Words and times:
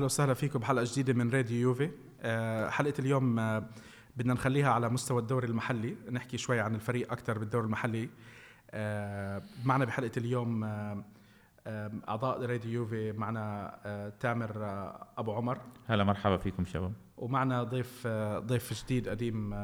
أهلا 0.00 0.06
وسهلا 0.06 0.34
فيكم 0.34 0.58
بحلقة 0.58 0.84
جديدة 0.84 1.12
من 1.12 1.30
راديو 1.30 1.60
يوفي. 1.60 1.90
آه، 2.20 2.70
حلقة 2.70 2.94
اليوم 2.98 3.38
آه، 3.38 3.62
بدنا 4.16 4.34
نخليها 4.34 4.72
على 4.72 4.88
مستوى 4.88 5.20
الدوري 5.20 5.46
المحلي 5.46 5.96
نحكي 6.10 6.38
شوي 6.38 6.60
عن 6.60 6.74
الفريق 6.74 7.12
أكثر 7.12 7.38
بالدوري 7.38 7.64
المحلي. 7.64 8.08
آه، 8.70 9.42
معنا 9.64 9.84
بحلقة 9.84 10.10
اليوم 10.16 10.64
أعضاء 12.08 12.46
راديو 12.46 12.72
يوفي 12.72 13.12
معنا 13.12 14.12
تامر 14.20 14.52
أبو 15.18 15.32
عمر. 15.32 15.58
هلا 15.86 16.04
مرحبا 16.04 16.36
فيكم 16.36 16.64
شباب. 16.64 16.92
ومعنا 17.16 17.62
ضيف 17.62 18.06
ضيف 18.38 18.84
جديد 18.84 19.08
قديم 19.08 19.54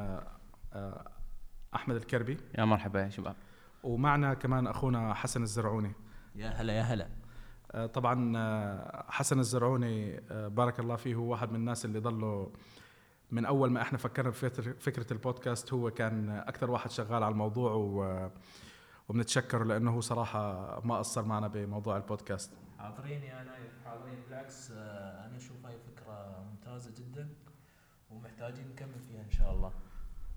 أحمد 1.74 1.96
الكربي. 1.96 2.36
يا 2.58 2.64
مرحبا 2.64 3.00
يا 3.00 3.08
شباب. 3.08 3.36
ومعنا 3.82 4.34
كمان 4.34 4.66
أخونا 4.66 5.14
حسن 5.14 5.42
الزرعوني. 5.42 5.92
يا 6.34 6.48
هلا 6.48 6.72
يا 6.72 6.82
هلا. 6.82 7.08
طبعا 7.92 8.32
آه، 8.36 9.04
حسن 9.08 9.38
الزرعوني 9.38 10.20
آه، 10.30 10.48
بارك 10.48 10.80
الله 10.80 10.96
فيه 10.96 11.14
هو 11.14 11.30
واحد 11.30 11.50
من 11.50 11.56
الناس 11.56 11.84
اللي 11.84 11.98
ضلوا 11.98 12.48
من 13.30 13.44
أول 13.44 13.70
ما 13.70 13.82
إحنا 13.82 13.98
فكرنا 13.98 14.30
بفكرة 14.30 14.74
فكره 14.80 15.12
البودكاست 15.12 15.72
هو 15.72 15.90
كان 15.90 16.30
أكثر 16.30 16.70
واحد 16.70 16.90
شغال 16.90 17.22
على 17.22 17.32
الموضوع 17.32 17.72
و 17.72 18.30
وبنتشكره 19.08 19.64
لأنه 19.64 19.90
هو 19.90 20.00
صراحة 20.00 20.80
ما 20.84 20.98
قصر 20.98 21.24
معنا 21.24 21.48
بموضوع 21.48 21.96
البودكاست. 21.96 22.50
حاضرين 22.78 23.22
يا 23.22 23.44
نايف 23.44 23.72
حاضرين. 23.84 24.18
بالعكس 24.28 24.70
آه، 24.70 25.26
أنا 25.26 25.36
أشوف 25.36 25.66
هاي 25.66 25.74
فكرة 25.78 26.44
ممتازة 26.50 26.90
جدا 26.98 27.28
ومحتاجين 28.10 28.68
نكمل 28.68 29.00
فيها 29.08 29.22
إن 29.22 29.30
شاء 29.30 29.52
الله. 29.52 29.68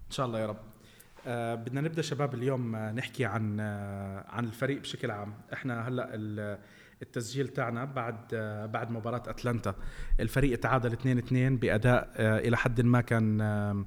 إن 0.07 0.11
شاء 0.11 0.25
الله 0.25 0.39
يا 0.39 0.45
رب. 0.45 0.59
آه 1.27 1.55
بدنا 1.55 1.81
نبدأ 1.81 2.01
شباب 2.01 2.33
اليوم 2.33 2.75
آه 2.75 2.91
نحكي 2.91 3.25
عن 3.25 3.59
آه 3.59 4.25
عن 4.29 4.45
الفريق 4.45 4.81
بشكل 4.81 5.11
عام. 5.11 5.33
إحنا 5.53 5.87
هلأ 5.87 6.09
التسجيل 7.01 7.47
تاعنا 7.47 7.85
بعد 7.85 8.35
بعد 8.73 8.91
مباراة 8.91 9.23
أتلانتا. 9.27 9.75
الفريق 10.19 10.59
تعادل 10.59 10.91
2-2 10.91 11.33
بأداء 11.33 12.11
آه 12.15 12.39
إلى 12.39 12.57
حد 12.57 12.81
ما 12.81 13.01
كان 13.01 13.41
آه 13.41 13.85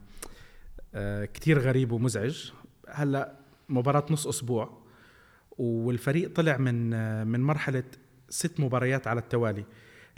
آه 0.94 1.24
كتير 1.24 1.58
غريب 1.58 1.92
ومزعج. 1.92 2.50
هلأ 2.88 3.32
مباراة 3.68 4.04
نص 4.10 4.26
أسبوع 4.26 4.82
والفريق 5.58 6.34
طلع 6.34 6.56
من 6.56 6.90
من 7.26 7.40
مرحلة 7.40 7.84
ست 8.28 8.60
مباريات 8.60 9.06
على 9.06 9.20
التوالي. 9.20 9.64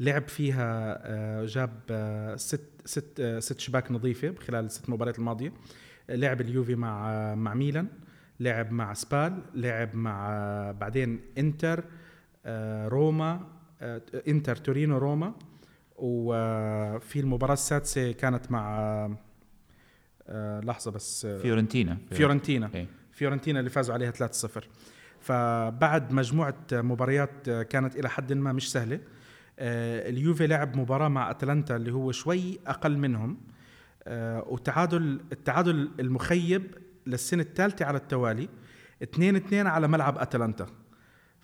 لعب 0.01 0.29
فيها 0.29 1.45
جاب 1.45 1.73
ست 2.36 2.61
ست 2.84 3.36
ست 3.39 3.61
شباك 3.61 3.92
نظيفة 3.92 4.34
خلال 4.47 4.64
الست 4.64 4.91
مباريات 4.91 5.19
الماضية. 5.19 5.53
لعب 6.08 6.41
اليوفي 6.41 6.75
مع 6.75 7.34
مع 7.34 7.55
ميلان 7.55 7.89
لعب 8.41 8.73
مع 8.73 8.95
سبال 8.95 9.42
لعب 9.55 9.95
مع 9.97 10.31
بعدين 10.81 11.20
إنتر 11.39 11.84
روما 12.89 13.47
آه، 13.83 14.03
انتر 14.28 14.56
تورينو 14.56 14.98
روما. 14.98 15.34
وفي 15.97 17.20
المباراة 17.20 17.53
السادسة 17.53 18.12
كانت 18.12 18.51
مع 18.51 18.78
آه، 18.78 19.17
آه، 20.28 20.61
لحظة 20.61 20.91
بس 20.91 21.25
آه، 21.25 21.39
فيورنتينا. 21.39 21.98
فيورنتينا. 22.12 22.70
إيه. 22.75 22.86
فيورنتينا 23.12 23.59
اللي 23.59 23.70
فازوا 23.70 23.95
عليها 23.95 24.11
3-0 24.11 24.69
فبعد 25.20 26.12
مجموعة 26.12 26.55
مباريات 26.73 27.51
كانت 27.51 27.97
إلى 27.97 28.09
حد 28.09 28.33
ما 28.33 28.53
مش 28.53 28.73
سهلة. 28.73 29.01
آه، 29.58 30.08
اليوفي 30.08 30.47
لعب 30.47 30.77
مباراة 30.77 31.08
مع 31.08 31.31
أتلانتا 31.31 31.77
اللي 31.77 31.92
هو 31.92 32.12
شوي 32.12 32.58
أقل 32.67 32.98
منهم. 32.98 33.39
آه، 34.06 34.45
وتعادل 34.48 35.20
التعادل 35.33 35.90
المخيب 36.01 36.74
للسنة 37.07 37.42
الثالثة 37.42 37.85
على 37.85 37.98
التوالي. 37.98 38.48
2 39.02 39.36
2 39.36 39.67
على 39.67 39.89
ملعب 39.89 40.19
أتلانتا. 40.19 40.67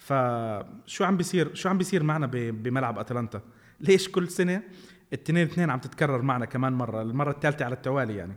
فشو 0.00 1.04
عم 1.04 1.16
بيصير؟ 1.16 1.54
شو 1.54 1.68
عم 1.68 1.78
بيصير 1.78 2.02
معنا 2.02 2.26
بملعب 2.32 2.98
أتلانتا؟ 2.98 3.40
ليش 3.80 4.08
كل 4.08 4.28
سنة 4.28 4.62
التنين 5.12 5.46
اثنين 5.46 5.70
عم 5.70 5.78
تتكرر 5.78 6.22
معنا 6.22 6.44
كمان 6.44 6.72
مرة 6.72 7.02
المرة 7.02 7.30
الثالثة 7.30 7.64
على 7.64 7.74
التوالي 7.74 8.16
يعني؟ 8.16 8.34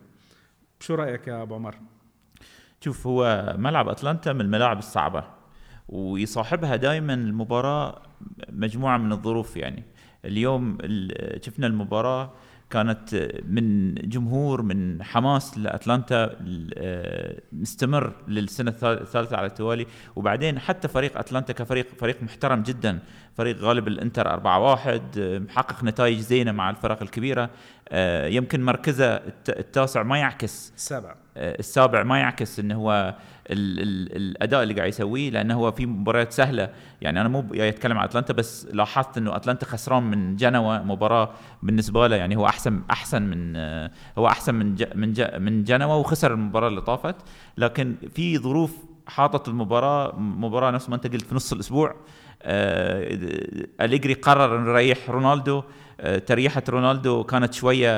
شو 0.79 0.95
رأيك 0.95 1.27
يا 1.27 1.41
أبو 1.41 1.55
عمر؟ 1.55 1.75
شوف 2.81 3.07
هو 3.07 3.53
ملعب 3.57 3.89
أتلانتا 3.89 4.33
من 4.33 4.41
الملاعب 4.41 4.77
الصعبة 4.79 5.23
ويصاحبها 5.89 6.75
دائما 6.75 7.13
المباراة 7.13 8.01
مجموعة 8.49 8.97
من 8.97 9.11
الظروف 9.11 9.57
يعني. 9.57 9.83
اليوم 10.25 10.77
ال- 10.81 11.45
شفنا 11.45 11.67
المباراة 11.67 12.33
كانت 12.73 13.29
من 13.55 13.95
جمهور 13.95 14.61
من 14.61 15.03
حماس 15.03 15.57
لأتلانتا 15.57 16.19
آه، 16.77 17.41
مستمر 17.51 18.13
للسنة 18.27 18.71
الثال- 18.71 19.01
الثالثة 19.01 19.37
على 19.37 19.47
التوالي. 19.47 19.85
وبعدين 20.15 20.59
حتى 20.59 20.87
فريق 20.87 21.17
أتلانتا 21.17 21.53
كفريق 21.53 21.87
فريق 22.01 22.23
محترم 22.23 22.63
جدا. 22.69 22.99
فريق 23.37 23.57
غالب 23.61 23.87
الانتر 23.87 24.27
4-1 24.27 24.39
آه، 25.17 25.39
محقق 25.39 25.83
نتائج 25.83 26.19
زينة 26.19 26.51
مع 26.51 26.69
الفرق 26.69 27.01
الكبيرة. 27.01 27.49
آه، 27.89 28.27
يمكن 28.27 28.63
مركزه 28.65 29.05
الت- 29.15 29.49
التاسع 29.49 30.03
ما 30.03 30.17
يعكس 30.17 30.73
السابع 30.75 31.15
آه، 31.37 31.55
السابع 31.59 32.03
ما 32.03 32.19
يعكس 32.19 32.59
إنه 32.59 32.75
هو 32.75 33.15
ال 33.49 33.79
ال 33.79 34.15
الأداء 34.15 34.63
اللي 34.63 34.73
قاعد 34.73 34.87
يسويه 34.89 35.29
لأنه 35.29 35.53
هو 35.55 35.71
في 35.71 35.85
مباريات 35.85 36.31
سهلة. 36.31 36.69
يعني 37.01 37.21
أنا 37.21 37.29
مو 37.29 37.41
جاي 37.41 37.69
اتكلم 37.69 37.97
عن 37.97 38.03
أتلانتا 38.05 38.33
بس 38.33 38.67
لاحظت 38.73 39.17
إنه 39.17 39.35
أتلانتا 39.35 39.65
خسران 39.65 40.03
من 40.03 40.35
جنوا 40.35 40.77
مباراة 40.77 41.29
بالنسبة 41.63 42.07
له. 42.07 42.15
يعني 42.15 42.35
هو 42.37 42.45
أحسن 42.45 42.81
أحسن 42.91 43.21
من 43.21 43.55
هو 44.17 44.27
أحسن 44.27 44.55
من 44.55 44.75
من 44.95 45.13
من 45.39 45.63
جنوا 45.63 45.93
وخسر 45.93 46.33
المباراة 46.33 46.67
اللي 46.67 46.81
طافت. 46.81 47.15
لكن 47.57 47.95
في 48.15 48.37
ظروف 48.37 48.75
حاطت 49.07 49.47
المباراة 49.47 50.15
مباراة 50.19 50.71
نفس 50.71 50.89
ما 50.89 50.95
أنت 50.95 51.07
قلت 51.07 51.21
في 51.25 51.35
نص 51.35 51.53
الأسبوع. 51.53 51.95
أليجري 52.45 54.13
قرر 54.13 54.57
إنه 54.59 54.69
يريح 54.69 55.09
رونالدو. 55.09 55.63
آه، 55.99 56.17
تريحة 56.17 56.63
رونالدو 56.69 57.23
كانت 57.23 57.53
شوية 57.53 57.89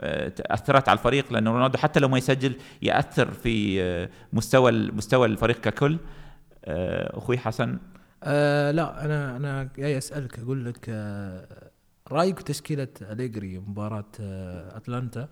آه، 0.00 0.32
أثرت 0.40 0.88
على 0.88 0.98
الفريق 0.98 1.32
لأنه 1.32 1.50
رونالدو 1.50 1.78
حتى 1.78 2.00
لو 2.00 2.08
ما 2.08 2.18
يسجل 2.18 2.56
يأثر 2.82 3.30
في 3.30 3.82
آه، 3.82 4.08
مستوى 4.32 4.72
مستوى 4.72 5.26
الفريق 5.26 5.60
ككل. 5.60 5.98
آه، 6.64 7.18
أخوي 7.18 7.38
حسن. 7.38 7.78
آه 8.22 8.70
لا 8.70 9.04
أنا 9.04 9.36
أنا 9.36 9.68
جاي 9.78 9.98
أسألك 9.98 10.38
أقول 10.38 10.64
لك 10.64 10.86
آه 10.88 11.70
رأيك 12.12 12.36
بتشكيله 12.40 12.88
أليجري 13.02 13.58
مباراة 13.58 14.04
آه 14.20 14.76
أتلانتا؟ 14.76 15.28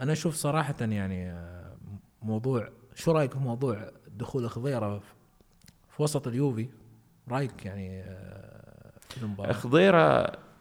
أنا 0.00 0.12
أشوف 0.12 0.34
صراحة 0.34 0.74
يعني 0.80 1.30
آه 1.30 1.76
موضوع 2.22 2.68
شو 2.94 3.12
رأيك 3.12 3.32
في 3.32 3.38
موضوع 3.38 3.90
دخول 4.18 4.50
خضيره 4.50 4.98
في- 4.98 5.04
في 5.96 6.02
وسط 6.02 6.26
اليوفي؟ 6.26 6.68
رايك 7.28 7.66
يعني 7.66 8.02
آه 8.02 8.90
في 9.08 9.22
المباراة؟ 9.22 9.52
خضيرة 9.52 10.00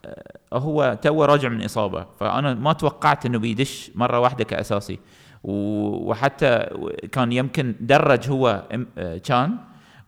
آه، 0.06 0.24
هو 0.54 0.98
تو 1.02 1.24
راجع 1.26 1.50
من 1.50 1.64
إصابة 1.64 2.06
فأنا 2.20 2.54
ما 2.54 2.74
توقعت 2.74 3.26
أنه 3.26 3.40
بيدش 3.40 3.92
مرة 3.96 4.20
واحدة 4.20 4.44
كأساسي. 4.44 5.00
و- 5.44 6.10
وحتى 6.10 6.66
كان 7.12 7.32
يمكن 7.32 7.76
درج 7.80 8.30
هو 8.30 8.64
آه، 8.98 9.18
كان 9.18 9.58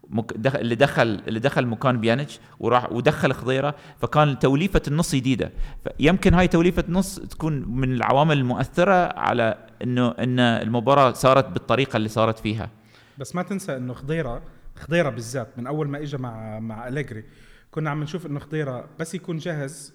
مك- 0.09 0.33
دخ- 0.37 0.55
اللي 0.55 0.75
دخل 0.75 1.21
اللي 1.27 1.39
دخل 1.39 1.65
مكان 1.67 1.99
بيانيتش 2.01 2.39
وراح 2.59 2.91
ودخل 2.91 3.33
خضيره 3.33 3.75
فكان 4.01 4.39
توليفة 4.39 4.81
النص 4.87 5.15
جديدة. 5.15 5.51
يمكن 5.99 6.33
هاي 6.33 6.47
توليفة 6.47 6.83
النص 6.87 7.19
تكون 7.19 7.53
من 7.67 7.93
العوامل 7.93 8.37
المؤثرة 8.37 9.19
على 9.19 9.55
إنه 9.83 10.07
إن 10.19 10.39
المباراة 10.39 11.11
صارت 11.13 11.47
بالطريقة 11.49 11.97
اللي 11.97 12.09
صارت 12.09 12.39
فيها. 12.39 12.69
بس 13.17 13.35
ما 13.35 13.43
تنسى 13.43 13.77
إنه 13.77 13.93
خضيره 13.93 14.41
خضيرة 14.81 15.09
بالذات 15.09 15.57
من 15.57 15.67
أول 15.67 15.87
ما 15.87 15.97
اجى 15.97 16.17
مع 16.17 16.59
مع 16.59 16.87
أليجري. 16.87 17.23
كنا 17.71 17.89
عم 17.89 18.03
نشوف 18.03 18.25
إنه 18.25 18.39
خضيرة 18.39 18.89
بس 18.99 19.15
يكون 19.15 19.37
جاهز 19.37 19.93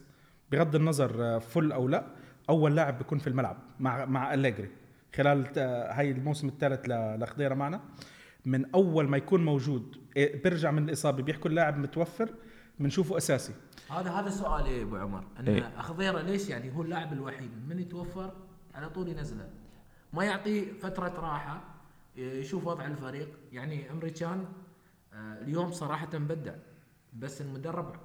بغض 0.53 0.75
النظر 0.75 1.25
آه، 1.25 1.39
فل 1.39 1.73
أو 1.73 1.89
لا 1.89 2.07
أول 2.49 2.77
لاعب 2.77 2.99
بيكون 2.99 3.19
في 3.19 3.27
الملعب 3.27 3.57
مع 3.81 4.05
مع 4.05 4.35
أليجري. 4.35 4.71
خلال 5.17 5.47
آه، 5.59 5.93
هاي 5.93 6.11
الموسم 6.11 6.49
الثالث 6.49 6.89
ل- 6.89 7.21
لخضيرة 7.23 7.55
معنا. 7.55 7.81
من 8.45 8.75
أول 8.75 9.09
ما 9.09 9.17
يكون 9.17 9.45
موجود 9.45 9.97
إيه، 10.17 10.43
بيرجع 10.43 10.71
من 10.71 10.85
الإصابة 10.89 11.23
بيحكوا 11.23 11.51
اللاعب 11.51 11.79
متوفر 11.79 12.29
بنشوفه 12.79 13.17
أساسي. 13.17 13.53
هذا 13.91 14.11
هذا 14.11 14.31
سؤالي 14.31 14.79
يا 14.79 14.83
أبو 14.83 14.97
عمر؟ 14.97 15.25
إن 15.41 15.49
إيه. 15.49 15.73
خضيرة 15.79 16.21
ليش 16.21 16.49
يعني 16.49 16.77
هو 16.77 16.83
اللاعب 16.83 17.13
الوحيد؟ 17.13 17.51
من 17.69 17.79
يتوفر 17.79 18.33
على 18.75 18.89
طول 18.91 19.09
ينزله. 19.09 19.49
ما 20.13 20.25
يعطي 20.25 20.65
فترة 20.65 21.09
راحة 21.21 21.65
يشوف 22.17 22.67
وضع 22.67 22.87
الفريق. 22.87 23.29
يعني 23.53 23.91
امريكان 23.91 24.45
اليوم 25.17 25.73
صراحة 25.73 26.19
بدع 26.19 26.55
بس 27.13 27.41
المدرب 27.41 27.97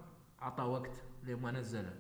اعطاه 0.42 0.68
وقت 0.68 1.02
لما 1.24 1.52
نزله. 1.52 1.94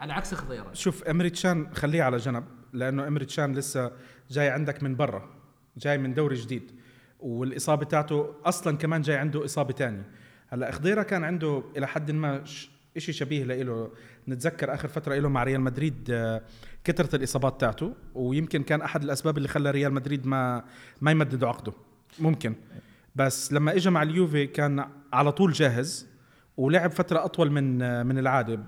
على 0.00 0.12
عكس 0.12 0.34
خضيرة. 0.34 0.72
شوف 0.72 1.04
امريتشان 1.04 1.74
خليه 1.74 2.02
على 2.02 2.16
جنب 2.16 2.44
لأنه 2.72 3.08
امريتشان 3.08 3.54
لسه 3.54 3.92
جاي 4.30 4.48
عندك 4.48 4.82
من 4.82 4.96
برا 4.96 5.30
جاي 5.76 5.98
من 5.98 6.14
دوري 6.14 6.36
جديد 6.36 6.72
والإصابة 7.20 7.84
تاعته 7.84 8.34
أصلا 8.44 8.76
كمان 8.76 9.02
جاي 9.02 9.16
عنده 9.16 9.44
إصابة 9.44 9.72
تانية. 9.72 10.04
هلأ 10.48 10.70
خضيرة 10.70 11.02
كان 11.02 11.24
عنده 11.24 11.62
إلى 11.76 11.86
حد 11.86 12.10
ما 12.10 12.44
شيء 12.96 13.14
شبيه 13.14 13.44
له 13.44 13.90
نتذكر 14.28 14.74
آخر 14.74 14.88
فترة 14.88 15.14
له 15.14 15.28
مع 15.28 15.44
ريال 15.44 15.60
مدريد 15.60 16.08
آه، 16.10 16.42
كثرة 16.84 17.16
الإصابات 17.16 17.60
تاعته 17.60 17.94
ويمكن 18.14 18.62
كان 18.62 18.80
أحد 18.82 19.02
الأسباب 19.02 19.36
اللي 19.36 19.48
خلى 19.48 19.70
ريال 19.70 19.92
مدريد 19.92 20.26
ما 20.26 20.64
ما 21.00 21.10
يمددوا 21.10 21.48
عقده. 21.48 21.72
ممكن. 22.18 22.54
بس 23.16 23.52
لما 23.52 23.76
اجى 23.76 23.90
مع 23.90 24.02
اليوفي 24.02 24.46
كان 24.46 24.84
على 25.12 25.32
طول 25.32 25.52
جاهز 25.52 26.06
ولعب 26.56 26.90
فترة 26.90 27.24
أطول 27.24 27.50
من 27.50 27.78
من 28.06 28.18
العادة. 28.18 28.60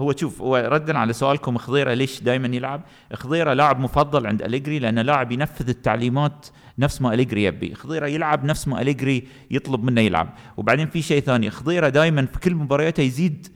هو 0.00 0.12
شوف 0.16 0.40
هو 0.40 0.56
ردا 0.56 0.98
على 0.98 1.12
سؤالكم 1.12 1.58
خضيره 1.58 1.94
ليش 1.94 2.22
دائما 2.22 2.56
يلعب؟ 2.56 2.82
خضيره 3.12 3.52
لاعب 3.52 3.80
مفضل 3.80 4.26
عند 4.26 4.42
أليجري 4.42 4.78
لأنه 4.78 5.02
لاعب 5.02 5.32
ينفذ 5.32 5.68
التعليمات 5.68 6.46
نفس 6.78 7.02
ما 7.02 7.14
أليجري 7.14 7.44
يبي. 7.44 7.74
خضيره 7.74 8.06
يلعب 8.06 8.44
نفس 8.44 8.68
ما 8.68 8.80
أليجري 8.80 9.28
يطلب 9.50 9.84
منه 9.84 10.00
يلعب. 10.00 10.34
وبعدين 10.56 10.86
في 10.86 11.02
شيء 11.02 11.22
ثاني 11.22 11.50
خضيره 11.50 11.88
دائما 11.88 12.26
في 12.26 12.38
كل 12.38 12.54
مبارياته 12.54 13.00
يزيد 13.00 13.48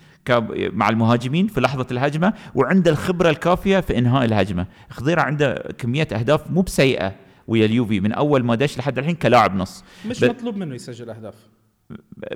مع 0.52 0.88
المهاجمين 0.88 1.46
في 1.46 1.60
لحظة 1.60 1.86
الهجمة 1.90 2.32
وعنده 2.54 2.90
الخبرة 2.90 3.30
الكافية 3.30 3.80
في 3.80 3.98
إنهاء 3.98 4.24
الهجمة. 4.24 4.66
خضيره 4.90 5.20
عنده 5.20 5.54
كمية 5.78 6.08
أهداف 6.12 6.50
مو 6.50 6.62
بسيئة. 6.62 7.14
ويا 7.48 7.66
اليوفي 7.66 8.00
من 8.00 8.12
أول 8.12 8.44
ما 8.44 8.54
دش 8.54 8.78
لحد 8.78 8.98
الحين 8.98 9.14
كلاعب 9.14 9.56
نص. 9.56 9.84
مش 10.06 10.24
ب... 10.24 10.24
مطلوب 10.24 10.56
منه 10.56 10.74
يسجل 10.74 11.10
أهداف. 11.10 11.34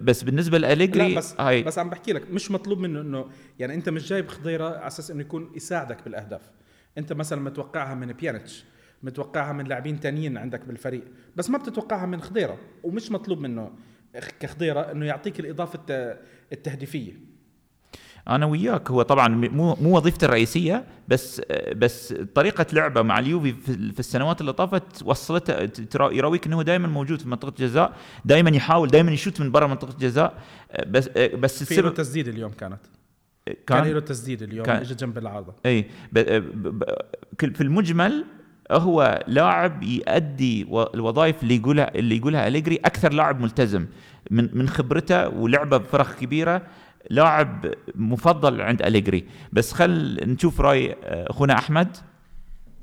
بس 0.00 0.22
بالنسبة 0.22 0.58
لأليجري 0.58 1.08
لا 1.08 1.18
بس 1.18 1.40
هاي 1.40 1.62
بس 1.62 1.78
عم 1.78 1.90
بحكي 1.90 2.12
لك 2.12 2.30
مش 2.30 2.50
مطلوب 2.50 2.78
منه 2.78 3.00
انه 3.00 3.26
يعني 3.58 3.74
أنت 3.74 3.88
مش 3.88 4.08
جايب 4.08 4.28
خضيرة 4.28 4.68
على 4.68 4.86
أساس 4.86 5.10
إنه 5.10 5.20
يكون 5.20 5.50
يساعدك 5.56 6.04
بالأهداف. 6.04 6.42
أنت 6.98 7.12
مثلا 7.12 7.40
متوقعها 7.40 7.94
من 7.94 8.12
بيانيتش 8.12 8.64
متوقعها 9.02 9.52
من 9.52 9.64
لاعبين 9.64 10.00
تانيين 10.00 10.36
عندك 10.36 10.64
بالفريق 10.64 11.04
بس 11.36 11.50
ما 11.50 11.58
بتتوقعها 11.58 12.06
من 12.06 12.20
خضيرة 12.20 12.58
ومش 12.82 13.10
مطلوب 13.10 13.40
منه 13.40 13.70
كخضيرة 14.40 14.80
إنه 14.80 15.06
يعطيك 15.06 15.40
الإضافة 15.40 15.80
التهديفية. 16.52 17.37
أنا 18.28 18.46
وياك. 18.46 18.90
هو 18.90 19.02
طبعا 19.02 19.28
مو 19.28 19.74
مو 19.80 19.96
وظيفته 19.96 20.24
الرئيسية 20.24 20.84
بس 21.08 21.42
بس 21.76 22.14
طريقة 22.34 22.66
لعبه 22.72 23.02
مع 23.02 23.18
اليوفي 23.18 23.52
في 23.92 24.00
السنوات 24.00 24.40
اللي 24.40 24.52
طافت 24.52 25.02
وصلته 25.04 25.68
يراويك 26.12 26.46
إنه 26.46 26.62
دائما 26.62 26.88
موجود 26.88 27.20
في 27.20 27.28
منطقة 27.28 27.48
الجزاء 27.48 27.92
دائما 28.24 28.50
يحاول 28.50 28.88
دائما 28.88 29.12
يشوت 29.12 29.40
من 29.40 29.50
برا 29.50 29.66
منطقة 29.66 29.92
الجزاء. 29.92 30.34
بس 30.86 31.08
بس 31.18 31.64
في 31.64 31.80
له 31.80 31.90
تسديد 31.90 32.28
اليوم 32.28 32.50
كانت. 32.50 32.80
كان, 33.46 33.56
كان 33.66 33.92
له 33.92 34.00
تسديد 34.00 34.42
اليوم 34.42 34.66
كان. 34.66 34.76
اجى 34.76 34.94
جنب 34.94 35.18
العارضة. 35.18 35.54
إي. 35.66 35.84
في 37.34 37.60
المجمل 37.60 38.24
هو 38.70 39.24
لاعب 39.26 39.82
يؤدي 39.82 40.62
الوظائف 40.94 41.42
اللي 41.42 41.56
يقولها 41.56 41.94
اللي 41.94 42.16
يقولها 42.16 42.48
أليجري 42.48 42.76
أكثر 42.76 43.12
لاعب 43.12 43.40
ملتزم 43.40 43.86
من 44.30 44.48
من 44.52 44.68
خبرته 44.68 45.28
ولعبه 45.28 45.76
بفرق 45.76 46.14
كبيرة. 46.14 46.62
لاعب 47.10 47.74
مفضل 47.94 48.60
عند 48.60 48.82
أليجري. 48.82 49.28
بس 49.52 49.72
خل 49.72 50.18
نشوف 50.30 50.60
رأي 50.60 50.92
آه، 50.92 51.30
أخونا 51.30 51.54
أحمد. 51.54 51.96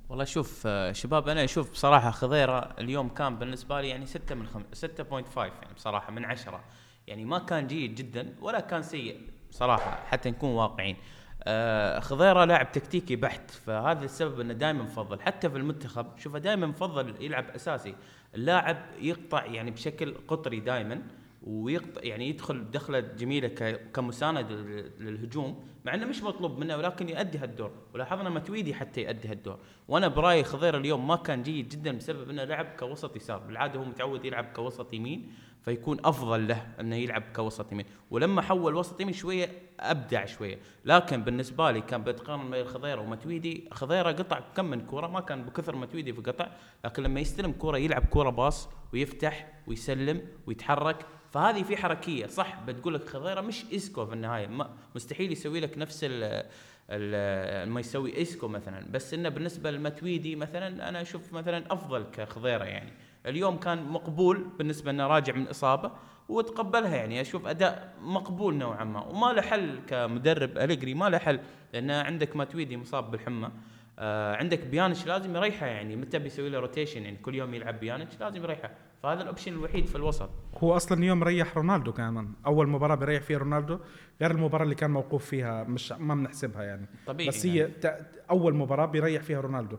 والله 0.09 0.23
شوف 0.25 0.63
آه، 0.67 0.91
شباب 0.91 1.29
أنا 1.29 1.43
أشوف 1.43 1.71
بصراحة 1.71 2.11
خضيرة 2.11 2.59
اليوم 2.79 3.09
كان 3.09 3.35
بالنسبة 3.35 3.81
لي 3.81 3.89
يعني 3.89 4.05
6 4.05 4.35
من 4.35 4.45
6.5 4.73 5.37
يعني 5.37 5.73
بصراحة 5.75 6.11
من 6.11 6.25
10 6.25 6.63
يعني 7.07 7.25
ما 7.25 7.39
كان 7.39 7.67
جيد 7.67 7.95
جدا 7.95 8.35
ولا 8.41 8.59
كان 8.59 8.81
سيء 8.81 9.21
بصراحة 9.49 9.99
حتى 10.05 10.29
نكون 10.29 10.49
واقعين 10.49 10.97
آه 11.43 11.99
خضيرة 11.99 12.45
لاعب 12.45 12.71
تكتيكي 12.71 13.15
بحت 13.15 13.51
فهذا 13.51 14.05
السبب 14.05 14.39
إنه 14.39 14.53
دائما 14.53 14.83
مفضل. 14.83 15.21
حتى 15.21 15.49
في 15.49 15.57
المنتخب 15.57 16.05
شوفه 16.17 16.39
دائما 16.39 16.67
مفضل 16.67 17.15
يلعب 17.23 17.49
أساسي. 17.49 17.95
اللاعب 18.35 18.77
يقطع 19.01 19.45
يعني 19.45 19.71
بشكل 19.71 20.15
قطري 20.27 20.59
دائما 20.59 21.01
ويقطع 21.45 22.01
يعني 22.03 22.29
يدخل 22.29 22.71
دخلة 22.71 22.99
جميلة 22.99 23.47
كمساند 23.93 24.51
للهجوم 24.99 25.67
مع 25.85 25.93
إنه 25.93 26.05
مش 26.05 26.23
مطلوب 26.23 26.59
منه 26.59 26.77
ولكن 26.77 27.09
يؤدي 27.09 27.37
هالدور. 27.37 27.71
ولاحظنا 27.93 28.29
متويدي 28.29 28.73
حتى 28.73 29.03
يؤدي 29.03 29.27
هالدور. 29.27 29.59
وأنا 29.87 30.07
برايي 30.07 30.43
خضير 30.43 30.77
اليوم 30.77 31.07
ما 31.07 31.15
كان 31.15 31.43
جيد 31.43 31.69
جدا 31.69 31.97
بسبب 31.97 32.29
إنه 32.29 32.43
لعب 32.43 32.65
كوسط 32.65 33.15
يسار. 33.15 33.39
بالعادة 33.39 33.79
هو 33.79 33.83
متعود 33.83 34.25
يلعب 34.25 34.45
كوسط 34.45 34.93
يمين 34.93 35.31
فيكون 35.65 35.97
أفضل 36.05 36.47
له 36.47 36.67
إنه 36.79 36.95
يلعب 36.95 37.23
كوسط 37.35 37.71
يمين. 37.71 37.85
ولما 38.11 38.41
حول 38.41 38.75
وسط 38.75 39.01
يمين 39.01 39.13
شوية 39.13 39.49
أبدع 39.79 40.25
شوية. 40.25 40.59
لكن 40.85 41.23
بالنسبة 41.23 41.71
لي 41.71 41.81
كان 41.81 42.03
بتقارن 42.03 42.51
بين 42.51 42.65
خضيرة 42.65 43.01
ومتويدي 43.01 43.69
خضيرة 43.71 44.11
قطع 44.11 44.39
كم 44.55 44.65
من 44.65 44.85
كورة 44.85 45.07
ما 45.07 45.19
كان 45.19 45.43
بكثر 45.43 45.75
متويدي 45.75 46.13
في 46.13 46.21
قطع 46.21 46.47
لكن 46.85 47.03
لما 47.03 47.19
يستلم 47.19 47.51
كورة 47.51 47.77
يلعب 47.77 48.05
كورة 48.05 48.29
باص 48.29 48.69
ويفتح 48.93 49.53
ويسلم 49.67 50.21
ويتحرك 50.47 51.05
فهذه 51.35 51.63
في 51.63 51.77
حركية 51.77 52.25
صح؟ 52.27 52.59
بتقول 52.67 52.93
لك 52.93 53.09
خضيرة 53.09 53.41
مش 53.41 53.65
ايسكو 53.73 54.05
في 54.05 54.13
النهاية 54.13 54.47
ما 54.47 54.69
مستحيل 54.95 55.31
يسوي 55.31 55.59
لك 55.59 55.77
نفس 55.77 55.99
ال 56.09 57.69
ما 57.69 57.79
يسوي 57.79 58.21
ايسكو 58.21 58.47
مثلا 58.47 58.85
بس 58.91 59.13
إنه 59.13 59.29
بالنسبة 59.29 59.71
لماتويدي 59.71 60.35
مثلا 60.35 60.89
أنا 60.89 61.01
أشوف 61.01 61.33
مثلا 61.33 61.63
أفضل 61.73 62.03
كخضيرة 62.03 62.63
يعني. 62.63 62.93
اليوم 63.25 63.57
كان 63.57 63.83
مقبول 63.83 64.47
بالنسبة 64.57 64.91
إنه 64.91 65.07
راجع 65.07 65.35
من 65.35 65.47
إصابة 65.47 65.91
وتقبلها 66.29 66.95
يعني 66.95 67.21
أشوف 67.21 67.47
أداء 67.47 67.93
مقبول 68.01 68.55
نوعا 68.55 68.83
ما 68.83 69.05
وما 69.05 69.33
له 69.33 69.41
حل 69.41 69.79
كمدرب 69.87 70.57
أليجري 70.57 70.93
ما 70.93 71.09
له 71.09 71.17
حل 71.17 71.39
لأن 71.73 71.91
عندك 71.91 72.35
ماتويدي 72.35 72.77
مصاب 72.77 73.11
بالحمى 73.11 73.51
آه 73.99 74.35
عندك 74.35 74.65
بيانيتش 74.67 75.05
لازم 75.05 75.35
يريحه 75.35 75.65
يعني 75.65 75.95
متى 75.95 76.19
بيسوي 76.19 76.49
له 76.49 76.59
rotation 76.59 77.03
يعني 77.03 77.17
كل 77.17 77.35
يوم 77.35 77.53
يلعب 77.53 77.79
بيانيتش 77.79 78.19
لازم 78.19 78.43
يريحه. 78.43 78.71
فهذا 79.05 79.21
ال 79.21 79.26
option 79.26 79.53
الوحيد 79.53 79.85
في 79.85 79.95
الوسط. 79.95 80.29
هو 80.57 80.75
أصلا 80.75 80.97
اليوم 80.97 81.23
ريح 81.23 81.57
رونالدو 81.57 81.93
كمان. 81.93 82.33
أول 82.45 82.69
مباراة 82.69 82.95
بيريح 82.95 83.23
فيها 83.23 83.37
رونالدو 83.37 83.79
غير 84.21 84.31
المباراة 84.31 84.63
اللي 84.63 84.75
كان 84.75 84.91
موقوف 84.91 85.25
فيها 85.25 85.63
مش 85.63 85.91
ما 85.91 86.15
بنحسبها 86.15 86.63
يعني. 86.63 86.87
طبيعي 87.07 87.29
بس 87.29 87.45
هي 87.45 87.57
يعني. 87.57 88.05
أول 88.29 88.55
مباراة 88.55 88.85
بيريح 88.85 89.23
فيها 89.23 89.41
رونالدو. 89.41 89.77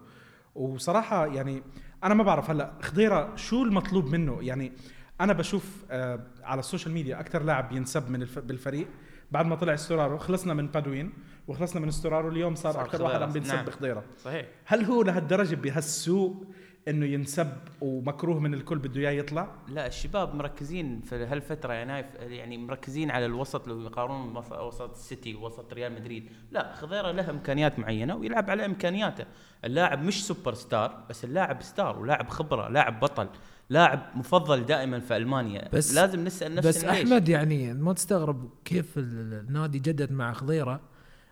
وصراحة 0.54 1.26
يعني 1.26 1.62
أنا 2.04 2.14
ما 2.14 2.24
بعرف 2.24 2.50
هلأ 2.50 2.72
خضيرة 2.82 3.36
شو 3.36 3.62
المطلوب 3.62 4.06
منه؟ 4.06 4.38
يعني 4.40 4.72
أنا 5.20 5.32
بشوف 5.32 5.84
آه 5.90 6.20
على 6.42 6.58
السوشيال 6.58 6.94
ميديا 6.94 7.20
أكثر 7.20 7.42
لاعب 7.42 7.72
ينسب 7.72 8.10
من 8.10 8.22
ال... 8.22 8.38
بالفريق. 8.38 8.88
بعد 9.30 9.46
ما 9.46 9.56
طلع 9.56 9.74
ستورارو 9.74 10.18
خلصنا 10.18 10.54
من 10.54 10.66
بادوين 10.66 11.12
وخلصنا 11.48 11.80
من 11.80 11.88
ستورارو 11.88 12.28
اليوم 12.28 12.54
صار 12.54 12.80
أكثر 12.80 13.02
واحد 13.02 13.22
عم 13.22 13.32
بينسب 13.32 13.54
نعم. 13.54 13.64
بخضيرة. 13.64 14.04
صحيح. 14.18 14.46
هل 14.64 14.84
هو 14.84 15.02
لهالدرجة 15.02 15.54
بهالسوء 15.54 16.46
إنه 16.88 17.06
ينسب 17.06 17.48
ومكروه 17.80 18.40
من 18.40 18.54
الكل 18.54 18.78
بده 18.78 19.00
إياه 19.00 19.10
يطلع؟ 19.10 19.48
لا 19.68 19.86
الشباب 19.86 20.34
مركزين 20.34 21.00
في 21.00 21.14
هالفترة 21.16 21.72
يعني 21.72 22.06
يعني 22.18 22.58
مركزين 22.58 23.10
على 23.10 23.26
الوسط 23.26 23.68
لو 23.68 23.80
يقارنون 23.80 24.36
وسط 24.36 24.90
السيتي 24.90 25.34
ووسط 25.34 25.72
ريال 25.72 25.92
مدريد. 25.92 26.30
لا 26.50 26.74
خضيره 26.74 27.10
له 27.10 27.30
إمكانيات 27.30 27.78
معينة 27.78 28.16
ويلعب 28.16 28.50
على 28.50 28.64
إمكانياته. 28.64 29.24
اللاعب 29.64 30.02
مش 30.02 30.26
سوبر 30.26 30.54
ستار 30.54 31.04
بس 31.10 31.24
اللاعب 31.24 31.62
ستار 31.62 31.98
ولاعب 31.98 32.28
خبرة 32.28 32.68
لاعب 32.68 33.00
بطل 33.00 33.28
لاعب 33.70 34.00
مفضل 34.14 34.66
دائما 34.66 35.00
في 35.00 35.16
ألمانيا. 35.16 35.68
بس 35.72 35.94
لازم 35.94 36.24
نسأل 36.24 36.54
نفسنا 36.54 36.70
بس 36.70 36.84
أحمد 36.84 37.28
يعني 37.28 37.74
ما 37.74 37.92
تستغرب 37.92 38.50
كيف 38.64 38.98
النادي 38.98 39.78
جدد 39.78 40.12
مع 40.12 40.32
خضيره 40.32 40.80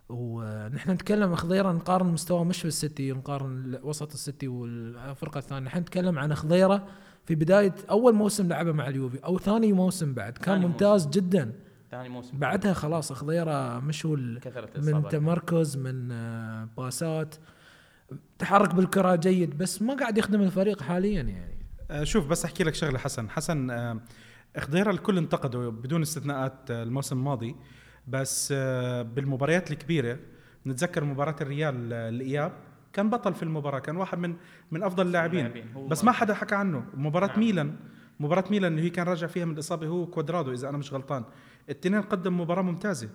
ونحن 0.09 0.91
نتكلم 0.91 1.35
خضيرة 1.35 1.73
نقارن 1.73 2.07
مستوى 2.07 2.45
مش 2.45 2.59
في 2.59 2.65
السيتي 2.65 3.13
نقارن 3.13 3.79
وسط 3.83 4.13
السيتي 4.13 4.49
والفرقة 4.49 5.39
الثانية. 5.39 5.67
نحن 5.67 5.79
نتكلم 5.79 6.19
عن 6.19 6.35
خضيرة 6.35 6.87
في 7.27 7.35
بداية 7.35 7.75
أول 7.91 8.15
موسم 8.15 8.49
لعبه 8.49 8.73
مع 8.73 8.89
اليوفي 8.89 9.19
أو 9.25 9.39
ثاني 9.39 9.73
موسم 9.73 10.15
بعد. 10.15 10.39
كان 10.39 10.61
ممتاز 10.61 11.07
موسم. 11.07 11.21
جدا. 11.21 11.53
ثاني 11.91 12.09
موسم. 12.09 12.39
بعدها 12.39 12.73
خلاص 12.73 13.13
خضيرة 13.13 13.81
مش 13.81 14.07
هو 14.07 14.17
من 14.77 15.09
تمركز 15.11 15.77
من 15.77 16.13
آه، 16.13 16.69
باسات. 16.77 17.35
تحرك 18.39 18.75
بالكرة 18.75 19.15
جيد 19.15 19.59
بس 19.59 19.83
ما 19.83 19.95
قاعد 19.95 20.19
يخدم 20.19 20.43
الفريق 20.43 20.83
حاليا 20.83 21.23
يعني. 21.23 21.67
آه، 21.91 22.05
شوف 22.05 22.27
بس 22.27 22.45
أحكي 22.45 22.65
لك 22.65 22.75
شغلة 22.75 22.99
حسن. 22.99 23.31
حسن 23.31 23.71
آه، 23.71 24.01
خضيرة 24.59 24.91
الكل 24.91 25.19
انتقده 25.19 25.69
بدون 25.69 26.03
استثناءات 26.03 26.71
الموسم 26.71 27.19
الماضي. 27.19 27.57
بس 28.09 28.55
آه، 28.57 29.03
بالمباريات 29.03 29.71
الكبيرة 29.71 30.19
نتذكر 30.67 31.05
مباراة 31.05 31.37
الريال 31.41 31.93
آه، 31.93 32.09
الإياب. 32.09 32.53
كان 32.93 33.11
بطل 33.11 33.35
في 33.35 33.43
المباراة 33.43 33.79
كان 33.79 33.97
واحد 33.97 34.19
من 34.19 34.37
من 34.71 34.83
أفضل 34.83 35.07
اللاعبين. 35.07 35.53
بس 35.89 36.05
ما 36.05 36.13
حدا 36.13 36.35
حكى 36.35 36.55
عنه. 36.55 36.85
مباراة 36.95 37.27
نعم. 37.27 37.41
ميلان 37.41 37.77
مباراة 38.21 38.45
ميلان 38.51 38.73
اللي 38.73 38.83
هي 38.83 38.91
كان 38.91 39.07
راجع 39.07 39.27
فيها 39.27 39.45
من 39.45 39.53
الاصابه 39.53 39.87
هو 39.87 40.07
كوادرادو 40.07 40.53
إذا 40.53 40.69
أنا 40.69 40.79
مش 40.79 40.93
غلطان. 40.93 41.25
الاثنين 41.69 42.03
قدم 42.03 42.41
مباراة 42.41 42.63
ممتازة. 42.63 43.09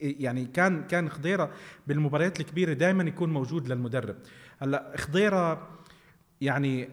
يعني 0.00 0.44
كان 0.44 0.86
كان 0.86 1.08
خضيرة 1.08 1.50
بالمباريات 1.86 2.40
الكبيرة 2.40 2.72
دائما 2.72 3.04
يكون 3.04 3.32
موجود 3.32 3.68
للمدرب. 3.68 4.16
هلأ 4.58 4.92
خضيرة 4.96 5.68
يعني 6.40 6.88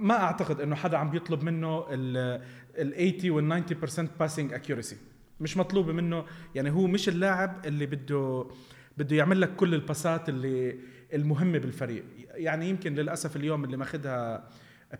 ما 0.00 0.14
أعتقد 0.14 0.60
إنه 0.60 0.74
حدا 0.74 0.96
عم 0.98 1.10
بيطلب 1.10 1.44
منه 1.44 1.86
ال 1.90 2.40
80 2.76 3.30
وال 3.30 3.64
90% 4.16 4.18
passing 4.20 4.52
accuracy 4.52 4.96
مش 5.40 5.56
مطلوبه 5.56 5.92
منه. 5.92 6.24
يعني 6.54 6.70
هو 6.70 6.86
مش 6.86 7.08
اللاعب 7.08 7.66
اللي 7.66 7.86
بده 7.86 8.46
بده 8.98 9.16
يعمل 9.16 9.40
لك 9.40 9.56
كل 9.56 9.74
الباسات 9.74 10.28
اللي 10.28 10.78
المهمة 11.14 11.58
بالفريق. 11.58 12.04
يعني 12.34 12.68
يمكن 12.68 12.94
للأسف 12.94 13.36
اليوم 13.36 13.64
اللي 13.64 13.76
ماخذها 13.76 14.48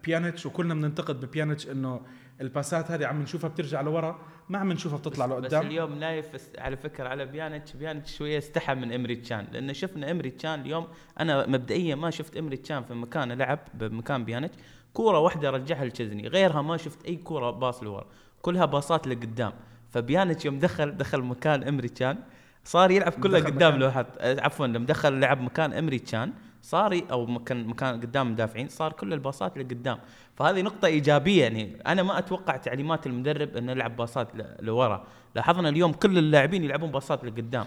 بيانيتش 0.04 0.46
وكلنا 0.46 0.74
بننتقد 0.74 1.26
ببيانيتش 1.26 1.68
إنه 1.68 2.00
الباسات 2.40 2.90
هذه 2.90 3.06
عم 3.06 3.22
نشوفها 3.22 3.50
بترجع 3.50 3.80
لورا 3.80 4.18
ما 4.48 4.58
عم 4.58 4.72
نشوفها 4.72 4.98
بتطلع 4.98 5.26
لقدام 5.26 5.60
بس 5.60 5.66
اليوم 5.66 5.98
نايف 5.98 6.26
على 6.58 6.76
فكرة 6.76 7.08
على 7.08 7.26
بيانيتش. 7.26 7.76
بيانيتش 7.76 8.16
شوية 8.16 8.38
استحى 8.38 8.74
من 8.74 8.92
إمري 8.92 9.16
تشان 9.16 9.46
لأن 9.52 9.74
شفنا 9.74 10.10
إمري 10.10 10.30
تشان 10.30 10.60
اليوم. 10.60 10.86
أنا 11.20 11.46
مبدئيا 11.46 11.94
ما 11.94 12.10
شفت 12.10 12.36
إمري 12.36 12.56
تشان 12.56 12.84
في 12.84 12.94
مكان 12.94 13.32
لعب 13.32 13.58
بمكان 13.74 14.24
بيانيتش. 14.24 14.54
كورة 14.94 15.18
واحدة 15.18 15.50
رجعها 15.50 15.84
لتشيزني 15.84 16.28
غيرها 16.28 16.62
ما 16.62 16.76
شفت 16.76 17.04
أي 17.06 17.16
كورة 17.16 17.50
باص 17.50 17.82
لورا. 17.82 18.06
كلها 18.42 18.64
باصات 18.64 19.06
لقدام. 19.06 19.52
فبيانيتش 19.94 20.44
يوم 20.44 20.58
دخل 20.58 20.96
دخل 20.96 21.22
مكان 21.22 21.62
إمري 21.62 21.86
تشان 21.86 22.18
صار 22.64 22.90
يلعب 22.90 23.12
كله 23.12 23.38
قدام 23.38 23.68
مكان. 23.68 23.80
لو 23.80 23.90
حط 23.90 24.06
آه، 24.18 24.40
عفوا 24.40 24.66
لما 24.66 24.86
دخل 24.86 25.20
لعب 25.20 25.40
مكان 25.40 25.72
أمري 25.72 25.98
تشان 25.98 26.32
صار 26.62 27.00
أو 27.10 27.26
مكان 27.26 27.66
مكان 27.66 28.00
قدام 28.00 28.26
المدافعين 28.26 28.68
صار 28.68 28.92
كل 28.92 29.12
الباصات 29.12 29.58
لقدام 29.58 29.98
فهذه 30.36 30.62
نقطة 30.62 30.86
إيجابية 30.86 31.42
يعني. 31.42 31.82
أنا 31.86 32.02
ما 32.02 32.18
أتوقع 32.18 32.56
تعليمات 32.56 33.06
المدرب 33.06 33.56
أنه 33.56 33.72
يلعب 33.72 33.96
باصات 33.96 34.28
لورا. 34.60 35.06
لاحظنا 35.34 35.68
اليوم 35.68 35.92
كل 35.92 36.18
اللاعبين 36.18 36.64
يلعبون 36.64 36.90
باصات 36.90 37.24
لقدام. 37.24 37.66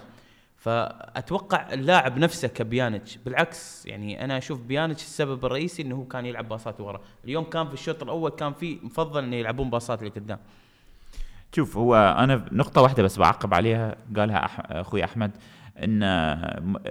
فأتوقع 0.56 1.72
اللاعب 1.72 2.18
نفسه 2.18 2.48
كبيانتش 2.48 3.16
بالعكس 3.16 3.86
يعني 3.86 4.24
أنا 4.24 4.38
أشوف 4.38 4.60
بيانتش 4.60 5.02
السبب 5.02 5.44
الرئيسي 5.44 5.82
أنه 5.82 5.96
هو 5.96 6.04
كان 6.04 6.26
يلعب 6.26 6.48
باصات 6.48 6.80
ورا. 6.80 7.00
اليوم 7.24 7.44
كان 7.44 7.68
في 7.68 7.74
الشوط 7.74 8.02
الأول 8.02 8.30
كان 8.30 8.52
في 8.52 8.78
مفضل 8.82 9.24
أنه 9.24 9.36
يلعبون 9.36 9.70
باصات 9.70 10.02
لقدام. 10.02 10.38
شوف 11.56 11.76
هو 11.76 12.16
أنا 12.18 12.44
نقطة 12.52 12.80
واحدة 12.80 13.02
بس 13.02 13.18
بعقب 13.18 13.54
عليها 13.54 13.96
قالها 14.16 14.44
أح... 14.44 14.60
أخوي 14.70 15.04
أحمد 15.04 15.30
إن 15.76 16.04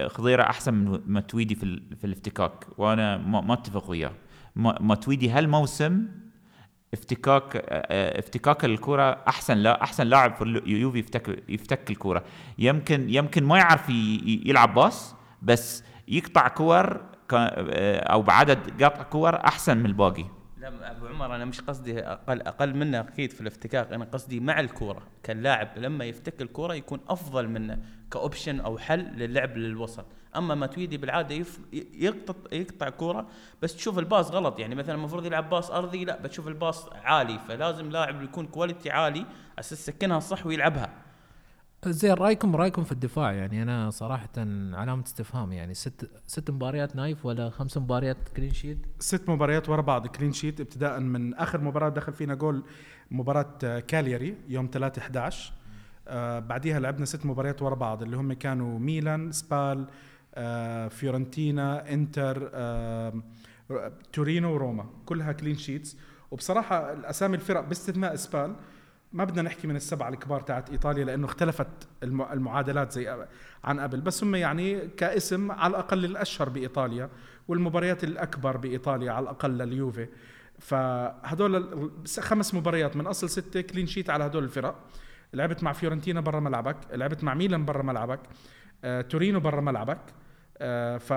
خضيرة 0.08 0.42
أحسن 0.42 0.74
من 0.74 1.00
متويدي 1.06 1.54
في, 1.54 1.62
ال... 1.62 1.96
في 1.96 2.06
الافتكاك 2.06 2.66
وأنا 2.78 3.16
ما, 3.16 3.40
ما 3.40 3.54
أتفق 3.54 3.90
وياه 3.90 4.12
متويدي 4.56 5.30
هالموسم 5.30 6.06
افتكاك 6.92 7.56
آه، 7.68 8.18
افتكاك 8.18 8.64
الكرة 8.64 9.22
أحسن 9.28 9.56
لا 9.56 9.82
أحسن 9.82 10.06
لاعب 10.06 10.34
في 10.34 10.42
اليوفي 10.42 10.98
يفتك 10.98 11.42
يفتك 11.48 11.90
الكرة 11.90 12.24
يمكن 12.58 13.10
يمكن 13.10 13.44
ما 13.44 13.58
يعرف 13.58 13.88
يلعب 13.88 14.74
باص 14.74 15.14
بس 15.42 15.84
يقطع 16.08 16.48
كور. 16.48 17.08
آه، 17.32 17.98
أو 17.98 18.22
بعدد 18.22 18.82
قطع 18.84 19.02
كور 19.02 19.36
أحسن 19.36 19.78
من 19.78 19.86
الباقي 19.86 20.24
أبو 20.68 21.06
عمر 21.06 21.34
أنا 21.34 21.44
مش 21.44 21.60
قصدي 21.60 22.00
أقل 22.00 22.42
أقل 22.42 22.74
منه 22.74 23.00
أكيد 23.00 23.32
في 23.32 23.40
الافتكاك 23.40 23.92
أنا 23.92 24.04
قصدي 24.04 24.40
مع 24.40 24.60
الكورة 24.60 25.02
كلاعب. 25.26 25.68
لما 25.76 26.04
يفتك 26.04 26.42
الكورة 26.42 26.74
يكون 26.74 27.00
أفضل 27.08 27.48
منه 27.48 27.78
ك 28.10 28.17
option 28.17 28.60
أو 28.60 28.78
حل 28.78 29.00
للعب 29.00 29.56
للوسط. 29.56 30.06
أما 30.36 30.54
ماتويدي 30.54 30.96
بالعادة 30.96 31.34
يف 31.34 31.60
يقطع 31.72 32.34
يقطع 32.52 32.88
كورة 32.88 33.26
بس 33.62 33.76
تشوف 33.76 33.98
الباص 33.98 34.30
غلط. 34.30 34.58
يعني 34.58 34.74
مثلا 34.74 34.94
المفروض 34.94 35.26
يلعب 35.26 35.50
باص 35.50 35.70
أرضي 35.70 36.04
لا 36.04 36.22
بتشوف 36.22 36.48
الباص 36.48 36.88
عالي. 36.92 37.38
فلازم 37.38 37.90
لاعب 37.90 38.22
يكون 38.22 38.46
quality 38.46 38.90
عالي 38.90 39.26
أساس 39.58 39.88
يسكنها 39.88 40.20
صح 40.20 40.46
ويلعبها. 40.46 40.90
زين 41.86 42.12
رايكم 42.12 42.56
رأيكم 42.56 42.84
في 42.84 42.92
الدفاع؟ 42.92 43.32
يعني 43.32 43.62
أنا 43.62 43.90
صراحة 43.90 44.28
علامة 44.72 45.02
استفهام 45.06 45.52
يعني 45.52 45.74
ست 45.74 46.10
ست 46.26 46.50
مباريات 46.50 46.96
نايف 46.96 47.26
ولا 47.26 47.50
خمس 47.50 47.78
مباريات 47.78 48.16
clean 48.36 48.52
sheet 48.52 48.78
ست 48.98 49.28
مباريات 49.28 49.68
ورا 49.68 49.80
بعض 49.82 50.06
clean 50.06 50.32
sheet 50.32 50.60
ابتداء 50.60 51.00
من 51.00 51.34
آخر 51.34 51.60
مباراة 51.60 51.88
دخل 51.88 52.12
فينا 52.12 52.34
جول 52.34 52.64
مباراة 53.10 53.58
آه، 53.64 53.80
كالياري 53.80 54.36
يوم 54.48 54.68
3 54.72 55.02
11 55.02 55.52
آه 56.08 56.38
بعديها 56.38 56.80
لعبنا 56.80 57.04
ست 57.04 57.26
مباريات 57.26 57.62
ورا 57.62 57.74
بعض 57.74 58.02
اللي 58.02 58.16
هم 58.16 58.32
كانوا 58.32 58.78
ميلان 58.78 59.32
سبال 59.32 59.86
آه 60.34 60.88
فيورنتينا 60.88 61.92
إنتر 61.92 62.50
آه 62.54 63.22
تورينو 64.12 64.54
وروما 64.54 64.86
كلها 65.06 65.32
clean 65.32 65.56
sheets 65.56 65.96
وبصراحة 66.30 66.92
الأسامي 66.92 67.34
الفرق 67.36 67.60
باستثناء 67.60 68.16
سبال 68.16 68.56
ما 69.12 69.24
بدنا 69.24 69.42
نحكي 69.42 69.66
من 69.66 69.76
السبعة 69.76 70.08
الكبار 70.08 70.40
تاعت 70.40 70.70
إيطاليا 70.70 71.04
لأنه 71.04 71.26
اختلفت 71.26 71.66
الم- 72.02 72.22
المعادلات 72.32 72.92
زي 72.92 73.26
عن 73.64 73.80
قبل. 73.80 74.00
بس 74.00 74.24
هم 74.24 74.34
يعني 74.34 74.88
كاسم 74.88 75.52
على 75.52 75.70
الأقل 75.70 76.04
الأشهر 76.04 76.48
بإيطاليا 76.48 77.10
والمباريات 77.48 78.04
الأكبر 78.04 78.56
بإيطاليا 78.56 79.12
على 79.12 79.22
الأقل 79.22 79.50
لليوفي. 79.50 80.08
فهدول 80.58 81.90
خمس 82.20 82.54
مباريات 82.54 82.96
من 82.96 83.06
أصل 83.06 83.30
ستة 83.30 83.60
clean 83.60 83.86
sheet 83.86 84.10
على 84.10 84.24
هدول 84.26 84.44
الفرق. 84.44 84.74
لعبت 85.34 85.62
مع 85.62 85.72
فيورنتينا 85.72 86.20
برا 86.20 86.40
ملعبك 86.40 86.76
لعبت 86.92 87.24
مع 87.24 87.34
ميلان 87.34 87.64
برا 87.64 87.82
ملعبك 87.82 88.20
آه، 88.84 89.00
تورينو 89.00 89.40
برا 89.40 89.60
ملعبك 89.60 89.98
آه، 90.58 90.96
ف 90.98 91.12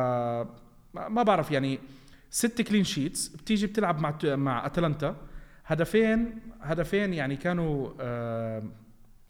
ما 0.94 1.24
بعرف 1.24 1.52
يعني 1.52 1.80
ست 2.30 2.62
كلين 2.62 2.84
شيتس 2.84 3.28
بتيجي 3.28 3.68
بتلعب 3.68 4.00
مع 4.00 4.16
مع 4.24 4.66
أتلانتا. 4.66 5.16
هدفين 5.72 6.40
هدفين 6.62 7.14
يعني 7.14 7.36
كانوا 7.36 7.92
آه 8.00 8.64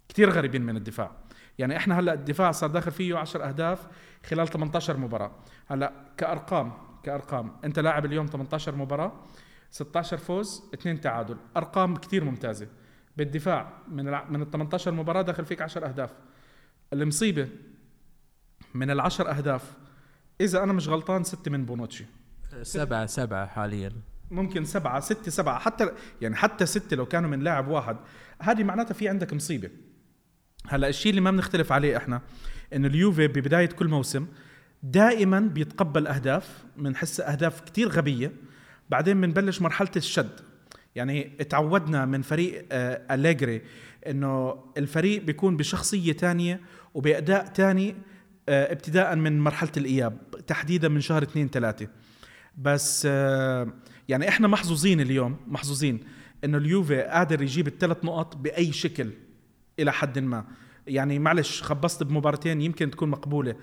كثير 0.09 0.29
غريبين 0.29 0.61
من 0.61 0.77
الدفاع. 0.77 1.11
يعني 1.59 1.77
إحنا 1.77 1.99
هلأ 1.99 2.13
الدفاع 2.13 2.51
صار 2.51 2.69
داخل 2.69 2.91
فيه 2.91 3.17
10 3.17 3.43
أهداف 3.47 3.87
خلال 4.25 4.47
18 4.47 4.97
مباراة. 4.97 5.31
هلأ 5.67 5.93
كأرقام 6.17 6.73
كأرقام 7.03 7.51
أنت 7.63 7.79
لاعب 7.79 8.05
اليوم 8.05 8.25
18 8.25 8.75
مباراة 8.75 9.11
16 9.71 10.17
فوز 10.17 10.63
اثنين 10.73 11.01
تعادل. 11.01 11.37
أرقام 11.57 11.95
كثير 11.95 12.23
ممتازة. 12.23 12.67
بالدفاع 13.17 13.73
من 13.87 14.07
الع... 14.07 14.29
من 14.29 14.41
ال 14.41 14.51
18 14.51 14.91
مباراة 14.91 15.21
داخل 15.21 15.45
فيك 15.45 15.61
10 15.61 15.87
أهداف. 15.87 16.09
المصيبة 16.93 17.49
من 18.73 18.91
العشر 18.91 19.29
أهداف 19.29 19.73
إذا 20.41 20.63
أنا 20.63 20.73
مش 20.73 20.87
غلطان 20.87 21.23
ستة 21.23 21.51
من 21.51 21.65
بونوتشي. 21.65 22.05
سبعة 22.61 23.05
سبعة 23.05 23.45
حاليا. 23.47 23.91
ممكن 24.31 24.65
سبعة 24.65 24.99
ستة 24.99 25.31
سبعة 25.31 25.59
حتى 25.59 25.91
يعني 26.21 26.35
حتى 26.35 26.65
ستة 26.65 26.95
لو 26.95 27.05
كانوا 27.05 27.29
من 27.29 27.39
لاعب 27.39 27.67
واحد. 27.67 27.97
هذه 28.41 28.63
معناتها 28.63 28.93
في 28.93 29.09
عندك 29.09 29.33
مصيبة. 29.33 29.69
هلأ 30.67 30.87
الشيء 30.87 31.09
اللي 31.09 31.21
ما 31.21 31.31
بنختلف 31.31 31.71
عليه 31.71 31.97
إحنا 31.97 32.21
إنه 32.73 32.87
اليوفي 32.87 33.27
ببداية 33.27 33.65
كل 33.65 33.87
موسم 33.87 34.27
دائما 34.83 35.39
بيتقبل 35.39 36.07
أهداف 36.07 36.63
بنحس 36.77 37.19
أهداف 37.19 37.61
كتير 37.61 37.87
غبية. 37.87 38.31
بعدين 38.89 39.21
بنبلش 39.21 39.61
مرحلة 39.61 39.91
الشد. 39.95 40.39
يعني 40.95 41.31
اتعودنا 41.39 42.05
من 42.05 42.21
فريق 42.21 42.65
آه 42.71 43.15
أليجري 43.15 43.61
إنه 44.07 44.63
الفريق 44.77 45.23
بيكون 45.23 45.57
بشخصية 45.57 46.13
تانية 46.13 46.61
وبأداء 46.93 47.45
تاني 47.45 47.95
آه 48.49 48.71
ابتداء 48.71 49.15
من 49.15 49.39
مرحلة 49.39 49.71
الإياب 49.77 50.17
تحديدا 50.47 50.87
من 50.87 51.01
شهر 51.01 51.23
اثنين 51.23 51.49
ثلاثة. 51.49 51.87
بس 52.57 53.07
آه 53.11 53.67
يعني 54.11 54.27
إحنا 54.29 54.47
محظوظين 54.47 55.01
اليوم 55.01 55.37
محظوظين 55.47 55.99
إنه 56.43 56.57
اليوفي 56.57 57.01
قادر 57.01 57.41
يجيب 57.41 57.67
الثلاث 57.67 58.05
نقط 58.05 58.35
بأي 58.35 58.71
شكل 58.71 59.09
إلى 59.79 59.91
حد 59.91 60.19
ما. 60.19 60.45
يعني 60.87 61.19
معلش 61.19 61.63
خبصت 61.63 62.03
بمباراتين 62.03 62.61
يمكن 62.61 62.91
تكون 62.91 63.09
مقبولة 63.09 63.55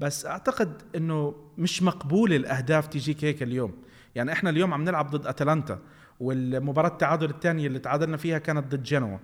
بس 0.00 0.26
أعتقد 0.26 0.82
إنه 0.96 1.34
مش 1.58 1.82
مقبولة 1.82 2.36
الأهداف 2.36 2.86
تجيك 2.86 3.24
هيك 3.24 3.42
اليوم. 3.42 3.74
يعني 4.14 4.32
إحنا 4.32 4.50
اليوم 4.50 4.74
عم 4.74 4.84
نلعب 4.84 5.10
ضد 5.10 5.26
أتلانتا 5.26 5.78
والمباراة 6.20 6.88
التعادل 6.88 7.30
الثانية 7.30 7.66
اللي 7.66 7.78
تعادلنا 7.78 8.16
فيها 8.16 8.38
كانت 8.38 8.74
ضد 8.74 8.82
جنوا. 8.82 9.18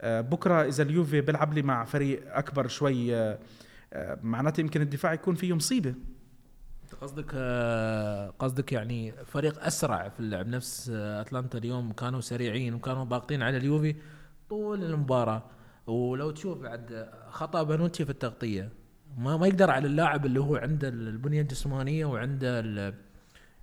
آه، 0.00 0.20
بكرة 0.20 0.62
إذا 0.62 0.82
اليوفي 0.82 1.20
بيلعب 1.20 1.54
لي 1.54 1.62
مع 1.62 1.84
فريق 1.84 2.36
أكبر 2.36 2.68
شوي 2.68 3.14
آه، 3.14 3.38
آه، 3.92 4.18
معناته 4.22 4.60
يمكن 4.60 4.80
الدفاع 4.80 5.12
يكون 5.12 5.34
فيه 5.34 5.54
مصيبة. 5.54 5.94
قصدك 6.94 7.30
آه، 7.34 8.30
قصدك 8.38 8.72
يعني 8.72 9.12
فريق 9.12 9.64
أسرع 9.64 10.08
في 10.08 10.20
اللعب. 10.20 10.46
نفس 10.48 10.90
آه، 10.94 11.20
أتلانتا 11.20 11.58
اليوم 11.58 11.92
كانوا 11.92 12.20
سريعين 12.20 12.74
وكانوا 12.74 13.04
باقين 13.04 13.42
على 13.42 13.56
اليوفي 13.56 13.96
طول 14.48 14.84
المباراة. 14.84 15.42
ولو 15.86 16.30
تشوف 16.30 16.58
بعد 16.58 17.08
خطأ 17.30 17.62
بانوتشي 17.62 18.04
في 18.04 18.10
التغطية 18.10 18.68
ما 19.18 19.36
ما 19.36 19.46
يقدر 19.46 19.70
على 19.70 19.86
اللاعب 19.86 20.26
اللي 20.26 20.40
هو 20.40 20.56
عنده 20.56 20.88
البنية 20.88 21.40
الجسمانية 21.40 22.06
وعنده 22.06 22.94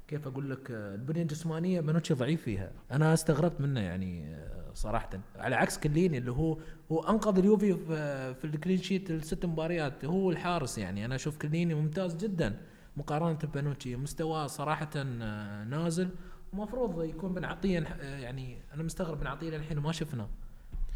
كيف 0.08 0.28
أقول 0.28 0.50
لك 0.52 0.72
آه، 0.72 0.96
البنية 0.96 1.22
الجسمانية 1.22 1.82
بونوتشي 1.82 2.14
ضعيف 2.14 2.42
فيها. 2.42 2.72
أنا 2.92 3.14
استغربت 3.14 3.62
منه 3.62 3.80
يعني 3.80 4.38
صراحة. 4.74 5.10
على 5.36 5.56
عكس 5.56 5.78
كيليني 5.78 6.18
اللي 6.18 6.32
هو 6.32 6.58
هو 6.92 7.00
أنقذ 7.00 7.38
اليوفي 7.38 7.74
في, 7.74 8.34
في 8.34 8.46
ال 8.46 8.51
clean 8.51 8.78
sheet 8.78 9.12
الست 9.12 9.46
مباريات. 9.46 10.06
هو 10.06 10.32
الحارس 10.32 10.78
يعني. 10.78 11.06
أنا 11.06 11.16
أشوف 11.16 11.38
كيليني 11.38 11.74
ممتاز 11.74 12.16
جدا. 12.16 12.58
مقارنة 12.98 13.40
ببونوتشي. 13.44 13.96
مستواه 13.96 14.48
صراحة 14.48 14.90
آه، 14.96 15.64
نازل. 15.64 16.10
المفروض 16.54 17.04
يكون 17.04 17.34
بن 17.34 17.46
عطيه 17.46 17.80
آه، 17.80 18.20
يعني 18.20 18.58
أنا 18.74 18.84
مستغرب 18.84 19.20
بن 19.20 19.28
عطيه 19.28 19.50
للحين 19.50 19.80
ما 19.80 19.92
شفنا 19.92 20.28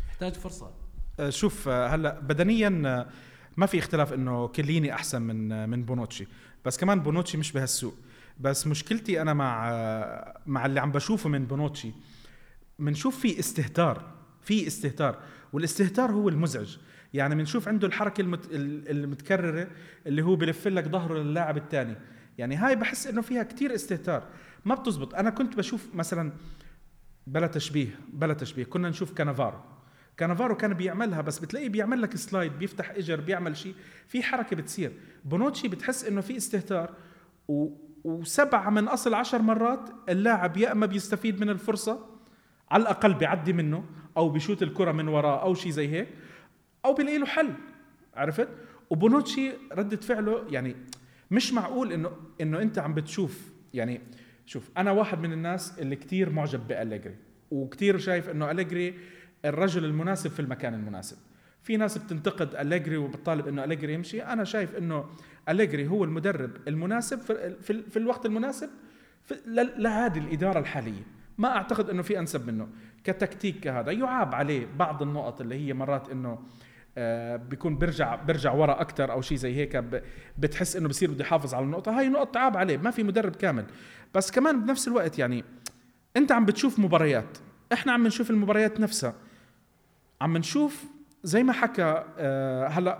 يحتاج 0.10 0.34
فرصة. 0.34 0.72
آه، 1.20 1.29
شوف 1.29 1.67
هلا 1.67 2.20
بدنيا 2.20 2.70
ما 3.58 3.65
في 3.65 3.79
اختلاف 3.79 4.13
إنه 4.13 4.48
كيليني 4.47 4.93
أحسن 4.93 5.22
من 5.22 5.70
من 5.70 5.84
بونوتشي. 5.86 6.27
بس 6.65 6.77
كمان 6.77 7.00
بونوتشي 7.00 7.38
مش 7.38 7.51
بهالسوء 7.51 7.95
بس 8.39 8.67
مشكلتي 8.67 9.22
أنا 9.22 9.34
مع 9.34 9.72
مع 10.46 10.65
اللي 10.65 10.79
عم 10.79 10.91
بشوفه 10.91 11.29
من 11.29 11.46
بونوتشي 11.46 11.91
بنشوف 12.79 13.20
في 13.20 13.39
استهتار. 13.39 14.12
في 14.41 14.67
استهتار. 14.67 15.20
والاستهتار 15.53 16.12
هو 16.12 16.29
المزعج. 16.29 16.77
يعني 17.13 17.35
بنشوف 17.35 17.67
عنده 17.67 17.87
الحركة 17.87 18.21
المت... 18.21 18.45
ال- 18.45 18.89
المتكررة 18.89 19.67
اللي 20.07 20.21
هو 20.21 20.35
بلف 20.35 20.67
لك 20.67 20.87
ظهره 20.87 21.17
للاعب 21.19 21.57
الثاني 21.57 21.95
يعني 22.37 22.55
هاي 22.55 22.75
بحس 22.75 23.07
إنه 23.07 23.21
فيها 23.21 23.43
كتير 23.43 23.75
استهتار. 23.75 24.23
ما 24.65 24.75
بتزبط. 24.75 25.15
أنا 25.15 25.29
كنت 25.29 25.55
بشوف 25.57 25.95
مثلا 25.95 26.31
بلا 27.27 27.47
تشبيه 27.47 27.99
بلا 28.13 28.33
تشبيه. 28.33 28.63
كنا 28.63 28.89
نشوف 28.89 29.13
كانافارو. 29.13 29.57
كانافارو 30.17 30.55
كان 30.57 30.73
بيعملها 30.73 31.21
بس 31.21 31.39
بتلاقيه 31.39 31.69
بيعمل 31.69 32.01
لك 32.01 32.15
slide 32.15 32.59
بيفتح 32.59 32.89
اجر 32.89 33.21
بيعمل 33.21 33.57
شيء. 33.57 33.75
في 34.07 34.23
حركة 34.23 34.55
بتصير. 34.55 34.91
بونوتشي 35.25 35.67
بتحس 35.67 36.05
إنه 36.05 36.21
في 36.21 36.37
استهتار 36.37 36.93
و... 37.47 37.69
وسبعة 38.03 38.69
من 38.69 38.87
أصل 38.87 39.13
عشر 39.13 39.41
مرات 39.41 39.89
اللاعب 40.09 40.57
يا 40.57 40.71
إما 40.71 40.85
بيستفيد 40.85 41.41
من 41.41 41.49
الفرصة 41.49 42.05
على 42.71 42.81
الأقل 42.81 43.13
بيعدي 43.13 43.53
منه 43.53 43.85
أو 44.17 44.29
بيشوت 44.29 44.63
الكرة 44.63 44.91
من 44.91 45.07
وراه 45.07 45.43
أو 45.43 45.53
شيء 45.53 45.71
زي 45.71 45.87
هيك. 45.87 46.07
أو 46.85 46.93
بيلاقي 46.93 47.17
له 47.17 47.25
حل 47.25 47.53
عرفت؟ 48.15 48.47
وبونوتشي 48.89 49.51
ردة 49.71 49.97
فعله 49.97 50.45
يعني 50.50 50.75
مش 51.31 51.53
معقول 51.53 51.93
إنه 51.93 52.11
إنه 52.41 52.61
أنت 52.61 52.79
عم 52.79 52.93
بتشوف 52.93 53.51
يعني 53.73 54.01
شوف 54.45 54.69
أنا 54.77 54.91
واحد 54.91 55.19
من 55.19 55.33
الناس 55.33 55.79
اللي 55.79 55.95
كتير 55.95 56.29
معجب 56.29 56.67
بأليجري 56.67 57.15
وكتير 57.51 57.97
شايف 57.97 58.29
إنه 58.29 58.51
أليجري 58.51 58.93
الرجل 59.45 59.85
المناسب 59.85 60.29
في 60.29 60.39
المكان 60.39 60.73
المناسب. 60.73 61.17
في 61.63 61.77
ناس 61.77 61.97
بتنتقد 61.97 62.55
أليجري 62.55 62.97
وبتطالب 62.97 63.47
إنه 63.47 63.63
أليجري 63.63 63.93
يمشي 63.93 64.23
أنا 64.23 64.43
شايف 64.43 64.75
إنه 64.75 65.05
أليجري 65.50 65.88
هو 65.88 66.03
المدرب 66.03 66.51
المناسب 66.67 67.21
في, 67.21 67.55
في, 67.61 67.83
في 67.83 67.97
الوقت 67.97 68.25
المناسب 68.25 68.69
لهذه 69.77 70.17
الإدارة 70.17 70.59
الحالية. 70.59 71.03
ما 71.38 71.55
أعتقد 71.55 71.89
إنه 71.89 72.01
في 72.01 72.19
أنسب 72.19 72.47
منه. 72.47 72.67
كتكتيك 73.03 73.59
كهذا 73.59 73.91
يعاب 73.91 74.35
عليه 74.35 74.67
بعض 74.79 75.01
النقط 75.01 75.41
اللي 75.41 75.55
هي 75.55 75.73
مرات 75.73 76.09
إنه 76.09 76.39
بيكون 77.38 77.77
بيرجع 77.77 78.15
بيرجع 78.15 78.53
ورا 78.53 78.81
أكثر 78.81 79.12
أو 79.12 79.21
شيء 79.21 79.38
زي 79.38 79.55
هيك. 79.55 79.83
بتحس 80.38 80.75
إنه 80.75 80.89
بصير 80.89 81.12
بده 81.12 81.25
يحافظ 81.25 81.53
على 81.53 81.65
النقطة. 81.65 82.00
هاي 82.00 82.10
نقط 82.10 82.33
تعاب 82.33 82.57
عليه 82.57 82.77
ما 82.77 82.91
في 82.91 83.03
مدرب 83.03 83.36
كامل. 83.36 83.65
بس 84.15 84.31
كمان 84.31 84.65
بنفس 84.65 84.88
الوقت 84.88 85.19
يعني 85.19 85.43
أنت 86.17 86.31
عم 86.31 86.45
بتشوف 86.45 86.79
مباريات. 86.79 87.38
إحنا 87.74 87.91
عم 87.91 88.07
نشوف 88.07 88.29
المباريات 88.29 88.79
نفسها. 88.79 89.13
عم 90.21 90.38
نشوف 90.38 90.83
زي 91.24 91.43
ما 91.43 91.53
حكى 91.53 92.03
آه 92.17 92.67
هلأ 92.67 93.00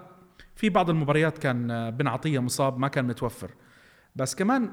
في 0.56 0.70
بعض 0.70 0.90
المباريات 0.90 1.38
كان 1.38 1.72
آه، 1.72 1.90
بن 1.90 2.08
عطية 2.08 2.40
مصاب 2.40 2.78
ما 2.78 2.88
كان 2.88 3.06
متوفر. 3.06 3.52
بس 4.16 4.36
كمان 4.36 4.70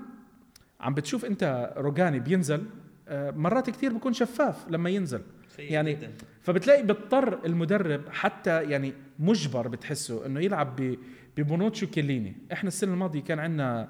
عم 0.81 0.95
بتشوف 0.95 1.25
أنت 1.25 1.75
روجاني 1.77 2.21
بينزل 2.21 2.67
آه، 3.09 3.31
مرات 3.31 3.71
كثير 3.71 3.93
بيكون 3.93 4.13
شفاف 4.13 4.69
لما 4.69 4.91
ينزل. 4.91 5.23
يعني 5.59 5.99
فبتلاقي 6.43 6.83
بيضطر 6.83 7.45
المدرب 7.47 8.09
حتى 8.11 8.63
يعني 8.71 8.93
مجبر 9.19 9.69
بتحسه 9.69 10.27
إنه 10.27 10.41
يلعب 10.41 10.97
ببونوتشو 11.37 11.87
كيليني. 11.87 12.37
إحنا 12.53 12.69
السنة 12.69 12.93
الماضية 12.93 13.21
كان 13.21 13.39
عندنا 13.39 13.89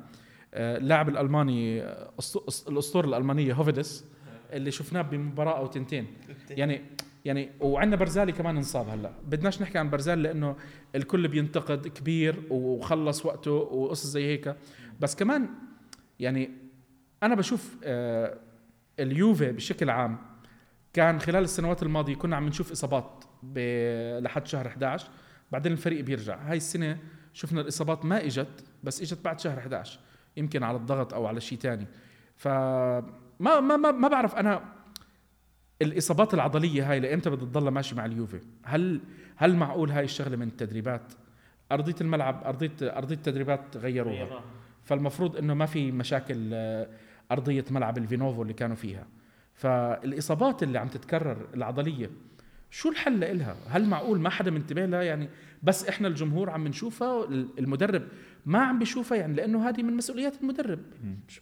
اللاعب 0.54 1.08
الألماني 1.08 1.82
آه، 1.82 2.10
الأسطورة 2.68 3.06
الألمانية 3.06 3.52
هوفيدس 3.54 4.04
اللي 4.52 4.70
شفناه 4.70 5.02
بمباراة 5.02 5.58
أو 5.58 5.66
تنتين. 5.66 6.06
يعني 6.50 6.80
يعني 7.24 7.50
وعندنا 7.60 7.96
برزالي 7.96 8.32
كمان 8.32 8.56
انصاب 8.56 8.88
هلأ. 8.88 9.12
بدناش 9.26 9.62
نحكي 9.62 9.78
عن 9.78 9.90
برزالي 9.90 10.22
لأنه 10.22 10.56
الكل 10.94 11.28
بينتقد 11.28 11.88
كبير 11.88 12.36
وخلص 12.50 13.26
وقته 13.26 13.50
وقصص 13.50 14.06
زي 14.06 14.24
هيك. 14.24 14.56
بس 15.00 15.16
كمان 15.16 15.48
يعني 16.20 16.50
أنا 17.22 17.34
بشوف 17.34 17.76
آه، 17.84 18.38
اليوفي 19.00 19.52
بشكل 19.52 19.90
عام 19.90 20.18
كان 20.92 21.20
خلال 21.20 21.44
السنوات 21.44 21.82
الماضية 21.82 22.14
كنا 22.14 22.36
عم 22.36 22.46
نشوف 22.46 22.72
إصابات 22.72 23.24
لحد 24.22 24.46
شهر 24.46 24.66
11 24.66 25.08
بعدين 25.52 25.72
الفريق 25.72 26.04
بيرجع. 26.04 26.36
هاي 26.36 26.56
السنة 26.56 26.98
شفنا 27.32 27.60
الإصابات 27.60 28.04
ما 28.04 28.24
إجت 28.24 28.64
بس 28.84 29.02
إجت 29.02 29.24
بعد 29.24 29.40
شهر 29.40 29.58
11 29.58 30.00
يمكن 30.36 30.62
على 30.62 30.76
الضغط 30.76 31.14
أو 31.14 31.26
على 31.26 31.40
شيء 31.40 31.58
تاني. 31.58 31.86
فما 32.36 33.02
ما 33.40 33.60
ما 33.60 33.90
ما 33.90 34.08
بعرف 34.08 34.34
أنا 34.34 34.64
الإصابات 35.82 36.34
العضلية 36.34 36.90
هاي 36.90 37.00
لإمتى 37.00 37.30
بدها 37.30 37.46
تضل 37.46 37.68
ماشي 37.68 37.94
مع 37.94 38.04
اليوفي؟ 38.04 38.40
هل 38.64 39.00
هل 39.36 39.56
معقول 39.56 39.90
هاي 39.90 40.04
الشغلة 40.04 40.36
من 40.36 40.48
التدريبات؟ 40.48 41.12
أرضية 41.72 41.94
الملعب 42.00 42.44
ارضيه 42.44 42.72
أرضية 42.82 43.14
التدريبات 43.14 43.76
غيروها. 43.76 44.40
فالمفروض 44.84 45.36
إنه 45.36 45.54
ما 45.54 45.66
في 45.66 45.92
مشاكل 45.92 46.50
آه، 46.52 46.88
أرضية 47.32 47.64
ملعب 47.70 47.98
الفينوفو 47.98 48.42
اللي 48.42 48.52
كانوا 48.54 48.76
فيها. 48.76 49.06
فالإصابات 49.58 50.62
اللي 50.62 50.78
عم 50.78 50.88
تتكرر 50.88 51.46
العضلية 51.54 52.10
شو 52.70 52.88
الحل 52.88 53.20
لها 53.20 53.56
هل 53.68 53.86
معقول 53.86 54.20
ما 54.20 54.30
حدا 54.30 54.50
منتبه 54.50 54.86
لها؟ 54.86 55.02
يعني 55.02 55.28
بس 55.62 55.88
إحنا 55.88 56.08
الجمهور 56.08 56.50
عم 56.50 56.68
نشوفها 56.68 57.24
المدرب 57.58 58.02
ما 58.46 58.58
عم 58.58 58.78
بيشوفها 58.78 59.18
يعني 59.18 59.34
لأنه 59.34 59.68
هذه 59.68 59.82
من 59.82 59.96
مسؤوليات 59.96 60.42
المدرب. 60.42 60.78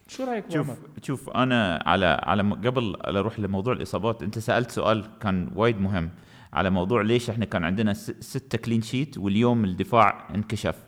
شو 0.08 0.24
رأيك 0.24 0.50
شوف؟ 0.50 0.70
شوف 1.02 1.30
أنا 1.30 1.82
على 1.86 2.06
على 2.22 2.42
قبل 2.42 2.96
أروح 2.96 3.40
لموضوع 3.40 3.72
الإصابات 3.72 4.22
أنت 4.22 4.38
سألت 4.38 4.70
سؤال 4.70 5.04
كان 5.20 5.50
وايد 5.54 5.80
مهم 5.80 6.10
على 6.52 6.70
موضوع 6.70 7.02
ليش 7.02 7.30
إحنا 7.30 7.44
كان 7.44 7.64
عندنا 7.64 7.92
ستة 7.94 8.58
كلين 8.58 8.82
شيت 8.82 9.18
واليوم 9.18 9.64
الدفاع 9.64 10.28
انكشف. 10.34 10.84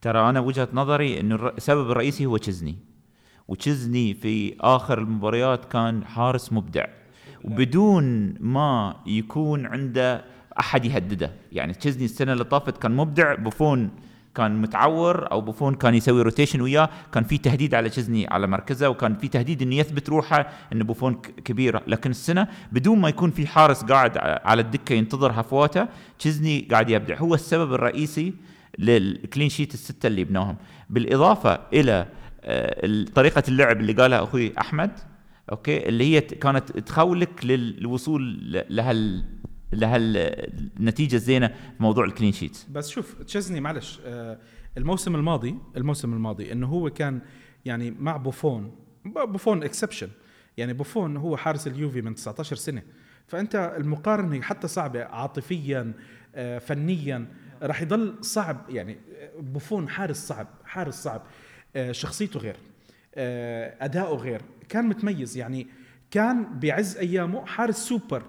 ترى 0.00 0.28
أنا 0.30 0.40
وجهة 0.40 0.68
نظري 0.72 1.20
إنه 1.20 1.48
السبب 1.48 1.90
الرئيسي 1.90 2.26
هو 2.26 2.36
تشزني 2.36 2.91
وتشزني 3.48 4.14
في 4.14 4.54
آخر 4.60 4.98
المباريات 4.98 5.64
كان 5.64 6.04
حارس 6.04 6.52
مبدع. 6.52 6.84
وبدون 7.44 8.34
ما 8.40 8.96
يكون 9.06 9.66
عنده 9.66 10.24
أحد 10.60 10.84
يهدده. 10.84 11.30
يعني 11.52 11.74
تشزني 11.74 12.04
السنة 12.04 12.32
اللي 12.32 12.44
طافت 12.44 12.78
كان 12.78 12.96
مبدع 12.96 13.34
بوفون 13.34 13.90
كان 14.34 14.62
متعور 14.62 15.32
أو 15.32 15.40
بوفون 15.40 15.74
كان 15.74 15.94
يسوي 15.94 16.22
rotation 16.22 16.60
وياه. 16.60 16.88
كان 17.12 17.24
في 17.24 17.38
تهديد 17.38 17.74
على 17.74 17.88
تشزني 17.88 18.26
على 18.26 18.46
مركزه 18.46 18.88
وكان 18.88 19.16
في 19.16 19.28
تهديد 19.28 19.62
إنه 19.62 19.74
يثبت 19.74 20.08
روحه 20.08 20.48
انه 20.72 20.84
بوفون 20.84 21.14
كبير. 21.44 21.80
لكن 21.86 22.10
السنة 22.10 22.48
بدون 22.72 22.98
ما 22.98 23.08
يكون 23.08 23.30
في 23.30 23.46
حارس 23.46 23.84
قاعد 23.84 24.18
على 24.18 24.62
الدكة 24.62 24.92
ينتظر 24.92 25.40
هفواته 25.40 25.88
تشزني 26.18 26.68
قاعد 26.70 26.90
يبدع. 26.90 27.18
هو 27.18 27.34
السبب 27.34 27.74
الرئيسي 27.74 28.34
لل 28.78 28.98
clean 28.98 29.48
sheet 29.48 29.74
الستة 29.74 30.06
اللي 30.06 30.24
بناهم. 30.24 30.56
بالإضافة 30.90 31.60
إلى 31.72 32.06
طريقة 33.14 33.42
اللعب 33.48 33.80
اللي 33.80 33.92
قالها 33.92 34.22
أخوي 34.22 34.58
أحمد 34.58 34.90
okay 35.50 35.88
اللي 35.88 36.04
هي 36.04 36.20
كانت 36.20 36.78
تخولك 36.78 37.44
للوصول 37.44 38.38
لهال 38.70 39.24
لهالنتيجه 39.72 41.16
الزينه 41.16 41.46
في 41.46 41.82
موضوع 41.82 42.04
ال 42.04 42.09
clean 42.09 42.32
sheet 42.32 42.58
بس 42.70 42.88
شوف 42.88 43.22
تشيزني 43.22 43.60
معلش 43.60 44.00
آه، 44.04 44.38
الموسم 44.78 45.14
الماضي 45.14 45.54
الموسم 45.76 46.12
الماضي 46.12 46.52
إنه 46.52 46.66
هو 46.66 46.90
كان 46.90 47.20
يعني 47.64 47.90
مع 47.90 48.16
بوفون 48.16 48.74
بوفون 49.04 49.62
exception 49.62 50.08
يعني 50.56 50.72
بوفون 50.72 51.16
هو 51.16 51.36
حارس 51.36 51.66
اليوفي 51.66 52.02
من 52.02 52.14
19 52.14 52.56
سنة. 52.56 52.82
فأنت 53.26 53.74
المقارنة 53.76 54.40
حتى 54.40 54.68
صعبة 54.68 55.04
عاطفيا 55.04 55.92
آه، 56.34 56.58
فنيا 56.58 57.26
راح 57.62 57.82
يضل 57.82 58.14
صعب. 58.20 58.70
يعني 58.70 58.98
آه، 59.18 59.40
بوفون 59.40 59.88
حارس 59.88 60.16
صعب 60.26 60.48
حارس 60.64 60.94
صعب. 60.94 61.20
آه، 61.20 61.26
شخصيته 61.90 62.40
غير 62.40 62.56
آه، 63.14 63.74
أداؤه 63.80 64.16
غير. 64.16 64.42
كان 64.68 64.86
متميز 64.86 65.36
يعني 65.36 65.66
كان 66.10 66.58
بعز 66.58 66.96
أيامه 66.96 67.46
حارس 67.46 67.76
سوبر. 67.76 68.22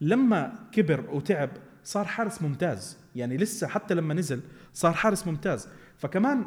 لما 0.00 0.68
كبر 0.72 1.04
وتعب 1.12 1.50
صار 1.84 2.04
حارس 2.04 2.42
ممتاز 2.42 2.98
يعني 3.16 3.36
لسه 3.36 3.66
حتى 3.66 3.94
لما 3.94 4.14
نزل 4.14 4.40
صار 4.72 4.92
حارس 4.92 5.26
ممتاز. 5.26 5.68
فكمان 5.98 6.44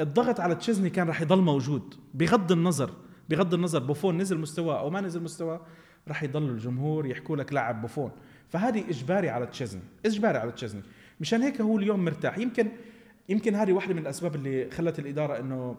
الضغط 0.00 0.40
على 0.40 0.54
تشيزني 0.54 0.90
كان 0.90 1.06
راح 1.08 1.20
يضل 1.20 1.40
موجود 1.40 1.94
بغض 2.14 2.52
النظر 2.52 2.90
بغض 3.28 3.54
النظر 3.54 3.78
بوفون 3.78 4.18
نزل 4.18 4.38
مستواه 4.38 4.80
أو 4.80 4.90
ما 4.90 5.00
نزل 5.00 5.22
مستواه 5.22 5.60
راح 6.08 6.22
يضل 6.22 6.50
الجمهور 6.50 7.06
يحكوا 7.06 7.36
لك 7.36 7.52
لاعب 7.52 7.80
بوفون. 7.80 8.10
فهذه 8.48 8.90
إجباري 8.90 9.28
على 9.28 9.46
تشيزني 9.46 9.82
إجباري 10.06 10.38
على 10.38 10.52
تشيزني. 10.52 10.82
مشان 11.20 11.42
هيك 11.42 11.60
هو 11.60 11.78
اليوم 11.78 12.04
مرتاح. 12.04 12.38
يمكن 12.38 12.68
يمكن 13.28 13.54
هذه 13.54 13.72
واحدة 13.72 13.94
من 13.94 14.00
الأسباب 14.02 14.34
اللي 14.34 14.70
خلت 14.70 14.98
الإدارة 14.98 15.38
إنه 15.38 15.76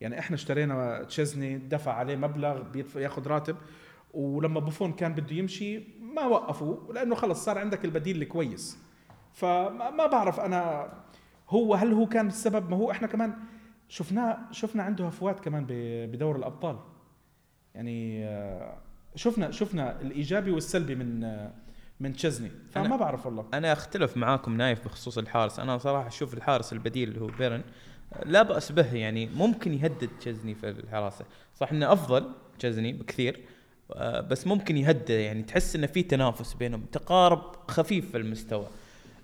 يعني 0.00 0.18
إحنا 0.18 0.34
اشترينا 0.34 1.04
تشيزني 1.04 1.58
دفع 1.58 1.92
عليه 1.92 2.16
مبلغ 2.16 2.62
بيدفع 2.62 3.00
ياخذ 3.00 3.26
راتب 3.26 3.56
ولما 4.14 4.60
بوفون 4.60 4.92
كان 4.92 5.14
بده 5.14 5.36
يمشي 5.36 5.82
ما 6.00 6.26
وقفوا 6.26 6.92
لأنه 6.92 7.14
خلص 7.14 7.44
صار 7.44 7.58
عندك 7.58 7.84
البديل 7.84 8.22
الكويس. 8.22 8.78
فما 9.32 9.90
ما 9.90 10.06
بعرف 10.06 10.40
أنا 10.40 10.92
هو 11.48 11.74
هل 11.74 11.92
هو 11.92 12.06
كان 12.06 12.26
السبب؟ 12.26 12.70
ما 12.70 12.76
هو 12.76 12.90
إحنا 12.90 13.06
كمان 13.08 13.34
شفناه 13.88 14.38
شفنا 14.50 14.82
عنده 14.82 15.06
هفوات 15.06 15.40
كمان 15.40 15.66
بدور 16.12 16.36
الأبطال. 16.36 16.78
يعني 17.74 18.26
آه، 18.26 18.76
شفنا 19.14 19.50
شفنا 19.50 20.00
الإيجابي 20.00 20.50
والسلبي 20.50 20.94
من 20.94 21.24
آه، 21.24 21.52
من 22.02 22.12
تشيزني 22.16 22.50
فما 22.70 22.88
أنا- 22.96 23.00
بعرف 23.00 23.26
والله. 23.26 23.46
أنا 23.54 23.72
أختلف 23.72 24.16
معاكم 24.16 24.56
نايف 24.56 24.84
بخصوص 24.84 25.18
الحارس. 25.18 25.58
أنا 25.60 25.78
صراحة 25.78 26.08
أشوف 26.08 26.34
الحارس 26.34 26.72
البديل 26.72 27.08
اللي 27.08 27.20
هو 27.20 27.26
بيرين. 27.26 27.62
لا 28.26 28.42
بأس 28.42 28.72
به 28.72 28.94
يعني 28.94 29.26
ممكن 29.26 29.74
يهدد 29.74 30.08
تشزني 30.20 30.54
في 30.54 30.68
الحراسة. 30.68 31.24
صح 31.54 31.72
إنه 31.72 31.92
أفضل 31.92 32.32
تشزني 32.58 32.92
بكثير 32.92 33.40
آه، 33.94 34.20
بس 34.20 34.46
ممكن 34.46 34.76
يهدد. 34.76 35.10
يعني 35.10 35.42
تحس 35.42 35.76
إنه 35.76 35.86
في 35.86 36.02
تنافس 36.02 36.54
بينهم 36.54 36.84
تقارب 36.92 37.56
خفيف 37.68 38.10
في 38.10 38.16
المستوى. 38.16 38.66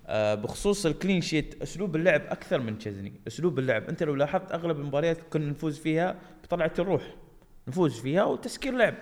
آه، 0.06 0.34
بخصوص 0.34 0.86
ال 0.86 0.92
clean 0.92 1.20
sheet 1.20 1.62
أسلوب 1.62 1.96
اللعب 1.96 2.20
أكثر 2.28 2.60
من 2.60 2.78
تشزني 2.78 3.12
أسلوب 3.26 3.58
اللعب 3.58 3.88
أنت 3.88 4.02
لو 4.02 4.14
لاحظت 4.14 4.52
أغلب 4.52 4.80
المباريات 4.80 5.18
كنا 5.32 5.50
نفوز 5.50 5.78
فيها 5.78 6.16
بطلعة 6.44 6.72
الروح. 6.78 7.02
نفوز 7.68 8.00
فيها 8.00 8.24
وتسكير 8.24 8.72
لعب. 8.74 8.94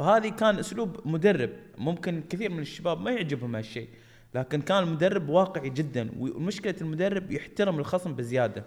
فهذه 0.00 0.28
كان 0.28 0.58
أسلوب 0.58 1.00
مدرب. 1.04 1.50
ممكن 1.78 2.22
كثير 2.30 2.50
من 2.50 2.58
الشباب 2.58 3.00
ما 3.00 3.10
يعجبهم 3.10 3.56
هالشيء 3.56 3.88
لكن 4.34 4.60
كان 4.60 4.82
المدرب 4.82 5.28
واقعي 5.28 5.70
جدا 5.70 6.10
ومشكلة 6.18 6.74
المدرب 6.80 7.30
يحترم 7.30 7.78
الخصم 7.78 8.14
بزيادة. 8.14 8.64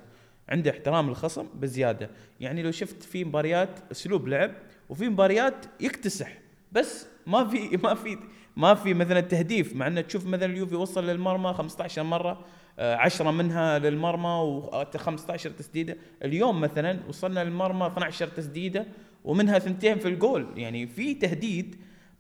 عنده 0.50 0.72
احترام 0.72 1.10
الخصم 1.10 1.48
بزيادة. 1.56 2.10
يعني 2.40 2.64
لو 2.64 2.72
شفت 2.72 3.04
في 3.04 3.26
مباريات 3.26 3.70
أسلوب 3.92 4.28
لعب 4.28 4.52
وفي 4.90 5.10
مباريات 5.10 5.66
يكتسح. 5.80 6.38
بس 6.72 7.08
ما 7.28 7.46
في 7.46 7.78
ما 7.84 7.94
في 7.94 8.18
ما 8.58 8.74
في 8.74 8.94
مثلا 8.94 9.20
تهديف 9.20 9.76
مع 9.76 9.88
إنه 9.88 10.02
تشوف 10.02 10.26
مثلا 10.26 10.46
اليوفي 10.46 10.76
وصل 10.76 11.08
للمرمى 11.08 11.54
15 11.54 12.04
مرة 12.04 12.46
آه، 12.80 12.96
10 12.96 13.32
منها 13.32 13.80
للمرمى 13.80 14.62
و15 14.62 15.36
تسديدة. 15.58 15.98
اليوم 16.24 16.62
مثلا 16.62 17.00
وصلنا 17.08 17.44
للمرمى 17.44 17.88
12 17.88 18.28
تسديدة 18.28 18.86
ومنها 19.24 19.60
ثنتين 19.60 20.00
في 20.00 20.08
الجول. 20.08 20.48
يعني 20.56 20.88
في 20.88 21.14
تهديد 21.14 21.76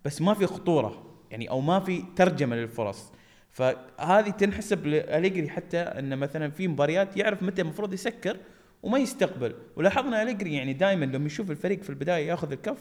بس 0.06 0.22
ما 0.22 0.34
في 0.34 0.46
خطورة. 0.46 1.04
يعني 1.32 1.50
أو 1.50 1.62
ما 1.62 1.80
في 1.80 2.04
ترجمة 2.16 2.56
للفرص. 2.56 3.12
فهذه 3.52 4.30
تنحسب 4.30 4.88
لاليجري 4.88 5.50
حتى 5.50 5.78
انه 5.80 6.16
مثلا 6.16 6.52
في 6.52 6.68
مباريات 6.68 7.18
يعرف 7.18 7.44
متى 7.44 7.62
المفروض 7.62 7.94
يسكر 7.94 8.38
وما 8.84 8.98
يستقبل. 8.98 9.56
ولاحظنا 9.76 10.22
أليجري 10.24 10.54
يعني 10.54 10.74
دائما 10.74 11.06
لما 11.06 11.26
يشوف 11.26 11.52
الفريق 11.52 11.82
في 11.84 11.90
البداية 11.90 12.28
يأخذ 12.28 12.52
الكف 12.52 12.78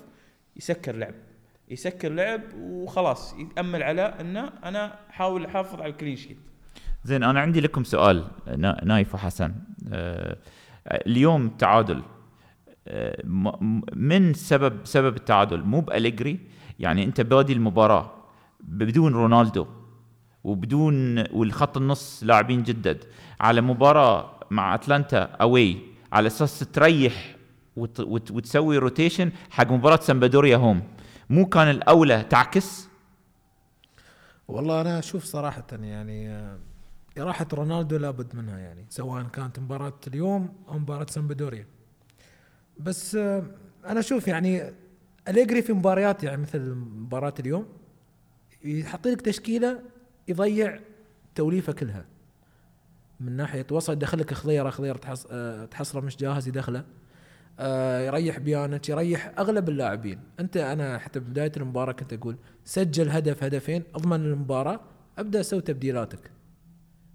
يسكر 0.56 0.96
لعب. 0.96 1.14
يسكر 1.68 2.08
لعب 2.12 2.40
وخلاص. 2.60 3.34
يتامل 3.38 3.82
على 3.82 4.02
انه 4.20 4.52
أنا 4.64 4.98
أحاول 5.10 5.44
أحافظ 5.46 5.80
على 5.80 5.90
ال 5.92 5.96
clean 5.96 6.16
sheet. 6.16 6.38
زين 7.04 7.22
أنا 7.22 7.40
عندي 7.40 7.60
لكم 7.60 7.84
سؤال 7.84 8.24
نا- 8.56 8.80
نايف 8.84 9.14
وحسن. 9.14 9.54
آه، 9.92 10.36
اليوم 10.86 11.48
تعادل. 11.48 12.02
من 13.92 14.34
سبب 14.34 14.78
سبب 14.84 15.16
التعادل 15.16 15.62
مو 15.62 15.80
بأليجري 15.80 16.38
يعني 16.78 17.04
أنت 17.04 17.20
بادي 17.20 17.52
المباراة 17.52 18.10
بدون 18.60 19.12
رونالدو 19.12 19.66
وبدون 20.44 21.18
والخط 21.32 21.76
النص 21.76 22.22
لاعبين 22.24 22.62
جدد 22.62 23.04
على 23.40 23.60
مباراة 23.60 24.30
مع 24.50 24.74
أتلانتا 24.74 25.22
away 25.22 25.78
على 26.12 26.26
أساس 26.26 26.58
تريح 26.58 27.36
وت 27.76 28.00
وت 28.00 28.30
وتسوي 28.30 28.78
rotation 28.78 29.32
حق 29.50 29.70
مباراة 29.70 29.96
سامبدوريا 30.00 30.56
home 30.56 30.82
مو 31.30 31.46
كان 31.46 31.70
الأولى 31.70 32.22
تعكس؟ 32.22 32.88
والله 34.48 34.80
أنا 34.80 34.98
أشوف 34.98 35.24
صراحة 35.24 35.66
يعني 35.72 36.28
آه، 36.30 36.58
راحه 37.18 37.46
رونالدو 37.52 37.96
لابد 37.96 38.36
منها 38.36 38.58
يعني 38.58 38.86
سواء 38.88 39.22
كانت 39.22 39.58
مباراة 39.58 40.00
اليوم 40.06 40.54
أو 40.68 40.78
مباراة 40.78 41.06
سامبدوريا 41.10 41.66
بس 42.82 43.14
آه، 43.14 43.42
أنا 43.86 44.00
أشوف 44.00 44.28
يعني 44.28 44.72
أليجري 45.28 45.62
في 45.62 45.72
مباريات 45.72 46.24
يعني 46.24 46.42
مثل 46.42 46.74
مباراة 46.74 47.34
اليوم 47.40 47.66
يحط 48.64 49.06
لك 49.06 49.20
تشكيلة 49.20 49.80
يضيع 50.28 50.80
توليفة 51.34 51.72
كلها. 51.72 52.04
من 53.20 53.36
ناحية 53.36 53.66
وسط 53.70 53.90
يدخل 53.90 54.18
لك 54.18 54.34
خضيرة 54.34 54.70
خضيرة 54.70 54.96
تحص... 54.96 55.26
آه، 55.30 55.64
تحصله 55.64 56.00
مش 56.00 56.16
جاهز 56.16 56.48
يدخله. 56.48 56.84
آه، 57.58 58.00
يريح 58.00 58.38
بيانتش 58.38 58.88
يريح 58.88 59.32
أغلب 59.38 59.68
اللاعبين. 59.68 60.20
أنت 60.40 60.56
أنا 60.56 60.98
حتى 60.98 61.20
بداية 61.20 61.52
المباراة 61.56 61.92
كنت 61.92 62.12
أقول 62.12 62.36
سجل 62.64 63.10
هدف 63.10 63.44
هدفين 63.44 63.82
أضمن 63.94 64.20
المباراة 64.20 64.80
أبدأ 65.18 65.40
أسوي 65.40 65.60
تبديلاتك. 65.60 66.30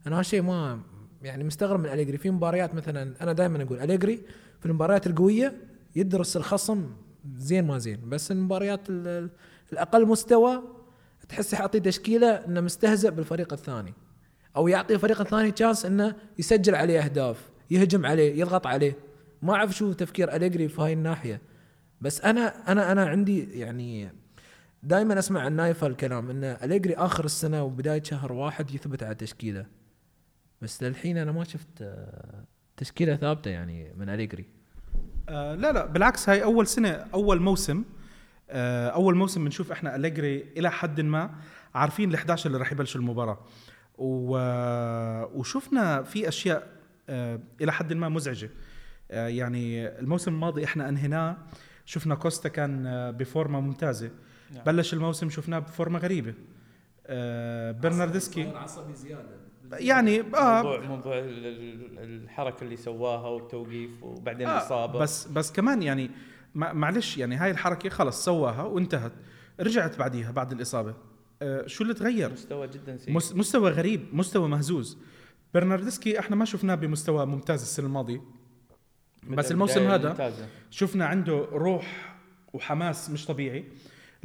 أنا 0.07 0.19
هالشيء 0.19 0.41
ما 0.41 0.79
يعني 1.21 1.43
مستغرب 1.43 1.79
من 1.79 1.85
أليجري. 1.85 2.17
في 2.17 2.31
مباريات 2.31 2.75
مثلا 2.75 3.13
أنا 3.21 3.33
دائما 3.33 3.63
أقول 3.63 3.79
أليجري 3.79 4.21
في 4.59 4.65
المباريات 4.65 5.07
القوية 5.07 5.53
يدرس 5.95 6.37
الخصم 6.37 6.89
زين 7.35 7.67
ما 7.67 7.77
زين 7.77 8.09
بس 8.09 8.31
المباريات 8.31 8.89
ال- 8.89 9.07
ال- 9.07 9.29
الأقل 9.73 10.05
مستوى 10.05 10.63
تحس 11.29 11.53
يعطي 11.53 11.79
تشكيلة 11.79 12.27
إنه 12.29 12.61
مستهزئ 12.61 13.11
بالفريق 13.11 13.53
الثاني 13.53 13.93
أو 14.55 14.67
يعطي 14.67 14.93
الفريق 14.95 15.21
الثاني 15.21 15.51
تشانس 15.51 15.85
إنه 15.85 16.15
يسجل 16.39 16.75
عليه 16.75 16.99
أهداف 17.03 17.49
يهجم 17.71 18.05
عليه 18.05 18.39
يضغط 18.39 18.67
عليه. 18.67 18.95
ما 19.41 19.53
أعرف 19.53 19.71
شو 19.75 19.93
تفكير 19.93 20.35
أليجري 20.35 20.67
في 20.67 20.81
هاي 20.81 20.93
الناحية. 20.93 21.41
بس 22.01 22.21
أنا 22.21 22.71
أنا 22.71 22.91
أنا 22.91 23.05
عندي 23.05 23.59
يعني 23.59 24.09
دائما 24.83 25.19
أسمع 25.19 25.41
عن 25.41 25.55
نايف 25.55 25.83
الكلام 25.83 26.29
ان 26.29 26.43
أليجري 26.43 26.93
آخر 26.95 27.25
السنة 27.25 27.63
وبداية 27.63 28.03
شهر 28.03 28.33
واحد 28.33 28.71
يثبت 28.71 29.03
على 29.03 29.15
تشكيلة. 29.15 29.65
بس 30.61 30.83
للحين 30.83 31.17
أنا 31.17 31.31
ما 31.31 31.43
شفت 31.43 31.81
آه، 31.81 32.43
تشكيلة 32.77 33.15
ثابتة 33.15 33.51
يعني 33.51 33.93
من 33.97 34.09
أليجري. 34.09 34.45
آه 35.29 35.55
لا 35.55 35.71
لا 35.71 35.85
بالعكس 35.85 36.29
هاي 36.29 36.43
أول 36.43 36.67
سنة 36.67 36.89
أول 36.89 37.41
موسم 37.41 37.83
آه 38.49 38.87
أول 38.89 39.15
موسم 39.15 39.43
بنشوف 39.43 39.71
إحنا 39.71 39.95
أليجري 39.95 40.45
إلى 40.57 40.71
حد 40.71 41.01
ما 41.01 41.35
عارفين 41.75 42.17
ال11 42.17 42.45
اللي 42.45 42.57
راح 42.57 42.71
يبلشوا 42.71 43.01
المباراة. 43.01 43.39
و... 43.97 44.37
وشفنا 45.39 46.03
في 46.03 46.27
أشياء 46.27 46.67
آه 47.09 47.39
إلى 47.61 47.71
حد 47.71 47.93
ما 47.93 48.09
مزعجة. 48.09 48.49
آه 49.11 49.27
يعني 49.27 49.87
الموسم 49.87 50.33
الماضي 50.33 50.63
إحنا 50.63 50.89
أنهيناه 50.89 51.37
شفنا 51.85 52.15
كوستا 52.15 52.49
كان 52.49 52.87
آه 52.87 53.11
بفورمة 53.11 53.59
ممتازة. 53.59 54.11
نعم. 54.53 54.63
بلش 54.63 54.93
الموسم 54.93 55.29
شفناه 55.29 55.59
بفورمة 55.59 55.99
غريبة. 55.99 56.33
آه 57.07 57.71
برناردسكي. 57.71 58.43
عصبي 58.47 58.93
زيادة. 58.93 59.46
يعني 59.73 60.19
آه 60.21 60.61
موضوع 60.63 60.79
موضوع 60.85 61.17
ال- 61.19 61.45
ال- 61.45 62.23
الحركة 62.23 62.63
اللي 62.63 62.77
سواها 62.77 63.27
والتوقيف 63.27 64.03
وبعدين 64.03 64.47
آه 64.47 64.57
الإصابة. 64.57 64.99
بس 64.99 65.27
بس 65.27 65.51
كمان 65.51 65.81
يعني 65.83 66.11
معلش 66.55 67.17
يعني 67.17 67.35
هاي 67.35 67.51
الحركة 67.51 67.89
خلص 67.89 68.25
سواها 68.25 68.63
وانتهت 68.63 69.11
رجعت 69.59 69.99
بعديها 69.99 70.31
بعد 70.31 70.51
الإصابة. 70.51 70.93
آه 71.41 71.67
شو 71.67 71.83
اللي 71.83 71.93
تغير؟ 71.93 72.31
مستوى 72.31 72.67
جدا 72.67 72.97
سيء. 72.97 73.13
مس- 73.13 73.35
مستوى 73.35 73.71
غريب 73.71 74.05
مستوى 74.13 74.47
مهزوز. 74.49 74.97
برنارديسكي 75.53 76.19
إحنا 76.19 76.35
ما 76.35 76.45
شفناه 76.45 76.75
بمستوى 76.75 77.25
ممتاز 77.25 77.61
السنة 77.61 77.85
الماضية 77.85 78.21
بس 79.29 79.51
الموسم 79.51 79.81
هذا 79.87 80.09
ممتازة. 80.09 80.47
شفنا 80.71 81.05
عنده 81.05 81.45
روح 81.51 82.15
وحماس 82.53 83.09
مش 83.09 83.25
طبيعي. 83.25 83.65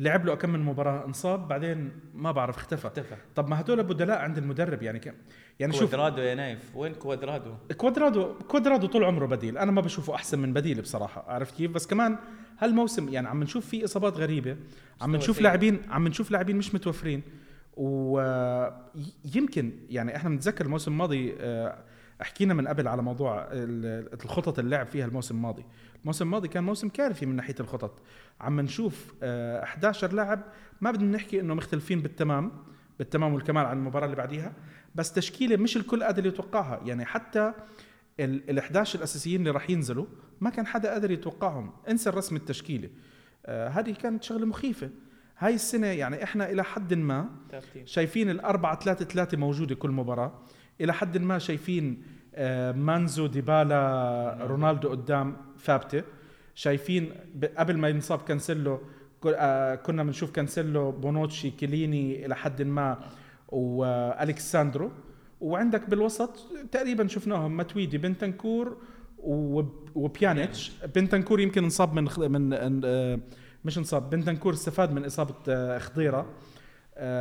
لعب 0.03 0.27
له 0.27 0.35
كم 0.35 0.51
من 0.51 0.61
مباراة 0.61 1.07
انصاب 1.07 1.49
بعدين 1.49 1.91
ما 2.15 2.33
بعرف 2.33 2.57
اختفى. 2.57 2.87
اختفى. 2.87 3.17
طب 3.35 3.49
ما 3.49 3.61
هدول 3.61 3.83
بدلاء 3.83 4.19
عند 4.19 4.39
المدرب 4.39 4.83
يعني 4.83 4.99
كم؟ 4.99 5.13
يعني 5.61 5.73
شوف 5.73 5.91
كوادرادو 5.91 6.23
يا 6.23 6.35
نايف 6.35 6.77
وين 6.77 6.95
كوادرادو؟ 6.95 7.55
كوادرادو 7.77 8.35
كوادرادو 8.49 8.87
طول 8.87 9.05
عمره 9.05 9.27
بديل. 9.27 9.59
أنا 9.59 9.73
ما 9.73 9.81
بشوفه 9.81 10.15
أحسن 10.15 10.39
من 10.39 10.53
بديل 10.53 10.81
بصراحة 10.81 11.25
عرفت 11.29 11.57
كيف؟ 11.57 11.71
بس 11.71 11.87
كمان 11.87 12.19
هالموسم 12.59 13.09
يعني 13.09 13.29
عم 13.29 13.43
نشوف 13.43 13.67
فيه 13.67 13.85
إصابات 13.85 14.17
غريبة 14.17 14.57
عم 15.01 15.17
نشوف. 15.17 15.41
لاعبين 15.41 15.83
عم 15.91 16.09
نشوف 16.09 16.31
لاعبين 16.31 16.57
مش 16.57 16.75
متوفرين. 16.75 17.23
ويمكن 17.77 19.73
يعني 19.91 20.17
إحنا 20.17 20.31
بنتذكر 20.31 20.65
الموسم 20.65 20.93
الماضي 20.93 21.35
آه، 21.41 21.79
حكينا 22.25 22.55
من 22.55 22.69
قبل 22.69 22.89
على 22.89 23.03
موضوع 23.03 23.49
ال- 23.53 24.15
الخطط 24.25 24.59
اللعب 24.59 24.87
فيها 24.87 25.07
الموسم 25.07 25.35
الماضي. 25.37 25.65
الموسم 26.03 26.25
الماضي 26.25 26.49
كان 26.49 26.65
موسم 26.65 26.89
كارثي 26.89 27.27
من 27.27 27.37
ناحية 27.37 27.55
الخطط. 27.61 27.99
عم 28.41 28.61
نشوف 28.61 29.15
آه، 29.23 29.63
11 29.63 30.13
لاعب 30.13 30.41
ما 30.81 30.91
بدنا 30.91 31.17
نحكي 31.17 31.41
إنه 31.41 31.55
مختلفين 31.55 32.01
بالتمام 32.03 32.53
بالتمام 32.99 33.35
والكمال 33.35 33.67
عن 33.67 33.77
المباراة 33.79 34.05
اللي 34.05 34.17
بعديها 34.17 34.53
بس 34.95 35.13
تشكيلة 35.13 35.57
مش 35.57 35.77
الكل 35.77 36.03
قادر 36.03 36.27
يتوقعها. 36.27 36.81
يعني 36.85 37.05
حتى 37.05 37.53
ال 38.21 38.59
11 38.59 38.99
الأساسيين 38.99 39.41
اللي 39.41 39.51
راح 39.51 39.71
ينزلوا 39.71 40.07
ما 40.41 40.51
كان 40.51 40.67
حدا 40.67 40.91
قادر 40.93 41.11
يتوقعهم. 41.11 41.73
انسى 41.89 42.09
الرسم 42.11 42.37
التشكيلي 42.37 42.91
آه 43.47 43.69
هذه 43.69 43.91
كانت 43.91 44.23
شغلة 44.23 44.47
مخيفة. 44.47 44.91
هاي 45.39 45.55
السنة 45.55 45.87
يعني 45.87 46.23
إحنا 46.25 46.51
إلى 46.51 46.65
حد 46.65 46.95
ما 46.95 47.29
شايفين 47.85 48.31
الأربعة 48.31 48.79
ثلاثة 48.81 49.05
ثلاثة 49.05 49.37
موجودة 49.39 49.75
كل 49.75 49.91
مباراة. 49.91 50.43
إلى 50.81 50.93
حد 50.93 51.19
ما 51.19 51.39
شايفين 51.39 52.03
آه، 52.35 52.73
مانزو 52.73 53.27
ديبالا 53.27 54.39
رونالدو 54.41 54.89
قدام 54.89 55.37
ثابتة. 55.65 56.03
شايفين 56.55 57.13
قبل 57.59 57.77
ما 57.77 57.89
ينصاب 57.89 58.19
كانسيلو 58.23 58.81
آه، 59.27 59.75
كنا 59.75 60.03
بنشوف 60.05 60.31
كانسيلو 60.31 60.91
بونوتشي 60.93 61.51
كيليني 61.51 62.27
إلى 62.27 62.37
حد 62.37 62.63
ما 62.63 62.99
وأليكس 63.49 64.26
ساندرو 64.26 64.91
وعندك 65.41 65.91
بالوسط 65.91 66.39
تقريبا 66.73 67.07
شفناهم 67.09 67.57
متويدي 67.57 67.99
بنتنكور 67.99 68.77
وب- 69.19 69.89
وبيانيتش. 69.95 70.73
بنتنكور 70.95 71.41
يمكن 71.41 71.65
انصاب 71.65 71.95
من 71.95 72.09
من 72.31 72.81
آه، 72.85 73.19
مش 73.65 73.79
انصاب 73.79 74.11
بنتنكور 74.11 74.53
استفاد 74.53 74.93
من 74.93 75.05
إصابة 75.05 75.79
خضيرة. 75.79 76.27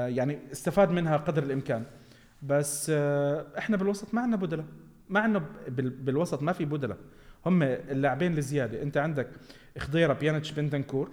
يعني 0.07 0.39
استفاد 0.51 0.91
منها 0.91 1.17
قدر 1.17 1.43
الإمكان. 1.43 1.83
بس 2.41 2.91
آه، 2.95 3.45
إحنا 3.57 3.77
بالوسط 3.77 4.13
ما 4.13 4.21
عندنا 4.21 4.37
بدلة. 4.41 4.65
ما 5.09 5.19
عندنا 5.19 5.45
بال- 5.67 5.89
بالوسط 5.89 6.41
ما 6.41 6.51
في 6.53 6.65
بدلة. 6.65 6.97
هم 7.45 7.63
اللاعبين 7.63 8.37
الزيادة. 8.37 8.81
انت 8.81 8.97
عندك 8.97 9.27
خضيرة 9.77 10.13
بيانيتش 10.13 10.51
بنتنكور 10.51 11.11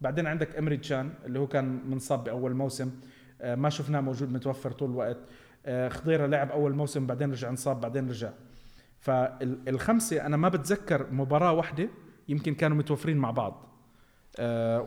بعدين 0.00 0.26
عندك 0.26 0.56
إمري 0.56 0.76
تشان 0.76 1.10
اللي 1.26 1.38
هو 1.38 1.46
كان 1.46 1.80
منصاب 1.90 2.24
بأول 2.24 2.54
موسم 2.54 2.90
آه، 3.40 3.54
ما 3.54 3.70
شفناه 3.70 4.00
موجود 4.00 4.32
متوفر 4.32 4.70
طول 4.72 4.90
الوقت. 4.90 5.18
آه، 5.66 5.88
خضيرة 5.88 6.26
لعب 6.26 6.50
أول 6.50 6.74
موسم 6.74 7.06
بعدين 7.06 7.30
رجع 7.30 7.48
انصاب 7.48 7.80
بعدين 7.80 8.08
رجع. 8.08 8.30
فالخمسه 8.98 10.26
أنا 10.26 10.36
ما 10.36 10.48
بتذكر 10.48 11.06
مباراة 11.10 11.52
واحدة 11.52 11.88
يمكن 12.28 12.54
كانوا 12.54 12.76
متوفرين 12.76 13.16
مع 13.16 13.30
بعض. 13.30 13.62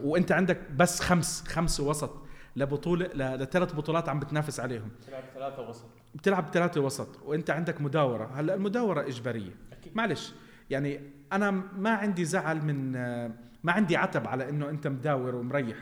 وانت 0.04 0.32
عندك 0.32 0.72
بس 0.78 1.00
خمس 1.02 1.44
خمس 1.48 1.80
وسط. 1.80 2.12
لبطوله 2.60 3.06
لثلاث 3.36 3.74
بطولات 3.76 4.10
عم 4.10 4.20
بتنافس 4.20 4.60
عليهم. 4.60 4.90
تلعب 5.08 5.24
ثلاثة 5.34 5.70
وسط. 5.70 5.86
بتلعب 6.16 6.46
ثلاثة 6.54 6.82
وسط 6.82 7.20
وانت 7.26 7.50
عندك 7.50 7.82
مداورة. 7.82 8.32
هلا 8.36 8.54
المداورة 8.56 9.02
إجبارية. 9.08 9.52
أكيد. 9.72 9.96
معلش 9.96 10.34
يعني 10.70 11.00
أنا 11.34 11.52
ما 11.78 11.90
عندي 11.90 12.26
زعل 12.26 12.62
من 12.66 12.92
ما 13.64 13.72
عندي 13.72 13.98
عتب 13.98 14.28
على 14.28 14.50
إنه 14.50 14.70
أنت 14.70 14.88
مداور 14.88 15.36
ومريح. 15.36 15.78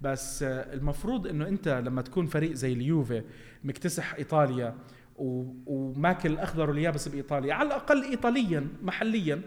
بس 0.00 0.42
المفروض 0.42 1.26
إنه 1.26 1.48
أنت 1.48 1.68
لما 1.68 2.02
تكون 2.02 2.26
فريق 2.26 2.52
زي 2.52 2.72
اليوفي 2.72 3.22
مكتسح 3.64 4.14
إيطاليا 4.14 4.74
و- 5.16 5.52
وماكل 5.66 6.32
الاخضر 6.32 6.70
واليابس 6.70 7.08
بإيطاليا 7.08 7.54
على 7.54 7.66
الأقل 7.66 8.02
ايطاليا 8.04 8.68
محليا 8.82 9.40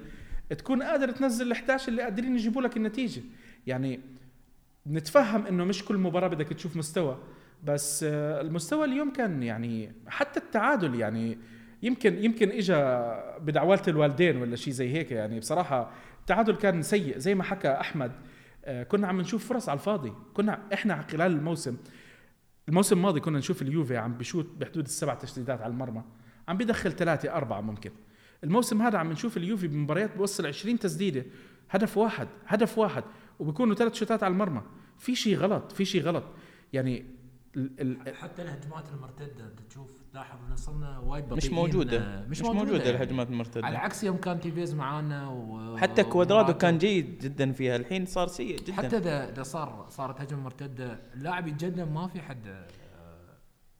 تكون 0.50 0.84
قادر 0.84 1.12
تنزل 1.12 1.48
ال 1.48 1.52
11 1.52 1.90
اللي 1.90 2.02
قادرين 2.02 2.36
يجيبوا 2.36 2.62
لك 2.62 2.78
النتيجة. 2.78 3.22
يعني 3.68 4.00
نتفهم 4.90 5.46
إنه 5.46 5.64
مش 5.64 5.86
كل 5.86 5.98
مباراة 5.98 6.28
بدك 6.28 6.48
تشوف 6.48 6.76
مستوى 6.76 7.18
بس 7.64 8.04
آه، 8.04 8.42
المستوى 8.42 8.86
اليوم 8.86 9.14
كان 9.14 9.44
يعني 9.44 9.96
حتى 10.08 10.40
التعادل 10.40 10.96
يعني 10.96 11.38
يمكن 11.84 12.24
يمكن 12.24 12.50
اجى 12.50 12.76
بدعوة 13.42 13.82
الوالدين 13.88 14.38
ولا 14.38 14.56
شيء 14.56 14.74
زي 14.74 14.94
هيك 14.94 15.12
يعني 15.12 15.40
بصراحة 15.40 15.92
التعادل 16.20 16.56
كان 16.56 16.82
سيء 16.82 17.18
زي 17.18 17.36
ما 17.36 17.44
حكى 17.44 17.68
أحمد 17.68 18.12
آه، 18.66 18.84
كنا 18.84 19.08
عم 19.08 19.22
نشوف 19.22 19.48
فرص 19.48 19.70
على 19.70 19.80
الفاضي 19.80 20.14
كنا 20.34 20.60
إحنا 20.74 21.02
خلال 21.02 21.32
الموسم 21.32 21.78
الموسم 22.70 22.98
الماضي 22.98 23.20
كنا 23.20 23.38
نشوف 23.38 23.62
اليوفي 23.62 23.98
عم 23.98 24.14
بشوت 24.14 24.50
بحدود 24.58 24.86
السبع 24.86 25.14
تسديدات 25.14 25.62
على 25.62 25.72
المرمى 25.72 26.04
عم 26.48 26.58
بيدخل 26.58 26.92
ثلاثة 26.92 27.34
أربعة 27.34 27.62
ممكن 27.62 27.92
الموسم 28.44 28.82
هذا 28.82 28.98
عم 28.98 29.12
نشوف 29.12 29.38
اليوفي 29.38 29.68
بمباريات 29.68 30.18
بوصل 30.18 30.46
20 30.46 30.80
تسديدة 30.80 31.26
هدف 31.70 31.98
واحد 31.98 32.28
هدف 32.48 32.78
واحد. 32.78 33.04
وبيكونوا 33.40 33.76
ثلاث 33.76 33.94
شوتات 33.94 34.24
على 34.24 34.32
المرمى. 34.32 34.62
في 34.98 35.16
شيء 35.16 35.38
غلط 35.38 35.72
في 35.72 35.86
شيء 35.86 36.02
غلط. 36.02 36.24
يعني 36.74 37.06
ال 37.56 37.82
ال 38.08 38.16
حتى 38.16 38.42
الهجمات 38.42 38.90
المرتدة 38.90 39.54
تشوف 39.70 39.92
تلاحظ 40.12 40.38
إن 40.50 40.56
صرنا 40.56 41.00
وايد 41.00 41.24
بطيئين 41.26 41.38
مش 41.38 41.52
موجودة. 41.52 41.98
آه، 41.98 42.28
مش, 42.28 42.42
موجودة 42.42 42.78
يعني. 42.78 42.90
الهجمات 42.90 43.28
على 43.28 43.34
المرتده 43.34 43.68
عكس 43.68 44.04
يوم 44.04 44.18
كان 44.18 44.40
تيفيز 44.40 44.76
معانا 44.76 45.30
و... 45.30 45.78
حتى 45.78 46.04
كوادرادو. 46.04 46.54
كان 46.54 46.78
جيد 46.78 47.20
جدا 47.20 47.52
فيها. 47.52 47.76
الحين 47.76 48.06
صار 48.06 48.28
سيء 48.28 48.58
جدا. 48.58 48.74
حتى 48.74 48.98
اذا 48.98 49.30
إذا 49.30 49.44
صار 49.44 49.86
صارت 49.90 50.22
هجمة 50.22 50.40
مرتدة 50.40 51.00
اللاعب 51.14 51.48
يتقدم 51.48 51.94
ما 51.94 52.08
في 52.08 52.22
حد 52.22 52.48
آه، 52.48 52.68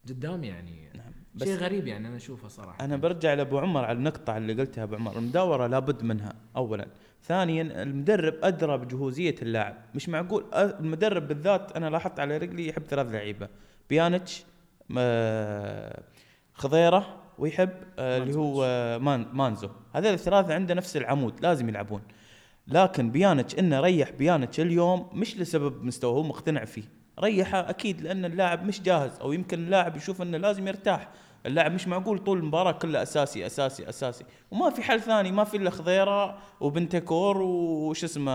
قدام 0.10 0.44
يعني. 0.44 0.90
نعم. 0.96 1.14
شيء 1.44 1.56
غريب 1.56 1.88
يعني 1.88 2.08
أنا 2.08 2.16
أشوفه 2.16 2.48
صراحة. 2.48 2.86
أنا 2.86 2.98
برجع 2.98 3.34
لأبو 3.34 3.60
عمر 3.60 3.86
على 3.86 3.98
النقطة 3.98 4.38
اللي 4.38 4.54
قلتها 4.54 4.84
أبو 4.84 4.96
عمر. 4.96 5.18
المداورة 5.18 5.68
لابد 5.68 6.04
منها 6.04 6.34
اولا. 6.56 6.88
ثانيا 7.24 7.84
المدرب 7.84 8.34
أدرى 8.44 8.78
بجهوزية 8.78 9.36
اللاعب. 9.42 9.76
مش 9.96 10.10
معقول؟ 10.10 10.46
المدرب 10.54 11.28
بالذات 11.28 11.72
أنا 11.72 11.90
لاحظت 11.90 12.20
على 12.20 12.38
رجلي 12.38 12.68
يحب 12.68 12.84
ثلاث 12.84 13.12
لعيبة. 13.12 13.48
بيانتش 13.90 14.44
خضيرة 16.54 17.16
ويحب 17.38 17.70
آه، 18.00 18.18
اللي 18.18 18.36
هو 18.36 18.64
مان 19.00 19.26
مانزو. 19.34 19.70
هذول 19.94 20.14
الثلاثة 20.14 20.54
عنده 20.54 20.74
نفس 20.74 20.98
العمود 20.98 21.34
لازم 21.42 21.70
يلعبون. 21.70 22.02
لكن 22.68 23.12
بيانتش 23.12 23.60
إنه 23.60 23.80
ريح 23.80 24.12
بيانتش 24.12 24.60
اليوم 24.60 25.10
مش 25.14 25.38
لسبب 25.38 25.84
مستوى 25.84 26.12
هو 26.12 26.24
مقتنع 26.24 26.66
فيه. 26.66 26.84
ريحه 27.20 27.70
أكيد 27.70 28.02
لأن 28.02 28.26
اللاعب 28.26 28.66
مش 28.66 28.82
جاهز 28.82 29.20
أو 29.22 29.32
يمكن 29.32 29.60
اللاعب 29.60 29.98
يشوف 29.98 30.22
إنه 30.22 30.38
لازم 30.38 30.68
يرتاح. 30.68 31.10
اللاعب 31.46 31.72
مش 31.72 31.88
معقول 31.88 32.20
طول 32.20 32.38
المباراة 32.38 32.72
كلها 32.72 33.04
أساسي 33.04 33.46
أساسي 33.46 33.90
أساسي. 33.90 34.26
وما 34.52 34.70
في 34.70 34.82
حل 34.82 35.02
ثاني 35.02 35.32
ما 35.32 35.44
في 35.44 35.58
إلا 35.58 35.70
خضيرة 35.70 36.38
وبنتانكور 36.60 37.42
وش 37.42 38.04
اسمه 38.04 38.32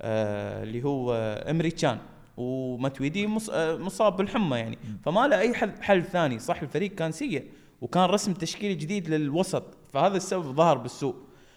آه 0.00 0.62
اللي 0.62 0.84
هو 0.84 1.14
إيمري 1.50 1.70
تشان 1.70 1.98
وماتويدي 2.36 3.28
آه، 3.52 3.76
مصاب 3.76 4.16
بالحمى 4.16 4.56
يعني. 4.58 4.78
فما 5.04 5.26
له 5.26 5.38
أي 5.38 5.54
حل, 5.54 5.82
حل 5.82 6.04
ثاني. 6.04 6.38
صح 6.38 6.62
الفريق 6.62 6.94
كان 6.94 7.12
سيء 7.12 7.50
وكان 7.80 8.04
رسم 8.04 8.32
تشكيلي 8.34 8.74
جديد 8.74 9.08
للوسط. 9.08 9.64
فهذا 9.92 10.16
السبب 10.16 10.42
ظهر 10.42 10.78
بالسوء. 10.78 11.14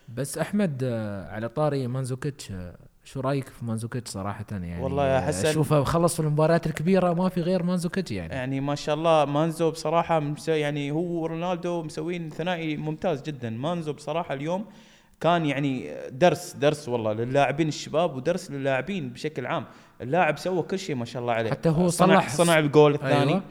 بس 0.09 0.37
أحمد 0.37 0.81
آه، 0.83 1.31
على 1.31 1.49
طاري 1.49 1.87
مانزوكيتش 1.87 2.51
آه، 2.51 2.77
شو 3.03 3.19
رأيك 3.19 3.47
في 3.49 3.65
مانزوكيتش 3.65 4.09
صراحة؟ 4.11 4.45
يعني 4.51 4.81
والله 4.83 5.21
حسن- 5.21 5.47
أشوفه 5.47 5.83
خلص 5.83 6.13
في 6.15 6.19
المباريات 6.19 6.65
الكبيرة 6.67 7.13
ما 7.13 7.29
في 7.29 7.41
غير 7.41 7.63
مانزوكيتش 7.63 8.11
يعني. 8.11 8.33
يعني 8.33 8.59
ما 8.59 8.75
شاء 8.75 8.95
الله 8.95 9.25
مانزو 9.25 9.71
بصراحة 9.71 10.19
مسوي 10.19 10.59
يعني 10.59 10.91
هو 10.91 10.99
ورونالدو 11.23 11.83
مسوين 11.83 12.29
ثنائي 12.29 12.77
ممتاز 12.77 13.21
جدا. 13.21 13.49
مانزو 13.49 13.93
بصراحة 13.93 14.33
اليوم 14.33 14.65
كان 15.21 15.45
يعني 15.45 15.91
درس 16.11 16.53
درس 16.53 16.89
والله 16.89 17.13
للاعبين 17.13 17.67
الشباب 17.67 18.15
ودرس 18.15 18.51
للاعبين 18.51 19.09
بشكل 19.09 19.45
عام. 19.45 19.65
اللاعب 20.01 20.37
سوى 20.37 20.61
كل 20.63 20.79
شيء 20.79 20.95
ما 20.95 21.05
شاء 21.05 21.21
الله 21.21 21.33
عليه. 21.33 21.51
حتى 21.51 21.69
هو 21.69 21.87
صنع 21.89 22.19
صلح- 22.19 22.29
صنع 22.29 22.59
الجول 22.59 22.93
الثاني. 22.93 23.31
أيوة. 23.31 23.41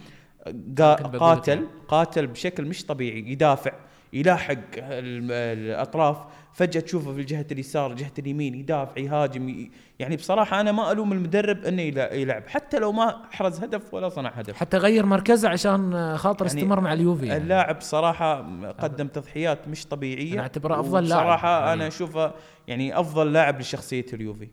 بقول 0.47 1.13
لك 1.15 1.17
قاتل 1.17 1.53
يعني. 1.53 1.67
قاتل 1.89 2.27
بشكل 2.27 2.65
مش 2.65 2.87
طبيعي 2.87 3.19
يدافع 3.33 3.73
يلاحق 4.13 4.53
ال- 4.79 5.33
الأطراف. 5.33 6.17
فجأة 6.53 6.81
تشوفه 6.81 7.13
في 7.13 7.21
الجهة 7.21 7.47
اليسار 7.53 7.95
جهة 7.95 8.13
اليمين 8.19 8.55
يدافع 8.55 9.01
يهاجم 9.01 9.49
ي- 9.49 9.71
يعني 9.99 10.17
بصراحة 10.17 10.61
أنا 10.61 10.73
ما 10.73 10.93
ألوم 10.93 11.13
المدرب 11.13 11.65
إنه 11.65 11.83
يلعب 11.83 12.43
حتى 12.49 12.79
لو 12.79 12.93
ما 12.93 13.25
أحرز 13.35 13.61
هدف 13.65 13.95
ولا 13.95 14.09
صنع 14.09 14.31
هدف 14.31 14.57
حتى 14.57 14.77
غير 14.77 15.07
مركزه 15.07 15.49
عشان 15.49 16.17
خاطر 16.17 16.47
يعني 16.47 16.59
استمر 16.59 16.81
مع 16.81 16.93
اليوفي 16.93 17.27
يعني. 17.27 17.43
اللاعب 17.43 17.81
صراحة 17.81 18.37
قدم 18.71 19.07
تضحيات 19.09 19.69
مش 19.69 19.87
طبيعية 19.87 20.33
أنا 20.35 20.43
أعتبره 20.43 20.81
أفضل 20.81 21.09
لاعب. 21.09 21.23
صراحة 21.23 21.73
أنا. 21.73 21.87
أشوفه 21.87 22.33
يعني 22.69 23.01
أفضل 23.01 23.33
لاعب 23.33 23.61
لشخصية 23.61 24.07
اليوفي 24.13 24.49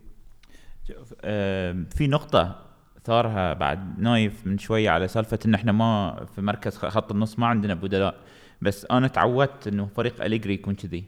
في 1.90 2.06
نقطة 2.06 2.56
ثارها 3.04 3.52
بعد 3.52 3.98
نايف 3.98 4.46
من 4.46 4.58
شوية 4.58 4.90
على 4.90 5.08
سالفة 5.08 5.38
إن 5.46 5.54
إحنا 5.54 5.72
ما 5.72 6.26
في 6.34 6.40
مركز 6.42 6.76
خ- 6.76 6.86
خط 6.88 7.12
النص 7.12 7.38
ما 7.38 7.46
عندنا 7.46 7.74
بدلاء 7.74 8.14
بس 8.62 8.86
أنا 8.90 9.08
تعودت 9.08 9.66
إنه 9.68 9.86
فريق 9.96 10.24
أليجري 10.24 10.54
يكون 10.54 10.74
كذي 10.74 11.04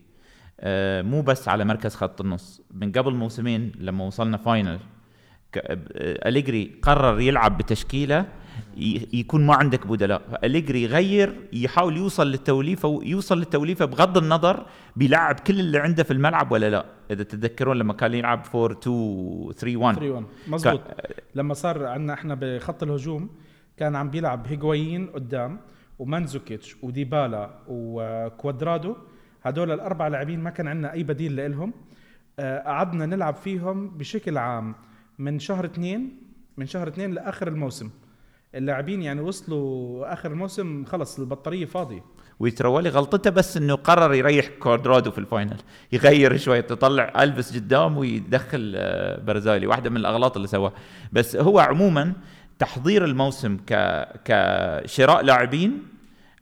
مو 1.02 1.22
بس 1.22 1.48
على 1.48 1.64
مركز 1.64 1.94
خط 1.94 2.20
النص. 2.20 2.62
من 2.74 2.92
قبل 2.92 3.14
موسمين 3.14 3.72
لما 3.78 4.04
وصلنا 4.06 4.36
final 4.36 4.78
آه، 5.56 5.78
أليجري 6.28 6.70
قرر 6.82 7.20
يلعب 7.20 7.58
بتشكيلة 7.58 8.26
يكون 9.12 9.46
ما 9.46 9.54
عندك 9.54 9.86
بدلاء. 9.86 10.22
أليجري 10.44 10.82
يغير 10.82 11.36
يحاول 11.52 11.96
يوصل 11.96 12.30
للتوليفة 12.30 12.88
ويوصل 12.88 13.38
للتوليفة 13.38 13.84
بغض 13.84 14.18
النظر 14.18 14.66
بيلعب 14.96 15.40
كل 15.40 15.60
اللي 15.60 15.78
عنده 15.78 16.02
في 16.02 16.10
الملعب 16.12 16.52
ولا 16.52 16.70
لا. 16.70 16.84
إذا 17.10 17.22
تتذكرون 17.22 17.76
لما 17.78 17.92
كان 17.92 18.14
يلعب 18.14 18.42
4 18.54 18.78
2 18.78 19.52
3 19.52 19.76
1 19.76 19.96
3 19.98 20.10
1 20.14 20.26
مزبوط 20.48 20.80
لما 21.34 21.54
صار 21.54 21.86
عندنا 21.86 22.12
إحنا 22.14 22.34
بخط 22.40 22.82
الهجوم 22.82 23.30
كان 23.76 23.96
عم 23.96 24.10
بيلعب 24.10 24.46
هيغوايين 24.46 25.06
قدام 25.06 25.60
ومانزوكيتش 25.98 26.76
وديبالا 26.82 27.50
وكوادرادو 27.68 28.96
هدول 29.42 29.70
الأربع 29.70 30.08
لاعبين 30.08 30.40
ما 30.40 30.50
كان 30.50 30.68
عندنا 30.68 30.92
أي 30.92 31.02
بديل 31.02 31.50
لهم 31.50 31.72
قعدنا 32.40 33.06
نلعب 33.06 33.34
فيهم 33.34 33.88
بشكل 33.88 34.38
عام 34.38 34.74
من 35.18 35.38
شهر 35.38 35.64
اثنين 35.64 36.22
من 36.56 36.66
شهر 36.66 36.88
اثنين 36.88 37.12
لآخر 37.12 37.48
الموسم. 37.48 37.90
اللاعبين 38.54 39.02
يعني 39.02 39.20
وصلوا 39.20 40.12
آخر 40.12 40.30
الموسم 40.30 40.84
خلص 40.84 41.18
البطارية 41.18 41.64
فاضية. 41.64 42.04
ويترولي 42.40 42.88
غلطته 42.88 43.30
بس 43.30 43.56
إنه 43.56 43.74
قرر 43.74 44.14
يريح 44.14 44.48
كوادرادو 44.48 45.10
في 45.10 45.18
ال 45.18 45.24
final. 45.24 45.56
يغير 45.92 46.36
شوية 46.36 46.60
تطلع 46.60 47.22
ألفيس 47.22 47.56
قدام 47.56 47.96
ويدخل 47.98 48.72
آه، 48.76 49.20
بارزالي 49.20 49.66
واحدة 49.66 49.90
من 49.90 49.96
الأغلاط 49.96 50.36
اللي 50.36 50.48
سواها. 50.48 50.72
بس 51.12 51.36
هو 51.36 51.58
عموما 51.58 52.12
تحضير 52.58 53.04
الموسم 53.04 53.56
ك 53.66 53.74
كشراء 54.24 55.22
لاعبين 55.22 55.82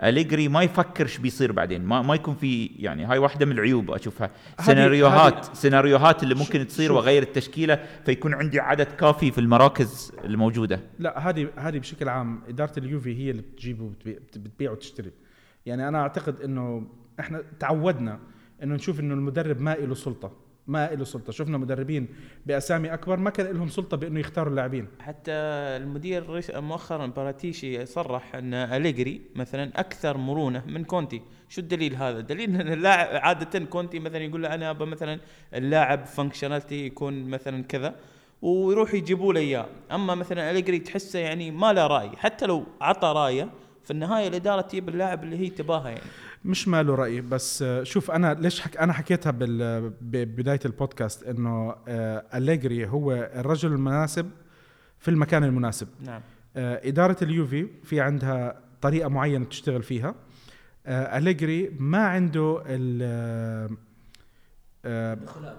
أليجري 0.02 0.48
ما 0.48 0.62
يفكر 0.62 1.04
إيش 1.04 1.18
بيصير 1.18 1.52
بعدين. 1.52 1.84
ما 1.84 2.02
ما 2.02 2.14
يكون 2.14 2.34
في 2.34 2.66
يعني 2.66 3.04
هاي 3.04 3.18
واحدة 3.18 3.46
من 3.46 3.52
العيوب 3.52 3.90
أشوفها. 3.90 4.30
سيناريوهات 4.60 5.56
سيناريوهات 5.56 6.22
اللي 6.22 6.34
ممكن 6.34 6.66
تصير. 6.66 6.92
واغير 6.92 7.22
التشكيلة 7.22 7.84
فيكون 8.06 8.34
عندي 8.34 8.60
عدد 8.60 8.86
كافي 8.86 9.30
في 9.30 9.38
المراكز 9.38 10.12
الموجودة. 10.24 10.80
لا 10.98 11.28
هذه 11.28 11.48
هذه 11.56 11.78
بشكل 11.78 12.08
عام 12.08 12.40
إدارة 12.48 12.78
اليوفي 12.78 13.18
هي 13.18 13.30
اللي 13.30 13.42
بتجيب 13.42 13.80
وبتبيع 13.80 14.18
بتبيع 14.36 14.70
وتشتري. 14.70 15.10
يعني 15.66 15.88
أنا 15.88 15.98
أعتقد 15.98 16.40
إنه 16.40 16.86
إحنا 17.20 17.42
تعودنا 17.60 18.20
إنه 18.62 18.74
نشوف 18.74 19.00
إنه 19.00 19.14
المدرب 19.14 19.60
ما 19.60 19.74
له 19.74 19.94
سلطة. 19.94 20.47
ما 20.68 20.94
له 20.94 21.04
سلطة. 21.04 21.32
شفنا 21.32 21.58
مدربين 21.58 22.08
بأسامي 22.46 22.94
أكبر 22.94 23.16
ما 23.16 23.30
كان 23.30 23.46
لهم 23.56 23.68
سلطة 23.68 23.96
بإنه 23.96 24.20
يختاروا 24.20 24.50
اللاعبين. 24.50 24.86
حتى 25.00 25.32
المدير 25.32 26.42
مؤخرا 26.50 27.06
باراتيشي 27.06 27.86
صرح 27.86 28.34
أن 28.34 28.54
أليجري 28.54 29.20
مثلا 29.34 29.70
أكثر 29.76 30.16
مرونة 30.16 30.62
من 30.66 30.84
كونتي. 30.84 31.22
شو 31.48 31.60
الدليل 31.60 31.96
هذا؟ 31.96 32.20
دليل 32.20 32.60
أن 32.60 32.72
اللاعب 32.72 33.08
عادة 33.22 33.58
كونتي 33.58 33.98
مثلا 33.98 34.18
يقول 34.18 34.42
له 34.42 34.54
أنا 34.54 34.70
أبى 34.70 34.84
مثلا 34.84 35.20
اللاعب 35.54 36.06
functionality 36.06 36.86
يكون 36.86 37.24
مثلا 37.24 37.62
كذا 37.62 37.94
ويروح 38.42 38.94
يجيبوا 38.94 39.32
له 39.32 39.40
إياه. 39.40 39.66
أما 39.92 40.14
مثلا 40.14 40.50
أليجري 40.50 40.78
تحسه 40.78 41.18
يعني 41.18 41.50
ما 41.50 41.72
له 41.72 41.86
رأي. 41.86 42.10
حتى 42.16 42.46
لو 42.46 42.66
عطى 42.80 43.12
رأيه 43.16 43.50
في 43.84 43.90
النهاية 43.90 44.28
الإدارة 44.28 44.60
تجيب 44.60 44.88
اللاعب 44.88 45.24
اللي 45.24 45.38
هي 45.38 45.50
تباها 45.50 45.88
يعني. 45.88 46.00
مش 46.44 46.68
ما 46.68 46.82
له 46.82 46.94
رأي 46.94 47.20
بس 47.20 47.62
آه، 47.62 47.82
شوف 47.82 48.10
أنا 48.10 48.34
ليش 48.34 48.60
حك 48.60 48.76
أنا 48.76 48.92
حكيتها 48.92 49.30
بال- 49.30 49.92
ببدايه 50.00 50.60
البودكاست 50.64 51.22
إنه 51.22 51.74
آه، 51.88 52.24
أليجري 52.34 52.86
هو 52.88 53.12
الرجل 53.12 53.72
المناسب 53.72 54.30
في 54.98 55.08
المكان 55.10 55.44
المناسب. 55.44 55.88
نعم. 56.04 56.20
آه، 56.56 56.88
إدارة 56.88 57.16
اليوفي 57.22 57.66
في 57.84 58.00
عندها 58.00 58.60
طريقة 58.80 59.08
معينة 59.08 59.44
تشتغل 59.44 59.82
فيها. 59.82 60.14
أليجري 60.86 61.70
ما 61.78 61.98
عنده 62.06 62.62
ال 62.66 63.76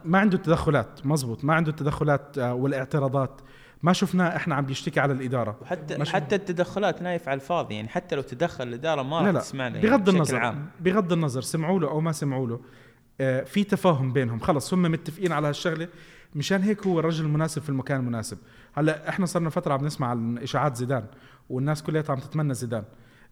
ما 0.06 0.18
عنده 0.20 0.38
التدخلات 0.38 1.06
مزبوط 1.06 1.44
ما 1.44 1.54
عنده 1.54 1.72
التدخلات 1.72 2.38
والإعتراضات. 2.38 3.42
ما 3.84 3.94
شفناه 3.94 4.36
إحنا 4.36 4.56
عم 4.56 4.66
بيشتكي 4.66 5.00
على 5.00 5.14
الإدارة. 5.14 5.58
وحتى 5.62 6.06
حتى 6.06 6.36
التدخلات 6.36 7.02
نايف 7.02 7.30
على 7.30 7.36
الفاضي 7.36 7.76
يعني 7.76 7.88
حتى 7.88 8.16
لو 8.16 8.22
تدخل 8.22 8.68
الإدارة 8.68 9.02
ما 9.04 9.16
لا 9.16 9.22
راح 9.22 9.34
لا. 9.34 9.40
تسمعنا 9.40 9.76
يعني 9.78 9.90
بغض 9.90 10.10
النظر 10.10 10.38
عام. 10.38 10.66
بغض 10.80 11.14
النظر 11.14 11.42
سمعوا 11.42 11.80
له 11.80 11.88
أو 11.90 12.02
ما 12.02 12.12
سمعوا 12.12 12.48
له 12.48 12.60
آه، 13.22 13.44
في 13.44 13.64
تفاهم 13.64 14.14
بينهم. 14.14 14.40
خلص 14.40 14.74
هم 14.74 14.82
متفقين 14.82 15.32
على 15.32 15.48
هالشغلة. 15.48 15.88
مشان 16.36 16.62
هيك 16.62 16.88
هو 16.88 17.00
الرجل 17.00 17.26
المناسب 17.26 17.62
في 17.62 17.70
المكان 17.70 18.00
المناسب. 18.00 18.38
هلأ 18.74 19.10
إحنا 19.10 19.26
صرنا 19.26 19.50
فترة 19.50 19.74
عم 19.74 19.86
نسمع 19.86 20.08
عن 20.08 20.38
إشاعات 20.38 20.76
زيدان 20.76 21.06
والناس 21.50 21.84
كلها 21.84 22.04
عم 22.10 22.20
تتمنى 22.20 22.54
زيدان. 22.54 22.84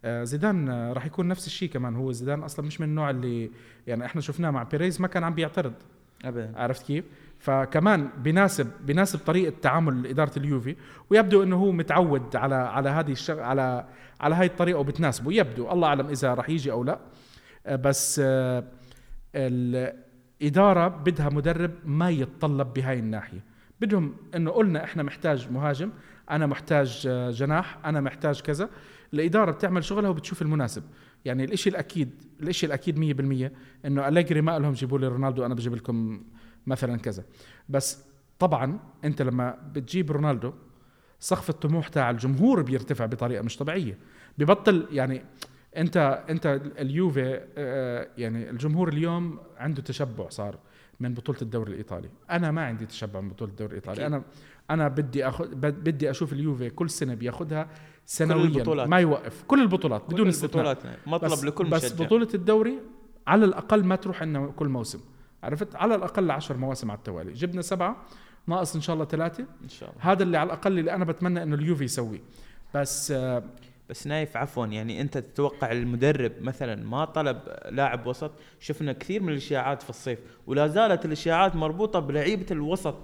آه، 0.06 0.24
زيدان 0.24 0.70
آه، 0.70 0.94
راح 0.94 1.06
يكون 1.06 1.28
نفس 1.28 1.48
الشيء 1.48 1.70
كمان. 1.70 1.96
هو 1.96 2.12
زيدان 2.12 2.44
أصلا 2.44 2.66
مش 2.66 2.82
من 2.82 2.88
النوع 2.88 3.10
اللي 3.10 3.52
يعني 3.88 4.06
إحنا 4.06 4.22
شفناه 4.22 4.52
مع 4.52 4.64
بيريز 4.64 5.02
ما 5.02 5.08
كان 5.08 5.24
عم 5.24 5.34
بيعترض. 5.34 5.74
ابدا. 6.26 6.54
عرفت 6.56 6.86
كيف؟ 6.86 7.06
فكمان 7.40 8.10
بناسب 8.18 8.72
بناسب 8.86 9.20
طريقة 9.20 9.54
تعامل 9.62 10.08
إدارة 10.08 10.32
اليوفي 10.38 10.76
ويبدو 11.10 11.44
إنه 11.44 11.56
هو 11.56 11.72
متعود 11.72 12.36
على 12.36 12.56
على 12.56 12.90
هذه 12.90 13.12
الشغ... 13.12 13.40
على 13.40 13.86
على 14.22 14.36
هاي 14.36 14.46
الطريقة 14.46 14.80
وبتناسبه. 14.80 15.34
يبدو 15.34 15.72
الله 15.72 15.88
أعلم 15.88 16.08
إذا 16.08 16.34
راح 16.34 16.50
يجي 16.50 16.72
أو 16.72 16.84
لا. 16.84 17.00
آه، 17.66 17.76
بس 17.76 18.22
آه، 18.24 18.64
الإدارة 19.36 20.88
بدها 20.88 21.30
مدرب 21.30 21.72
ما 21.86 22.10
يتطلب 22.10 22.74
بهاي 22.74 23.00
الناحية. 23.00 23.44
بدهم 23.82 24.16
إنه 24.36 24.52
قلنا 24.52 24.84
إحنا 24.84 25.04
محتاج 25.04 25.52
مهاجم 25.52 25.92
أنا 26.32 26.48
محتاج 26.48 27.04
آه، 27.08 27.32
جناح 27.32 27.78
أنا 27.86 28.02
محتاج 28.02 28.42
كذا. 28.42 28.70
الإدارة 29.14 29.52
بتعمل 29.52 29.84
شغلها 29.84 30.10
وبتشوف 30.10 30.42
المناسب. 30.42 30.84
يعني 31.26 31.44
الإشي 31.44 31.70
الاكيد 31.70 32.10
الإشي 32.40 32.66
الأكيد 32.66 32.98
100% 32.98 33.52
إنه 33.86 34.08
أليجري 34.08 34.42
ما 34.42 34.60
لهم 34.60 34.74
جيبوا 34.74 35.00
لي 35.00 35.08
رونالدو 35.08 35.46
أنا 35.46 35.54
بجيب 35.54 35.76
لكم 35.76 36.22
مثلا 36.68 36.98
كذا. 36.98 37.24
بس 37.70 38.04
طبعا 38.40 38.80
أنت 39.04 39.22
لما 39.22 39.58
بتجيب 39.74 40.12
رونالدو 40.12 40.54
سقف 41.20 41.50
الطموح 41.50 41.88
تاع 41.88 42.10
الجمهور 42.10 42.62
بيرتفع 42.62 43.06
بطريقة 43.06 43.42
مش 43.42 43.58
طبيعية. 43.58 43.98
ببطل 44.38 44.88
يعني 44.92 45.26
أنت 45.78 46.24
أنت 46.30 46.62
اليوفي 46.80 47.42
آه، 47.58 48.08
يعني 48.18 48.50
الجمهور 48.50 48.90
اليوم 48.90 49.40
عنده 49.58 49.82
تشبع 49.82 50.30
صار 50.30 50.58
من 51.00 51.14
بطولة 51.14 51.42
الدوري 51.42 51.72
الإيطالي. 51.72 52.10
أنا 52.32 52.52
ما 52.52 52.66
عندي 52.66 52.86
تشبع 52.86 53.22
من 53.22 53.30
بطولة 53.30 53.52
الدوري 53.52 53.72
الإيطالي. 53.72 54.08
أنا 54.08 54.24
أنا 54.70 54.88
بدي 54.88 55.28
أخذ 55.28 55.56
بدي 55.56 56.10
أشوف 56.10 56.34
اليوفي 56.34 56.70
كل 56.70 56.90
سنة 56.90 57.14
بياخذها 57.14 57.70
سنويا. 58.06 58.86
ما 58.86 59.00
يوقف. 59.00 59.44
كل 59.48 59.62
البطولات 59.62 60.06
بدون 60.06 60.24
كل 60.24 60.30
استثناء. 60.30 60.72
البطولات 60.72 60.98
مطلب 61.08 61.32
بس 61.32 61.44
لكل 61.44 61.70
بس 61.70 61.86
مشجع. 61.86 62.06
بطولة 62.06 62.28
الدوري 62.34 62.80
على 63.28 63.46
الأقل 63.46 63.84
ما 63.84 63.96
تروح 63.96 64.22
عندنا 64.22 64.48
كل 64.48 64.68
موسم. 64.68 65.00
عرفت؟ 65.48 65.76
على 65.76 65.96
الأقل 65.96 66.32
عشر 66.32 66.58
مواسم 66.58 66.92
على 66.92 66.98
التوالي. 66.98 67.34
جبنا 67.34 67.62
سبعة 67.62 67.96
ناقص 68.48 68.76
إن 68.76 68.82
شاء 68.82 68.94
الله 68.94 69.06
ثلاثة. 69.06 69.46
إن 69.64 69.70
شاء 69.70 69.90
الله. 69.90 70.12
هذا 70.12 70.24
اللي 70.24 70.38
على 70.38 70.48
الأقل 70.48 70.80
اللي 70.80 70.92
أنا 70.92 71.06
بتمنى 71.06 71.44
إنه 71.44 71.56
اليوفي 71.56 71.84
يسويه. 71.84 72.22
بس 72.76 73.12
آه 73.12 73.44
بس 73.90 74.08
نايف 74.08 74.38
عفوا 74.38 74.66
يعني 74.66 75.02
أنت 75.02 75.18
تتوقع 75.18 75.72
المدرب 75.72 76.32
مثلا 76.42 76.76
ما 76.86 77.06
طلب 77.06 77.40
لاعب 77.70 78.08
وسط؟ 78.08 78.32
شفنا 78.60 78.94
كثير 78.94 79.24
من 79.24 79.30
الإشاعات 79.30 79.82
في 79.82 79.90
الصيف 79.90 80.20
ولا 80.48 80.68
زالت 80.68 81.06
الإشاعات 81.06 81.56
مربوطة 81.56 82.00
بلعيبة 82.00 82.46
الوسط 82.52 82.96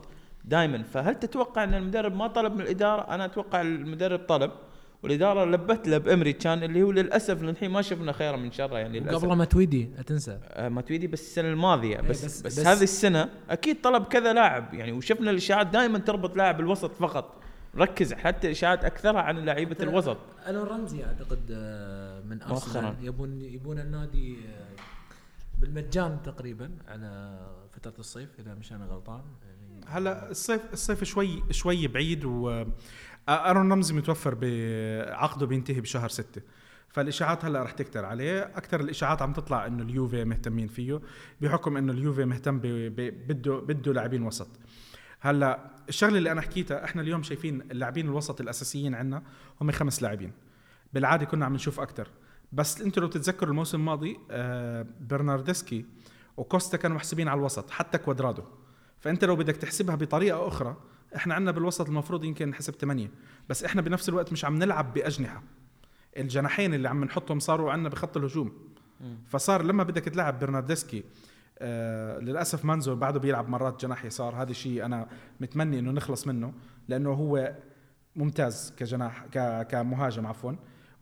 دائما 0.45 0.83
فهل 0.83 1.19
تتوقع 1.19 1.63
إن 1.63 1.73
المدرب 1.73 2.15
ما 2.15 2.27
طلب 2.27 2.53
من 2.53 2.61
الإدارة؟ 2.61 3.01
أنا 3.01 3.25
أتوقع 3.25 3.61
المدرب 3.61 4.19
طلب. 4.19 4.51
والإدارة 5.03 5.45
لبت 5.45 5.87
له 5.87 5.97
بأمري. 5.97 6.33
كان 6.33 6.63
اللي 6.63 6.83
هو 6.83 6.91
للأسف 6.91 7.41
للحين 7.41 7.71
ما 7.71 7.81
شفنا 7.81 8.11
خيره 8.11 8.35
من 8.35 8.51
شره 8.51 8.77
يعني 8.77 8.99
للأسف. 8.99 9.25
قبل 9.25 9.33
ما 9.35 9.45
تويدي 9.45 9.89
لا 9.97 10.01
تنسى. 10.01 10.39
آه، 10.43 10.69
ما 10.69 10.81
تريدي 10.81 11.07
بس 11.07 11.21
السنة 11.21 11.49
الماضية. 11.49 11.95
إيه، 11.95 12.01
بس 12.01 12.25
بس- 12.25 12.41
بس, 12.41 12.59
بس, 12.59 12.65
هذه 12.67 12.83
السنة 12.83 13.29
أكيد 13.49 13.81
طلب 13.81 14.03
كذا 14.05 14.33
لاعب. 14.33 14.73
يعني 14.73 14.91
وشفنا 14.91 15.31
الإشاعات 15.31 15.67
دائما 15.67 15.99
تربط 15.99 16.37
لاعب 16.37 16.59
الوسط 16.59 16.91
فقط. 16.95 17.35
ركز 17.77 18.13
حتى 18.13 18.47
الاشاعات 18.47 18.85
اكثرها 18.85 19.21
عن 19.21 19.45
لعيبة 19.45 19.75
الوسط. 19.79 20.17
ألون 20.47 20.63
رمزي 20.67 21.03
أعتقد 21.05 21.39
آه، 21.51 22.21
من 22.21 22.37
مؤخراً. 22.37 22.53
أرسنال. 22.55 22.95
يبون 23.01 23.41
يبون 23.41 23.79
النادي 23.79 24.35
آه، 24.35 24.81
بالمجان 25.61 26.17
تقريبا 26.25 26.71
على 26.87 27.39
فترة 27.71 27.93
الصيف 27.99 28.29
إذا 28.39 28.53
مش 28.53 28.73
أنا 28.73 28.85
غلطان. 28.85 29.21
يعني 29.47 29.85
هلا 29.87 30.29
الصيف 30.31 30.61
الصيف 30.73 31.03
شوي 31.03 31.43
شوي 31.51 31.87
بعيد 31.87 32.25
و 32.25 32.63
أرون 33.29 33.71
رمزي 33.71 33.93
متوفر 33.93 34.35
بعقده 34.41 35.45
بينتهي 35.45 35.81
بشهر 35.81 36.09
ستة. 36.09 36.41
فالإشاعات 36.89 37.45
هلأ 37.45 37.63
رح 37.63 37.71
تكتر 37.71 38.05
عليه. 38.05 38.41
أكثر 38.41 38.79
الإشاعات 38.79 39.21
عم 39.21 39.33
تطلع 39.33 39.67
إنه 39.67 39.83
اليوفي 39.83 40.25
مهتمين 40.25 40.67
فيه 40.67 41.01
بحكم 41.41 41.77
إنه 41.77 41.93
اليوفي 41.93 42.25
مهتم 42.25 42.59
بده 42.63 43.59
بده 43.59 43.93
لاعبين 43.93 44.23
وسط. 44.23 44.47
هلأ 45.19 45.59
الشغلة 45.89 46.17
اللي 46.17 46.31
أنا 46.31 46.41
حكيتها 46.41 46.85
إحنا 46.85 47.01
اليوم 47.01 47.23
شايفين 47.23 47.61
اللاعبين 47.61 48.05
الوسط 48.05 48.41
الأساسيين 48.41 48.95
عندنا 48.95 49.23
هم 49.61 49.71
خمس 49.71 50.03
لاعبين. 50.03 50.31
بالعادة 50.93 51.25
كنا 51.25 51.45
عم 51.45 51.53
نشوف 51.53 51.79
أكثر 51.79 52.07
بس 52.51 52.81
أنتوا 52.81 53.03
لو 53.03 53.09
تتذكروا 53.09 53.51
الموسم 53.51 53.79
الماضي 53.79 54.19
آه 54.31 54.85
برناردسكي 55.01 55.85
وكوستا 56.37 56.77
كانوا 56.77 56.95
محسوبين 56.95 57.27
على 57.27 57.39
الوسط 57.39 57.69
حتى 57.69 57.97
كوادرادو. 57.97 58.43
فأنت 58.99 59.25
لو 59.25 59.35
بدك 59.35 59.57
تحسبها 59.57 59.95
بطريقة 59.95 60.47
أخرى 60.47 60.77
إحنا 61.15 61.33
عندنا 61.33 61.51
بالوسط 61.51 61.87
المفروض 61.87 62.23
يمكن 62.23 62.49
نحسب 62.49 62.73
ثمانية 62.73 63.11
بس 63.49 63.63
إحنا 63.63 63.81
بنفس 63.81 64.09
الوقت 64.09 64.31
مش 64.31 64.45
عم 64.45 64.59
نلعب 64.59 64.93
بأجنحة. 64.93 65.43
الجناحين 66.17 66.73
اللي 66.73 66.89
عم 66.89 67.03
نحطهم 67.03 67.39
صاروا 67.39 67.71
عندنا 67.71 67.89
بخط 67.89 68.17
الهجوم. 68.17 68.51
فصار 69.27 69.63
لما 69.63 69.83
بدك 69.83 70.03
تلعب 70.03 70.39
برناردسكي 70.39 71.03
آه 71.59 72.19
للأسف 72.19 72.65
مانزو 72.65 72.95
بعده 72.95 73.19
بيلعب 73.19 73.49
مرات 73.49 73.81
جناح 73.81 74.05
يسار 74.05 74.41
هذا 74.41 74.53
شيء 74.53 74.85
أنا 74.85 75.07
متمني 75.39 75.79
إنه 75.79 75.91
نخلص 75.91 76.27
منه 76.27 76.53
لأنه 76.87 77.09
هو 77.09 77.55
ممتاز 78.15 78.73
كجناح 78.77 79.25
كمهاجم 79.63 80.27
عفوا. 80.27 80.51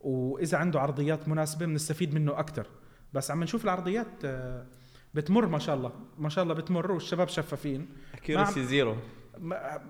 وإذا 0.01 0.57
عنده 0.57 0.79
عرضيات 0.79 1.27
مناسبة 1.27 1.65
بنستفيد 1.65 2.13
منه 2.13 2.39
أكثر 2.39 2.67
بس 3.13 3.31
عم 3.31 3.43
نشوف 3.43 3.63
العرضيات 3.63 4.07
آه، 4.25 4.65
بتمر 5.13 5.45
ما 5.45 5.59
شاء 5.59 5.75
الله 5.75 5.91
ما 6.17 6.29
شاء 6.29 6.43
الله 6.43 6.53
بتمر 6.53 6.91
والشباب 6.91 7.27
شفافين. 7.27 7.87
accuracy 8.13 8.63
zero. 8.63 8.95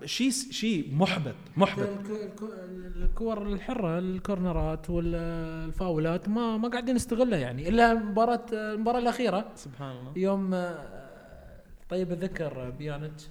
شيء 0.04 0.30
شيء 0.30 0.94
محبط 0.94 1.34
محبط. 1.56 1.88
الك- 1.88 2.10
الك- 2.10 2.96
الكور 2.96 3.42
الحرة 3.42 3.98
الكورنرات 3.98 4.90
والفاولات 4.90 6.28
ما 6.28 6.56
ما 6.56 6.68
قاعدين 6.68 6.94
نستغلها 6.94 7.38
يعني 7.38 7.68
إلا 7.68 7.94
مباراه 7.94 8.46
المباراة 8.52 8.98
الأخيرة. 8.98 9.44
سبحان 9.54 9.96
الله. 9.96 10.12
يوم 10.16 10.54
آه، 10.54 11.60
طيب 11.90 12.12
اتذكر 12.12 12.70
بيانيتش 12.70 13.28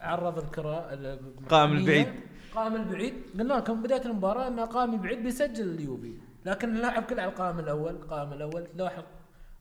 عرض 0.00 0.38
الكرة 0.38 0.74
قائم 1.48 1.72
الركنية، 1.72 1.80
البعيد. 1.80 2.08
قائم 2.54 2.74
البعيد. 2.74 3.14
قلنا 3.38 3.54
لكم 3.54 3.82
بداية 3.82 4.04
المباراة 4.06 4.48
ان 4.48 4.60
قائم 4.60 4.92
البعيد 4.94 5.22
بيسجل 5.22 5.68
اليوفي 5.74 6.12
لكن 6.46 6.76
اللاعب 6.76 7.02
كله 7.02 7.22
على 7.22 7.30
القائم 7.30 7.58
الأول 7.58 7.90
القائم 7.94 8.32
الأول 8.32 8.66
لاحظ 8.76 9.02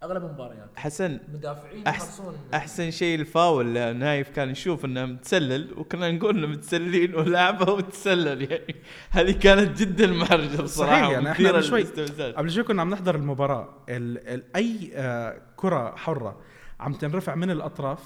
أغلب 0.04 0.26
المباريات 0.26 0.70
حسن 0.76 1.20
مدافعين 1.34 1.88
أحسن, 1.88 2.06
يحرصون. 2.08 2.36
أحسن 2.54 2.92
شيء 2.92 3.20
الفاول 3.20 3.96
نايف 3.98 4.30
كان 4.30 4.50
يشوف 4.50 4.86
إنه 4.86 5.06
متسلل 5.06 5.74
وكنا 5.78 6.12
نقول 6.12 6.38
إنه 6.38 6.48
متسللين 6.48 7.16
ولعبه 7.16 7.72
وتسلل. 7.74 8.52
يعني 8.52 8.76
هذه 9.10 9.32
كانت 9.32 9.78
جدا 9.82 10.08
محرجه 10.08 10.62
بصراحة 10.62 11.02
صحيح، 11.02 11.10
يعني 11.10 11.30
قبل 11.50 11.64
شوي-. 11.64 12.22
قبل 12.22 12.52
شوي 12.52 12.64
كنا 12.64 12.82
عم 12.82 12.90
نحضر 12.90 13.16
المباراة. 13.16 13.70
ال 13.90 14.28
ال 14.28 14.44
أي 14.56 14.92
آه 14.94 15.42
كرة 15.56 15.96
حرة 15.96 16.40
عم 16.80 16.94
تنرفع 16.94 17.36
من 17.36 17.52
الأطراف 17.52 18.00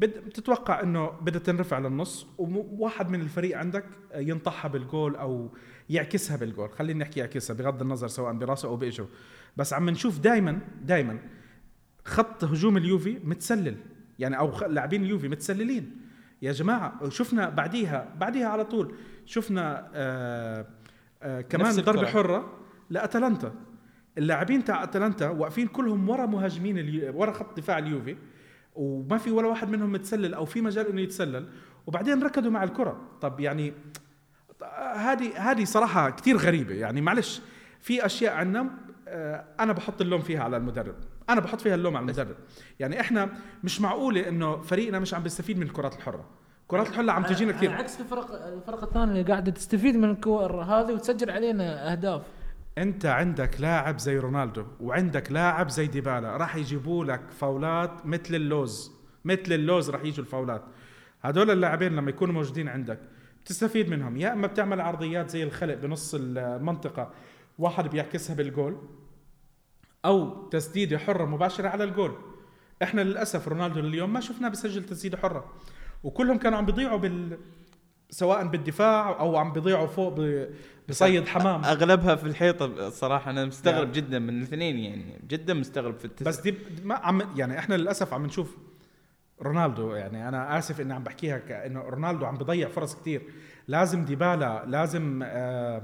بد- 0.00 0.18
بتتوقع 0.26 0.80
إنه 0.82 1.06
بدها 1.10 1.40
تنرفع 1.40 1.78
للنص 1.78 2.26
وواحد 2.38 3.10
من 3.10 3.20
الفريق 3.20 3.58
عندك 3.58 3.84
آه، 4.12 4.18
ينطحها 4.18 4.68
بالجول 4.68 5.16
أو 5.16 5.52
يعكسها 5.90 6.36
بالجول. 6.36 6.70
خلينا 6.70 6.98
نحكي 7.04 7.20
يعكسها 7.20 7.54
بغض 7.54 7.82
النظر 7.82 8.08
سواء 8.08 8.32
برأسه 8.32 8.68
أو 8.68 8.76
باجره 8.76 9.08
بس 9.56 9.72
عم 9.72 9.90
نشوف 9.90 10.18
دائما 10.18 10.58
دائما 10.82 11.18
خط 12.04 12.44
هجوم 12.44 12.76
اليوفي 12.76 13.18
متسلل. 13.24 13.76
يعني 14.18 14.38
أو 14.38 14.66
لاعبين 14.68 15.02
اليوفي 15.04 15.28
متسللين. 15.28 15.96
يا 16.42 16.52
جماعة 16.52 17.08
شفنا 17.08 17.48
بعديها 17.48 18.14
بعديها 18.18 18.48
على 18.48 18.64
طول 18.64 18.94
شفنا 19.26 19.90
آه 19.94 20.66
آه 21.22 21.40
كمان 21.40 21.74
ضربة. 21.74 22.06
حرة 22.06 22.58
لأتلانتا. 22.90 23.54
اللاعبين 24.18 24.64
تاع 24.64 24.82
أتلانتا 24.82 25.28
واقفين 25.28 25.66
كلهم 25.66 26.08
ورا 26.08 26.26
مهاجمين 26.26 26.78
اليو... 26.78 27.20
ورا 27.20 27.32
خط 27.32 27.56
دفاع 27.56 27.78
اليوفي 27.78 28.16
وما 28.74 29.18
في 29.18 29.30
ولا 29.30 29.46
واحد 29.46 29.68
منهم 29.68 29.92
متسلل 29.92 30.34
أو 30.34 30.44
في 30.44 30.60
مجال 30.60 30.88
إنه 30.88 31.00
يتسلل. 31.00 31.48
وبعدين 31.86 32.22
ركضوا 32.22 32.50
مع 32.50 32.64
الكرة. 32.64 33.10
طب 33.20 33.40
يعني 33.40 33.72
هذه 34.94 35.50
هذه 35.50 35.64
صراحة 35.64 36.10
كثير 36.10 36.36
غريبة. 36.36 36.74
يعني 36.74 37.00
معلش 37.00 37.42
في 37.80 38.06
أشياء 38.06 38.34
عندنا 38.34 38.60
آه، 38.60 38.68
أنا 39.60 39.72
بحط 39.72 40.00
اللوم 40.00 40.20
فيها 40.20 40.42
على 40.42 40.56
المدرب. 40.56 40.94
أنا 41.30 41.40
بحط 41.40 41.60
فيها 41.60 41.74
اللوم 41.74 41.96
على 41.96 42.04
المدرب. 42.04 42.36
يعني 42.80 43.00
إحنا 43.00 43.28
مش 43.64 43.80
معقولة 43.80 44.28
إنه 44.28 44.60
فريقنا 44.60 44.98
مش 44.98 45.14
عم 45.14 45.22
بيستفيد 45.22 45.58
من 45.58 45.66
الكرات 45.66 45.96
الحرة. 45.96 46.24
الكرات 46.62 46.88
الحرة 46.88 47.12
عم 47.12 47.22
تجينا 47.22 47.52
كثير 47.52 47.72
عكس 47.72 48.00
الفرق 48.00 48.46
الفرق 48.46 48.82
الثانية 48.82 49.12
اللي 49.12 49.22
قاعدة 49.22 49.52
تستفيد 49.52 49.96
من 49.96 50.10
الكور 50.10 50.62
هذه 50.62 50.92
وتسجل 50.92 51.30
علينا 51.30 51.92
أهداف. 51.92 52.22
أنت 52.78 53.06
عندك 53.06 53.60
لاعب 53.60 53.98
زي 53.98 54.18
رونالدو 54.18 54.64
وعندك 54.80 55.32
لاعب 55.32 55.68
زي 55.68 55.86
ديبالا. 55.86 56.36
راح 56.36 56.56
يجيبوا 56.56 57.04
لك 57.04 57.30
فاولات 57.30 58.06
مثل 58.06 58.34
اللوز. 58.34 58.92
مثل 59.24 59.52
اللوز 59.52 59.90
راح 59.90 60.04
يجوا 60.04 60.24
الفاولات. 60.24 60.62
هدول 61.22 61.50
اللاعبين 61.50 61.96
لما 61.96 62.10
يكونوا 62.10 62.34
موجودين 62.34 62.68
عندك 62.68 62.98
بتستفيد 63.44 63.88
منهم. 63.88 64.16
يا 64.16 64.32
إما 64.32 64.46
بتعمل 64.46 64.80
عرضيات 64.80 65.30
زي 65.30 65.42
الخلق 65.42 65.74
بنص 65.74 66.14
المنطقة. 66.18 67.10
واحد 67.58 67.90
بيعكسها 67.90 68.36
بالجول 68.36 68.76
أو 70.04 70.48
تسديده 70.48 70.98
حرة 70.98 71.24
مباشرة 71.24 71.68
على 71.68 71.84
الجول. 71.84 72.14
إحنا 72.82 73.00
للأسف 73.00 73.48
رونالدو 73.48 73.80
اليوم 73.80 74.12
ما 74.12 74.20
شفناه 74.20 74.48
بسجل 74.48 74.84
تسديده 74.84 75.18
حرة. 75.18 75.52
وكلهم 76.04 76.38
كانوا 76.38 76.58
عم 76.58 76.66
بيضيعوا 76.66 76.98
بال 76.98 77.38
سواء 78.10 78.46
بالدفاع 78.46 79.20
أو 79.20 79.36
عم 79.36 79.52
بيضيعوا 79.52 79.86
فوق 79.86 80.20
بصيد 80.88 81.28
حمام. 81.28 81.64
أغلبها 81.64 82.14
في 82.14 82.24
الحيطة 82.24 82.90
صراحة 82.90 83.30
أنا 83.30 83.44
مستغرب 83.44 83.76
يعني. 83.76 83.92
جدا 83.92 84.18
من 84.18 84.38
الاثنين 84.38 84.78
يعني 84.78 85.20
جدا 85.28 85.54
مستغرب 85.54 85.98
في 85.98 86.04
التس... 86.04 86.22
بس 86.22 86.40
دي 86.40 86.54
ما 86.82 86.94
عم 86.94 87.22
يعني 87.36 87.58
إحنا 87.58 87.74
للأسف 87.74 88.14
عم 88.14 88.26
نشوف 88.26 88.56
رونالدو 89.42 89.94
يعني 89.94 90.28
أنا 90.28 90.58
آسف 90.58 90.80
إني 90.80 90.94
عم 90.94 91.04
بحكيها 91.04 91.38
كانه 91.38 91.80
رونالدو 91.80 92.26
عم 92.26 92.36
بضيع 92.36 92.68
فرص 92.68 92.94
كتير. 92.94 93.22
لازم 93.68 94.04
ديبالا 94.04 94.64
لازم 94.66 95.20
آه 95.24 95.82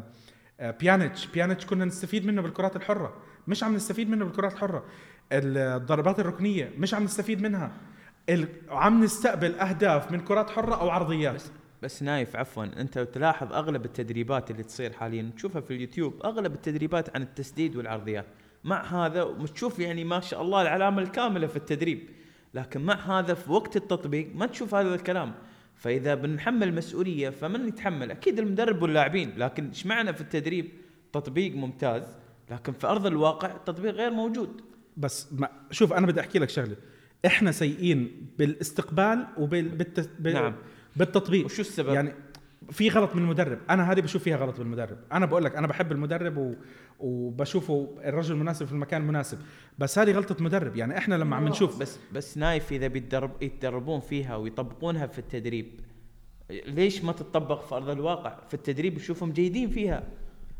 بيانيتش 0.60 1.26
بيانيتش 1.26 1.66
كنا 1.66 1.84
نستفيد 1.84 2.26
منه 2.26 2.42
بالكرات 2.42 2.76
الحرة. 2.76 3.16
مش 3.48 3.64
عم 3.64 3.74
نستفيد 3.74 4.10
منه 4.10 4.24
بالكرات 4.24 4.52
الحرة. 4.52 4.84
الضربات 5.32 6.20
الركنية 6.20 6.72
مش 6.78 6.94
عم 6.94 7.04
نستفيد 7.04 7.42
منها. 7.42 7.72
عم 8.68 9.04
نستقبل 9.04 9.54
أهداف 9.54 10.12
من 10.12 10.20
كرات 10.20 10.50
حرة 10.50 10.80
أو 10.80 10.90
عرضيات. 10.90 11.34
بس 11.34 11.50
بس 11.82 12.02
نايف 12.02 12.36
عفوا 12.36 12.64
أنت 12.64 12.98
تلاحظ 12.98 13.52
أغلب 13.52 13.84
التدريبات 13.84 14.50
اللي 14.50 14.62
تصير 14.62 14.92
حاليا 14.92 15.30
تشوفها 15.36 15.60
في 15.60 15.74
اليوتيوب 15.74 16.22
أغلب 16.24 16.54
التدريبات 16.54 17.16
عن 17.16 17.22
التسديد 17.22 17.76
والعرضيات. 17.76 18.26
مع 18.64 18.82
هذا 18.82 19.46
تشوف 19.54 19.78
يعني 19.78 20.04
ما 20.04 20.20
شاء 20.20 20.42
الله 20.42 20.62
العلامة 20.62 21.02
الكاملة 21.02 21.46
في 21.46 21.56
التدريب 21.56 22.10
لكن 22.54 22.80
مع 22.80 22.94
هذا 22.94 23.34
في 23.34 23.52
وقت 23.52 23.76
التطبيق 23.76 24.30
ما 24.34 24.46
تشوف 24.46 24.74
هذا 24.74 24.94
الكلام. 24.94 25.34
فإذا 25.80 26.14
بنحمل 26.14 26.74
مسؤولية 26.74 27.30
فمن 27.30 27.68
يتحمل 27.68 28.10
أكيد 28.10 28.38
المدرب 28.38 28.82
واللاعبين 28.82 29.32
لكن 29.36 29.68
إيش 29.68 29.86
معنى 29.86 30.12
في 30.12 30.20
التدريب 30.20 30.68
تطبيق 31.12 31.54
ممتاز 31.54 32.02
لكن 32.50 32.72
في 32.72 32.86
أرض 32.86 33.06
الواقع 33.06 33.56
التطبيق 33.56 33.94
غير 33.94 34.10
موجود 34.10 34.60
بس 34.96 35.32
ما 35.32 35.48
شوف 35.70 35.92
أنا 35.92 36.06
بدي 36.06 36.20
أحكي 36.20 36.38
لك 36.38 36.48
شغلة 36.48 36.76
إحنا 37.26 37.52
سيئين 37.52 38.26
بالاستقبال 38.38 39.26
وبال 39.38 39.68
بالت... 39.68 40.10
بال... 40.18 40.34
نعم. 40.34 40.54
بالتطبيق 40.96 41.44
وشو 41.44 41.60
السبب؟ 41.60 41.94
يعني 41.94 42.12
في 42.70 42.88
غلط 42.88 43.14
من 43.14 43.22
المدرب 43.22 43.58
أنا 43.70 43.92
هذه 43.92 44.00
بشوف 44.00 44.22
فيها 44.22 44.36
غلط 44.36 44.58
بالمدرب. 44.58 44.98
أنا 45.12 45.26
بقول 45.26 45.44
لك 45.44 45.56
أنا 45.56 45.66
بحب 45.66 45.92
المدرب 45.92 46.36
و... 46.36 46.54
وبشوفه 46.98 47.96
الرجل 48.04 48.34
المناسب 48.34 48.66
في 48.66 48.72
المكان 48.72 49.02
المناسب 49.02 49.38
بس 49.78 49.98
هذه 49.98 50.12
غلطة 50.12 50.44
مدرب. 50.44 50.76
يعني 50.76 50.98
إحنا 50.98 51.14
لما 51.14 51.36
عم 51.36 51.48
نشوف 51.48 51.80
بس 51.80 51.98
بس 52.12 52.38
نايف 52.38 52.72
إذا 52.72 52.86
بيتدرب 52.86 53.42
يتدربون 53.42 54.00
فيها 54.00 54.36
ويطبقونها 54.36 55.06
في 55.06 55.18
التدريب 55.18 55.80
ليش 56.50 57.04
ما 57.04 57.12
تطبق 57.12 57.66
في 57.66 57.74
أرض 57.74 57.88
الواقع؟ 57.88 58.46
في 58.48 58.54
التدريب 58.54 58.96
يشوفهم 58.96 59.32
جيدين 59.32 59.70
فيها. 59.70 60.08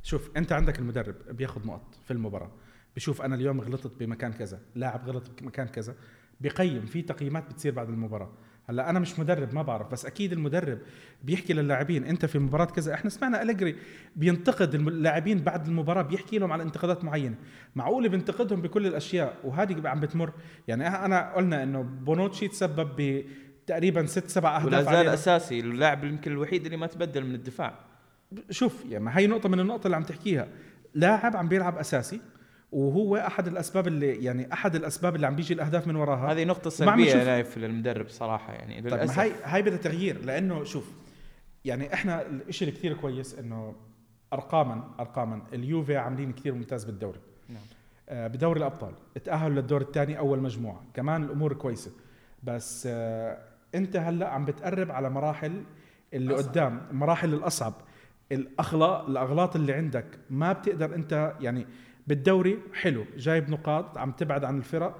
شوف 0.02 0.30
أنت 0.36 0.52
عندك 0.52 0.78
المدرب 0.78 1.14
بياخذ 1.30 1.66
نقط 1.66 1.94
في 2.04 2.10
المباراة. 2.10 2.50
بشوف 2.96 3.22
أنا 3.22 3.34
اليوم 3.34 3.60
غلطت 3.60 4.00
بمكان 4.00 4.32
كذا 4.32 4.60
لاعب 4.74 5.08
غلط 5.08 5.30
بمكان 5.40 5.66
كذا 5.66 5.94
بقيم 6.40 6.86
في 6.86 7.02
تقييمات 7.02 7.50
بتصير 7.50 7.72
بعد 7.72 7.88
المباراة. 7.88 8.30
هلا 8.70 8.90
أنا 8.90 8.98
مش 8.98 9.18
مدرب 9.18 9.54
ما 9.54 9.62
بعرف 9.62 9.92
بس 9.92 10.06
أكيد 10.06 10.32
المدرب 10.32 10.78
بيحكي 11.24 11.52
للاعبين 11.52 12.04
أنت 12.04 12.26
في 12.26 12.38
مباراة 12.38 12.64
كذا 12.64 12.94
إحنا 12.94 13.10
سمعنا 13.10 13.42
أليجري 13.42 13.76
بينتقد 14.16 14.74
اللاعبين 14.74 15.38
بعد 15.38 15.66
المباراة 15.66 16.02
بيحكي 16.02 16.38
لهم 16.38 16.52
على 16.52 16.62
انتقادات 16.62 17.04
معينة 17.04 17.34
معقول 17.76 18.08
بينتقدهم 18.08 18.62
بكل 18.62 18.86
الأشياء 18.86 19.36
وهذه 19.44 19.88
عم 19.88 20.00
بتمر 20.00 20.32
يعني 20.68 20.88
أنا 20.88 21.32
قلنا 21.34 21.62
إنه 21.62 21.82
بونوتشي 21.82 22.48
تسبب 22.48 22.90
بتقريبا 22.98 24.06
ست 24.06 24.28
سبع 24.28 24.56
أهداف 24.56 24.66
ولا 24.66 24.82
زال. 24.82 25.08
أساسي 25.08 25.60
اللاعب 25.60 26.04
يمكن 26.04 26.32
الوحيد 26.32 26.64
اللي 26.64 26.76
ما 26.76 26.86
تبدل 26.86 27.24
من 27.24 27.34
الدفاع 27.34 27.74
شوف 28.50 28.84
يعني 28.88 29.04
ما 29.04 29.18
هي 29.18 29.26
نقطة 29.26 29.48
من 29.48 29.60
النقطة 29.60 29.86
اللي 29.86 29.96
عم 29.96 30.02
تحكيها 30.02 30.48
لاعب 30.94 31.36
عم 31.36 31.48
بيلعب 31.48 31.78
أساسي 31.78 32.20
وهو 32.72 33.16
أحد 33.16 33.46
الأسباب 33.46 33.86
اللي 33.86 34.24
يعني 34.24 34.52
أحد 34.52 34.74
الأسباب 34.74 35.16
اللي 35.16 35.26
عم 35.26 35.36
بيجي 35.36 35.54
الأهداف 35.54 35.86
من 35.86 35.96
وراها. 35.96 36.32
هذه 36.32 36.42
سلبية 36.68 37.14
نشوف- 37.14 37.26
نايف 37.26 37.58
للمدرب 37.58 38.08
صراحة 38.08 38.52
يعني. 38.52 38.74
طيب 38.82 38.84
ما 38.92 38.96
للأسف. 38.96 39.18
هي 39.18 39.32
هاي 39.44 39.62
بدها 39.62 39.76
تغيير 39.76 40.24
لأنه 40.24 40.64
شوف 40.64 40.90
يعني 41.64 41.94
إحنا 41.94 42.26
الشيء 42.26 42.68
اللي 42.68 42.78
كثير 42.78 42.94
كويس 42.94 43.38
إنه 43.38 43.74
أرقاما 44.32 44.84
أرقاما 45.00 45.42
اليوفي 45.52 45.96
عاملين 45.96 46.32
كثير 46.32 46.54
ممتاز 46.54 46.84
بالدوري. 46.84 47.18
نعم. 47.48 47.62
آه، 48.08 48.26
بدوري 48.26 48.58
الأبطال 48.60 48.92
تأهلوا 49.24 49.54
للدور 49.60 49.80
الثاني 49.80 50.18
أول 50.18 50.38
مجموعة. 50.40 50.82
كمان 50.94 51.22
الأمور 51.24 51.52
كويسة. 51.52 51.90
بس 52.42 52.88
آه، 52.90 53.38
أنت 53.74 53.96
هلأ 53.96 54.28
عم 54.28 54.44
بتقرب 54.44 54.90
على 54.90 55.10
مراحل 55.10 55.62
اللي 56.14 56.34
أصعب. 56.34 56.48
قدام 56.50 56.80
المراحل 56.90 57.34
الأصعب. 57.34 57.74
الأغلاط 58.32 59.08
الأغلاط 59.08 59.56
اللي 59.56 59.72
عندك 59.72 60.06
ما 60.30 60.52
بتقدر 60.52 60.94
أنت 60.94 61.32
يعني 61.40 61.66
بالدوري 62.10 62.58
حلو 62.74 63.04
جايب 63.16 63.50
نقاط 63.50 63.98
عم 63.98 64.12
تبعد 64.12 64.44
عن 64.44 64.58
الفرق 64.58 64.98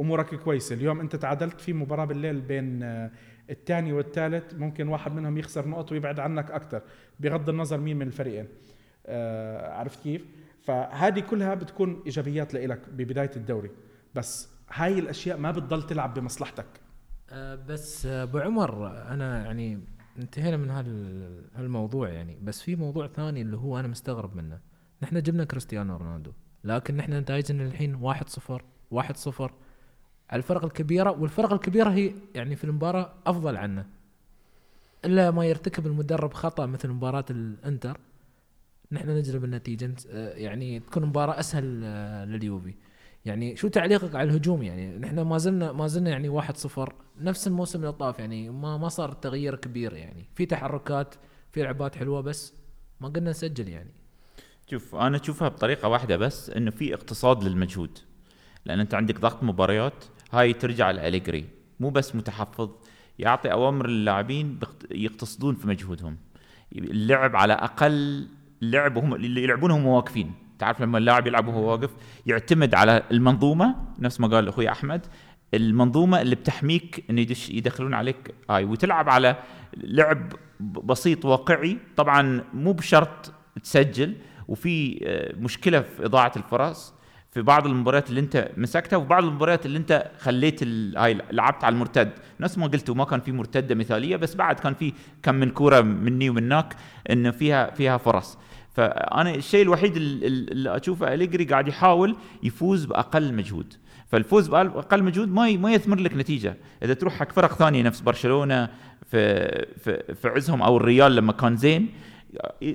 أمورك 0.00 0.34
كويسة. 0.34 0.74
اليوم 0.74 1.00
أنت 1.00 1.16
تعادلت 1.16 1.60
في 1.60 1.72
مباراة 1.72 2.04
بالليل 2.04 2.40
بين 2.40 2.82
آه، 2.82 3.10
الثاني 3.50 3.92
والثالث 3.92 4.54
ممكن 4.54 4.88
واحد 4.88 5.12
منهم 5.12 5.38
يخسر 5.38 5.68
نقط 5.68 5.92
ويبعد 5.92 6.20
عنك 6.20 6.50
أكثر 6.50 6.82
بغض 7.20 7.48
النظر 7.48 7.80
مين 7.80 7.96
من 7.96 8.06
الفريقين. 8.06 8.48
آه 9.06 9.72
عرفت 9.72 10.02
كيف؟ 10.02 10.24
فهذه 10.62 11.20
كلها 11.20 11.54
بتكون 11.54 12.02
إيجابيات 12.06 12.54
لإلك 12.54 12.80
ببداية 12.88 13.30
الدوري. 13.36 13.70
بس 14.14 14.48
هاي 14.72 14.98
الأشياء 14.98 15.38
ما 15.38 15.50
بتضل 15.50 15.82
تلعب 15.82 16.14
بمصلحتك. 16.14 16.66
آه، 17.30 17.54
بس 17.54 18.06
آه، 18.06 18.22
أبو 18.22 18.38
عمر 18.38 18.86
أنا 19.08 19.44
يعني 19.44 19.80
انتهينا 20.18 20.56
من 20.56 20.70
هال- 20.70 21.44
هالموضوع 21.54 22.08
يعني. 22.08 22.38
بس 22.42 22.62
في 22.62 22.76
موضوع 22.76 23.06
ثاني 23.06 23.42
اللي 23.42 23.56
هو 23.56 23.78
أنا 23.78 23.88
مستغرب 23.88 24.36
منه. 24.36 24.58
نحن 25.02 25.22
جبنا 25.22 25.44
كريستيانو 25.44 25.96
رونالدو. 25.96 26.32
لكن 26.64 26.96
نحن 26.96 27.12
نتائجنا 27.12 27.64
الحين 27.64 28.14
1-0 28.14 28.62
1-0 28.94 29.50
على 30.30 30.38
الفرق 30.38 30.64
الكبيرة 30.64 31.10
والفرق 31.10 31.52
الكبيرة 31.52 31.90
هي 31.90 32.12
يعني 32.34 32.56
في 32.56 32.64
المباراة 32.64 33.12
أفضل 33.26 33.56
عنا 33.56 33.86
إلا 35.04 35.30
ما 35.30 35.44
يرتكب 35.44 35.86
المدرب 35.86 36.32
خطأ 36.32 36.66
مثل 36.66 36.88
مباراة 36.88 37.24
الإنتر. 37.30 38.00
نحن 38.92 39.10
نجلب 39.10 39.60
آه، 40.10 40.34
يعني 40.34 40.80
تكون 40.80 41.04
مباراة 41.06 41.40
أسهل 41.40 41.80
آه، 41.84 42.24
لليوفي. 42.24 42.74
يعني 43.24 43.56
شو 43.56 43.68
تعليقك 43.68 44.14
على 44.14 44.30
الهجوم؟ 44.30 44.62
يعني 44.62 44.98
نحن 44.98 45.20
ما 45.20 45.38
زلنا 45.38 45.72
ما 45.72 45.86
زلنا 45.86 46.10
يعني 46.10 46.28
واحد 46.28 46.56
صفر. 46.56 46.94
نفس 47.20 47.46
الموسم 47.46 47.78
اللي 47.78 47.92
طاف 47.92 48.18
يعني 48.18 48.50
ما 48.50 48.76
ما 48.76 48.88
صار 48.88 49.12
تغيير 49.12 49.56
كبير 49.56 49.92
يعني. 49.92 50.28
في 50.34 50.46
تحركات 50.46 51.14
في 51.52 51.62
لعبات 51.62 51.96
حلوة 51.96 52.20
بس 52.20 52.54
ما 53.00 53.08
قلنا 53.08 53.30
نسجل 53.30 53.68
يعني. 53.68 53.90
شوف 54.70 54.94
أنا 54.94 55.16
أشوفها 55.16 55.48
بطريقة 55.48 55.88
واحدة 55.88 56.16
بس 56.16 56.50
إنه 56.50 56.70
في 56.70 56.94
اقتصاد 56.94 57.44
للمجهود. 57.44 57.98
لأن 58.64 58.80
أنت 58.80 58.94
عندك 58.94 59.20
ضغط 59.20 59.42
مباريات 59.42 60.04
هاي 60.32 60.52
ترجع 60.52 60.90
لأليجري. 60.90 61.46
مو 61.80 61.90
بس 61.90 62.16
متحفظ 62.16 62.70
يعطي 63.18 63.52
أوامر 63.52 63.86
للاعبين 63.86 64.58
يقتصدون 64.90 65.54
في 65.54 65.68
مجهودهم. 65.68 66.16
اللعب 66.72 67.36
على 67.36 67.52
أقل 67.52 68.28
لعب 68.62 68.96
وهم 68.96 69.14
اللي 69.14 69.42
يلعبون 69.42 69.70
هم 69.70 69.86
واقفين. 69.86 70.32
تعرف 70.58 70.80
لما 70.80 70.98
اللاعب 70.98 71.26
يلعب 71.26 71.48
وهو 71.48 71.70
واقف 71.70 71.90
يعتمد 72.26 72.74
على 72.74 73.02
المنظومة 73.10 73.76
نفس 73.98 74.20
ما 74.20 74.28
قال 74.28 74.48
أخوي 74.48 74.68
أحمد 74.70 75.06
المنظومة 75.54 76.20
اللي 76.20 76.34
بتحميك 76.34 77.04
انه 77.10 77.20
يدش 77.20 77.50
يدخلون 77.50 77.94
عليك. 77.94 78.34
هاي 78.50 78.64
وتلعب 78.64 79.08
على 79.08 79.36
لعب 79.76 80.32
بسيط 80.60 81.24
واقعي. 81.24 81.78
طبعا 81.96 82.44
مو 82.54 82.72
بشرط 82.72 83.32
تسجل 83.62 84.16
وفي 84.50 85.00
آه، 85.06 85.34
مشكلة 85.36 85.80
في 85.80 86.04
إضاعة 86.04 86.32
الفرص 86.36 86.94
في 87.32 87.42
بعض 87.42 87.66
المباريات 87.66 88.10
اللي 88.10 88.20
أنت 88.20 88.48
مسكتها 88.56 88.96
وفي 88.96 89.08
بعض 89.08 89.24
المباريات 89.24 89.66
اللي 89.66 89.78
أنت 89.78 90.10
خليت 90.18 90.62
هاي 90.96 91.18
لعبت 91.32 91.64
على 91.64 91.72
المرتد. 91.72 92.10
نفس 92.40 92.58
ما 92.58 92.66
قلت 92.66 92.90
ما 92.90 93.04
كان 93.04 93.20
في 93.20 93.32
مرتدة 93.32 93.74
مثالية 93.74 94.16
بس 94.16 94.34
بعد 94.34 94.60
كان 94.60 94.74
في 94.74 94.92
كم 95.22 95.34
من 95.34 95.50
كورة 95.50 95.80
مني 95.80 96.30
ومنك 96.30 96.76
انه 97.10 97.30
فيها 97.30 97.70
فيها 97.70 97.96
فرص. 97.96 98.38
فأنا 98.74 99.34
الشيء 99.34 99.62
الوحيد 99.62 99.96
ال- 99.96 100.24
ال- 100.24 100.50
اللي 100.52 100.76
أشوفه 100.76 101.14
أليجري 101.14 101.44
قاعد 101.44 101.68
يحاول 101.68 102.16
يفوز 102.42 102.84
بأقل 102.84 103.34
مجهود. 103.34 103.74
فالفوز 104.08 104.48
باقل 104.48 105.02
مجهود 105.02 105.28
ما 105.32 105.56
ما 105.56 105.72
يثمر 105.72 105.98
لك 106.00 106.14
نتيجة. 106.14 106.56
إذا 106.82 106.94
تروح 106.94 107.14
حق 107.14 107.32
فرق 107.32 107.54
ثانية 107.54 107.82
نفس 107.82 108.00
برشلونة 108.00 108.68
في 109.10 109.48
في 109.84 110.14
في 110.14 110.28
عزهم 110.28 110.62
أو 110.62 110.76
الريال 110.76 111.16
لما 111.16 111.32
كان 111.32 111.56
زين 111.56 111.88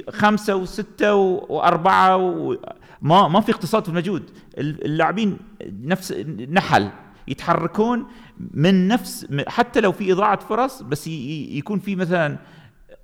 خمسة 0.09 0.55
وستة 0.55 1.15
وأربعة 1.15 2.17
و... 2.17 2.55
ما 3.01 3.27
ما 3.27 3.41
في 3.41 3.51
اقتصاد 3.51 3.83
في 3.83 3.89
المجهود. 3.89 4.23
اللاعبين 4.57 5.37
نفس 5.83 6.11
نحل. 6.51 6.89
يتحركون 7.27 8.05
من 8.53 8.87
نفس 8.87 9.27
حتى 9.47 9.81
لو 9.81 9.91
في 9.91 10.11
إضاعة 10.11 10.39
فرص 10.39 10.81
بس 10.81 11.07
يكون 11.07 11.79
في 11.79 11.95
مثلا 11.95 12.37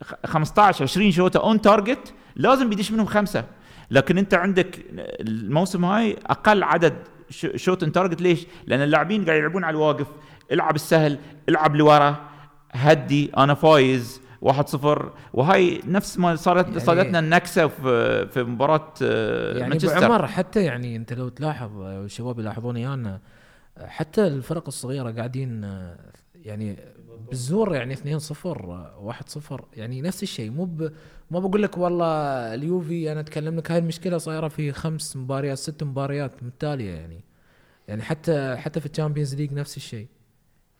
خ- 0.03 0.13
15 0.25 0.83
20 0.83 1.11
shot 1.11 1.39
on 1.39 1.61
target 1.61 2.13
لازم 2.35 2.69
بيدش 2.69 2.91
منهم 2.91 3.05
خمسة. 3.05 3.45
لكن 3.91 4.17
أنت 4.17 4.33
عندك 4.33 4.85
الموسم 5.19 5.85
هاي 5.85 6.17
أقل 6.27 6.63
عدد 6.63 6.93
shot 7.55 7.83
on 7.83 7.91
target 7.91 8.21
ليش؟ 8.21 8.45
لأن 8.67 8.81
اللاعبين 8.81 9.25
قاعد 9.25 9.37
يلعبون 9.39 9.63
على 9.63 9.73
الواقف. 9.75 10.07
العب 10.51 10.75
السهل 10.75 11.17
العب 11.49 11.75
لورا. 11.75 12.15
هدي 12.71 13.31
أنا 13.37 13.53
فايز. 13.53 14.20
1-0 14.41 15.11
وهاي 15.33 15.81
نفس 15.87 16.19
ما 16.19 16.35
صارت 16.35 16.67
يعني- 16.67 16.79
صادتنا 16.79 17.19
النكسة 17.19 17.67
في 17.67 18.27
في 18.27 18.43
مباراة 18.43 18.93
آه، 19.03 19.57
يعني 19.57 19.69
مانشستر. 19.69 20.05
عمر 20.05 20.27
حتى 20.27 20.63
يعني 20.63 20.95
انت 20.95 21.13
لو 21.13 21.29
تلاحظ 21.29 21.81
آه، 21.81 22.03
الشباب 22.03 22.39
يلاحظون 22.39 22.77
ايانا 22.77 23.19
حتى 23.85 24.27
الفرق 24.27 24.63
الصغيرة 24.67 25.11
قاعدين 25.11 25.63
آه، 25.63 25.97
يعني 26.35 26.77
بالزور 27.29 27.75
يعني 27.75 27.93
2 27.93 28.19
0 28.19 28.91
1 28.99 29.29
0 29.29 29.65
يعني 29.73 30.01
نفس 30.01 30.23
الشيء. 30.23 30.51
مو 30.51 30.65
ب... 30.65 30.91
ما 31.31 31.39
بقول 31.39 31.63
لك 31.63 31.77
والله 31.77 32.05
اليوفي 32.53 33.11
أنا 33.11 33.19
أتكلم 33.19 33.55
لك 33.57 33.71
هاي 33.71 33.79
المشكلة 33.79 34.17
صايرة 34.17 34.47
في 34.47 34.71
خمس 34.71 35.17
مباريات 35.17 35.57
ست 35.57 35.83
مباريات 35.83 36.43
متتاليه 36.43 36.91
يعني. 36.91 37.23
يعني 37.87 38.01
حتى 38.01 38.55
حتى 38.57 38.79
في 38.79 38.85
ال 38.85 38.90
Champions 38.90 39.35
League 39.35 39.53
نفس 39.53 39.77
الشيء. 39.77 40.07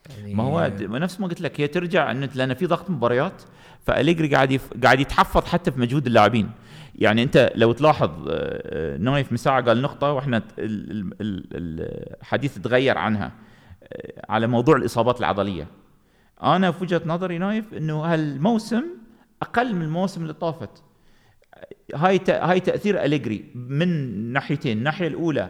يعني 0.09 0.33
ما 0.33 0.43
هو 0.43 0.71
نفس 0.79 1.19
ما 1.19 1.27
قلت 1.27 1.41
لك 1.41 1.61
هي 1.61 1.67
ترجع 1.67 2.11
انه 2.11 2.29
لأن 2.35 2.53
في 2.53 2.65
ضغط 2.65 2.89
مباريات 2.89 3.41
فأليجري 3.81 4.27
قاعد 4.27 4.51
يف... 4.51 4.69
قاعد 4.83 4.99
يتحفظ 4.99 5.45
حتى 5.45 5.71
في 5.71 5.79
مجهود 5.79 6.07
اللاعبين. 6.07 6.51
يعني 6.95 7.23
أنت 7.23 7.51
لو 7.55 7.71
تلاحظ 7.71 8.09
آه، 8.09 8.31
آه، 8.31 8.97
نايف 8.97 9.31
من 9.31 9.37
ساعة 9.37 9.63
قال 9.63 9.81
نقطة 9.81 10.11
وإحنا 10.11 10.43
الحديث 10.59 12.57
تغير 12.57 12.97
عنها 12.97 13.31
آه، 13.83 14.25
على 14.29 14.47
موضوع 14.47 14.75
الإصابات 14.75 15.19
العضلية. 15.19 15.67
أنا 16.43 16.71
في 16.71 16.83
وجهة 16.83 17.01
نظري 17.05 17.37
نايف 17.37 17.73
إنه 17.73 18.01
هالموسم 18.01 18.83
أقل 19.41 19.75
من 19.75 19.81
الموسم 19.81 20.21
اللي 20.21 20.33
طافت. 20.33 20.83
هاي 21.95 22.19
هاي 22.29 22.59
تأثير 22.59 23.03
أليجري 23.03 23.45
من 23.55 23.87
ناحيتين. 24.33 24.77
الناحية 24.77 25.07
الأولى 25.07 25.49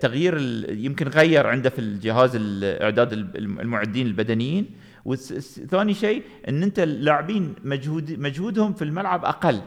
تغيير 0.00 0.36
ال- 0.36 0.84
يمكن 0.84 1.08
غير 1.08 1.46
عنده 1.46 1.70
في 1.70 1.78
الجهاز 1.78 2.36
الاعداد 2.36 3.12
ال- 3.12 3.36
المعدين 3.60 4.06
البدنيين. 4.06 4.66
وثاني 5.04 5.94
شيء 5.94 6.22
إن 6.48 6.62
أنت 6.62 6.78
اللاعبين 6.78 7.54
مجهود 7.64 8.18
مجهودهم 8.20 8.72
في 8.72 8.82
الملعب 8.82 9.24
أقل. 9.24 9.60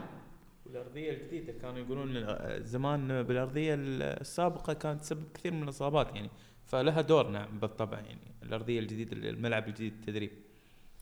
والارضيه 0.66 1.10
الجديدة 1.12 1.52
كانوا 1.62 1.78
يقولون 1.78 2.16
آه، 2.16 2.58
زمان 2.58 3.22
بالأرضية 3.22 3.74
السابقة 3.78 4.72
كانت 4.72 5.00
تسبب 5.00 5.22
كثير 5.34 5.52
من 5.52 5.62
الإصابات 5.62 6.14
يعني 6.14 6.30
فلها 6.66 7.00
دور 7.00 7.28
نعم 7.28 7.58
بالطبع 7.62 7.98
يعني 7.98 8.18
الأرضية 8.42 8.80
الجديدة 8.80 9.28
الملعب 9.30 9.68
الجديد 9.68 9.92
التدريب. 10.00 10.30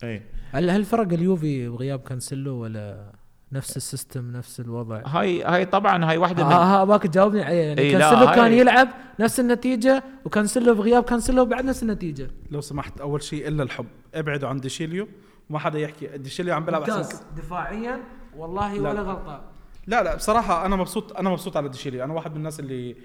أي. 0.03 0.21
هل 0.51 0.69
هل 0.69 0.83
فرق 0.85 1.13
اليوفي 1.13 1.67
بغياب 1.69 1.99
كانسيلو 1.99 2.55
ولا 2.55 3.11
نفس 3.51 3.77
ال 3.77 3.85
system 3.85 4.31
نفس 4.31 4.59
الوضع؟ 4.59 5.01
هاي 5.05 5.43
هاي 5.43 5.65
طبعا 5.65 6.09
هاي 6.09 6.17
واحدة 6.17 6.45
من 6.45 6.51
ها 6.51 6.81
ها 6.81 6.83
باك 6.83 7.03
تجاوبني 7.03 7.43
عليه 7.43 7.55
يعني 7.55 7.81
إي 7.81 7.91
لا، 7.91 7.99
كانسيلو 7.99 8.31
كان 8.35 8.53
يلعب 8.53 8.89
نفس 9.19 9.39
النتيجة 9.39 10.03
وكانسيلو 10.25 10.75
بغياب 10.75 11.03
كانسيلو 11.03 11.45
بعد 11.45 11.65
نفس 11.65 11.83
النتيجة. 11.83 12.31
لو 12.51 12.61
سمحت 12.61 13.01
أول 13.01 13.23
شيء 13.23 13.47
إلا 13.47 13.63
الحب. 13.63 13.85
ابعدوا 14.15 14.49
عن 14.49 14.59
ديشيليو. 14.59 15.07
وما 15.49 15.59
حدا 15.59 15.79
يحكي. 15.79 16.17
ديشيليو 16.17 16.55
عم 16.55 16.65
بيلعب 16.65 16.81
أحسن 16.89 17.17
دفاعيا 17.37 17.99
والله 18.37 18.77
لا. 18.77 18.89
ولا 18.89 19.01
غلطة. 19.01 19.41
لا 19.87 20.03
لا 20.03 20.15
بصراحة 20.15 20.65
أنا 20.65 20.75
مبسوط 20.75 21.17
أنا 21.17 21.29
مبسوط 21.29 21.57
على 21.57 21.69
ديشيليو. 21.69 22.03
أنا 22.03 22.13
واحد 22.13 22.31
من 22.31 22.37
الناس 22.37 22.59
اللي 22.59 22.95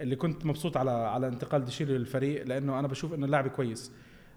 اللي 0.00 0.16
كنت 0.16 0.46
مبسوط 0.46 0.76
على 0.76 0.90
على 0.90 1.28
انتقال 1.28 1.64
ديشيليو 1.64 1.96
للفريق 1.96 2.46
لأنه 2.46 2.78
أنا 2.78 2.88
بشوف 2.88 3.14
إنه 3.14 3.26
اللاعب 3.26 3.48
كويس. 3.48 3.92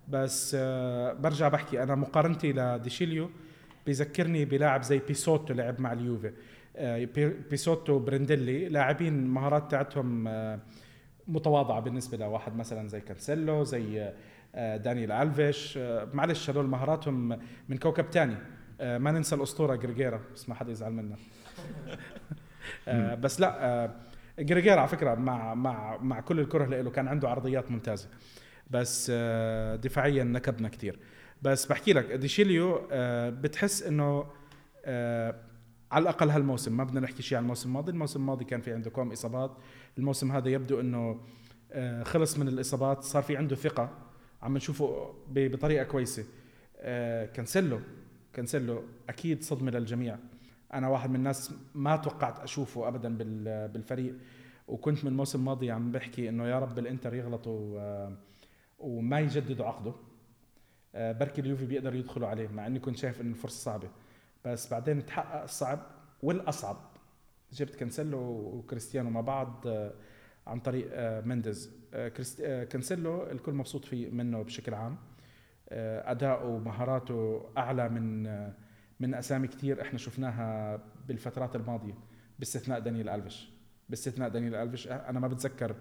بس 0.08 0.56
آه 0.60 1.14
برجع 1.14 1.48
بحكي 1.48 1.84
أنا 1.84 1.96
مقارنتي 1.96 2.54
لديشيليو 2.54 3.30
بيذكرني 3.86 4.46
بلاعب 4.46 4.84
زي 4.84 5.00
بيسوتو 5.08 5.54
لعب 5.54 5.82
مع 5.82 5.94
اليوفي. 5.94 6.32
آه 6.78 7.06
بي- 7.06 7.30
بيسوتو 7.50 8.00
بيريندلي 8.00 8.70
لاعبين 8.70 9.28
مهارات 9.28 9.72
تاعتهم 9.72 10.28
آه 10.28 10.60
متواضعة 11.28 11.80
بالنسبة 11.80 12.18
لواحد 12.18 12.56
مثلا 12.56 12.88
زي 12.88 13.02
كانسيلو 13.02 13.64
زي 13.64 14.12
آه 14.56 14.78
دانيال 14.78 15.12
ألفيش. 15.12 15.78
معلش 16.14 16.50
هدول 16.50 16.66
مهاراتهم 16.68 17.40
من 17.70 17.78
كوكب 17.78 18.10
تاني. 18.10 18.36
آه 18.82 18.98
ما 18.98 19.12
ننسى 19.12 19.36
الأسطورة 19.36 19.76
جريجيرا 19.76 20.22
بس 20.36 20.50
ما 20.50 20.56
حدا 20.56 20.72
يزعل 20.72 20.92
منا 20.92 21.16
بس 23.16 23.40
لا 23.42 23.92
جريجيرا 24.40 24.80
على 24.80 24.88
فكرة 24.88 25.16
مع 25.16 25.54
مع 25.54 25.98
مع 25.98 26.20
كل 26.20 26.40
الكره 26.40 26.66
له 26.66 26.90
كان 26.92 27.08
عنده 27.08 27.30
عرضيات 27.30 27.72
ممتازة. 27.72 28.10
بس 28.72 29.12
دفاعيا 29.84 30.24
نكبنا 30.24 30.70
كتير. 30.70 31.00
بس 31.46 31.66
بحكي 31.66 31.94
لك 31.94 32.06
ديشيليو 32.12 32.82
آه 32.92 33.30
بتحس 33.30 33.84
إنه 33.84 34.26
آه 34.86 35.36
على 35.92 36.02
الأقل 36.04 36.30
هالموسم 36.30 36.78
ما 36.78 36.84
بدنا 36.84 37.00
نحكي 37.00 37.24
شيء 37.24 37.38
عن 37.38 37.44
الموسم 37.44 37.70
الماضي 37.70 37.92
الموسم 37.92 38.20
الماضي 38.20 38.46
كان 38.46 38.62
في 38.62 38.74
عنده 38.74 38.90
كم 38.90 39.12
إصابات 39.12 39.52
الموسم 39.98 40.32
هذا 40.32 40.50
يبدو 40.50 40.80
إنه 40.80 41.20
آه 41.72 42.04
خلص 42.04 42.38
من 42.38 42.48
الإصابات 42.48 43.04
صار 43.04 43.24
في 43.24 43.38
عنده 43.38 43.56
ثقة 43.56 43.90
عم 44.42 44.58
نشوفه 44.58 45.14
بطريقة 45.30 45.84
كويسة. 45.84 46.24
كانسيلو 47.34 47.80
كانسيلو 48.34 48.84
أكيد 49.10 49.44
صدمة 49.44 49.72
للجميع. 49.72 50.18
أنا 50.74 50.88
واحد 50.88 51.10
من 51.10 51.16
الناس 51.16 51.52
ما 51.76 51.96
توقعت 51.96 52.40
أشوفه 52.40 52.88
ابدا 52.88 53.18
بال- 53.18 53.68
بالفريق. 53.68 54.16
وكنت 54.68 55.06
من 55.06 55.12
الموسم 55.12 55.40
الماضي 55.40 55.72
عم 55.72 55.92
بحكي 55.92 56.30
إنه 56.30 56.48
يا 56.48 56.60
رب 56.60 56.80
الإنتر 56.80 57.14
يغلطوا 57.14 57.80
وما 58.80 59.20
يجددوا 59.20 59.66
عقده. 59.66 59.94
بركي 60.96 61.42
اليوفي 61.42 61.66
بيقدروا 61.66 61.98
يدخلوا 62.00 62.28
عليه 62.28 62.48
مع 62.48 62.68
إني 62.68 62.80
كنت 62.80 62.98
شايف 62.98 63.22
انه 63.22 63.30
الفرصة 63.30 63.64
صعبة. 63.64 63.90
بس 64.46 64.72
بعدين 64.72 65.06
تحقق 65.06 65.42
الصعب 65.44 65.80
والأصعب. 66.24 66.78
جبت 67.54 67.76
كانسيلو 67.76 68.20
وكريستيانو 68.22 69.10
مع 69.10 69.22
بعض 69.22 69.68
آه، 69.68 69.94
عن 70.48 70.60
طريق 70.60 70.88
آه، 70.92 71.22
مينديز 71.22 71.72
آه، 71.94 72.12
آه، 72.42 72.64
كانسيلو 72.64 73.24
الكل 73.32 73.54
مبسوط 73.54 73.86
فيه 73.86 74.10
منه 74.10 74.42
بشكل 74.44 74.74
عام. 74.74 74.98
آه، 75.70 76.12
أداؤه 76.12 76.46
ومهاراته 76.46 77.46
أعلى 77.58 77.90
من 77.90 78.28
آه، 78.28 78.54
من 79.00 79.14
أسامي 79.14 79.48
كتير 79.48 79.82
إحنا 79.82 79.98
شفناها 80.00 80.80
بالفترات 81.08 81.56
الماضية 81.56 81.94
باستثناء 82.40 82.80
دانيال 82.80 83.10
ألفيش. 83.10 83.50
باستثناء 83.90 84.30
دانيال 84.30 84.56
ألفيش 84.56 84.88
أنا 84.88 85.20
ما 85.20 85.28
بتذكر 85.28 85.76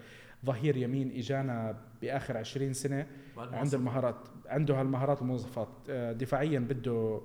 ظهير 0.44 0.76
يمين 0.76 1.10
إجانا 1.16 1.80
بآخر 2.02 2.36
20 2.36 2.72
سنة. 2.72 3.06
عنده 3.36 3.78
المهارات 3.78 4.16
عنده 4.46 4.80
هالمهارات 4.80 5.18
والمواصفات 5.18 5.68
آه، 5.88 6.12
دفاعيا 6.12 6.58
بده 6.58 7.20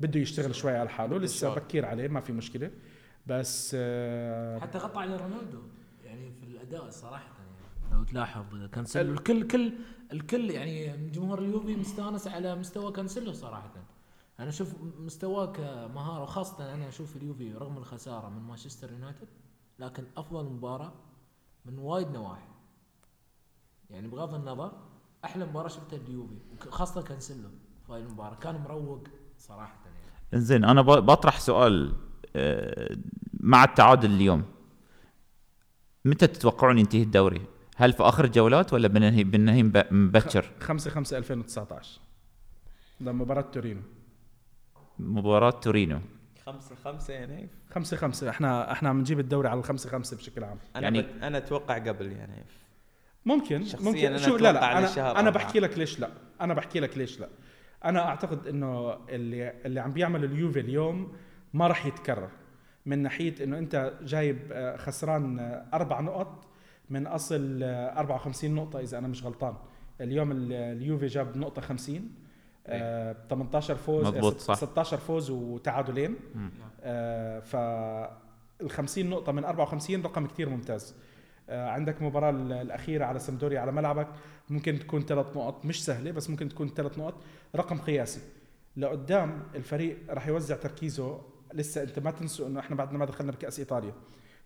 بده 0.00 0.20
يشتغل 0.20 0.54
شوي 0.54 0.76
على 0.76 0.88
حاله. 0.88 1.18
لسه 1.18 1.54
بكير 1.54 1.86
عليه 1.86 2.08
ما 2.08 2.20
في 2.20 2.32
مشكلة. 2.32 2.70
بس 3.26 3.76
آه، 3.78 4.58
حتى 4.58 4.78
غطى 4.78 5.00
على 5.00 5.16
رونالدو. 5.16 5.62
يعني 6.04 6.32
في 6.32 6.46
الأداء 6.46 6.90
صراحة 6.90 7.24
يعني 7.38 7.92
لو 7.92 8.04
تلاحظ 8.04 8.44
كانسيلو. 8.72 9.12
الكل 9.12 9.46
كل 9.46 9.72
الكل 10.12 10.50
يعني 10.50 11.08
جمهور 11.10 11.38
اليوفي 11.38 11.76
مستأنس 11.76 12.28
على 12.28 12.54
مستوى 12.56 12.92
كانسيلو 12.92 13.32
صراحة. 13.32 13.70
أنا 14.40 14.48
أشوف 14.48 14.74
مستواه 14.98 15.46
كمهارة 15.52 16.22
وخاصه 16.22 16.74
أنا 16.74 16.88
أشوف 16.88 17.16
اليوفي 17.16 17.52
رغم 17.52 17.76
الخسارة 17.76 18.28
من 18.28 18.42
مانشستر 18.42 18.92
يونايتد 18.92 19.28
لكن 19.78 20.04
أفضل 20.16 20.44
مباراة 20.44 20.92
من 21.64 21.78
وايد 21.78 22.10
نواحي. 22.10 22.53
يعني 23.90 24.08
بغض 24.08 24.34
النظر 24.34 24.72
أحلى 25.24 25.44
مباراة 25.44 25.68
شفتها 25.68 25.96
اليوفي 25.96 26.34
خاصه 26.70 27.02
كانسيلو 27.02 27.48
في 27.86 27.92
هاي 27.92 28.00
المباراة 28.00 28.34
كان 28.34 28.54
مروق 28.54 29.04
صراحة 29.38 29.78
يعني. 29.84 30.44
زين 30.44 30.64
أنا 30.64 30.82
ب- 30.82 31.06
بطرح 31.06 31.40
سؤال 31.40 31.94
آه، 32.36 32.96
مع 33.40 33.64
التعادل 33.64 34.10
اليوم. 34.10 34.44
متى 36.04 36.26
تتوقعون 36.26 36.78
ينتهي 36.78 37.02
الدوري؟ 37.02 37.42
هل 37.76 37.92
في 37.92 38.02
آخر 38.02 38.24
الجولات 38.24 38.72
ولا 38.72 38.88
بننهي 38.88 39.24
بننهي 39.24 39.62
مب- 39.62 39.86
مبكر؟ 39.92 40.50
5 40.60 40.90
5 40.90 41.18
2019 41.18 42.00
ده 43.00 43.12
مباراة 43.12 43.40
تورينو. 43.42 43.80
مباراة 44.98 45.50
تورينو. 45.50 46.00
خمسة 46.46 46.74
خمسة 46.84 47.14
يعني 47.14 47.48
5 47.70 47.96
5 47.96 48.30
إحنا 48.30 48.72
إحنا 48.72 48.88
عم 48.88 49.00
نجيب 49.00 49.20
الدوري 49.20 49.48
على 49.48 49.58
الخمسة 49.60 49.90
خمسة 49.90 50.16
بشكل 50.16 50.44
عام. 50.44 50.58
أنا 50.76 50.82
يعني- 50.84 50.98
يعني 50.98 51.26
أنا 51.26 51.38
أتوقع 51.38 51.78
قبل 51.78 52.12
يعني 52.12 52.44
ممكن 53.26 53.64
شخصياً 53.64 53.86
ممكن 53.90 54.06
أنا 54.06 54.18
شو 54.18 54.36
لا 54.36 54.52
لا 54.52 54.78
أنا 54.78 54.86
الشهر 54.86 55.18
أنا. 55.18 55.30
بحكي 55.30 55.60
لك 55.60 55.78
ليش 55.78 56.00
لا. 56.00 56.08
أنا 56.40 56.54
بحكي 56.54 56.80
لك 56.80 56.98
ليش 56.98 57.20
لا. 57.20 57.28
أنا 57.84 58.00
أعتقد 58.08 58.46
إنه 58.46 58.92
اللي 59.08 59.52
اللي 59.66 59.80
عم 59.80 59.92
بيعمل 59.92 60.24
اليوفي 60.24 60.60
اليوم 60.60 61.12
ما 61.54 61.66
راح 61.66 61.86
يتكرر. 61.86 62.28
من 62.86 62.98
ناحية 62.98 63.44
إنه 63.44 63.58
أنت 63.58 63.92
جايب 64.02 64.38
آه، 64.52 64.76
خسران 64.76 65.38
آه، 65.38 65.64
أربع 65.74 66.00
نقط 66.00 66.46
من 66.90 67.06
أصل 67.06 67.60
آه، 67.62 67.98
54 67.98 68.54
نقطة 68.54 68.80
إذا 68.80 68.98
أنا 68.98 69.08
مش 69.08 69.24
غلطان. 69.24 69.54
اليوم 70.00 70.32
ال- 70.32 70.52
اليوفي 70.52 71.06
جاب 71.06 71.36
نقطة 71.36 71.62
50 71.62 72.10
آه 72.66 73.16
18 73.30 73.74
فوز 73.74 74.06
مضبوط، 74.06 74.34
آه، 74.34 74.38
صح. 74.38 74.54
16 74.54 74.96
فوز 74.96 75.30
وتعادلين. 75.30 76.16
آه 76.82 77.40
ف 77.40 77.56
ال 78.60 78.70
50 78.70 79.10
نقطة 79.10 79.32
من 79.32 79.44
54 79.44 80.02
رقم 80.02 80.26
كتير 80.26 80.48
ممتاز. 80.48 80.94
آه 80.94 81.03
عندك 81.48 82.02
مباراة 82.02 82.30
ال- 82.30 82.52
الأخيرة 82.52 83.04
على 83.04 83.18
سمدوريا 83.18 83.60
على 83.60 83.72
ملعبك 83.72 84.08
ممكن 84.50 84.78
تكون 84.78 85.02
ثلاث 85.02 85.26
نقط 85.36 85.64
مش 85.64 85.84
سهلة 85.84 86.10
بس 86.10 86.30
ممكن 86.30 86.48
تكون 86.48 86.68
ثلاث 86.68 86.98
نقط. 86.98 87.14
رقم 87.56 87.78
قياسي. 87.78 88.20
لقدام 88.76 89.42
الفريق 89.54 89.98
راح 90.10 90.26
يوزع 90.28 90.56
تركيزه. 90.56 91.20
لسه 91.54 91.82
أنت 91.82 91.98
ما 91.98 92.10
تنسوا 92.10 92.46
إنه 92.46 92.60
إحنا 92.60 92.76
بعدنا 92.76 92.98
ما 92.98 93.04
دخلنا 93.04 93.32
بكأس 93.32 93.58
إيطاليا. 93.58 93.92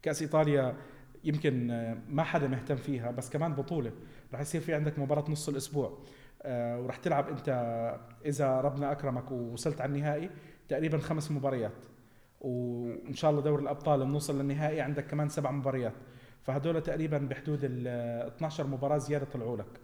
كأس 0.02 0.22
إيطاليا 0.22 0.76
يمكن 1.24 1.70
آه، 1.70 1.96
ما 2.08 2.22
حدا 2.22 2.48
مهتم 2.48 2.76
فيها 2.76 3.10
بس 3.10 3.30
كمان 3.30 3.54
بطولة. 3.54 3.92
راح 4.32 4.40
يصير 4.40 4.60
في 4.60 4.74
عندك 4.74 4.98
مباراة 4.98 5.30
نص 5.30 5.48
الأسبوع. 5.48 5.98
آه، 6.42 6.80
وراح 6.80 6.96
تلعب 6.96 7.28
أنت 7.28 7.48
إذا 8.26 8.60
ربنا 8.60 8.92
أكرمك 8.92 9.30
ووصلت 9.30 9.80
على 9.80 9.92
النهائي 9.92 10.30
تقريبا 10.68 10.98
خمس 10.98 11.30
مباريات. 11.30 11.86
وإن 12.40 13.14
شاء 13.14 13.30
الله 13.30 13.42
دوري 13.42 13.62
الأبطال 13.62 14.04
بنوصل 14.04 14.38
للنهائي 14.40 14.80
عندك 14.80 15.06
كمان 15.06 15.28
سبع 15.28 15.50
مباريات. 15.50 15.92
فهدول 16.48 16.82
تقريبا 16.82 17.18
بحدود 17.18 17.58
ال 17.62 17.86
12 18.36 18.66
مباراة 18.66 18.98
زيادة 18.98 19.24
طلعوا 19.24 19.56
لك. 19.56 19.80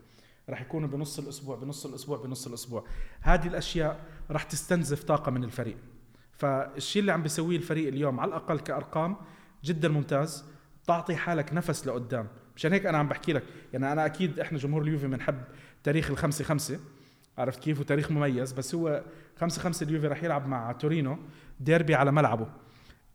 راح 0.48 0.60
يكونوا 0.60 0.88
بنص 0.88 1.18
الأسبوع 1.18 1.56
بنص 1.56 1.86
الأسبوع 1.86 2.18
بنص 2.18 2.46
الأسبوع. 2.46 2.84
هذه 3.20 3.46
الأشياء 3.46 4.00
راح 4.30 4.42
تستنزف 4.42 5.04
طاقة 5.04 5.30
من 5.30 5.44
الفريق. 5.44 5.76
فالشيء 6.32 7.00
اللي 7.00 7.12
عم 7.12 7.22
بيسويه 7.22 7.56
الفريق 7.56 7.88
اليوم 7.88 8.20
على 8.20 8.28
الأقل 8.28 8.60
كأرقام 8.60 9.16
جدا 9.64 9.88
ممتاز 9.88 10.44
تعطي 10.86 11.16
حالك 11.16 11.52
نفس 11.52 11.86
لقدام. 11.86 12.28
مشان 12.56 12.72
هيك 12.72 12.86
أنا 12.86 12.98
عم 12.98 13.08
بحكي 13.08 13.32
لك 13.32 13.42
يعني 13.72 13.92
أنا 13.92 14.06
أكيد 14.06 14.40
إحنا 14.40 14.58
جمهور 14.58 14.82
اليوفي 14.82 15.06
بنحب 15.06 15.40
تاريخ 15.82 16.10
الخمسة 16.10 16.44
خمسة. 16.44 16.80
عرفت 17.38 17.62
كيف؟ 17.62 17.80
وتاريخ 17.80 18.10
مميز. 18.10 18.52
بس 18.52 18.74
هو 18.74 19.02
خمسة 19.40 19.62
خمسة 19.62 19.84
اليوفي 19.84 20.06
راح 20.06 20.22
يلعب 20.22 20.48
مع 20.48 20.72
تورينو 20.72 21.18
ديربي 21.60 21.94
على 21.94 22.12
ملعبه. 22.12 22.46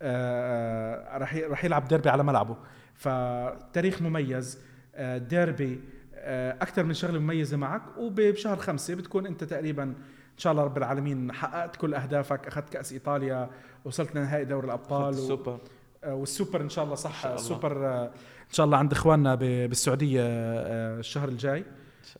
آه 0.01 1.17
راح 1.17 1.35
راح 1.35 1.65
يلعب 1.65 1.87
ديربي 1.87 2.09
على 2.09 2.23
ملعبه. 2.23 2.57
فتاريخ 2.99 4.01
مميز 4.01 4.59
آه 4.95 5.17
ديربي 5.17 5.79
آه 6.15 6.51
أكثر 6.61 6.83
من 6.83 6.93
شغلة 6.93 7.19
مميزة 7.19 7.57
معك. 7.57 7.81
وبشهر 7.97 8.57
خمسة 8.57 8.95
بتكون 8.95 9.25
أنت 9.25 9.43
تقريبا 9.43 9.83
إن 9.83 10.37
شاء 10.37 10.51
الله 10.51 10.63
رب 10.63 10.77
العالمين 10.77 11.31
حققت 11.31 11.75
كل 11.75 11.93
أهدافك 11.93 12.47
أخذت 12.47 12.69
كأس 12.69 12.93
إيطاليا 12.93 13.49
وصلت 13.85 14.15
لنهائي 14.15 14.45
دوري 14.45 14.65
الأبطال 14.65 15.09
السوبر. 15.13 15.59
آه، 16.03 16.13
والسوبر 16.15 16.61
إن 16.61 16.69
شاء 16.69 16.83
الله 16.85 16.95
صح 16.95 17.12
إن 17.12 17.21
شاء 17.21 17.31
الله. 17.31 17.41
السوبر 17.41 17.85
آه، 17.87 18.05
إن 18.49 18.53
شاء 18.53 18.65
الله 18.65 18.77
عند 18.77 18.91
إخواننا 18.91 19.35
بالسعودية 19.35 20.21
آه، 20.23 20.99
الشهر 20.99 21.29
الجاي. 21.29 21.63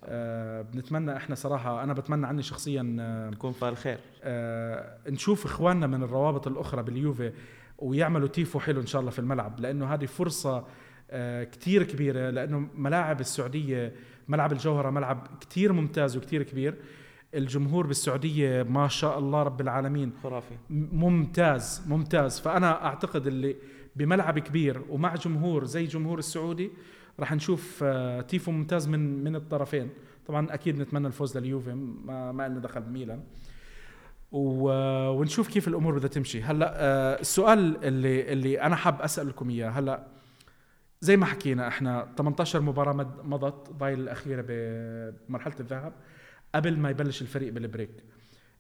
آه، 0.06 0.62
بنتمنى 0.62 1.18
إحنا 1.18 1.36
صراحة 1.36 1.84
أنا 1.84 1.94
بتمنى 1.94 2.28
عني 2.28 2.44
شخصيا 2.44 2.98
آه، 3.00 3.30
نكون 3.30 3.54
خير. 3.54 3.98
آه، 4.24 4.98
نشوف 5.10 5.46
إخواننا 5.46 5.88
من 5.88 6.04
الروابط 6.04 6.48
الأخرى 6.48 6.84
باليوفي. 6.84 7.32
ويعملوا 7.82 8.28
تيفو 8.28 8.60
حلو 8.60 8.82
إن 8.82 8.86
شاء 8.86 9.00
الله 9.02 9.12
في 9.12 9.20
الملعب 9.20 9.60
لأنه 9.60 9.94
هذه 9.94 10.06
فرصة 10.06 10.66
آه، 11.12 11.44
كتير 11.44 11.84
كبيرة 11.84 12.30
لأنه 12.30 12.68
ملاعب 12.76 13.20
السعودية 13.20 13.94
ملعب 14.28 14.52
الجوهرة 14.52 14.90
ملعب 14.90 15.28
كتير 15.42 15.74
ممتاز 15.74 16.18
وكتير 16.18 16.44
كبير. 16.44 16.76
الجمهور 17.34 17.88
بالسعودية 17.88 18.64
ما 18.64 18.88
شاء 18.88 19.20
الله 19.20 19.44
رب 19.44 19.62
العالمين 19.62 20.12
خرافي. 20.24 20.56
ممتاز 20.70 21.84
ممتاز. 21.88 22.40
فأنا 22.40 22.86
أعتقد 22.86 23.28
اللي 23.28 23.56
بملعب 23.96 24.40
كبير 24.40 24.82
ومع 24.90 25.16
جمهور 25.16 25.66
زي 25.66 25.86
جمهور 25.86 26.20
السعودي 26.20 26.72
راح 27.20 27.34
نشوف 27.34 27.80
آه، 27.84 28.22
تيفو 28.22 28.52
ممتاز 28.52 28.88
من 28.88 29.24
من 29.24 29.36
الطرفين. 29.36 29.90
طبعا 30.28 30.54
أكيد 30.54 30.82
نتمنى 30.82 31.08
الفوز 31.08 31.38
لليوفي 31.38 31.74
ما 32.06 32.32
ما 32.32 32.48
لنا 32.48 32.60
دخل 32.60 32.82
بميلان. 32.82 33.24
و- 34.32 35.10
ونشوف 35.10 35.48
كيف 35.48 35.68
الأمور 35.68 35.96
بدها 35.98 36.10
تمشي. 36.10 36.42
هلأ 36.42 36.74
آه، 36.76 37.20
السؤال 37.22 37.84
اللي 37.86 38.34
اللي 38.34 38.62
أنا 38.62 38.76
حاب 38.76 39.02
أسألكم 39.02 39.50
إياه 39.50 39.70
هلأ 39.70 40.08
زي 41.02 41.18
ما 41.18 41.26
حكينا 41.26 41.68
إحنا 41.68 42.08
18 42.18 42.62
مباراة 42.62 42.94
مضت 43.24 43.70
ضايل 43.72 44.00
الأخيرة 44.00 44.46
بمرحله 44.48 45.54
الذهب 45.60 45.94
قبل 46.56 46.78
ما 46.78 46.90
يبلش 46.90 47.22
الفريق 47.22 47.54
بال 47.54 47.63
break. 47.63 47.90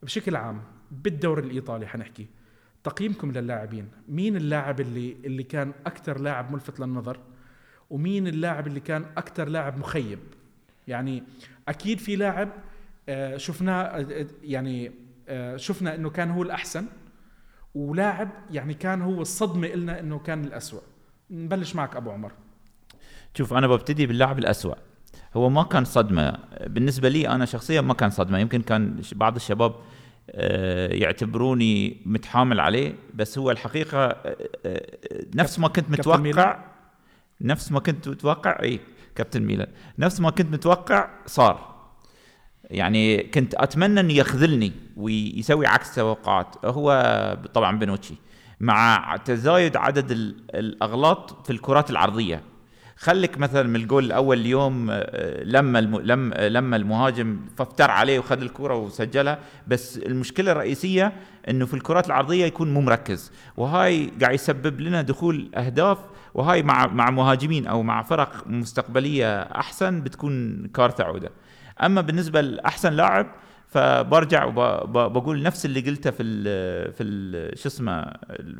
بشكل 0.03 0.35
عام 0.35 0.61
بالدوري 0.91 1.41
الإيطالي 1.41 1.87
حنحكي 1.87 2.27
تقييمكم 2.83 3.31
للاعبين 3.31 3.87
مين 4.09 4.35
اللاعب 4.35 4.79
اللي 4.81 5.15
اللي 5.25 5.43
كان 5.43 5.73
أكثر 5.85 6.19
لاعب 6.19 6.51
ملفت 6.53 6.79
للنظر؟ 6.79 7.19
ومين 7.89 8.27
اللاعب 8.27 8.67
اللي 8.67 8.79
كان 8.79 9.05
أكثر 9.17 9.49
لاعب 9.49 9.77
مخيب؟ 9.79 10.19
يعني 10.87 11.23
أكيد 11.67 11.99
في 11.99 12.15
لاعب 12.15 12.49
آه، 13.09 13.37
شفناه 13.37 13.81
آه، 13.83 14.27
يعني 14.43 14.91
شفنا 15.55 15.95
إنه 15.95 16.09
كان 16.09 16.31
هو 16.31 16.43
الأحسن 16.43 16.85
ولاعب 17.75 18.29
يعني 18.51 18.73
كان 18.73 19.01
هو 19.01 19.21
الصدمة 19.21 19.67
إلنا 19.67 19.99
إنه 19.99 20.19
كان 20.19 20.43
الأسوأ. 20.43 20.81
نبلش 21.31 21.75
معك 21.75 21.95
أبو 21.95 22.11
عمر. 22.11 22.31
شوف 23.33 23.53
أنا 23.53 23.67
ببتدي 23.67 24.05
باللاعب 24.05 24.39
الأسوأ. 24.39 24.75
هو 25.33 25.49
ما 25.49 25.63
كان 25.63 25.85
صدمة. 25.85 26.37
بالنسبة 26.67 27.09
لي 27.09 27.27
أنا 27.27 27.45
شخصيا 27.45 27.81
ما 27.81 27.93
كان 27.93 28.09
صدمة. 28.09 28.39
يمكن 28.39 28.61
كان 28.61 29.01
بعض 29.15 29.35
الشباب 29.35 29.75
آه، 30.31 30.93
يعتبروني 30.93 32.01
متحامل 32.05 32.59
عليه 32.59 32.95
بس 33.13 33.37
هو 33.37 33.51
الحقيقة 33.51 33.97
آه، 33.97 34.37
آه، 34.65 34.85
نفس 35.35 35.59
ما 35.59 35.67
كنت 35.67 35.89
متوقع؟ 35.89 36.59
نفس 37.41 37.71
ما 37.71 37.79
كنت 37.79 38.07
متوقع 38.07 38.61
اي 38.61 38.79
كابتن 39.15 39.43
ميلان. 39.43 39.67
نفس 39.99 40.19
ما 40.19 40.29
كنت 40.29 40.51
متوقع 40.53 41.09
صار. 41.25 41.68
يعني 42.69 43.23
كنت 43.23 43.55
أتمنى 43.55 43.99
انه 43.99 44.13
يخذلني 44.13 44.71
ويسوي 44.97 45.67
عكس 45.67 45.95
توقعات. 45.95 46.55
هو 46.65 47.37
طبعا 47.53 47.79
بنوتشي. 47.79 48.13
مع 48.59 49.17
تزايد 49.25 49.77
عدد 49.77 50.11
ال- 50.11 50.35
الأغلاط 50.55 51.45
في 51.45 51.53
الكرات 51.53 51.89
العرضية. 51.89 52.41
خليك 52.97 53.37
مثلا 53.37 53.63
من 53.63 53.75
الجول 53.75 54.05
الأول 54.05 54.39
اليوم 54.39 54.87
آه، 54.91 55.43
لما 55.43 55.79
الم... 55.79 55.97
لم... 55.99 56.33
لما 56.33 56.75
المهاجم 56.75 57.39
ففتر 57.57 57.91
عليه 57.91 58.19
وخذ 58.19 58.41
الكرة 58.41 58.75
وسجلها. 58.75 59.39
بس 59.67 59.97
المشكلة 59.97 60.51
الرئيسية 60.51 61.13
إنه 61.49 61.65
في 61.65 61.73
الكرات 61.73 62.07
العرضية 62.07 62.45
يكون 62.45 62.73
مو 62.73 62.81
مركز. 62.81 63.31
وهاي 63.57 64.11
قاعد 64.21 64.33
يسبب 64.33 64.81
لنا 64.81 65.01
دخول 65.01 65.49
أهداف. 65.55 65.97
وهاي 66.33 66.63
مع 66.63 66.87
مع 66.87 67.09
مهاجمين 67.09 67.67
أو 67.67 67.83
مع 67.83 68.01
فرق 68.03 68.47
مستقبلية 68.47 69.41
أحسن 69.41 70.01
بتكون 70.01 70.65
كارثة 70.67 71.03
عودة. 71.03 71.31
أما 71.85 72.01
بالنسبة 72.01 72.41
لأحسن 72.41 72.93
لاعب 72.93 73.27
فبرجع 73.67 74.45
وبقول 74.45 75.43
نفس 75.43 75.65
اللي 75.65 75.79
قلته 75.81 76.11
في 76.11 76.23
ال 76.23 76.93
في 76.93 77.03
ال 77.03 77.59
شو 77.59 77.67
اسمه 77.69 78.01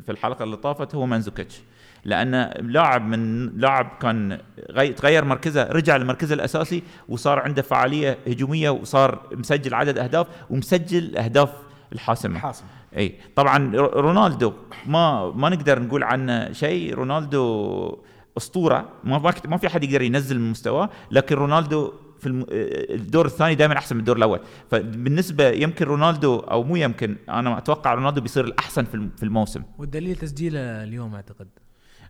في 0.06 0.12
الحلقة 0.12 0.42
اللي 0.42 0.56
طافت 0.56 0.94
هو 0.94 1.06
مانزوكيتش. 1.06 1.60
لأن 2.04 2.50
لاعب 2.70 3.06
من 3.06 3.46
لاعب 3.60 3.90
كان 4.02 4.38
غي- 4.70 4.92
تغير 4.92 5.24
مركزه 5.24 5.62
رجع 5.64 5.96
لمركزه 5.96 6.34
الأساسي 6.34 6.82
وصار 7.08 7.38
عنده 7.38 7.62
فعالية 7.62 8.18
هجومية 8.26 8.70
وصار 8.70 9.26
مسجل 9.32 9.74
عدد 9.74 9.98
أهداف 9.98 10.26
ومسجل 10.50 10.98
الاهداف 10.98 11.50
الحاسمة. 11.92 12.38
حاسم 12.38 12.64
إي. 12.96 13.14
طبعا 13.36 13.76
رو- 13.76 13.86
رونالدو 14.00 14.52
ما 14.86 15.30
ما 15.30 15.48
نقدر 15.48 15.82
نقول 15.82 16.02
عنه 16.02 16.52
شيء. 16.52 16.94
رونالدو 16.94 17.98
أسطورة 18.36 18.88
ما 19.04 19.18
ما 19.18 19.34
ما 19.44 19.56
في 19.56 19.66
أحد 19.66 19.84
يقدر 19.84 20.02
ينزل 20.02 20.38
من 20.40 20.50
مستواه 20.50 20.90
لكن 21.10 21.34
رونالدو 21.36 21.92
في 22.20 22.26
الم- 22.26 22.46
الدور 22.50 23.26
الثاني 23.26 23.54
دائما 23.54 23.78
أحسن 23.78 23.96
من 23.96 24.00
الدور 24.00 24.16
الأول. 24.16 24.40
فبالنسبة 24.70 25.48
يمكن 25.48 25.84
رونالدو 25.86 26.38
أو 26.38 26.62
مو 26.62 26.76
يمكن 26.76 27.16
أنا 27.28 27.58
أتوقع 27.58 27.94
رونالدو 27.94 28.20
بيصير 28.20 28.44
الأحسن 28.44 28.84
في 28.84 28.94
الم- 28.94 29.10
في 29.16 29.22
الموسم. 29.22 29.62
والدليل 29.78 30.16
تسجيله 30.16 30.60
اليوم 30.60 31.14
أعتقد. 31.14 31.48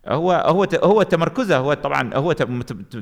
هو 0.08 0.32
هو 0.32 0.66
هو 0.84 1.02
تمركزه 1.02 1.56
هو 1.56 1.74
طبعا 1.74 2.14
هو 2.14 2.32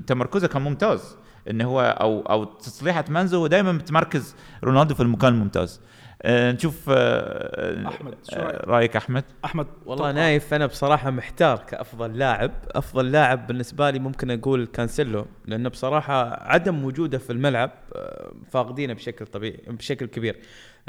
تمركزه 0.07 0.47
كان 0.49 0.63
ممتاز. 0.63 1.17
إنه 1.51 1.65
هو 1.65 1.81
أو 2.01 2.21
أو 2.21 2.45
تصليحة 2.45 3.05
منزو 3.09 3.47
دائما 3.47 3.73
متمركز 3.73 4.35
رونالدو 4.65 4.95
في 4.95 5.01
المكان 5.03 5.33
الممتاز. 5.35 5.81
آه 5.81 5.89
نشوف 6.27 6.91
آه 6.91 7.89
أحمد، 7.89 8.15
شو 8.31 8.37
آه، 8.37 8.43
رأيك؟ 8.45 8.65
رأيك 8.69 8.97
أحمد؟ 8.97 9.25
أحمد 9.45 9.67
والله 9.87 9.97
توقع. 9.97 10.11
نايف 10.11 10.55
أنا 10.55 10.67
بصراحة 10.67 11.11
محتار 11.11 11.59
كأفضل 11.59 12.19
لاعب. 12.19 12.51
أفضل 12.71 13.13
لاعب 13.13 13.47
بالنسبة 13.47 13.91
لي 13.91 13.99
ممكن 13.99 14.31
أقول 14.31 14.67
كانسيلو 14.67 15.27
لأنه 15.47 15.69
بصراحة 15.69 16.43
عدم 16.53 16.85
وجوده 16.85 17.19
في 17.19 17.31
الملعب 17.33 17.71
آه، 17.97 18.33
فاقدينه 18.51 18.93
بشكل 18.95 19.27
طبيعي 19.27 19.61
بشكل 19.69 20.07
كبير. 20.07 20.37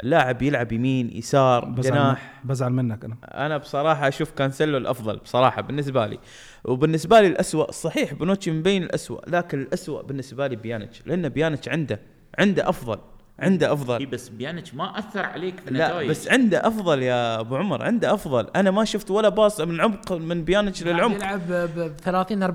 اللاعب 0.02 0.42
يلعب 0.42 0.72
يمين 0.72 1.10
يسار 1.16 1.64
بزعل 1.64 1.92
جناح. 1.92 2.40
بزعل 2.44 2.72
منك 2.72 3.04
أنا. 3.04 3.16
أنا 3.46 3.56
بصراحة 3.56 4.08
أشوف 4.08 4.30
كانسيلو 4.30 4.76
الأفضل 4.78 5.16
بصراحة 5.16 5.62
بالنسبة 5.62 6.06
لي. 6.06 6.18
وبالنسبة 6.64 7.20
لي 7.20 7.26
الاسوء 7.26 7.70
صحيح 7.70 8.14
بنوتشي 8.14 8.50
مبين 8.50 8.82
الاسوء 8.82 9.30
لكن 9.30 9.60
الاسوء 9.60 10.02
بالنسبة 10.02 10.46
لي 10.46 10.56
بيانيتش 10.56 11.02
لأن 11.06 11.28
بيانيتش 11.28 11.68
عنده 11.68 12.00
عنده 12.38 12.68
أفضل. 12.68 12.98
عنده 13.40 13.72
أفضل. 13.72 13.98
إي 13.98 14.06
بس 14.06 14.28
بيانيتش 14.28 14.74
ما 14.74 14.98
أثر 14.98 15.24
عليك 15.24 15.60
في 15.60 15.70
لا 15.70 15.86
النتائج 15.86 16.10
بس 16.10 16.28
عنده 16.28 16.66
أفضل 16.66 17.02
يا 17.02 17.40
أبو 17.40 17.56
عمر 17.56 17.82
عنده 17.82 18.14
أفضل. 18.14 18.46
أنا 18.56 18.70
ما 18.70 18.84
شفت 18.84 19.10
ولا 19.10 19.28
باص 19.28 19.60
من 19.60 19.80
عمق 19.80 20.12
من 20.12 20.44
بيانيتش 20.44 20.82
للعمق. 20.82 21.16
يلعب 21.16 21.40
ب 21.50 21.92
30 22.04 22.46
40% 22.46 22.50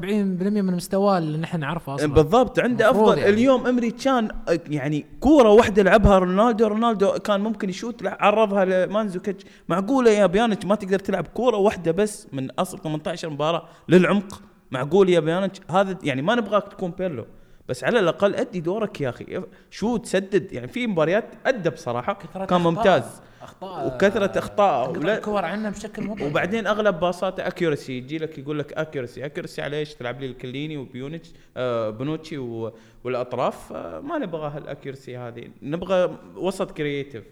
من 0.62 0.74
مستواه 0.74 1.18
اللي 1.18 1.38
نحن 1.38 1.60
نعرفه 1.60 1.96
أصلا. 1.96 2.14
بالضبط 2.14 2.60
عنده 2.60 2.90
أفضل. 2.92 3.18
يعني. 3.18 3.30
اليوم 3.30 3.68
أمري 3.68 3.92
كان 3.92 4.30
يعني 4.68 5.06
كورة 5.20 5.50
واحدة 5.50 5.84
لعبها 5.84 6.18
رونالدو 6.18 6.68
رونالدو 6.68 7.12
كان 7.12 7.42
ممكن 7.42 7.70
يشوت 7.70 8.02
لا، 8.02 8.18
عرضها 8.20 8.66
لمانزوكيتش 8.66 9.44
معقولة 9.70 10.12
يا 10.12 10.26
بيانيتش 10.26 10.66
ما 10.66 10.76
تقدر 10.76 11.00
تلعب 11.00 11.28
كورة 11.28 11.58
واحدة 11.58 11.92
بس 11.92 12.28
من 12.34 12.52
أصل 12.52 12.80
18 12.80 13.30
مباراة 13.30 13.64
للعمق؟ 13.90 14.42
معقول 14.72 15.10
يا 15.10 15.20
بيانيتش 15.20 15.60
هذا 15.70 15.98
يعني 16.04 16.22
ما 16.22 16.36
نبغاك 16.36 16.68
تكون 16.68 16.92
بيرلو. 16.92 17.26
بس 17.70 17.84
على 17.84 18.00
الأقل 18.00 18.36
أدي 18.36 18.60
دورك 18.60 19.02
يا 19.02 19.10
أخي. 19.10 19.42
شوت 19.70 20.06
سدد 20.06 20.54
يعني 20.54 20.68
في 20.68 20.88
مباريات 20.88 21.26
أدى 21.46 21.70
بصراحة. 21.70 22.14
كثرة 22.14 22.46
كان 22.46 22.62
أخطاء. 22.62 22.74
ممتاز. 22.74 23.22
أخطاء. 23.42 23.98
تنقطع 23.98 24.88
ولا- 24.88 25.18
الكور 25.18 25.46
عنا 25.46 25.70
بشكل 25.70 26.04
مضحك. 26.04 26.26
وبعدين 26.26 26.68
أغلب 26.68 27.00
باصاته 27.00 27.48
accuracy 27.48 27.98
يجي 27.98 28.18
لك 28.18 28.38
يقول 28.38 28.60
لك 28.60 28.74
accuracy 28.74 29.26
accuracy 29.26 29.62
على 29.62 29.78
إيش؟ 29.80 29.94
تلعب 29.94 30.20
لي 30.20 30.26
الكليني 30.26 30.78
وبيانيتش 30.78 31.34
آه 31.58 31.90
بنوتشي 31.90 32.38
و- 32.38 32.74
والأطراف. 33.04 33.74
آه 33.74 34.00
ما 34.00 34.18
نبغى 34.18 34.50
هال 34.50 34.63
accuracy 34.63 35.18
هذه. 35.18 35.48
نبغى 35.62 36.18
وسط 36.36 36.72
creative 36.72 37.24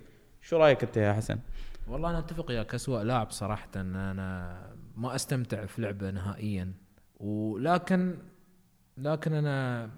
شو 0.42 0.58
رأيك 0.58 0.84
أنت 0.84 0.98
يا 0.98 1.14
حسن؟ 1.14 1.40
والله 1.88 2.10
أنا 2.10 2.20
أتفق 2.20 2.50
وياك. 2.50 2.74
اسوء 2.74 3.02
لاعب 3.02 3.32
صراحة 3.32 3.70
أنا 3.76 4.56
ما 4.98 5.16
أستمتع 5.16 5.66
في 5.66 5.82
لعبه 5.82 6.10
نهائيا. 6.12 6.74
ولكن 7.20 8.16
لكن 8.98 9.34
أنا 9.34 9.90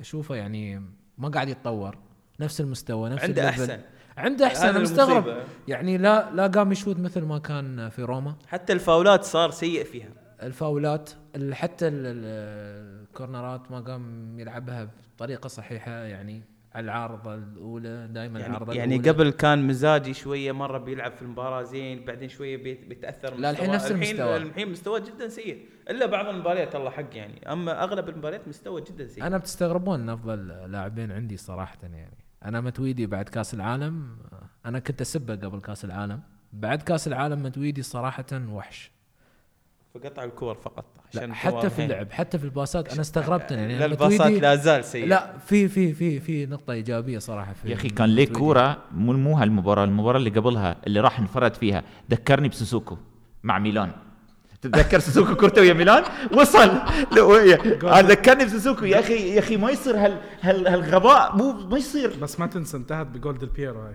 أشوفه 0.00 0.34
يعني 0.34 0.82
ما 1.18 1.28
قاعد 1.28 1.48
يتطور. 1.48 1.98
نفس 2.40 2.60
المستوى 2.60 3.10
نفس 3.10 3.24
عنده. 3.24 3.48
أحسن. 3.48 3.80
عنده 4.16 4.46
أحسن 4.46 4.68
أنا 4.68 4.78
مستغرب. 4.78 5.36
يعني 5.68 5.98
لا 5.98 6.30
لا 6.30 6.46
قام 6.46 6.72
يشوت 6.72 6.98
مثل 6.98 7.22
ما 7.22 7.38
كان 7.38 7.88
في 7.88 8.02
روما. 8.02 8.34
حتى 8.46 8.72
الفاولات 8.72 9.24
صار 9.24 9.50
سيء 9.50 9.84
فيها. 9.84 10.08
الفاولات 10.42 11.10
ال- 11.36 11.54
حتى 11.54 11.88
ال- 11.88 11.94
ال- 12.06 13.06
الكورنرات 13.08 13.70
ما 13.70 13.80
قام 13.80 14.36
يلعبها 14.40 14.88
بطريقة 15.16 15.48
صحيحة 15.48 15.90
يعني. 15.92 16.42
العارضه 16.76 17.34
الأولى 17.34 18.08
دائما 18.10 18.40
يعني, 18.40 18.50
العارضه 18.50 18.72
يعني 18.74 18.94
الأولى. 18.96 19.10
قبل 19.10 19.30
كان 19.30 19.66
مزاجي 19.66 20.14
شوية 20.14 20.52
مرة 20.52 20.78
بيلعب 20.78 21.12
في 21.12 21.22
المباراة 21.22 21.62
زين 21.62 22.04
بعدين 22.04 22.28
شوية 22.28 22.56
بيت- 22.56 22.86
بيتأثر 22.88 23.34
لا، 23.34 23.50
الحين. 23.50 23.70
نفس 23.70 23.90
المستوى. 23.90 24.36
الحين 24.36 24.70
مستواه 24.70 24.98
جدا 24.98 25.28
سيء. 25.28 25.66
إلا 25.90 26.06
بعض 26.06 26.26
المباريات 26.26 26.76
الله 26.76 26.90
حق 26.90 27.16
يعني. 27.16 27.52
أما 27.52 27.84
أغلب 27.84 28.08
المباريات 28.08 28.48
مستوى 28.48 28.80
جدا 28.80 29.06
سيء. 29.06 29.26
أنا 29.26 29.38
بتستغربون 29.38 30.00
إن 30.00 30.08
أفضل 30.08 30.48
لاعبين 30.48 31.12
عندي 31.12 31.36
صراحة 31.36 31.78
يعني. 31.82 32.16
أنا 32.44 32.60
متويدي 32.60 33.06
بعد 33.06 33.28
كأس 33.28 33.54
العالم. 33.54 34.16
أنا 34.66 34.78
كنت 34.78 35.00
أسبه 35.00 35.34
قبل 35.34 35.60
كأس 35.60 35.84
العالم. 35.84 36.20
بعد 36.52 36.82
كأس 36.82 37.08
العالم 37.08 37.42
متويدي 37.42 37.82
صراحة 37.82 38.24
وحش. 38.32 38.90
فقطع 39.98 40.24
الكور 40.24 40.54
فقط 40.54 40.84
لا 41.14 41.20
عشان 41.22 41.34
حتى 41.34 41.70
في. 41.70 41.84
اللعب 41.84 42.12
حتى 42.12 42.38
في 42.38 42.44
الباسات 42.44 42.92
أنا 42.92 43.00
استغربت 43.06 43.50
يعني 43.50 43.78
لا 43.78 43.88
متويدي- 43.88 44.40
لا 44.40 44.56
زال 44.56 44.84
سيء 44.84 45.06
لا 45.06 45.38
في 45.46 45.68
في 45.68 45.92
في 45.94 46.20
في 46.20 46.46
نقطة 46.46 46.72
إيجابية 46.72 47.18
صراحة 47.18 47.52
في 47.52 47.68
يا 47.70 47.74
أخي 47.74 47.88
كان 47.88 48.08
ليه. 48.08 48.28
كورة؟ 48.32 48.78
مو 48.94 49.12
مو 49.12 49.34
هالمباراة 49.36 49.84
المباراة 49.84 50.18
اللي 50.18 50.30
قبلها 50.30 50.76
اللي 50.86 51.00
راح 51.00 51.18
انفرد 51.18 51.54
فيها 51.54 51.82
ذكرني 52.10 52.48
بسوسوكو 52.48 52.96
مع 53.42 53.58
ميلان. 53.58 53.90
تتذكر 54.62 54.98
سوسوكو 54.98 55.34
كورته 55.34 55.60
ويا 55.60 55.72
ميلان؟ 55.72 56.02
وصل. 56.32 56.70
ذكرني 57.84 58.44
بسوسوكو. 58.44 58.84
يا 58.84 59.00
أخي 59.00 59.34
يا 59.34 59.38
أخي 59.38 59.56
ما 59.56 59.70
يصير 59.70 59.96
هال 59.96 60.18
هال 60.40 60.68
هالغباء 60.68 61.36
مو 61.36 61.52
ما 61.52 61.78
يصير. 61.78 62.16
بس 62.22 62.40
ما 62.40 62.46
تنسى 62.46 62.76
انتهت 62.76 63.06
بجول 63.06 63.42
ديل 63.42 63.56
بييرو 63.56 63.80
هاي. 63.80 63.94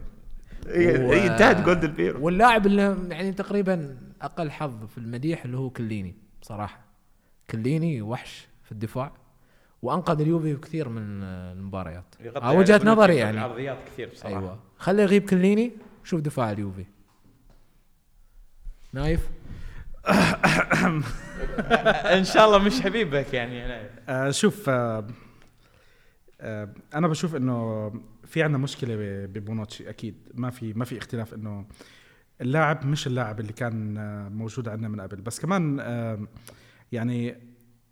إيه، 0.68 1.12
إيه، 1.12 1.32
انتهت 1.32 1.62
جول 1.66 1.84
ديل 1.84 1.99
بييرو 2.00 2.26
واللاعب 2.26 2.66
اللي 2.66 2.98
يعني 3.10 3.32
تقريبا 3.32 3.96
أقل 4.22 4.52
حظ 4.52 4.86
في 4.86 4.98
المديح 4.98 5.46
اللي 5.46 5.58
هو 5.58 5.70
كليني 5.70 6.16
بصراحة. 6.42 6.80
كليني 7.50 8.02
وحش 8.02 8.48
في 8.64 8.72
الدفاع 8.72 9.12
وأنقذ 9.82 10.22
اليوفي 10.22 10.54
بكثير 10.54 10.90
من 10.90 11.24
المباريات. 11.24 12.16
يغطي 12.20 12.40
آه، 12.40 12.46
على 12.46 12.58
وجهه 12.58 12.82
نظري 12.86 13.16
يعني. 13.16 13.38
العرضيات 13.38 13.78
كثير 13.88 14.10
بصراحة. 14.10 14.40
أيوه. 14.40 14.60
خليه 14.78 15.04
يغيب 15.04 15.30
كليني 15.30 15.72
شوف 16.04 16.22
دفاع 16.22 16.52
اليوفي. 16.52 16.86
نايف؟ 18.94 19.30
إن 22.18 22.24
شاء 22.24 22.46
الله 22.46 22.58
مش 22.58 22.82
حبيبك 22.82 23.34
يعني 23.34 23.66
أنا 23.66 23.90
آه 24.10 24.32
شوف 24.32 24.70
آه 24.70 25.08
آه 26.42 26.70
أنا 26.96 27.08
بشوف 27.08 27.36
إنه 27.36 27.90
في 28.26 28.44
عندنا 28.44 28.58
مشكلة 28.58 28.96
ببونوتشي 29.26 29.90
أكيد. 29.90 30.16
ما 30.34 30.50
في 30.50 30.74
ما 30.74 30.86
في 30.86 30.98
اختلاف 30.98 31.34
إنه 31.34 31.66
اللاعب 32.42 32.86
مش 32.86 33.08
اللاعب 33.08 33.40
اللي 33.40 33.54
كان 33.54 33.98
آه 33.98 34.30
موجود 34.30 34.70
عندنا 34.70 34.88
من 34.88 35.02
قبل. 35.02 35.22
بس 35.22 35.40
كمان 35.40 35.80
آه 35.80 36.20
يعني 36.92 37.36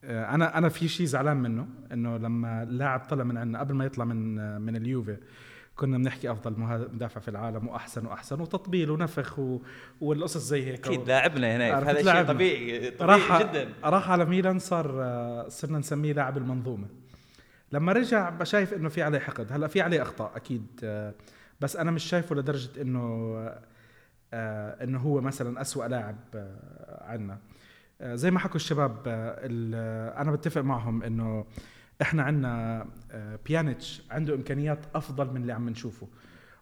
آه 0.04 0.36
أنا 0.36 0.58
أنا 0.58 0.70
في 0.70 0.88
شيء 0.88 1.06
زعلان 1.06 1.38
منه 1.38 1.68
إنه 1.94 2.18
لما 2.18 2.64
اللاعب 2.64 3.00
طلع 3.00 3.24
من 3.24 3.38
عندنا 3.38 3.60
قبل 3.60 3.74
ما 3.74 3.86
يطلع 3.86 4.06
من 4.06 4.62
من 4.62 4.76
اليوفي 4.76 5.18
كنا 5.76 5.98
بنحكي 5.98 6.32
أفضل 6.32 6.60
مدافع 6.94 7.22
في 7.22 7.28
العالم 7.28 7.68
وأحسن 7.68 8.06
وأحسن 8.06 8.42
وتطبيل 8.42 8.92
ونفخ 8.92 9.40
و... 9.40 9.62
والقصص 10.02 10.42
زي 10.42 10.66
هيك. 10.66 10.88
أكيد 10.88 11.08
لاعبنا 11.08 11.56
هنا 11.56 11.76
عرفت؟ 11.76 11.90
هذا 11.90 12.14
شيء. 12.14 12.24
طبيعي 12.24 12.92
طبيعي 12.92 13.20
راح 13.20 13.42
جدا. 13.42 13.70
راح 13.84 14.12
على 14.12 14.26
ميلان 14.26 14.60
صار 14.60 14.86
صرنا 15.50 15.80
نسميه 15.80 16.14
لاعب 16.14 16.38
المنظومة. 16.38 16.88
لما 17.72 17.94
رجع 17.94 18.44
شايف 18.44 18.74
إنه 18.74 18.90
في 18.90 19.02
عليه 19.02 19.20
حقد. 19.20 19.52
هلأ 19.52 19.68
في 19.68 19.82
عليه 19.82 20.02
أخطاء 20.02 20.32
أكيد 20.36 20.66
بس 21.62 21.76
أنا 21.76 21.92
مش 21.92 22.04
شايفه 22.04 22.36
لدرجة 22.36 22.82
إنه 22.82 23.36
إنه 24.34 25.00
هو 25.00 25.22
مثلا 25.22 25.62
أسوأ 25.62 25.86
لاعب 25.88 26.16
آه، 26.36 27.04
عنا. 27.04 27.40
آه، 28.02 28.16
زي 28.16 28.32
ما 28.32 28.40
حكوا 28.40 28.56
الشباب 28.56 28.98
آه، 29.08 29.36
ال- 29.46 29.72
آه، 29.76 30.22
أنا 30.22 30.32
بتفق 30.32 30.62
معهم 30.62 31.04
إنه 31.04 31.46
إحنا 32.02 32.24
عندنا 32.24 32.86
بيانيتش 33.46 34.02
عنده 34.12 34.36
إمكانيات 34.36 34.80
أفضل 34.96 35.34
من 35.34 35.42
اللي 35.42 35.54
عم 35.54 35.70
نشوفه. 35.70 36.08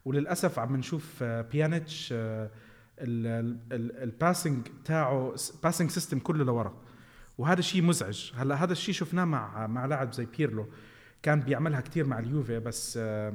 وللأسف 0.06 0.60
عم 0.60 0.76
نشوف 0.76 1.20
آه، 1.24 1.42
بيانيتش 1.42 2.14
آه، 2.18 2.50
ال 3.02 3.22
passing 3.22 4.68
تاعه 4.86 5.36
passing 5.64 5.90
system 5.90 6.20
كله 6.20 6.46
لورا. 6.46 6.74
وهذا 7.38 7.62
شيء 7.62 7.82
مزعج. 7.82 8.32
هلأ 8.36 8.56
هذا 8.56 8.72
الشيء 8.72 8.94
شفناه 8.94 9.26
مع 9.26 9.68
مع 9.68 9.86
لاعب 9.86 10.14
زي 10.14 10.26
بيرلو 10.38 10.68
كان 11.24 11.40
بيعملها 11.40 11.82
كتير 11.82 12.08
مع 12.08 12.20
اليوفي 12.20 12.60
بس 12.60 12.98
آه، 13.02 13.34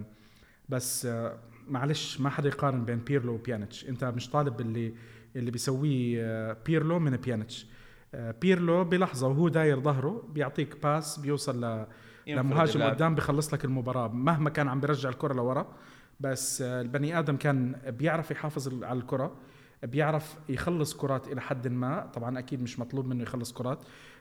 بس 0.68 1.06
آه، 1.06 1.38
معلش 1.72 2.20
ما 2.20 2.30
حدا 2.30 2.48
يقارن 2.48 2.84
بين 2.84 2.98
بيرلو 2.98 3.34
وبيانيتش. 3.34 3.88
انت 3.88 4.04
مش 4.04 4.30
طالب 4.30 4.60
اللي 4.60 4.94
اللي 5.36 5.50
بيسويه 5.50 6.18
آه، 6.22 6.56
بيرلو 6.66 6.98
من 6.98 7.16
بيانيتش. 7.16 7.66
آه، 8.14 8.34
بيرلو 8.40 8.84
بلحظة 8.84 9.28
وهو 9.28 9.48
داير 9.48 9.80
ظهره 9.80 10.28
بيعطيك 10.34 10.82
باس 10.82 11.18
بيوصل 11.18 11.64
ل 11.64 11.86
لمهاجم. 12.26 12.82
قدام 12.82 13.14
بيخلص 13.14 13.54
لك 13.54 13.64
المباراة. 13.64 14.08
مهما 14.08 14.50
كان 14.50 14.68
عم 14.68 14.80
بيرجع 14.80 15.08
الكرة 15.08 15.34
لورا 15.34 15.74
بس 16.20 16.62
آه، 16.62 16.80
البني 16.80 17.18
آدم 17.18 17.36
كان 17.36 17.76
بيعرف 17.86 18.30
يحافظ 18.30 18.84
على 18.84 18.98
الكرة 18.98 19.36
بيعرف 19.82 20.38
يخلص 20.48 20.94
كرات 20.94 21.28
إلى 21.28 21.40
حد 21.40 21.68
ما. 21.68 22.10
طبعا 22.14 22.38
أكيد 22.38 22.62
مش 22.62 22.78
مطلوب 22.78 23.06
منه 23.06 23.22
يخلص 23.22 23.52
كرات 23.52 23.78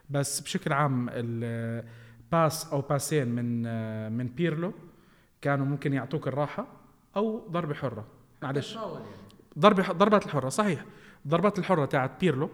بس 0.09 0.39
بشكل 0.39 0.73
عام 0.73 1.09
الباس 1.11 2.73
أو 2.73 2.81
باسين 2.81 3.27
من 3.27 3.61
من 4.17 4.27
بيرلو 4.27 4.73
كانوا 5.41 5.65
ممكن 5.65 5.93
يعطوك 5.93 6.27
الراحة. 6.27 6.80
أو 7.16 7.47
ضربه 7.49 7.74
حرة. 7.74 8.07
معلش. 8.41 8.78
ضربه 9.59 9.91
ضربات 9.91 10.26
الحرة 10.26 10.49
صحيح. 10.49 10.86
ضربات 11.28 11.59
الحرة 11.59 11.86
تاعت 11.86 12.22
بيرلو. 12.22 12.49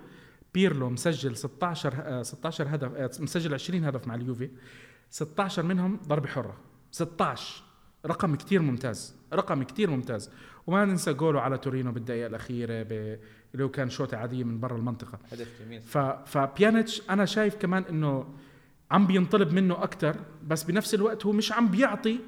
بيرلو 0.53 0.89
مسجل 0.89 1.35
16 1.35 1.93
آه، 1.97 2.23
16 2.23 2.75
هدف 2.75 2.95
آه، 2.95 3.11
مسجل 3.19 3.53
20 3.53 3.83
هدف 3.85 4.07
مع 4.07 4.15
اليوفي. 4.15 4.49
16 5.09 5.63
منهم 5.63 5.99
ضربه 6.07 6.27
حرة. 6.27 6.57
16 6.91 7.63
رقم 8.05 8.35
كتير 8.35 8.61
ممتاز. 8.61 9.15
رقم 9.33 9.63
كتير 9.63 9.89
ممتاز. 9.89 10.31
وما 10.67 10.85
ننسى 10.85 11.13
جوله 11.13 11.41
على 11.41 11.57
تورينو 11.57 11.91
بالدقيقة 11.91 12.27
الأخيرة 12.27 12.83
ب... 12.83 13.19
اللي 13.53 13.63
هو 13.63 13.69
كان 13.69 13.89
شوطه 13.89 14.17
عادية 14.17 14.43
من 14.43 14.59
برا 14.59 14.77
المنطقة. 14.77 15.19
هدف 15.31 15.61
جميل. 15.61 15.81
ف... 15.81 15.97
فبيانيتش 15.97 17.01
أنا 17.09 17.25
شايف 17.25 17.55
كمان 17.55 17.83
إنه 17.89 18.33
عم 18.91 19.07
بينطلب 19.07 19.53
منه 19.53 19.83
أكثر 19.83 20.15
بس 20.47 20.63
بنفس 20.63 20.93
الوقت 20.93 21.25
هو 21.25 21.31
مش 21.31 21.51
عم 21.51 21.67
بيعطي. 21.67 22.19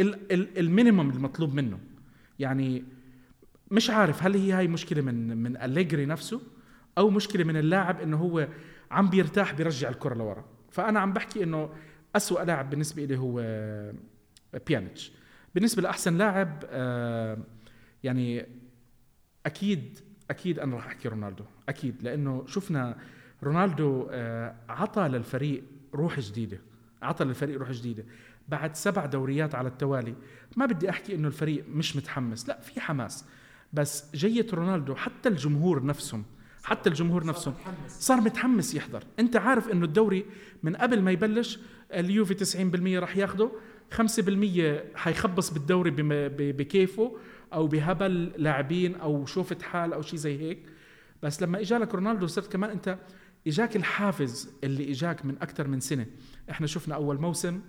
ال 0.00 0.14
minimum 0.14 1.10
المطلوب 1.10 1.54
منه. 1.54 1.78
يعني 2.38 2.84
مش 3.70 3.90
عارف 3.90 4.22
هل 4.22 4.34
هي 4.34 4.52
هاي 4.52 4.68
مشكلة 4.68 5.02
من 5.02 5.36
من 5.36 5.56
أليجري 5.56 6.06
نفسه 6.06 6.40
أو 6.98 7.10
مشكلة 7.10 7.44
من 7.44 7.56
اللاعب 7.56 8.00
إنه 8.00 8.16
هو 8.16 8.48
عم 8.90 9.10
بيرتاح 9.10 9.54
بيرجع 9.54 9.88
الكرة 9.88 10.14
لورا. 10.14 10.44
فأنا 10.70 11.00
عم 11.00 11.12
بحكي 11.12 11.42
إنه 11.42 11.70
أسوأ 12.16 12.44
لاعب 12.44 12.70
بالنسبة 12.70 13.04
لي 13.04 13.18
هو 13.18 13.40
بيانيتش. 14.66 15.12
بالنسبة 15.54 15.82
لأحسن 15.82 16.18
لاعب 16.18 16.64
آه، 16.70 17.38
يعني 18.04 18.46
أكيد 19.46 19.98
أكيد 20.30 20.58
أنا 20.58 20.76
راح 20.76 20.86
أحكي 20.86 21.08
رونالدو 21.08 21.44
أكيد 21.68 22.02
لأنه 22.02 22.44
شفنا 22.46 22.98
رونالدو 23.42 24.08
آه، 24.10 24.54
عطى 24.68 25.08
للفريق 25.08 25.64
روح 25.94 26.20
جديدة 26.20 26.58
عطى 27.02 27.24
للفريق 27.24 27.58
روح 27.58 27.70
جديدة. 27.70 28.04
بعد 28.48 28.76
سبع 28.76 29.06
دوريات 29.06 29.54
على 29.54 29.68
التوالي. 29.68 30.14
ما 30.56 30.66
بدي 30.66 30.90
أحكي 30.90 31.14
إنه 31.14 31.28
الفريق 31.28 31.64
مش 31.68 31.96
متحمس. 31.96 32.48
لا 32.48 32.60
في 32.60 32.80
حماس. 32.80 33.24
بس 33.72 34.04
جية 34.14 34.46
رونالدو 34.52 34.94
حتى 34.94 35.28
الجمهور 35.28 35.84
نفسهم 35.84 36.24
حتى 36.64 36.88
الجمهور 36.88 37.26
نفسهم 37.26 37.54
صار 37.88 38.20
متحمس 38.20 38.74
يحضر. 38.74 39.04
أنت 39.18 39.36
عارف 39.36 39.68
إنه 39.68 39.84
الدوري 39.84 40.26
من 40.62 40.76
قبل 40.76 41.02
ما 41.02 41.10
يبلش 41.10 41.58
اليوفي 41.92 42.34
90% 42.34 42.98
راح 42.98 43.16
ياخده 43.16 43.50
5% 43.90 44.96
حيخبص 44.96 45.50
بالدوري 45.50 45.90
بكيفه 46.52 47.16
أو 47.52 47.66
بهبل 47.66 48.32
لاعبين 48.36 48.94
أو 48.94 49.26
شوفة 49.26 49.56
حال 49.62 49.92
أو 49.92 50.02
شيء 50.02 50.18
زي 50.18 50.40
هيك. 50.40 50.58
بس 51.22 51.42
لما 51.42 51.60
إجالك 51.60 51.94
رونالدو 51.94 52.26
صرت 52.26 52.52
كمان 52.52 52.70
أنت 52.70 52.98
إجاك 53.46 53.76
الحافز 53.76 54.50
اللي 54.64 54.90
إجاك 54.90 55.24
من 55.24 55.36
أكثر 55.42 55.68
من 55.68 55.80
سنة. 55.80 56.06
إحنا 56.50 56.66
شفنا 56.66 56.94
أول 56.94 57.20
موسم 57.20 57.60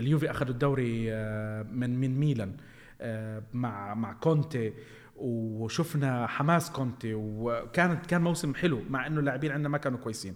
اليوفي 0.00 0.30
أخذوا 0.30 0.52
الدوري 0.52 1.12
آه، 1.12 1.62
من 1.62 2.00
من 2.00 2.20
ميلان 2.20 2.56
آه، 3.00 3.42
مع 3.52 3.94
مع 3.94 4.12
كونتي 4.12 4.72
وشفنا 5.16 6.26
حماس 6.26 6.70
كونتي 6.70 7.14
وكانت 7.14 8.06
كان 8.06 8.22
موسم 8.22 8.54
حلو 8.54 8.80
مع 8.90 9.06
إنه 9.06 9.20
اللاعبين 9.20 9.52
عندنا 9.52 9.68
ما 9.68 9.78
كانوا 9.78 9.98
كويسين. 9.98 10.34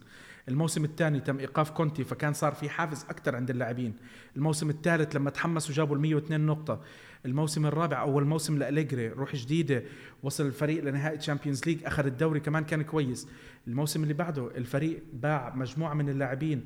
الموسم 0.49 0.85
الثاني 0.85 1.21
تم 1.21 1.39
إيقاف 1.39 1.71
كونتي 1.71 2.05
فكان 2.05 2.33
صار 2.33 2.55
في 2.55 2.69
حافز 2.69 3.05
أكثر 3.11 3.37
عند 3.37 3.51
اللاعبين. 3.51 3.95
الموسم 4.37 4.71
الثالث 4.71 5.17
لما 5.17 5.31
تحمسوا 5.31 5.75
جابوا 5.75 5.97
ال 5.97 6.01
102 6.01 6.47
نقطة. 6.47 6.81
الموسم 7.27 7.67
الرابع 7.67 8.01
أول 8.01 8.25
موسم 8.25 8.59
لأليجري 8.59 9.09
روح 9.09 9.37
جديدة 9.37 9.83
وصل 10.23 10.47
الفريق 10.47 10.85
لنهائي 10.85 11.19
Champions 11.19 11.67
League 11.67 11.85
أخذ 11.85 12.07
الدوري 12.07 12.41
كمان 12.41 12.65
كان 12.65 12.83
كويس. 12.83 13.29
الموسم 13.69 14.03
اللي 14.03 14.15
بعده 14.15 14.51
الفريق 14.57 15.03
باع 15.13 15.55
مجموعة 15.55 15.95
من 15.95 16.09
اللاعبين. 16.09 16.65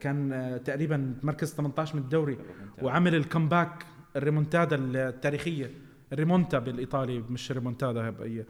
كان 0.00 0.32
آه، 0.32 0.56
تقريبا 0.56 1.14
مركز 1.22 1.54
18 1.54 1.96
من 1.96 2.02
الدوري 2.02 2.38
وعمل 2.82 3.14
ال 3.14 3.22
comeback 3.22 3.86
الريمونتادا 4.16 4.76
التاريخية 4.80 5.70
ال 6.12 6.18
rimonta 6.18 6.58
بالإيطالي 6.58 7.18
مش 7.30 7.52
ريمونتادا 7.52 8.14
هي 8.22 8.44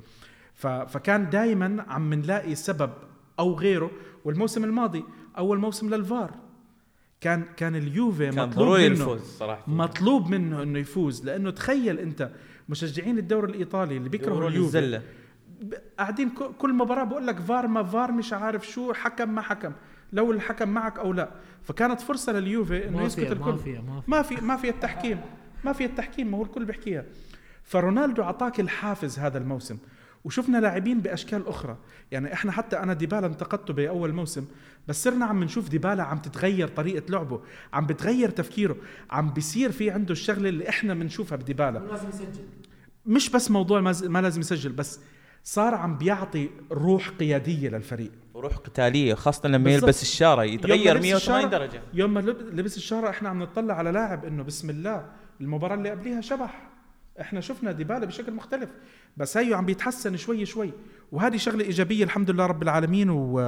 فكان 0.87 1.31
دائما 1.31 1.85
عم 1.89 2.15
نلاقي 2.15 2.55
سبب 2.55 2.91
أو 3.39 3.55
غيره. 3.55 3.91
والموسم 4.25 4.65
الماضي 4.65 5.05
أول 5.39 5.59
موسم 5.59 5.95
للفار 5.95 6.31
كان 7.21 7.45
كان 7.57 7.77
اليوفي 7.77 8.31
كان 8.31 8.49
مطلوب 8.49 8.67
ضروري 8.67 8.89
منه 8.89 8.93
الفوز 8.93 9.21
صراحة. 9.21 9.65
مطلوب 9.67 10.31
منه 10.31 10.63
إنه 10.63 10.79
يفوز. 10.79 11.25
لأنه 11.25 11.51
تخيل 11.51 11.99
أنت 11.99 12.31
مشجعين 12.69 13.19
الدوري 13.19 13.51
الإيطالي 13.51 13.97
اللي 13.97 14.09
بيكرهوا 14.09 14.49
اليوفي 14.49 15.01
قاعدين 15.99 16.31
كل 16.59 16.75
مباراة 16.75 17.05
بقول 17.05 17.27
لك 17.27 17.41
فار 17.41 17.67
ما 17.67 17.83
فار 17.83 18.13
مش 18.13 18.33
عارف 18.33 18.69
شو 18.69 18.93
حكم 18.93 19.35
ما 19.35 19.41
حكم. 19.41 19.73
لو 20.13 20.33
الحكم 20.33 20.69
معك 20.69 20.99
أو 20.99 21.13
لا. 21.13 21.31
فكانت 21.63 22.01
فرصة 22.01 22.33
لليوفي 22.33 22.89
إنه 22.89 23.03
يسكت 23.03 23.33
الكل. 23.33 23.51
مافيا 23.51 23.81
مافيا. 23.81 24.03
ما 24.09 24.23
في 24.23 24.35
ما 24.35 24.57
في 24.57 24.69
التحكيم. 24.69 25.21
ما 25.65 25.73
في 25.73 25.85
التحكيم 25.85 26.31
ما 26.31 26.39
هو 26.39 26.43
الكل 26.43 26.65
بيحكيها. 26.65 27.05
فرونالدو 27.65 28.23
أعطاك 28.23 28.61
الحافز 28.61 29.19
هذا 29.19 29.39
الموسم. 29.39 29.79
وشفنا 30.25 30.59
لاعبين 30.59 31.01
بأشكال 31.01 31.47
أخرى. 31.47 31.77
يعني 32.11 32.33
إحنا 32.33 32.53
حتى 32.53 32.79
أنا 32.79 32.93
ديبالا 32.93 33.27
انتقدته 33.27 33.75
بأول 33.75 34.13
موسم 34.13 34.45
بس 34.89 35.05
صرنا 35.05 35.25
عم 35.27 35.45
نشوف 35.45 35.69
ديبالا 35.69 36.03
عم 36.03 36.19
تتغير 36.19 36.69
طريقة 36.69 37.03
لعبه 37.11 37.41
عم 37.73 37.87
بتغير 37.87 38.31
تفكيره 38.31 38.77
عم 39.11 39.31
بيصير 39.31 39.73
في 39.73 39.91
عنده 39.91 40.13
الشغلة 40.13 40.49
اللي 40.49 40.69
إحنا 40.69 40.95
بنشوفها 40.95 41.37
بديبالا. 41.37 41.79
لازم 41.79 42.09
يسجل. 42.09 42.45
مش 43.07 43.31
بس 43.31 43.51
موضوع 43.51 43.81
ما 43.81 43.95
ما 44.03 44.23
لازم 44.23 44.41
يسجل 44.41 44.73
بس 44.73 45.01
صار 45.45 45.75
عم 45.75 45.99
بيعطي 45.99 46.51
روح 46.73 47.09
قيادية 47.09 47.69
للفريق. 47.69 48.13
وروح 48.35 48.57
قتالية 48.57 49.15
خاصة 49.15 49.49
لما 49.49 49.65
بالضبط. 49.65 49.83
يلبس 49.83 50.03
الشارة 50.03 50.45
يتغير 50.45 50.95
ما 50.95 50.99
لبس 50.99 51.07
180 51.07 51.43
الشارة- 51.49 51.51
درجة. 51.51 51.83
يوم 51.95 52.15
ما 52.15 52.21
لب- 52.21 52.55
لبس 52.61 52.77
الشارة 52.77 53.11
إحنا 53.11 53.29
عم 53.29 53.43
نطلع 53.43 53.75
على 53.75 53.91
لاعب 53.91 54.25
إنه 54.25 54.43
بسم 54.43 54.71
الله 54.71 55.07
المباراة 55.41 55.75
اللي 55.75 55.91
قبليها 55.91 56.21
شبح. 56.21 56.69
إحنا 57.21 57.41
شفنا 57.41 57.73
ديبالا 57.73 58.07
بشكل 58.07 58.33
مختلف 58.33 58.71
بس 59.17 59.37
هيو 59.37 59.57
عم 59.57 59.67
بيتحسن 59.67 60.17
شوي 60.17 60.47
شوي. 60.47 60.73
وهذه 61.13 61.37
شغلة 61.37 61.65
إيجابية 61.65 62.05
الحمد 62.05 62.31
لله 62.31 62.47
رب 62.47 62.63
العالمين 62.63 63.11
و 63.11 63.41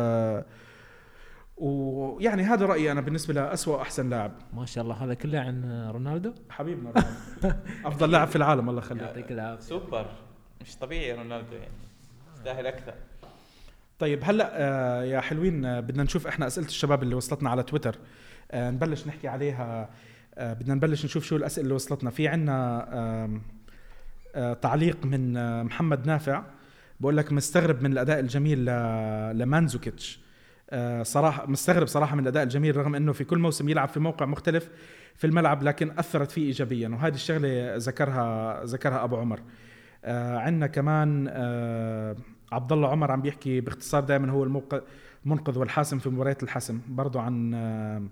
ويعني 1.56 2.42
هذا 2.42 2.66
رأيي 2.66 2.92
أنا 2.92 3.00
بالنسبة 3.00 3.34
لأسوأ 3.34 3.76
واحسن 3.76 4.10
لاعب. 4.10 4.32
ما 4.54 4.66
شاء 4.66 4.84
الله 4.84 4.94
هذا 5.04 5.14
كله 5.14 5.38
عن 5.38 5.88
رونالدو؟ 5.92 6.32
حبيبنا 6.50 6.90
رونالدو. 6.90 7.58
أفضل 7.88 8.10
لاعب 8.10 8.28
في 8.28 8.36
العالم 8.36 8.68
الله 8.70 8.80
يخليه 8.82 9.02
يعطيك 9.02 9.32
العافية. 9.32 9.60
سوبر. 9.64 10.06
مش 10.62 10.76
طبيعي 10.76 11.12
رونالدو 11.12 11.56
يعني. 11.56 11.74
يستاهل 12.36 12.66
أكثر. 12.66 12.94
طيب 13.98 14.20
هلأ 14.22 14.50
آه، 14.54 15.04
يا 15.04 15.20
حلوين 15.20 15.64
آه، 15.64 15.80
بدنا 15.80 16.02
نشوف 16.02 16.26
إحنا 16.26 16.46
أسئلة 16.46 16.66
الشباب 16.66 17.02
اللي 17.02 17.14
وصلتنا 17.14 17.50
على 17.50 17.62
تويتر. 17.62 17.96
آه، 18.50 18.70
نبلش 18.70 19.06
نحكي 19.06 19.28
عليها. 19.28 19.90
بدنا 20.38 20.74
نبلش 20.74 21.04
نشوف 21.04 21.24
شو 21.24 21.36
الأسئلة 21.36 21.64
اللي 21.64 21.74
وصلتنا. 21.74 22.10
في 22.10 22.28
آه، 24.34 24.52
تعليق 24.52 25.06
من 25.06 25.32
محمد 25.64 26.06
نافع. 26.06 26.42
بقول 27.00 27.16
لك 27.16 27.32
مستغرب 27.32 27.82
من 27.82 27.92
الأداء 27.92 28.20
الجميل 28.20 28.64
لمانزوكيتش. 29.38 30.20
صراحة 31.02 31.46
مستغرب 31.46 31.86
صراحة 31.86 32.16
من 32.16 32.22
الأداء 32.22 32.42
الجميل 32.42 32.76
رغم 32.76 32.94
إنه 32.94 33.12
في 33.12 33.24
كل 33.24 33.38
موسم 33.38 33.68
يلعب 33.68 33.88
في 33.88 34.00
موقع 34.00 34.26
مختلف 34.26 34.68
في 35.16 35.26
الملعب 35.26 35.62
لكن 35.62 35.98
أثرت 35.98 36.30
فيه 36.30 36.46
ايجابيا. 36.46 36.88
وهذه 36.88 37.14
الشغلة 37.14 37.76
ذكرها 37.76 38.64
ذكرها 38.64 39.04
أبو 39.04 39.16
عمر. 39.16 39.40
آه 40.04 40.38
عندنا 40.38 40.66
كمان 40.66 41.28
آه 41.30 42.16
عبد 42.52 42.72
الله 42.72 42.88
عمر 42.88 43.10
عم 43.10 43.22
بيحكي 43.22 43.60
باختصار 43.60 44.04
دائما 44.04 44.30
هو 44.32 44.44
المنقذ 45.24 45.58
والحاسم 45.58 45.98
في 45.98 46.08
مباريات 46.08 46.42
الحسم 46.42 46.80
برضو 46.88 47.18
عن 47.18 47.54
آه 47.54 48.02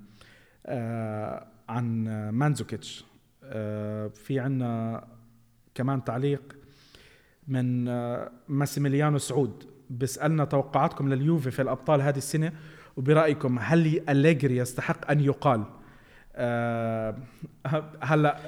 آه 0.66 1.46
عن 1.68 2.04
مانزوكيتش. 2.32 3.04
آه 3.44 4.08
في 4.08 4.40
عنا 4.40 5.04
كمان 5.74 6.04
تعليق 6.04 6.56
من 7.48 7.88
آه 7.88 8.30
ماسيميليانو 8.48 9.18
سعود. 9.18 9.64
بيسألنا 9.90 10.44
توقعاتكم 10.44 11.08
لليوفي 11.08 11.50
في 11.50 11.62
الأبطال 11.62 12.02
هذه 12.02 12.16
السنة 12.16 12.52
وبرأيكم 12.96 13.58
هل 13.60 14.02
أليجري 14.08 14.56
يستحق 14.56 15.10
أن 15.10 15.20
يقال؟ 15.20 15.64
آه 16.36 17.14
هلا 18.02 18.38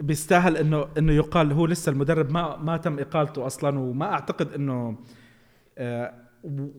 بيستاهل 0.00 0.56
انه 0.56 0.86
إنه 0.98 1.12
يقال 1.12 1.52
هو 1.52 1.66
لسه 1.66 1.92
المدرب 1.92 2.30
ما 2.30 2.56
ما 2.56 2.76
تم 2.76 2.98
إقالته 2.98 3.46
أصلا 3.46 3.78
وما 3.78 4.12
أعتقد 4.12 4.52
إنه 4.52 4.98
آه، 5.78 6.14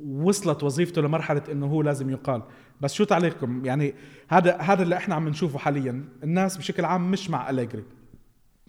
وصلت 0.07 0.63
وظيفته 0.63 1.01
لمرحلة 1.01 1.41
إنه 1.51 1.65
هو 1.65 1.81
لازم 1.81 2.09
يقال. 2.09 2.41
بس 2.81 2.93
شو 2.93 3.03
تعليقكم؟ 3.03 3.65
يعني 3.65 3.93
هذا 4.27 4.57
هذا 4.57 4.83
اللي 4.83 4.97
إحنا 4.97 5.15
عم 5.15 5.29
نشوفه 5.29 5.59
حاليا. 5.59 6.03
الناس 6.23 6.57
بشكل 6.57 6.85
عام 6.85 7.11
مش 7.11 7.29
مع 7.29 7.49
أليجري. 7.49 7.83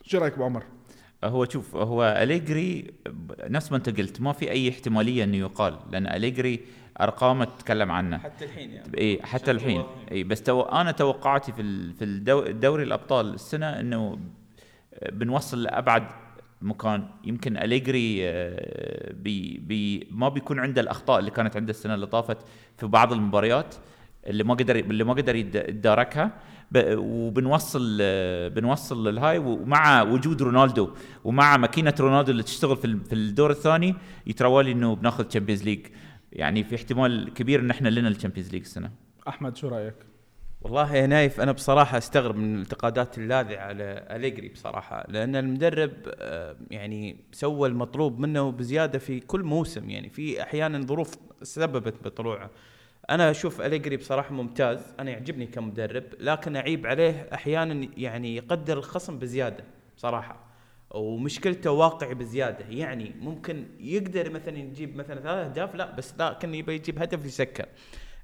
شو 0.02 0.18
رأيك 0.18 0.32
ابو 0.32 0.44
عمر 0.44 0.62
هو 1.24 1.44
شوف 1.44 1.76
هو 1.76 2.16
أليجري 2.22 2.94
نفس 3.40 3.72
ما 3.72 3.76
انت 3.76 4.00
قلت 4.00 4.20
ما 4.20 4.32
في 4.32 4.50
أي 4.50 4.68
احتمالية 4.68 5.24
إنه 5.24 5.36
يقال 5.36 5.78
لأن 5.90 6.06
أليجري 6.06 6.60
أرقامه 7.00 7.44
تتكلم 7.44 7.92
عنها 7.92 8.18
حتى 8.18 8.44
الحين 8.44 8.70
يعني. 8.70 8.98
اي 8.98 9.20
حتى 9.22 9.50
الحين. 9.50 9.82
اي 10.12 10.24
بس 10.24 10.42
تو 10.42 10.62
أنا 10.62 10.90
توقعاتي 10.92 11.52
في 11.52 11.62
ال- 11.62 11.92
في 11.92 12.04
الدو- 12.04 12.46
الدوري 12.46 12.82
الأبطال 12.82 13.34
السنة 13.34 13.66
إنه 13.80 14.18
بنوصل 15.12 15.62
لأبعد 15.62 16.06
مكان. 16.62 17.04
يمكن 17.24 17.56
أليجري 17.56 18.18
آه، 18.28 19.12
بي 19.12 19.58
بي 19.58 20.06
ما 20.10 20.28
بيكون 20.28 20.58
عنده 20.58 20.80
الأخطاء 20.80 21.18
اللي 21.18 21.30
كانت 21.30 21.56
عنده 21.56 21.70
السنة 21.70 21.94
اللي 21.94 22.06
طافت 22.06 22.36
في 22.76 22.86
بعض 22.86 23.12
المباريات 23.12 23.74
اللي 24.26 24.44
ما 24.44 24.54
قدر 24.54 24.76
اللي 24.76 25.04
ما 25.04 25.12
قدر 25.12 25.36
يتداركها 25.36 26.30
ب- 26.72 26.94
وبنوصل 26.98 27.98
آه، 28.00 28.48
بنوصل 28.48 29.08
للنهائي. 29.08 29.38
ومع 29.38 30.02
وجود 30.02 30.42
رونالدو 30.42 30.90
ومع 31.24 31.56
ماكينة 31.56 31.94
رونالدو 32.00 32.32
اللي 32.32 32.42
تشتغل 32.42 32.76
في 32.76 32.84
ال- 32.84 33.04
في 33.04 33.14
الدور 33.14 33.50
الثاني 33.50 33.94
يتراوالي 34.26 34.72
إنه 34.72 34.96
بناخذ 34.96 35.24
Champions 35.24 35.62
League 35.64 35.86
يعني 36.32 36.64
في 36.64 36.74
احتمال 36.74 37.34
كبير 37.34 37.60
إن 37.60 37.70
إحنا 37.70 37.88
لنا 37.88 38.08
ال 38.08 38.13
Champions 38.13 38.52
League 38.52 38.62
السنة. 38.62 38.90
أحمد 39.28 39.56
شو 39.56 39.68
رأيك؟ 39.68 39.94
والله 40.62 40.94
يا 40.94 41.06
نايف 41.06 41.40
أنا 41.40 41.52
بصراحة 41.52 41.98
أستغرب 41.98 42.36
من 42.36 42.54
الانتقادات 42.54 43.18
اللاذعة 43.18 43.62
على 43.66 44.06
أليجري 44.10 44.48
بصراحة 44.48 45.04
لأن 45.08 45.36
المدرب 45.36 45.92
آه، 46.18 46.56
يعني 46.70 47.16
سوى 47.32 47.68
المطلوب 47.68 48.18
منه 48.18 48.50
بزيادة 48.50 48.98
في 48.98 49.20
كل 49.20 49.42
موسم 49.42 49.90
يعني 49.90 50.08
في 50.08 50.42
أحيانا 50.42 50.80
ظروف 50.86 51.14
سببت 51.42 52.04
بطلوعه. 52.04 52.50
أنا 53.10 53.30
أشوف 53.30 53.60
أليجري 53.60 53.96
بصراحة 53.96 54.34
ممتاز 54.34 54.94
أنا 55.00 55.10
يعجبني 55.10 55.46
كمدرب 55.46 56.04
لكن 56.20 56.56
أعيب 56.56 56.86
عليه 56.86 57.28
أحيانا 57.34 57.88
يعني 57.96 58.36
يقدر 58.36 58.78
الخصم 58.78 59.18
بزيادة 59.18 59.64
بصراحة. 59.96 60.47
ومشكلته 60.90 61.70
واقعي 61.70 62.14
بزيادة. 62.14 62.64
يعني 62.70 63.14
ممكن 63.20 63.66
يقدر 63.80 64.30
مثلا 64.30 64.58
يجيب 64.58 64.96
مثلا 64.96 65.20
ثلاث 65.20 65.46
اهداف 65.46 65.74
لا 65.74 65.94
بس 65.96 66.14
لكن 66.20 66.54
يبي 66.54 66.74
يجيب 66.74 67.02
هدف 67.02 67.24
يسكر. 67.24 67.66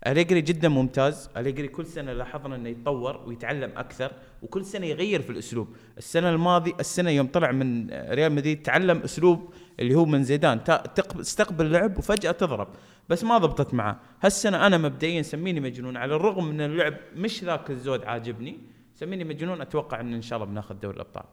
أليجري 0.07 0.41
جدا 0.41 0.69
ممتاز. 0.69 1.31
أليجري 1.37 1.69
كل 1.69 1.87
سنة 1.87 2.13
لاحظنا 2.13 2.57
أنه 2.57 2.69
يتطور 2.69 3.17
ويتعلم 3.27 3.73
أكثر 3.77 4.13
وكل 4.43 4.65
سنة 4.65 4.87
يغير 4.87 5.23
في 5.23 5.31
الأسلوب. 5.31 5.69
السنة 5.99 6.31
الماضي 6.31 6.75
السنة 6.81 7.11
يوم 7.11 7.27
طلع 7.27 7.53
من 7.53 7.91
ريال 7.91 8.33
مدريد 8.33 8.63
تعلم 8.63 8.99
أسلوب 8.99 9.55
اللي 9.81 9.95
هو 9.95 10.05
من 10.05 10.25
زيدان. 10.25 10.65
تستقبل 10.95 11.73
لعب 11.73 11.99
وفجأة 11.99 12.33
تضرب. 12.33 12.69
بس 13.09 13.25
ما 13.25 13.39
ضبطت 13.39 13.75
معه. 13.75 14.01
هالسنة 14.23 14.67
أنا 14.67 14.79
مبدئيا 14.79 15.23
سميني 15.23 15.61
مجنون 15.61 15.97
على 15.97 16.17
الرغم 16.17 16.45
من 16.45 16.61
اللعب 16.61 16.95
مش 17.17 17.45
ذاك 17.45 17.71
الزود 17.71 18.05
عاجبني 18.05 18.59
سميني 18.95 19.25
مجنون. 19.25 19.61
أتوقع 19.61 20.01
أن 20.01 20.15
إن 20.15 20.23
شاء 20.23 20.37
الله 20.37 20.51
بناخذ 20.51 20.75
دوري 20.75 20.97
الأبطال. 20.97 21.25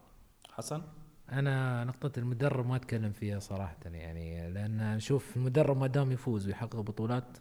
حسن؟ 0.53 0.81
أنا 1.31 1.83
نقطة 1.83 2.19
المدرب 2.19 2.67
ما 2.67 2.75
أتكلم 2.75 3.11
فيها 3.11 3.39
صراحة 3.39 3.77
يعني 3.93 4.51
لأن 4.51 4.79
أشوف 4.79 5.37
المدرب 5.37 5.77
ما 5.77 5.87
دام 5.87 6.11
يفوز 6.11 6.47
ويحقق 6.47 6.79
بطولات 6.79 7.37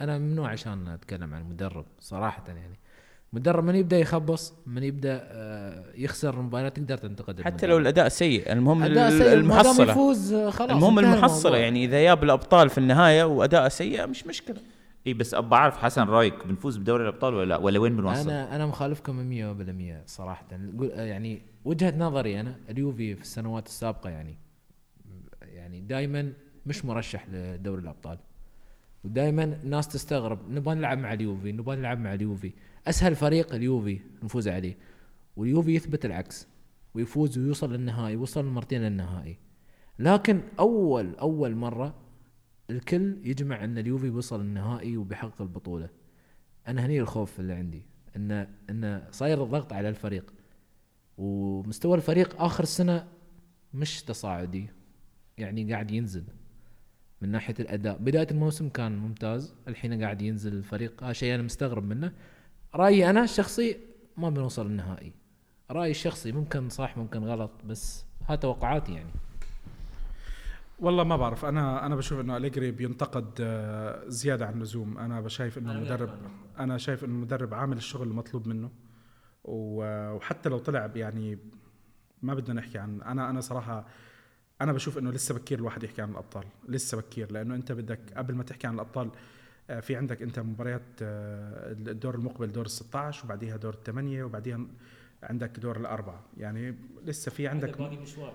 أنا 0.00 0.18
ممنوع 0.18 0.50
عشان 0.50 0.88
أتكلم 0.88 1.34
عن 1.34 1.40
المدرب 1.40 1.84
صراحة 2.00 2.44
يعني 2.48 2.78
المدرب 3.32 3.64
من 3.64 3.74
يبدأ 3.74 3.98
يخبص 3.98 4.54
من 4.66 4.82
يبدأ 4.82 5.20
آه، 5.22 5.84
يخسر 5.94 6.42
مباريات 6.42 6.76
تقدر 6.76 6.98
تنتقد 6.98 7.42
حتى. 7.42 7.66
لو 7.66 7.78
الأداء 7.78 8.08
سيء 8.08 8.52
المهم 8.52 8.82
أداء 8.82 9.10
سيء، 9.10 9.32
المحصلة 9.32 9.92
يفوز 9.92 10.34
خلاص 10.34 10.70
المهم 10.70 10.98
الموضوع. 10.98 11.58
يعني 11.58 11.84
إذا 11.84 12.02
جاب 12.02 12.24
الأبطال 12.24 12.68
في 12.70 12.78
النهاية 12.78 13.24
وأداء 13.24 13.68
سيء 13.68 14.06
مش 14.06 14.26
مشكلة 14.26 14.56
اي 15.06 15.14
بس 15.14 15.34
ابى 15.34 15.54
اعرف 15.54 15.76
حسن 15.78 16.02
رايك 16.02 16.46
بنفوز 16.46 16.76
بدوري 16.76 17.02
الأبطال 17.02 17.34
ولا 17.34 17.48
لا؟ 17.48 17.56
ولا 17.56 17.78
وين 17.78 17.96
بنوصل؟ 17.96 18.30
أنا 18.30 18.56
أنا 18.56 18.66
مخالفكم 18.66 19.30
100% 20.04 20.06
صراحة. 20.06 20.46
يعني 20.82 21.42
وجهة 21.64 21.98
نظري 21.98 22.40
أنا 22.40 22.56
اليوفي 22.70 23.14
في 23.14 23.22
السنوات 23.22 23.66
السابقة 23.66 24.10
يعني 24.10 24.38
يعني 25.42 25.80
دائما 25.80 26.32
مش 26.66 26.84
مرشح 26.84 27.28
لدوري 27.28 27.82
الأبطال. 27.82 28.18
ودائما 29.04 29.44
الناس 29.44 29.88
تستغرب 29.88 30.50
نبغى 30.50 30.74
نلعب 30.74 30.98
مع 30.98 31.12
اليوفي 31.12 31.52
نبغى 31.52 31.76
نلعب 31.76 31.98
مع 31.98 32.14
اليوفي. 32.14 32.52
أسهل 32.86 33.16
فريق 33.16 33.54
اليوفي 33.54 34.00
نفوز 34.22 34.48
عليه. 34.48 34.76
واليوفي 35.36 35.74
يثبت 35.74 36.04
العكس 36.04 36.48
ويفوز 36.94 37.38
ويوصل 37.38 37.72
للنهائي 37.72 38.16
وصل 38.16 38.44
مرتين 38.44 38.82
للنهائي. 38.82 39.38
لكن 39.98 40.40
اول 40.58 41.14
أول 41.14 41.54
مرة 41.54 41.94
الكل 42.70 43.16
يجمع 43.24 43.64
إن 43.64 43.78
اليوفي 43.78 44.10
وصل 44.10 44.40
النهائي 44.40 44.96
وبيحقق 44.96 45.42
البطولة. 45.42 45.88
أنا 46.68 46.86
هني 46.86 47.00
الخوف 47.00 47.40
اللي 47.40 47.52
عندي 47.52 47.82
إن 48.16 48.30
إن 48.70 49.02
صاير 49.10 49.44
الضغط 49.44 49.72
على 49.72 49.88
الفريق. 49.88 50.34
ومستوى 51.18 51.96
الفريق 51.96 52.42
آخر 52.42 52.62
السنة 52.62 53.08
مش 53.74 54.02
تصاعدي 54.02 54.70
يعني 55.38 55.72
قاعد 55.72 55.90
ينزل. 55.90 56.24
من 57.22 57.28
ناحية 57.28 57.54
الأداء 57.60 57.98
بداية 57.98 58.26
الموسم 58.30 58.68
كان 58.68 58.98
ممتاز 58.98 59.54
الحين 59.68 60.02
قاعد 60.02 60.22
ينزل 60.22 60.52
الفريق. 60.52 61.04
هذا 61.04 61.12
شيء 61.12 61.34
أنا 61.34 61.42
مستغرب 61.42 61.84
منه. 61.84 62.12
رأيي 62.74 63.10
أنا 63.10 63.24
الشخصي 63.24 63.76
ما 64.16 64.30
بنوصل 64.30 64.66
النهائي. 64.66 65.12
رأيي 65.70 65.90
الشخصي 65.90 66.32
ممكن 66.32 66.68
صح 66.68 66.96
ممكن 66.96 67.24
غلط 67.24 67.50
بس 67.64 68.04
ها 68.28 68.36
توقعاتي 68.36 68.92
يعني. 68.92 69.10
والله 70.78 71.04
ما 71.04 71.16
بعرف. 71.16 71.44
أنا 71.44 71.86
أنا 71.86 71.96
بشوف 71.96 72.20
إنه 72.20 72.36
اليجري 72.36 72.70
بينتقد 72.70 73.30
آه، 73.40 74.08
زيادة 74.08 74.46
عن 74.46 74.54
اللزوم. 74.54 74.98
أنا 74.98 75.20
بشايف 75.20 75.58
إنه 75.58 75.72
المدرب 75.72 76.18
أنا 76.58 76.78
شايف 76.78 77.04
إنه 77.04 77.14
المدرب 77.14 77.54
عامل 77.54 77.76
الشغل 77.76 78.08
المطلوب 78.08 78.48
منه. 78.48 78.70
وحتى 79.44 80.48
لو 80.48 80.58
طلع 80.58 80.90
يعني 80.94 81.38
ما 82.22 82.34
بدنا 82.34 82.54
نحكي 82.54 82.78
عن 82.78 83.02
أنا 83.02 83.30
أنا 83.30 83.40
صراحة 83.40 83.86
أنا 84.60 84.72
بشوف 84.72 84.98
إنه 84.98 85.10
لسه 85.10 85.34
بكير 85.34 85.58
الواحد 85.58 85.82
يحكي 85.82 86.02
عن 86.02 86.10
الأبطال. 86.10 86.44
لسه 86.68 86.96
بكير 86.96 87.32
لأنه 87.32 87.54
أنت 87.54 87.72
بدك 87.72 88.00
قبل 88.16 88.34
ما 88.34 88.42
تحكي 88.42 88.66
عن 88.66 88.74
الأبطال 88.74 89.10
آه، 89.70 89.80
في 89.80 89.96
عندك 89.96 90.22
أنت 90.22 90.38
مباريات 90.38 90.82
آه، 91.02 91.72
الدور 91.72 92.14
المقبل 92.14 92.52
دور 92.52 92.64
ال 92.64 92.70
16 92.70 93.24
وبعديها 93.24 93.56
دور 93.56 93.74
الثمانية 93.74 94.24
وبعديها 94.24 94.60
عندك 95.26 95.58
دور 95.58 95.76
الأربعة. 95.76 96.24
يعني 96.36 96.74
لسه 97.04 97.30
في 97.30 97.48
عندك 97.48 97.80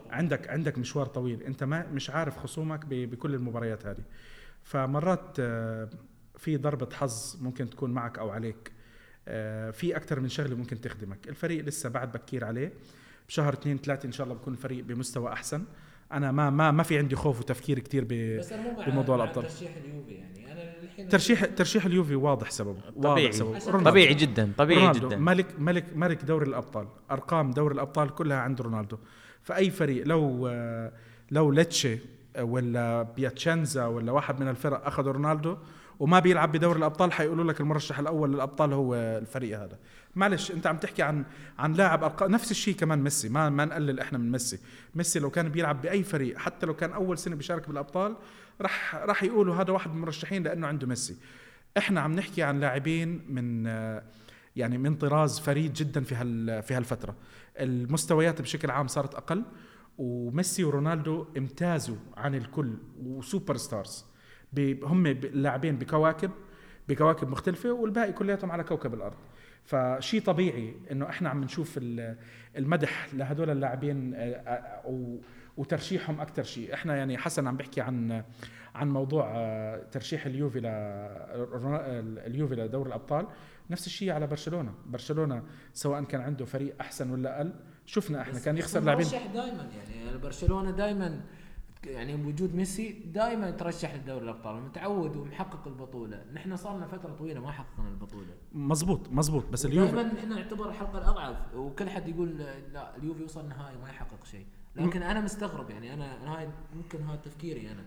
عندك 0.09 0.49
عندك 0.49 0.77
مشوار 0.77 1.05
طويل. 1.05 1.43
أنت 1.43 1.63
ما 1.63 1.87
مش 1.87 2.09
عارف 2.09 2.37
خصومك 2.37 2.85
بكل 2.85 3.35
المباريات 3.35 3.85
هذه. 3.85 4.03
فمرات 4.63 5.35
آه، 5.39 5.89
في 6.37 6.57
ضربة 6.57 6.95
حظ 6.95 7.37
ممكن 7.41 7.69
تكون 7.69 7.91
معك 7.91 8.19
أو 8.19 8.29
عليك. 8.29 8.71
آه، 9.27 9.71
في 9.71 9.95
أكثر 9.95 10.19
من 10.19 10.29
شغلة 10.29 10.55
ممكن 10.55 10.81
تخدمك. 10.81 11.27
الفريق 11.27 11.65
لسه 11.65 11.89
بعد 11.89 12.11
بكير 12.11 12.45
عليه. 12.45 12.73
بشهر 13.27 13.53
اثنين 13.53 13.77
ثلاثة 13.77 14.07
إن 14.07 14.11
شاء 14.11 14.27
الله 14.27 14.35
بكون 14.37 14.53
الفريق 14.53 14.83
بمستوى 14.83 15.33
أحسن. 15.33 15.63
أنا 16.13 16.31
ما 16.31 16.49
ما 16.49 16.71
ما 16.71 16.83
في 16.83 16.97
عندي 16.97 17.15
خوف 17.15 17.39
وتفكير 17.39 17.83
مع 17.93 18.85
بموضوع 18.87 19.17
مع 19.17 19.23
الأبطال. 19.23 19.43
ترشيح 19.43 19.71
اليوفي 19.85 20.13
يعني 20.13 20.51
أنا 20.51 20.61
الحين 20.83 21.09
ترشيح 21.09 21.45
ترشيح 21.45 21.85
اليوفي 21.85 22.15
واضح 22.15 22.51
سببه 22.51 22.81
طبيعي. 23.03 23.25
واضح 23.25 23.31
سببه 23.31 23.71
رونالدو. 23.71 23.89
طبيعي 23.89 24.13
جدا 24.13 24.51
طبيعي 24.57 24.79
رونالدو 24.81 25.07
جدا 25.07 25.17
ملك 25.17 25.45
ملك 25.59 25.85
ملك 25.95 26.23
دوري 26.23 26.45
الأبطال 26.45 26.87
أرقام 27.11 27.51
دوري 27.51 27.75
الأبطال 27.75 28.15
كلها 28.15 28.37
عند 28.37 28.61
رونالدو 28.61 28.97
فأي 29.41 29.69
فريق 29.69 30.07
لو 30.07 30.51
لو 31.31 31.51
ليتشي 31.51 31.99
ولا 32.39 33.01
بياتشانزا 33.01 33.85
ولا 33.85 34.11
واحد 34.11 34.39
من 34.39 34.47
الفرق 34.47 34.85
أخذوا 34.85 35.13
رونالدو 35.13 35.57
وما 35.99 36.19
بيلعب 36.19 36.51
بدوري 36.51 36.79
الأبطال 36.79 37.13
حيقولوا 37.13 37.43
لك 37.43 37.61
المرشح 37.61 37.99
الأول 37.99 38.33
للأبطال 38.33 38.73
هو 38.73 38.95
الفريق 38.95 39.59
هذا 39.59 39.77
معلش 40.15 40.51
انت 40.51 40.67
عم 40.67 40.77
تحكي 40.77 41.01
عن 41.03 41.25
عن 41.59 41.73
لاعب 41.73 42.03
ارقام 42.03 42.31
نفس 42.31 42.51
الشيء 42.51 42.75
كمان 42.75 43.03
ميسي. 43.03 43.29
ما 43.29 43.49
ما 43.49 43.65
نقلل 43.65 43.99
إحنا 43.99 44.17
من 44.17 44.31
ميسي. 44.31 44.59
ميسي 44.95 45.19
لو 45.19 45.29
كان 45.29 45.49
بيلعب 45.49 45.81
بأي 45.81 46.03
فريق 46.03 46.37
حتى 46.37 46.65
لو 46.65 46.73
كان 46.75 46.91
أول 46.93 47.17
سنة 47.17 47.35
بيشارك 47.35 47.67
بالأبطال 47.67 48.15
راح 48.61 48.95
راح 48.95 49.23
يقولوا 49.23 49.55
هذا 49.55 49.71
واحد 49.71 49.89
من 49.89 49.95
المرشحين 49.95 50.43
لأنه 50.43 50.67
عنده 50.67 50.87
ميسي. 50.87 51.17
إحنا 51.77 52.01
عم 52.01 52.11
نحكي 52.13 52.43
عن 52.43 52.59
لاعبين 52.59 53.25
من 53.29 53.65
يعني 54.55 54.77
من 54.77 54.95
طراز 54.95 55.39
فريد 55.39 55.73
جدا 55.73 56.03
في 56.03 56.15
هال 56.15 56.63
في 56.63 56.73
هالفترة. 56.73 57.15
المستويات 57.59 58.41
بشكل 58.41 58.71
عام 58.71 58.87
صارت 58.87 59.15
أقل 59.15 59.43
وميسي 59.97 60.63
ورونالدو 60.63 61.25
امتازوا 61.37 61.95
عن 62.17 62.35
الكل 62.35 62.73
وسوبر 63.03 63.57
ستارز. 63.57 64.05
هم 64.83 65.03
ب- 65.03 65.25
لاعبين 65.33 65.75
بكواكب 65.77 66.31
بكواكب 66.89 67.29
مختلفة 67.29 67.71
والباقي 67.71 68.13
كلياتهم 68.13 68.51
على 68.51 68.63
كوكب 68.63 68.93
الأرض. 68.93 69.17
فشيء 69.63 70.21
طبيعي 70.21 70.75
إنه 70.91 71.09
إحنا 71.09 71.29
عم 71.29 71.43
نشوف 71.43 71.77
ال- 71.77 72.17
المدح 72.57 73.13
لهدول 73.13 73.49
اللاعبين 73.49 74.13
آه، 74.15 74.19
آه، 74.19 75.19
وترشيحهم 75.57 76.21
أكثر 76.21 76.43
شيء 76.43 76.73
إحنا 76.73 76.95
يعني 76.95 77.17
حسن 77.17 77.47
عم 77.47 77.57
بحكي 77.57 77.81
عن 77.81 78.23
عن 78.75 78.89
موضوع 78.89 79.31
آه، 79.35 79.83
ترشيح 79.91 80.25
اليوفي 80.25 80.59
ل 80.59 80.65
اليوفي 82.27 82.55
لدور 82.55 82.87
الأبطال. 82.87 83.27
نفس 83.69 83.87
الشيء 83.87 84.11
على 84.11 84.27
برشلونة. 84.27 84.73
برشلونة 84.85 85.43
سواء 85.73 86.03
كان 86.03 86.21
عنده 86.21 86.45
فريق 86.45 86.75
أحسن 86.81 87.11
ولا 87.11 87.37
أقل 87.37 87.53
شفنا 87.85 88.21
إحنا 88.21 88.39
كان 88.39 88.57
يخسر 88.57 88.79
لاعبين. 88.79 89.07
دائما 89.33 89.69
يعني 89.77 90.17
برشلونة 90.17 90.71
دائما 90.71 91.21
يعني 91.85 92.17
بوجود 92.17 92.55
ميسي 92.55 92.91
دائما 93.05 93.49
يترشح 93.49 93.95
لدوري 93.95 94.23
الأبطال 94.23 94.61
متعود 94.61 95.15
ومحقق 95.15 95.67
البطولة. 95.67 96.25
نحن 96.33 96.55
صار 96.55 96.77
لنا 96.77 96.87
فترة 96.87 97.13
طويلة 97.13 97.39
ما 97.39 97.51
حققنا 97.51 97.89
البطولة. 97.89 98.33
مزبوط 98.53 99.09
مزبوط 99.09 99.45
بس 99.49 99.65
اليوفي 99.65 99.91
دائما 99.91 100.19
إحنا 100.19 100.35
نعتبر 100.35 100.69
الحلقة 100.69 100.97
الأضعف 100.97 101.55
وكل 101.55 101.89
حد 101.89 102.07
يقول 102.07 102.37
لا 102.73 102.97
اليوفي 102.97 103.23
وصل 103.23 103.47
نهائي 103.47 103.77
ما 103.77 103.89
يحقق 103.89 104.25
شيء. 104.25 104.45
لكن 104.75 105.03
أنا 105.03 105.21
مستغرب 105.21 105.69
يعني 105.69 105.93
أنا 105.93 106.37
هاي 106.37 106.49
ممكن 106.75 107.03
هذا 107.03 107.15
تفكيري 107.15 107.71
أنا. 107.71 107.83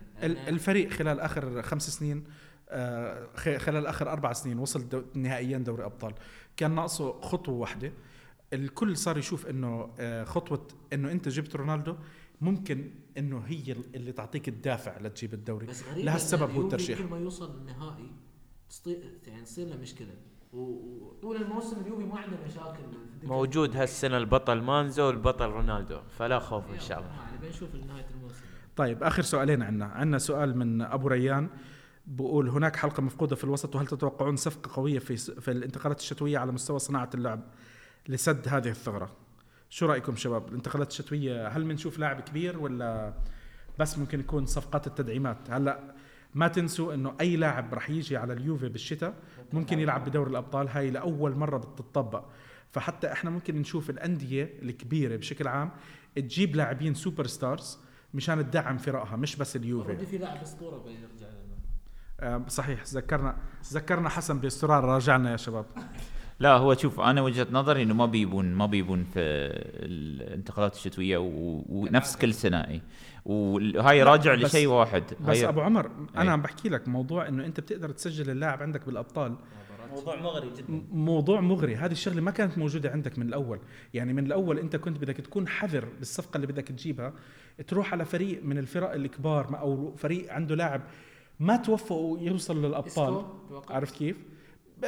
الفريق 0.49 0.89
خلال 0.89 1.19
آخر 1.19 1.61
خمس 1.61 1.89
سنين 1.89 2.23
آه، 2.69 3.27
خلال 3.35 3.87
آخر 3.87 4.11
أربع 4.11 4.33
سنين 4.33 4.59
وصل 4.59 4.89
دو 4.89 5.03
نهائيا 5.13 5.57
دوري 5.57 5.85
أبطال. 5.85 6.13
كان 6.57 6.75
ناقصه 6.75 7.21
خطوة 7.21 7.55
واحدة. 7.55 7.91
الكل 8.53 8.97
صار 8.97 9.17
يشوف 9.17 9.47
إنه 9.47 9.93
آه، 9.99 10.23
خطوة 10.23 10.67
إنه 10.93 11.11
أنت 11.11 11.29
جبت 11.29 11.55
رونالدو. 11.55 11.95
ممكن 12.45 12.91
إنه 13.17 13.39
هي 13.39 13.75
اللي 13.95 14.11
تعطيك 14.11 14.47
الدافع 14.47 14.99
لتجيب 14.99 15.33
الدوري. 15.33 15.65
بس 15.65 15.83
غريب 15.91 16.05
لهالسبب 16.05 16.51
هو 16.51 16.61
الترشيح. 16.61 16.99
كل 16.99 17.05
ما 17.05 17.17
يوصل 17.17 17.57
النهائي 17.57 18.11
تصير 18.69 18.97
يعني 19.27 19.43
تصير 19.43 19.67
له 19.67 19.77
مشكلة. 19.77 20.15
وطول 20.53 21.35
الموسم 21.35 21.81
اليوفي 21.81 22.03
ما 22.03 22.19
عنده 22.19 22.37
مشاكل 22.47 22.83
موجود 23.23 23.75
هالسنة 23.75 24.17
البطل 24.17 24.61
مانزو 24.61 25.03
والبطل 25.03 25.45
رونالدو 25.45 25.99
فلا 26.17 26.39
خوف 26.39 26.63
إن 26.73 26.79
شاء 26.79 26.99
الله. 26.99 27.11
يعني 27.11 27.37
بنشوف 27.41 27.75
نهاية 27.75 28.05
الموسم. 28.15 28.41
طيب 28.75 29.03
آخر 29.03 29.21
سؤالين 29.21 29.61
عندنا. 29.61 29.85
عندنا 29.85 30.17
سؤال 30.17 30.57
من 30.57 30.81
أبو 30.81 31.07
ريان. 31.07 31.49
بقول 32.07 32.49
هناك 32.49 32.75
حلقة 32.75 33.01
مفقودة 33.01 33.35
في 33.35 33.43
الوسط 33.43 33.75
وهل 33.75 33.87
تتوقعون 33.87 34.35
صفقة 34.35 34.75
قوية 34.75 34.99
في 34.99 35.17
في 35.17 35.51
الانتقالات 35.51 35.99
الشتوية 35.99 36.37
على 36.37 36.51
مستوى 36.51 36.79
صناعة 36.79 37.09
اللعب 37.13 37.43
لسد 38.07 38.47
هذه 38.47 38.69
الثغرة؟ 38.69 39.24
شو 39.69 39.85
رأيكم 39.85 40.15
شباب؟ 40.15 40.47
الانتقالات 40.47 40.91
الشتوية 40.91 41.47
هل 41.47 41.63
بنشوف 41.63 41.99
لاعب 41.99 42.21
كبير 42.21 42.59
ولا 42.59 43.13
بس 43.79 43.97
ممكن 43.97 44.19
يكون 44.19 44.45
صفقات 44.45 44.87
التدعيمات؟ 44.87 45.37
هلأ 45.49 45.95
ما 46.35 46.47
تنسوا 46.47 46.93
إنه 46.93 47.15
أي 47.21 47.35
لاعب 47.35 47.73
رح 47.73 47.89
يجي 47.89 48.17
على 48.17 48.33
اليوفي 48.33 48.69
بالشتاء 48.69 49.13
ممكن 49.53 49.79
يلعب 49.79 50.05
بدوري 50.05 50.31
الأبطال 50.31 50.67
هاي 50.67 50.89
لأول 50.89 51.35
مرة 51.35 51.57
بتطبق 51.57 52.25
فحتى 52.71 53.11
إحنا 53.11 53.29
ممكن 53.29 53.55
نشوف 53.55 53.89
الأندية 53.89 54.53
الكبيرة 54.61 55.15
بشكل 55.15 55.47
عام 55.47 55.71
تجيب 56.15 56.55
لاعبين 56.55 56.93
superstars 56.93 57.79
مشان 58.13 58.49
تدعم 58.49 58.77
فرقها 58.77 59.15
مش 59.15 59.35
بس 59.35 59.55
اليوفي. 59.55 59.87
already 59.89 60.05
في 60.05 60.17
لاعب 60.17 60.41
أسطورة 60.41 60.77
بيرجع 60.77 61.27
لنا. 61.27 61.55
آه، 62.19 62.45
صحيح 62.47 62.83
ذكرنا 62.83 63.37
ذكرنا 63.73 64.09
حسن 64.09 64.39
باسترار 64.39 64.83
راجعنا 64.83 65.31
يا 65.31 65.37
شباب. 65.37 65.65
لا 66.39 66.53
هو 66.53 66.75
شوف 66.75 66.99
أنا 66.99 67.21
وجهة 67.21 67.47
نظري 67.51 67.83
إنه 67.83 67.93
ما 67.93 68.05
بيبون 68.05 68.53
ما 68.53 68.65
بيبون 68.65 69.03
في 69.03 69.19
الانتقالات 69.19 70.75
الشتوية 70.75 71.17
و... 71.17 71.63
ونفس 71.69 72.15
كل 72.15 72.33
سنة 72.33 72.57
اي 72.57 72.81
وهاي 73.25 74.03
راجع 74.03 74.33
لشيء 74.33 74.67
واحد. 74.67 75.03
بس 75.21 75.37
هاي 75.37 75.49
أبو 75.49 75.61
عمر 75.61 75.85
أي. 75.85 76.21
أنا 76.21 76.31
عم 76.31 76.41
بحكي 76.41 76.69
لك 76.69 76.87
موضوع 76.87 77.27
إنه 77.27 77.45
أنت 77.45 77.59
بتقدر 77.59 77.91
تسجل 77.91 78.29
اللاعب 78.29 78.61
عندك 78.61 78.85
بالأبطال. 78.85 79.35
موضوع 79.95 80.15
مغري 80.15 80.49
جدا. 80.57 80.83
موضوع 80.91 81.41
مغري. 81.41 81.75
هذه 81.75 81.91
الشغلة 81.91 82.21
ما 82.21 82.31
كانت 82.31 82.57
موجودة 82.57 82.91
عندك 82.91 83.19
من 83.19 83.27
الأول. 83.27 83.59
يعني 83.93 84.13
من 84.13 84.25
الأول 84.25 84.59
أنت 84.59 84.75
كنت 84.75 84.97
بدك 84.97 85.17
تكون 85.17 85.47
حذر 85.47 85.87
بالصفقة 85.99 86.35
اللي 86.35 86.47
بدك 86.47 86.67
تجيبها 86.67 87.13
تروح 87.67 87.93
على 87.93 88.05
فريق 88.05 88.43
من 88.43 88.57
الفرق 88.57 88.93
الكبار 88.93 89.59
أو 89.59 89.95
فريق 89.95 90.33
عنده 90.33 90.55
لاعب 90.55 90.81
ما 91.39 91.57
توفقوا 91.57 92.19
يوصل 92.19 92.65
للأبطال. 92.65 93.25
عرفت 93.69 93.95
كيف؟ 93.95 94.17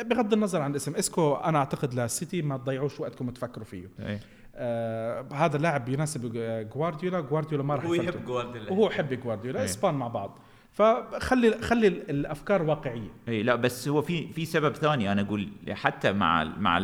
بغض 0.03 0.33
النظر 0.33 0.61
عن 0.61 0.71
الاسم 0.71 0.95
إسكو 0.95 1.33
أنا 1.35 1.57
أعتقد 1.57 1.93
للسيتي 1.93 2.41
ما 2.41 2.57
تضيعوش 2.57 2.99
وقتكم 2.99 3.29
تفكروا 3.29 3.65
فيه 3.65 3.89
أي. 3.99 4.19
آه 4.55 5.25
هذا 5.33 5.57
اللاعب 5.57 5.89
يناسب 5.89 6.31
جوارديولا 6.73 7.19
جوارديولا 7.19 7.63
ما 7.63 7.75
راح 7.75 7.85
هو. 7.85 7.93
يحب 7.93 8.25
جوارديولا 8.25 8.71
وهو 8.71 8.89
حب 8.89 9.13
جوارديولا. 9.13 9.63
إسبان 9.65 9.93
مع 9.93 10.07
بعض 10.07 10.39
فخلي 10.71 11.61
خلي 11.61 11.87
ال- 11.87 12.09
الأفكار 12.09 12.63
واقعية 12.63 13.09
إي 13.27 13.43
لا 13.43 13.55
بس 13.55 13.87
هو 13.87 14.01
في 14.01 14.27
في 14.33 14.45
سبب 14.45 14.75
ثاني 14.75 15.11
أنا 15.11 15.21
أقول 15.21 15.49
حتى 15.71 16.11
مع 16.13 16.43
مع 16.43 16.79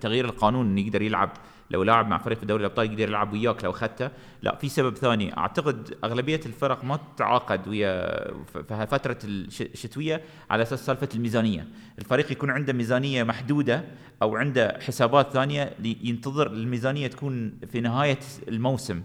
تغيير 0.00 0.24
القانون 0.24 0.66
انه 0.66 0.80
يقدر 0.80 1.02
يلعب 1.02 1.30
لو 1.70 1.82
لاعب 1.82 2.08
مع 2.08 2.18
فريق 2.18 2.38
في 2.38 2.46
دوري 2.46 2.60
الأبطال 2.60 2.86
يقدر 2.86 3.08
يلعب 3.08 3.32
وياك 3.32 3.64
لو 3.64 3.70
أخذته. 3.70 4.10
لا 4.42 4.56
في 4.56 4.68
سبب 4.68 4.96
ثاني. 4.96 5.36
أعتقد 5.36 5.94
أغلبية 6.04 6.40
الفرق 6.46 6.84
ما 6.84 6.98
تتعاقد 7.16 7.68
ويا 7.68 8.06
في 8.52 8.86
فترة 8.90 9.18
الش- 9.24 9.62
الشتوية 9.62 10.20
على 10.50 10.62
أساس 10.62 10.86
سالفة 10.86 11.08
الميزانية. 11.14 11.68
الفريق 11.98 12.32
يكون 12.32 12.50
عنده 12.50 12.72
ميزانية 12.72 13.22
محدودة 13.22 13.84
أو 14.22 14.36
عنده 14.36 14.78
حسابات 14.86 15.32
ثانية 15.32 15.72
ينتظر 15.84 16.46
الميزانية 16.46 17.06
تكون 17.06 17.52
في 17.72 17.80
نهاية 17.80 18.18
الموسم. 18.48 19.02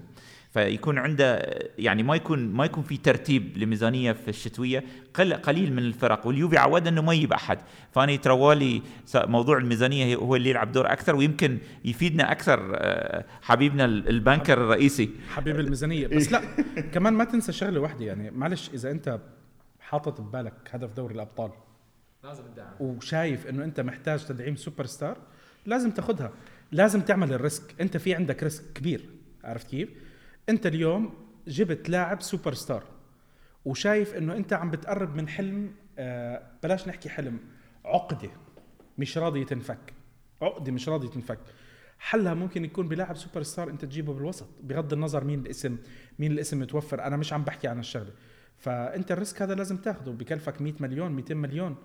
فيكون 0.53 0.97
عنده 0.97 1.35
يعني 1.77 2.03
ما 2.03 2.15
يكون 2.15 2.39
ما 2.53 2.65
يكون 2.65 2.83
في 2.83 2.97
ترتيب 2.97 3.57
لميزانية 3.57 4.11
في 4.11 4.27
الشتوية. 4.27 4.83
قل 5.13 5.33
قليل 5.33 5.73
من 5.73 5.79
الفرق 5.79 6.27
واليوفي 6.27 6.57
عودنا 6.57 6.89
إنه 6.89 7.01
ما 7.01 7.13
يجيب 7.13 7.33
أحد. 7.33 7.59
فأنا 7.91 8.15
تروالي 8.15 8.81
س- 9.05 9.15
موضوع 9.15 9.57
الميزانية 9.57 10.15
هو 10.15 10.35
اللي 10.35 10.49
يلعب 10.49 10.71
دور 10.71 10.91
أكثر 10.91 11.15
ويمكن 11.15 11.57
يفيدنا 11.85 12.31
أكثر 12.31 12.71
آه، 12.75 13.25
حبيبنا 13.41 13.85
ال- 13.85 14.09
البنكر 14.09 14.53
الرئيسي. 14.53 15.09
حبيب 15.29 15.59
الميزانية. 15.59 16.07
بس 16.07 16.31
لا 16.31 16.41
كمان 16.93 17.13
ما 17.13 17.23
تنسى 17.23 17.51
شغلة 17.51 17.79
واحدة 17.79 18.05
يعني 18.05 18.31
معلش 18.31 18.69
إذا 18.73 18.91
أنت 18.91 19.19
حاطط 19.79 20.21
ببالك 20.21 20.53
هدف 20.71 20.93
دوري 20.93 21.15
الأبطال 21.15 21.51
لازم 22.23 22.43
الدعم 22.45 22.71
وشايف 22.79 23.47
إنه 23.47 23.63
أنت 23.63 23.79
محتاج 23.79 24.25
تدعيم 24.25 24.55
سوبر 24.55 24.85
ستار 24.85 25.17
لازم 25.65 25.91
تاخذها 25.91 26.31
لازم 26.71 27.01
تعمل 27.01 27.33
ال 27.33 27.38
risk. 27.38 27.63
أنت 27.81 27.97
في 27.97 28.15
عندك 28.15 28.43
risk 28.43 28.63
كبير. 28.75 29.05
عرفت 29.43 29.67
كيف؟ 29.69 29.89
انت 30.49 30.65
اليوم 30.65 31.13
جبت 31.47 31.89
لاعب 31.89 32.21
سوبر 32.21 32.53
ستار 32.53 32.83
وشايف 33.65 34.15
انه 34.15 34.35
انت 34.35 34.53
عم 34.53 34.71
بتقرب 34.71 35.15
من 35.15 35.27
حلم 35.27 35.71
آه 35.97 36.43
بلاش 36.63 36.87
نحكي 36.87 37.09
حلم 37.09 37.39
عقدة 37.85 38.29
مش 38.97 39.17
راضي 39.17 39.45
تنفك 39.45 39.93
عقدة 40.41 40.71
مش 40.71 40.89
راضي 40.89 41.07
تنفك. 41.07 41.39
حلها 41.99 42.33
ممكن 42.33 42.65
يكون 42.65 42.87
بلاعب 42.87 43.17
سوبر 43.17 43.43
ستار 43.43 43.69
انت 43.69 43.85
تجيبه 43.85 44.13
بالوسط 44.13 44.47
بغض 44.63 44.93
النظر 44.93 45.23
مين 45.23 45.39
الاسم 45.39 45.77
مين 46.19 46.31
الاسم 46.31 46.59
متوفر 46.59 47.03
أنا 47.03 47.17
مش 47.17 47.33
عم 47.33 47.43
بحكي 47.43 47.67
عن 47.67 47.79
الشغلة. 47.79 48.11
فانت 48.57 49.11
ال 49.11 49.17
risk 49.17 49.41
هذا 49.41 49.55
لازم 49.55 49.77
تاخده 49.77 50.11
بكلفك 50.11 50.61
100 50.61 50.73
مليون 50.79 51.11
200 51.11 51.33
مليون 51.33 51.75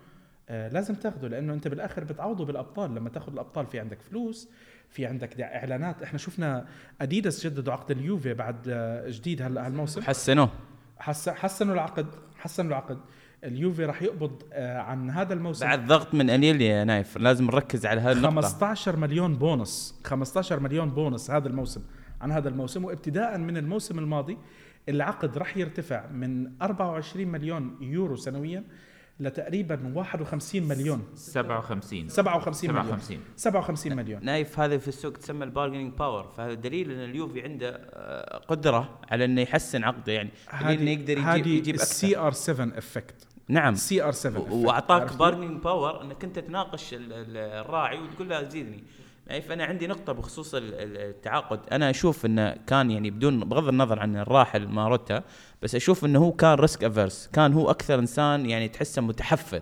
آه 0.48 0.68
لازم 0.68 0.94
تاخده 0.94 1.28
لأنه 1.28 1.54
انت 1.54 1.68
بالآخر 1.68 2.04
بتعوضه 2.04 2.44
بالأبطال. 2.44 2.94
لما 2.94 3.08
تاخذ 3.10 3.32
الأبطال 3.32 3.66
في 3.66 3.78
عندك 3.80 4.02
فلوس 4.02 4.48
في 4.90 5.06
عندك 5.06 5.40
إعلانات. 5.40 6.02
إحنا 6.02 6.18
شفنا 6.18 6.66
اديداس 7.00 7.46
جددوا 7.46 7.72
عقد 7.72 7.90
اليوفي 7.90 8.34
بعد 8.34 8.68
آه 8.68 9.10
جديد 9.10 9.42
هلا 9.42 9.66
هالموسم. 9.66 10.02
حسنوه 10.02 10.50
حس 10.98 11.28
حسنوا 11.28 11.74
العقد 11.74 12.06
حسنوا 12.36 12.68
العقد. 12.70 12.98
اليوفي 13.44 13.84
راح 13.84 14.02
يقبض 14.02 14.42
آه 14.52 14.78
عن 14.78 15.10
هذا 15.10 15.34
الموسم. 15.34 15.66
بعد 15.66 15.86
ضغط 15.86 16.14
من 16.14 16.30
انيلي 16.30 16.66
يا 16.66 16.84
نايف 16.84 17.16
لازم 17.18 17.44
نركز 17.44 17.86
على 17.86 18.00
هذه 18.00 18.12
النقطه 18.16 18.40
15 18.40 18.96
مليون 18.96 19.36
بونص. 19.36 20.00
15 20.04 20.60
مليون 20.60 20.90
بونص 20.90 21.30
هذا 21.30 21.48
الموسم 21.48 21.82
عن 22.20 22.32
هذا 22.32 22.48
الموسم. 22.48 22.84
وابتداء 22.84 23.38
من 23.38 23.56
الموسم 23.56 23.98
الماضي 23.98 24.38
العقد 24.88 25.38
راح 25.38 25.56
يرتفع 25.56 26.06
من 26.06 26.62
24 26.62 27.28
مليون 27.28 27.76
يورو 27.80 28.16
سنويا 28.16 28.64
لتقريبا 29.20 29.92
51 29.94 30.62
مليون. 30.62 31.02
57 31.14 32.08
57 32.08 32.70
مليون. 32.70 32.84
57 32.84 33.18
57 33.36 33.96
مليون. 33.96 34.24
نايف 34.24 34.60
هذا 34.60 34.78
في 34.78 34.88
السوق 34.88 35.12
تسمى 35.12 35.44
ال 35.44 35.49
bargaining 35.49 35.92
power 35.94 36.28
فهذا 36.36 36.54
دليل 36.54 36.90
إن 36.90 37.10
اليوفي 37.10 37.42
عنده 37.42 37.68
آه، 37.92 38.38
قدرة 38.48 38.98
على 39.10 39.24
إنه 39.24 39.40
يحسن 39.40 39.84
عقده 39.84 40.12
يعني 40.12 40.30
دليل 40.62 40.80
إنه 40.80 40.90
يقدر 40.90 41.18
يجيب, 41.38 41.46
يجيب 41.46 41.74
أكثر. 41.74 41.86
ال 41.86 42.01
C 42.01 42.16
R 42.18 42.32
7 42.32 42.78
effect 42.78 43.26
نعم. 43.48 43.74
CR 43.74 44.12
7 44.12 44.52
وأعطاك 44.52 45.16
bargaining 45.16 45.62
power 45.62 46.02
إنك 46.02 46.24
أنت 46.24 46.38
تناقش 46.38 46.94
ال- 46.94 47.12
ال- 47.12 47.36
الراعي 47.36 47.98
وتقول 47.98 48.28
له 48.28 48.42
زيدني. 48.48 48.84
نايف 49.28 49.52
أنا 49.52 49.64
عندي 49.64 49.86
نقطة 49.86 50.12
بخصوص 50.12 50.54
ال- 50.54 50.74
ال- 50.74 50.96
التعاقد. 50.96 51.60
أنا 51.72 51.90
أشوف 51.90 52.26
إنه 52.26 52.56
كان 52.66 52.90
يعني 52.90 53.10
بدون 53.10 53.40
بغض 53.40 53.68
النظر 53.68 53.98
عن 53.98 54.16
الراحل 54.16 54.68
ماروتا 54.68 55.24
بس 55.62 55.74
أشوف 55.74 56.04
إنه 56.04 56.18
هو 56.18 56.32
كان 56.32 56.54
risk 56.54 56.84
averse 56.84 57.30
كان 57.32 57.52
هو 57.52 57.70
أكثر 57.70 57.98
إنسان 57.98 58.46
يعني 58.46 58.68
تحسه 58.68 59.02
متحفظ 59.02 59.60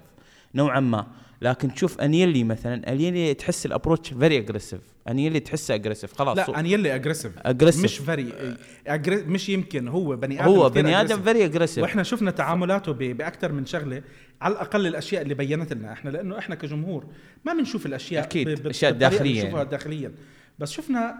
نوعا 0.54 0.80
ما. 0.80 1.06
لكن 1.42 1.74
تشوف 1.74 2.00
أنيلي 2.00 2.44
مثلا 2.44 2.92
أنيلي 2.92 3.34
تحس 3.34 3.66
ال 3.66 3.71
approach 3.71 4.12
very 4.12 4.38
aggressive 4.38 4.80
أنيلي 5.08 5.40
تحسه 5.40 5.74
aggressive 5.74 6.12
خلاص 6.12 6.36
لا 6.36 6.60
أنيلي 6.60 6.94
aggressive 6.94 7.32
Aggressive. 7.38 7.84
مش 7.84 7.98
very 7.98 8.32
مش 9.08 9.48
يمكن. 9.48 9.88
هو 9.88 10.16
بني 10.16 10.40
آدم 10.44 10.48
هو 10.50 10.68
بني 10.70 11.00
آدم. 11.00 11.22
very 11.22 11.44
aggressive 11.44 11.82
وإحنا 11.82 12.02
شفنا 12.02 12.30
تعاملاته 12.30 12.92
ب- 12.92 12.98
بأكثر 12.98 13.52
من 13.52 13.66
شغلة. 13.66 14.02
على 14.40 14.52
الأقل 14.54 14.86
الأشياء 14.86 15.22
اللي 15.22 15.34
بينت 15.34 15.72
لنا 15.72 15.92
إحنا 15.92 16.10
لأنه 16.10 16.38
إحنا 16.38 16.54
كجمهور 16.54 17.04
ما 17.44 17.52
بنشوف 17.54 17.86
الأشياء 17.86 18.28
ب- 18.28 18.32
ب- 18.32 18.36
اللي 18.48 18.88
الداخلية 18.88 19.40
بنشوفها 19.40 19.58
يعني. 19.58 19.70
داخليا. 19.70 20.12
بس 20.58 20.70
شفنا 20.72 21.14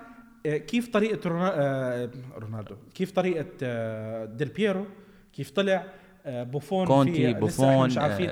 كيف 0.51 0.88
طريقة 0.88 1.30
آه، 1.30 2.11
رونالدو؟ 2.38 2.74
كيف 2.94 3.11
طريقة 3.11 3.47
آه، 3.62 4.24
ديل 4.24 4.49
بيرو؟ 4.49 4.86
كيف 5.32 5.51
طلع 5.51 5.84
آه، 6.26 6.42
بوفون 6.42 6.86
كونتي، 6.86 7.32
بوفون، 7.32 7.86
مش 7.86 7.99
عارفين. 7.99 8.30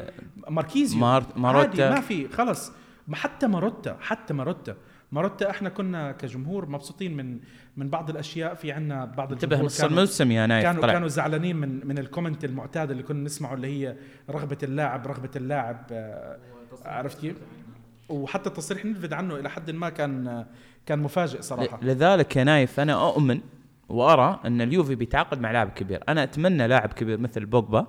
ماركيزيو. 0.48 1.00
مار- 1.00 1.26
ماروتا. 1.36 1.90
ما 1.90 2.00
في 2.00 2.28
خلص 2.28 2.72
حتى 3.12 3.46
ماروتا 3.46 3.96
حتى 4.00 4.34
ماروتا. 4.34 4.76
ماروتا 5.12 5.50
إحنا 5.50 5.68
كنا 5.68 6.12
كجمهور 6.12 6.68
مبسوطين 6.68 7.16
من 7.16 7.38
من 7.76 7.90
بعض 7.90 8.10
الأشياء. 8.10 8.54
في 8.54 8.72
عنا 8.72 9.04
بعض 9.04 9.32
انتبه 9.32 9.60
نص 9.62 9.80
الموسم 9.84 10.30
يا 10.30 10.46
نايف 10.46 10.64
كانوا 10.64 10.82
طلع. 10.82 10.92
كانوا 10.92 11.08
زعلانين 11.08 11.56
من 11.56 11.86
من 11.86 11.98
ال 11.98 12.04
comment 12.04 12.44
المعتاد 12.44 12.90
اللي 12.90 13.02
كنا 13.02 13.24
نسمعه 13.24 13.54
اللي 13.54 13.66
هي 13.68 13.96
رغبة 14.30 14.58
اللاعب 14.62 15.06
رغبة 15.06 15.30
اللاعب 15.36 15.86
عرفت 16.84 17.20
كيف؟ 17.20 17.36
وحتى 18.08 18.48
التصريح 18.48 18.84
نلفت 18.84 19.12
عنه 19.12 19.36
إلى 19.36 19.50
حد 19.50 19.70
ما 19.70 19.88
كان 19.88 20.46
كان 20.86 20.98
مفاجئ 20.98 21.42
صراحة. 21.42 21.80
لذلك 21.82 22.36
يا 22.36 22.44
نايف 22.44 22.80
أنا 22.80 23.08
أؤمن 23.08 23.40
وأرى 23.88 24.40
أن 24.44 24.60
اليوفي 24.60 24.94
بيتعاقد 24.94 25.40
مع 25.40 25.50
لاعب 25.50 25.70
كبير. 25.70 26.02
أنا 26.08 26.22
أتمنى 26.22 26.68
لاعب 26.68 26.92
كبير 26.92 27.18
مثل 27.18 27.46
بوجبا 27.46 27.86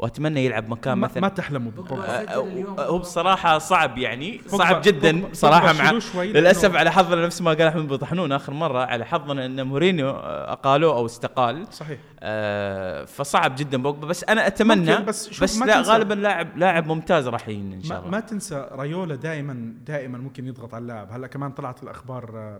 وأتمنى 0.00 0.44
يلعب 0.44 0.68
مكان 0.68 0.94
ما, 0.94 1.06
مثلا. 1.06 1.20
ما 1.20 1.28
تحلموا 1.28 1.70
ببوجبا. 1.72 2.34
آه، 2.34 2.86
هو 2.86 2.98
بصراحة 2.98 3.58
صعب 3.58 3.98
يعني 3.98 4.40
صعب 4.46 4.80
جدا 4.84 5.22
صراحة 5.32 5.72
مع 5.72 6.00
للأسف 6.22 6.76
على 6.76 6.92
حظنا 6.92 7.26
نفس 7.26 7.42
ما 7.42 7.50
قال 7.50 7.62
أحمد 7.62 7.88
بطحنون 7.88 8.32
آخر 8.32 8.52
مرة 8.52 8.78
على 8.84 9.06
حظنا 9.06 9.46
إن 9.46 9.66
مورينيو 9.66 10.10
آه، 10.10 10.52
اقالوه 10.52 10.96
أو 10.96 11.06
استقال. 11.06 11.66
صحيح. 11.72 11.98
آه، 12.20 13.04
فصعب 13.04 13.54
جدا 13.56 13.82
بوجبا 13.82 14.06
بس 14.06 14.24
أنا 14.24 14.46
أتمنى 14.46 14.96
بس 14.96 15.42
بس, 15.42 15.58
ما 15.58 15.64
لا 15.64 15.80
غالبا 15.80 16.14
لاعب 16.14 16.56
لاعب 16.56 16.86
ممتاز 16.86 17.28
راح 17.28 17.48
إن 17.48 17.82
شاء 17.82 17.92
ما, 17.92 17.98
الله. 17.98 18.10
ما 18.10 18.20
تنسى 18.20 18.68
رايولا 18.72 19.14
دائما 19.14 19.74
دائما 19.86 20.18
ممكن 20.18 20.46
يضغط 20.46 20.74
على 20.74 20.82
اللاعب. 20.82 21.12
هلأ 21.12 21.26
كمان 21.26 21.50
طلعت 21.50 21.82
الأخبار 21.82 22.58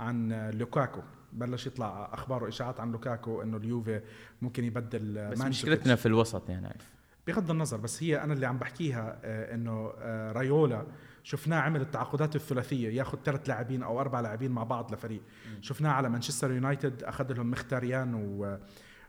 عن 0.00 0.50
لوكاكو. 0.54 1.00
بلش 1.34 1.66
يطلع 1.66 2.08
أخبار 2.12 2.44
وإشاعات 2.44 2.80
عن 2.80 2.92
لوكاكو 2.92 3.42
إنه 3.42 3.56
اليوفي 3.56 4.00
ممكن 4.42 4.64
يبدل 4.64 5.18
آه، 5.18 5.30
بس. 5.30 5.40
مشكلتنا 5.40 5.94
في 5.94 6.06
الوسط 6.06 6.50
يا 6.50 6.60
نايف 6.60 6.94
بغض 7.26 7.50
النظر 7.50 7.76
بس 7.76 8.02
هي 8.02 8.22
أنا 8.22 8.32
اللي 8.32 8.46
عم 8.46 8.58
بحكيها 8.58 9.18
آه، 9.24 9.54
إنه 9.54 9.92
آه، 9.98 10.32
رايولا 10.32 10.86
شفناه 11.22 11.60
عمل 11.60 11.80
التعاقدات 11.80 12.36
الثلاثية 12.36 12.88
ياخذ 12.88 13.18
ثلاث 13.24 13.48
لاعبين 13.48 13.82
أو 13.82 14.00
أربع 14.00 14.20
لاعبين 14.20 14.50
مع 14.50 14.62
بعض 14.62 14.92
لفريق. 14.94 15.22
شفناه 15.60 15.90
على 15.90 16.08
مانشستر 16.08 16.52
يونايتد 16.52 17.02
أخذ 17.02 17.32
لهم 17.32 17.50
مختاريان 17.50 18.14
و 18.14 18.58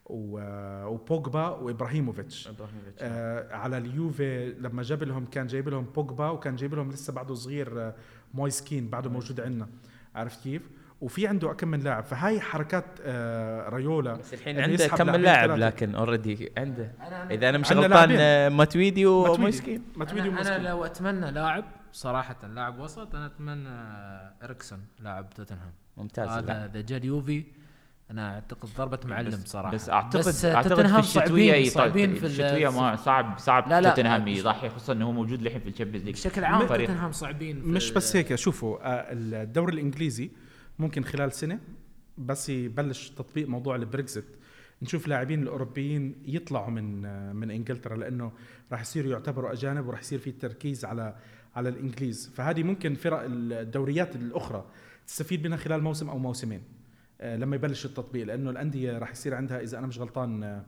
و 0.05 0.39
وبوجبا 0.85 1.47
وإبراهيموفيتش. 1.47 2.49
آه 2.99 3.55
على 3.55 3.77
اليوفي 3.77 4.51
لما 4.59 4.83
جاب 4.83 5.03
لهم 5.03 5.25
كان 5.25 5.47
جايب 5.47 5.69
لهم 5.69 5.83
بوجبا 5.83 6.29
وكان 6.29 6.55
جايب 6.55 6.73
لهم 6.73 6.91
لسه 6.91 7.13
بعده 7.13 7.33
صغير 7.33 7.81
آه، 7.81 7.95
مويسكين 8.33 8.89
بعده 8.89 9.09
موجود 9.09 9.41
عندنا. 9.41 9.69
عرفت 10.15 10.43
كيف؟ 10.43 10.69
وفي 11.05 11.27
عنده 11.27 11.53
كم 11.53 11.67
من 11.67 11.79
لاعب 11.79 12.03
فهاي 12.03 12.41
حركات 12.41 12.85
آه 13.01 13.69
رايولا 13.69 14.13
بس 14.13 14.33
الحين 14.33 14.55
إنه 14.59 14.63
عنده 14.67 14.87
كم 14.87 15.07
من 15.07 15.21
لاعب. 15.21 15.49
لكن 15.51 15.95
already 15.95 16.51
عنده 16.57 16.91
إذا 17.31 17.49
أنا 17.49 17.57
مش 17.57 17.71
غلطان. 17.71 18.15
آه، 18.19 18.49
ماتويدي 18.49 19.05
ماتويدي. 19.05 19.31
ومويسكين 19.39 19.83
ماتويدي 19.95 20.29
أنا. 20.29 20.69
لو 20.69 20.85
أتمنى 20.85 21.31
لاعب 21.31 21.63
صراحة 21.91 22.35
لاعب 22.47 22.79
وسط 22.79 23.15
أنا 23.15 23.25
أتمنى 23.25 23.69
إريكسون 24.43 24.79
لاعب 24.99 25.29
توتنهام 25.29 25.71
ممتاز 25.97 26.29
هذا. 26.29 26.65
إذا 26.65 26.81
جا 26.81 26.97
اليوفي 26.97 27.43
أنا 28.11 28.33
أعتقد 28.33 28.69
ضربة 28.77 28.99
معلم 29.05 29.29
بس 29.29 29.47
صراحة 29.47 29.71
بس 29.73 29.89
اعتقد 29.89 30.19
بس 30.19 30.45
أعتقد 30.45 30.63
في 30.63 30.69
توتنهام 30.75 30.99
الشتوية 30.99 31.69
صعبين 31.69 32.13
في 32.15 32.21
ال- 32.25 32.25
الشتويه 32.25 32.69
ما 32.69 32.95
صعب 32.95 33.39
صعب 33.39 33.69
لا، 33.69 33.81
لا. 33.81 33.89
توتنهام 33.89 34.27
يضحي 34.27 34.69
خصوصا 34.69 34.93
إنه 34.93 35.05
هو 35.05 35.11
موجود 35.11 35.41
للحين 35.41 35.59
في 35.61 35.69
ال 35.69 35.73
Champions 35.73 36.05
League 36.05 36.13
بشكل 36.15 36.43
عام. 36.43 36.67
توتنهام 36.67 37.11
صعبين 37.11 37.59
مش 37.59 37.91
بس 37.91 38.15
هيك 38.15 38.35
شوفوا 38.35 38.77
آه، 38.83 39.05
الدوري 39.11 39.73
الإنجليزي 39.73 40.31
ممكن 40.79 41.03
خلال 41.03 41.31
سنة 41.31 41.59
بس 42.17 42.49
يبلش 42.49 43.09
تطبيق 43.09 43.47
موضوع 43.47 43.75
البريكزت 43.75 44.25
نشوف 44.81 45.07
لاعبين 45.07 45.43
الأوروبيين 45.43 46.15
يطلعوا 46.25 46.69
من 46.71 47.01
من 47.35 47.51
إنجلترا 47.51 47.97
لأنه 47.97 48.31
راح 48.71 48.81
يصيروا 48.81 49.11
يعتبروا 49.11 49.51
أجانب 49.53 49.87
وراح 49.87 49.99
يصير 49.99 50.19
في 50.19 50.31
تركيز 50.31 50.85
على 50.85 51.15
على 51.55 51.69
الإنجليز. 51.69 52.29
فهذه 52.35 52.63
ممكن 52.63 52.95
فرق 52.95 53.21
الدوريات 53.29 54.15
الأخرى 54.15 54.65
تستفيد 55.07 55.47
منها 55.47 55.57
خلال 55.57 55.83
موسم 55.83 56.09
أو 56.09 56.17
موسمين 56.17 56.61
آه، 57.21 57.35
لما 57.37 57.55
يبلش 57.55 57.85
التطبيق 57.85 58.25
لأنه 58.25 58.49
الأندية 58.49 58.97
راح 58.97 59.11
يصير 59.11 59.35
عندها 59.35 59.59
إذا 59.61 59.77
أنا 59.79 59.87
مش 59.87 59.99
غلطان 59.99 60.43
آه، 60.43 60.63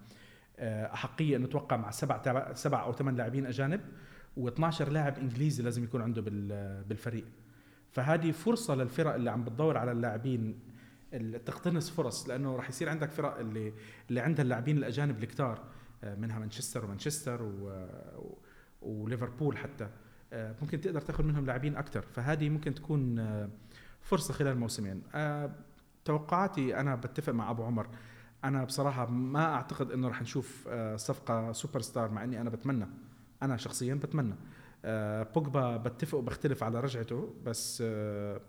آه، 0.60 0.94
أحقية 0.94 1.36
إنه 1.38 1.48
توقع 1.48 1.78
مع 1.78 1.92
سبع 1.92 2.54
سبع 2.54 2.84
أو 2.84 2.94
ثمان 2.94 3.16
لاعبين 3.16 3.46
أجانب 3.46 3.82
و12 4.40 4.82
لاعب 4.82 5.18
إنجليزي 5.20 5.64
لازم 5.64 5.84
يكون 5.84 6.02
عنده 6.02 6.22
بال- 6.22 6.84
بالفريق. 6.84 7.26
فهذه 7.98 8.32
فرصة 8.32 8.76
للفرق 8.76 9.14
اللي 9.14 9.30
عم 9.32 9.44
بتدور 9.44 9.78
على 9.78 9.92
اللاعبين 9.92 10.60
تقتنص 11.46 11.90
فرص 11.90 12.30
لأنه 12.30 12.56
راح 12.56 12.70
يصير 12.70 12.90
عندك 12.90 13.12
فرق 13.12 13.40
اللي 13.40 13.74
اللي 14.10 14.20
عندها 14.20 14.44
اللاعبين 14.44 14.78
الأجانب 14.78 15.24
الكتار 15.24 15.64
آه، 16.04 16.16
منها 16.16 16.40
مانشستر 16.40 16.86
ومانشستر 16.86 17.44
و- 17.44 18.38
وليفربول 18.82 19.58
حتى 19.58 19.90
آه، 20.34 20.56
ممكن 20.62 20.82
تقدر 20.82 21.02
تاخذ 21.02 21.24
منهم 21.24 21.46
لاعبين 21.46 21.76
أكثر 21.76 22.02
فهذه 22.02 22.50
ممكن 22.50 22.74
تكون 22.74 23.20
آه، 23.20 23.50
فرصة 24.02 24.34
خلال 24.34 24.58
موسمين 24.58 25.02
توقعاتي 26.06 26.80
أنا 26.80 26.96
بتفق 26.96 27.34
مع 27.34 27.52
أبو 27.52 27.64
عمر 27.64 27.88
أنا 28.44 28.64
بصراحة 28.64 29.06
ما 29.10 29.54
أعتقد 29.54 29.92
إنه 29.92 30.08
رح 30.08 30.22
نشوف 30.22 30.68
صفقة 30.96 31.52
سوبر 31.52 31.82
ستار 31.82 32.12
مع 32.12 32.24
إني 32.24 32.42
أنا 32.42 32.50
بتمنى 32.50 32.86
أنا 33.44 33.58
شخصيا 33.58 33.94
بتمنى. 33.96 34.36
بوجبا 35.36 35.78
بتفق 35.78 36.18
وبختلف 36.18 36.64
على 36.64 36.80
رجعته 36.80 37.34
بس 37.46 37.84
آه، 37.86 38.42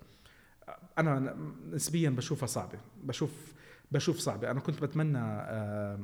أنا 0.98 1.36
نسبيا 1.70 2.10
بشوفها 2.10 2.46
صعبة 2.46 2.78
بشوف 3.04 3.52
بشوف 3.92 4.18
صعبة. 4.18 4.50
أنا 4.50 4.60
كنت 4.60 4.82
بتمنى 4.82 5.18
آه، 5.18 5.98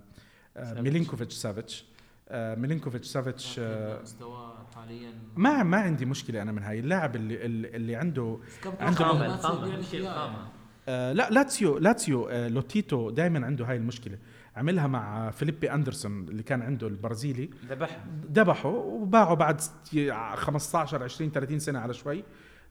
آه، 0.57 0.65
سافيتش. 0.65 0.81
ميلينكوفيتش 0.83 1.35
سافيتش. 1.35 1.85
آه، 2.29 2.55
ميلينكوفيتش 2.55 3.07
سافيتش 3.07 3.57
آه، 3.59 4.03
مستواه 4.03 4.67
حاليا 4.75 5.13
ما 5.37 5.63
ما 5.63 5.77
عندي 5.77 6.05
مشكلة 6.05 6.43
أنا 6.43 6.53
من 6.53 6.63
هاي. 6.63 6.79
اللاعب 6.81 7.17
اللي 7.17 7.47
اللي 7.47 7.69
اللي 7.77 7.97
عنده 7.97 8.39
عنده 8.81 9.05
خامة 9.05 9.39
آه 10.89 11.13
لا 11.13 11.31
لاتسيو 11.31 11.79
لاتسيو 11.79 12.29
آه 12.29 12.49
لوتيتو 12.49 13.11
دائما 13.11 13.47
عنده 13.47 13.65
هاي 13.65 13.77
المشكلة. 13.77 14.19
عملها 14.57 14.87
مع 14.87 15.31
فيليبي 15.31 15.73
أندرسون 15.73 16.29
اللي 16.29 16.43
كان 16.43 16.63
عنده 16.63 16.87
البرازيلي. 16.87 17.51
ذبحها. 17.69 18.05
ذبحه 18.33 18.69
وباعه 18.69 19.35
بعد 19.35 19.61
ست- 19.61 20.13
15 20.35 21.03
20 21.03 21.31
30 21.31 21.59
سنة 21.59 21.79
على 21.79 21.95
شوي 21.95 22.25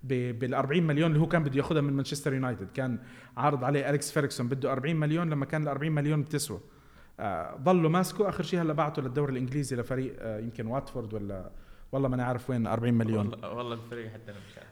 بال 0.04 0.54
40 0.54 0.84
مليون 0.84 1.10
اللي 1.12 1.22
هو 1.22 1.28
كان 1.28 1.44
بده 1.44 1.58
ياخذها 1.58 1.82
من 1.82 1.94
مانشستر 1.94 2.34
يونايتد. 2.34 2.72
كان 2.72 3.00
عارض 3.38 3.64
عليه 3.64 3.90
أليكس 3.90 4.12
فيرغسون 4.12 4.48
بده 4.48 4.72
40 4.72 4.96
مليون 4.96 5.30
لما 5.30 5.46
كان 5.46 5.64
ال 5.64 5.68
40 5.68 5.92
مليون 5.92 6.22
بتسوى. 6.22 6.60
آه 7.20 7.56
ضلوا 7.56 7.90
ماسكه 7.90 8.30
آخر 8.30 8.44
شيء 8.44 8.62
هلا 8.62 8.74
بعته 8.74 9.02
للدوري 9.02 9.32
الإنجليزي 9.32 9.76
لفريق 9.76 10.16
آه 10.20 10.40
يمكن 10.40 10.68
واتفورد 10.68 11.14
ولا 11.14 11.52
والله 11.92 12.10
ما 12.10 12.16
أنا 12.16 12.24
عارف 12.26 12.50
وين 12.50 12.68
40 12.68 12.94
مليون. 12.94 13.28
والله, 13.28 13.54
والله 13.54 13.74
الفريق 13.76 14.14
حتى 14.14 14.32
أنا 14.32 14.40
مش 14.50 14.58
عارف. 14.58 14.70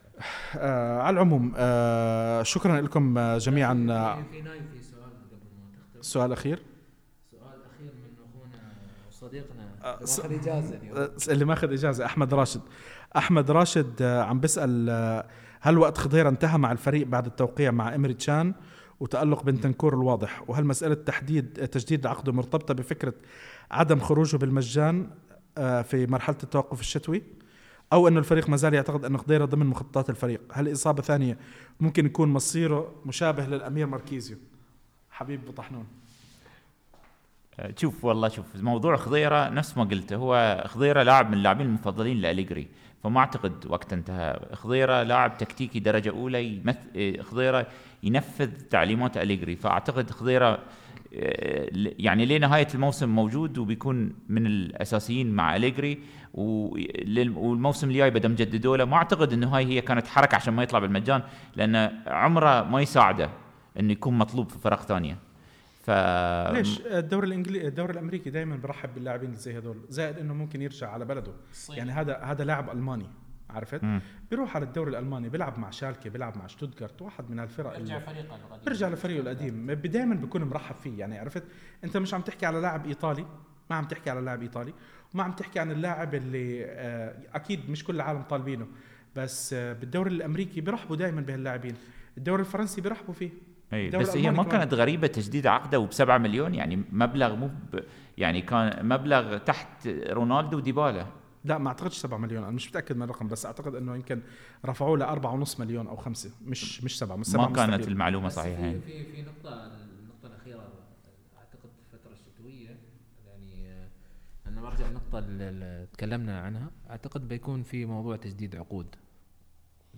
آه 0.57 0.99
على 1.01 1.13
العموم 1.13 1.53
آه 1.57 2.43
شكرا 2.43 2.81
لكم 2.81 3.17
آه 3.17 3.37
جميعا. 3.37 3.87
آه 3.89 4.15
في 4.15 4.23
في 4.31 4.41
نايف 4.41 4.63
في 4.73 4.81
سؤال 4.83 5.03
قبل 5.03 5.37
ما 5.59 5.77
تختم 5.87 5.99
السؤال 5.99 6.27
الاخير 6.27 6.61
سؤال 7.31 7.41
اخير 7.75 7.91
من 7.93 8.13
اخونا 8.29 8.71
وصديقنا 10.01 10.35
آه، 10.35 10.39
ماخذ 10.39 10.41
إجازة 10.41 10.77
اليوم. 10.77 10.97
آه، 10.97 11.11
اللي 11.29 11.45
ماخذ 11.45 11.73
إجازة 11.73 12.05
أحمد 12.05 12.33
راشد. 12.33 12.61
أحمد 13.17 13.51
راشد 13.51 14.01
آه، 14.01 14.21
عم 14.21 14.39
بيسال 14.39 14.89
هل 15.61 15.77
وقت 15.77 15.97
خضيره 15.97 16.29
انتهى 16.29 16.57
مع 16.57 16.71
الفريق 16.71 17.07
بعد 17.07 17.25
التوقيع 17.25 17.71
مع 17.71 17.95
إمري 17.95 18.13
تشان 18.13 18.53
وتألق 18.99 19.43
بنتنكور 19.43 19.93
الواضح؟ 19.93 20.49
وهل 20.49 20.65
مسألة 20.65 20.93
تحديد 20.93 21.53
تجديد 21.53 22.07
عقده 22.07 22.31
مرتبطة 22.31 22.73
بفكرة 22.73 23.13
عدم 23.71 23.99
خروجه 23.99 24.37
بالمجان 24.37 25.09
في 25.57 26.07
مرحلة 26.09 26.37
التوقف 26.43 26.79
الشتوي؟ 26.79 27.23
أو 27.93 28.07
انه 28.07 28.19
الفريق 28.19 28.49
ما 28.49 28.57
زال 28.57 28.73
يعتقد 28.73 29.05
أن 29.05 29.17
خضيرة 29.17 29.45
ضمن 29.45 29.65
مخططات 29.65 30.09
الفريق؟ 30.09 30.41
هل 30.51 30.71
إصابة 30.71 31.01
ثانية 31.01 31.37
ممكن 31.79 32.05
يكون 32.05 32.29
مصيره 32.29 32.95
مشابه 33.05 33.45
للأمير 33.45 33.87
ماركيزيو؟ 33.87 34.37
حبيب 35.11 35.41
ابو 35.43 35.51
طحنون 35.51 35.81
آه، 35.81 36.00
شوف 37.77 38.05
والله 38.05 38.27
شوف 38.27 38.45
موضوع 38.55 38.95
خضيرة 38.95 39.49
نفس 39.49 39.77
ما 39.77 39.83
قلت 39.83 40.13
هو 40.13 40.63
خضيرة 40.67 41.03
لاعب 41.03 41.27
من 41.27 41.33
اللاعبين 41.33 41.67
المفضلين 41.67 42.17
لأليجري. 42.17 42.67
فما 43.03 43.19
أعتقد 43.19 43.65
وقت 43.69 43.93
انتهى. 43.93 44.39
خضيرة 44.53 45.03
لاعب 45.03 45.37
تكتيكي 45.37 45.79
درجة 45.79 46.09
أولى 46.09 46.45
يمث... 46.45 46.77
آه، 46.95 47.21
خضيرة 47.21 47.67
ينفذ 48.03 48.49
تعليمات 48.69 49.17
أليجري. 49.17 49.55
فأعتقد 49.55 50.11
خضيرة 50.11 50.59
آه، 51.15 51.67
يعني 51.75 52.25
لنهايه 52.25 52.67
الموسم 52.75 53.09
موجود 53.09 53.57
وبيكون 53.57 54.13
من 54.29 54.45
الأساسيين 54.45 55.31
مع 55.31 55.55
أليجري. 55.55 55.99
والموسم 56.33 57.89
الجاي 57.89 58.09
بدهم 58.09 58.31
يجددوا 58.31 58.77
له 58.77 58.85
ما 58.85 58.97
أعتقد 58.97 59.33
إنه 59.33 59.47
هاي 59.47 59.65
هي 59.65 59.81
كانت 59.81 60.07
حركة 60.07 60.35
عشان 60.35 60.53
ما 60.53 60.63
يطلع 60.63 60.79
بالمجان 60.79 61.21
لأن 61.55 61.91
عمره 62.07 62.63
ما 62.63 62.81
يساعده 62.81 63.29
إنه 63.79 63.91
يكون 63.91 64.17
مطلوب 64.17 64.49
في 64.49 64.59
فرق 64.59 64.81
ثانية. 64.81 65.30
ف 65.83 65.89
ليش 66.53 66.81
الدوري 66.81 67.27
الانجليزي 67.27 67.67
الدوري 67.67 67.93
الأمريكي 67.93 68.29
دائما 68.29 68.55
برحب 68.55 68.93
باللاعبين 68.93 69.29
اللي 69.29 69.39
زي 69.39 69.57
هدول 69.57 69.77
زائد 69.89 70.17
إنه 70.17 70.33
ممكن 70.33 70.61
يرجع 70.61 70.89
على 70.89 71.05
بلده. 71.05 71.31
يعني 71.69 71.91
هذا 71.91 72.17
هذا 72.17 72.43
لاعب 72.43 72.69
ألماني 72.69 73.09
عرفت؟ 73.49 73.83
مم. 73.83 74.01
بيروح 74.29 74.55
على 74.55 74.65
الدوري 74.65 74.91
الألماني 74.91 75.29
بيلعب 75.29 75.59
مع 75.59 75.69
شالكه 75.69 76.09
بيلعب 76.09 76.37
مع 76.37 76.47
شتوتغارت 76.47 77.01
واحد 77.01 77.29
من 77.29 77.39
هالفرق 77.39 77.79
يرجع 77.79 77.97
اللي 77.97 78.05
فريقه 78.05 78.35
القديم. 78.35 78.63
بيرجع 78.65 78.89
لفريقه 78.89 79.21
القديم. 79.21 79.71
دائما 79.71 80.15
بيكون 80.15 80.43
مرحب 80.43 80.75
فيه 80.75 80.99
يعني 80.99 81.19
عرفت؟ 81.19 81.43
أنت 81.83 81.97
مش 81.97 82.13
عم 82.13 82.21
تحكي 82.21 82.45
على 82.45 82.59
لاعب 82.59 82.85
إيطالي 82.85 83.25
ما 83.69 83.75
عم 83.75 83.85
تحكي 83.85 84.09
على 84.09 84.21
لاعب 84.21 84.41
إيطالي 84.41 84.73
وما 85.13 85.23
عم 85.23 85.31
تحكي 85.31 85.59
عن 85.59 85.71
اللاعب 85.71 86.15
اللي 86.15 86.65
آه، 86.65 87.15
أكيد 87.33 87.69
مش 87.69 87.83
كل 87.83 87.95
العالم 87.95 88.21
طالبينه 88.21 88.67
بس 89.15 89.53
آه، 89.53 89.73
بالدوري 89.73 90.11
الأمريكي 90.11 90.61
بيرحبوا 90.61 90.95
دائما 90.95 91.21
بهاللاعبين. 91.21 91.75
الدوري 92.17 92.41
الفرنسي 92.41 92.81
بيرحبوا 92.81 93.13
فيه. 93.13 93.29
أي 93.73 93.89
بس 93.89 94.17
هي 94.17 94.31
ما. 94.31 94.43
كانت 94.43 94.73
غريبة 94.73 95.07
تجديد 95.07 95.47
عقده 95.47 95.79
وبسبعة 95.79 96.17
مليون 96.17 96.55
يعني 96.55 96.83
مبلغ 96.91 97.35
مو 97.35 97.47
ب... 97.47 97.79
يعني 98.17 98.41
كان 98.41 98.85
مبلغ 98.85 99.37
تحت 99.37 99.87
رونالدو 99.87 100.57
وديبالا 100.57 101.05
لا 101.45 101.57
ما 101.57 101.67
أعتقدش 101.67 101.97
7 101.97 102.17
مليون 102.17 102.43
أنا 102.43 102.51
مش 102.51 102.69
متأكد 102.69 102.95
من 102.95 103.03
الرقم 103.03 103.27
بس 103.27 103.45
أعتقد 103.45 103.75
إنه 103.75 103.95
يمكن 103.95 104.21
رفعوه 104.65 104.97
ل 104.97 105.45
4.5 105.45 105.59
مليون 105.59 105.87
أو 105.87 105.95
5 105.95 106.29
مش 106.45 106.83
مش 106.83 106.97
7 106.99 107.15
مش 107.15 107.25
7 107.25 107.47
ما 107.47 107.55
كانت. 107.55 107.87
المعلومة 107.87 108.29
صحيحة 108.29 108.61
في. 108.61 108.79
في 108.81 109.03
في 109.03 109.21
نقطة 109.21 109.49
النقطة 109.65 110.27
الأخيرة 110.27 110.59
أعتقد 111.37 111.69
في 111.89 111.93
الفترة 111.93 112.11
الشتوية 112.11 112.77
يعني 113.27 113.67
آه، 113.71 113.87
أنا 114.47 114.61
برجع 114.61 114.87
النقطة 114.87 115.19
اللي 115.19 115.87
تكلمنا 115.93 116.41
عنها 116.41 116.71
أعتقد 116.89 117.27
بيكون 117.27 117.63
في 117.63 117.85
موضوع 117.85 118.15
تجديد 118.15 118.55
عقود 118.55 118.95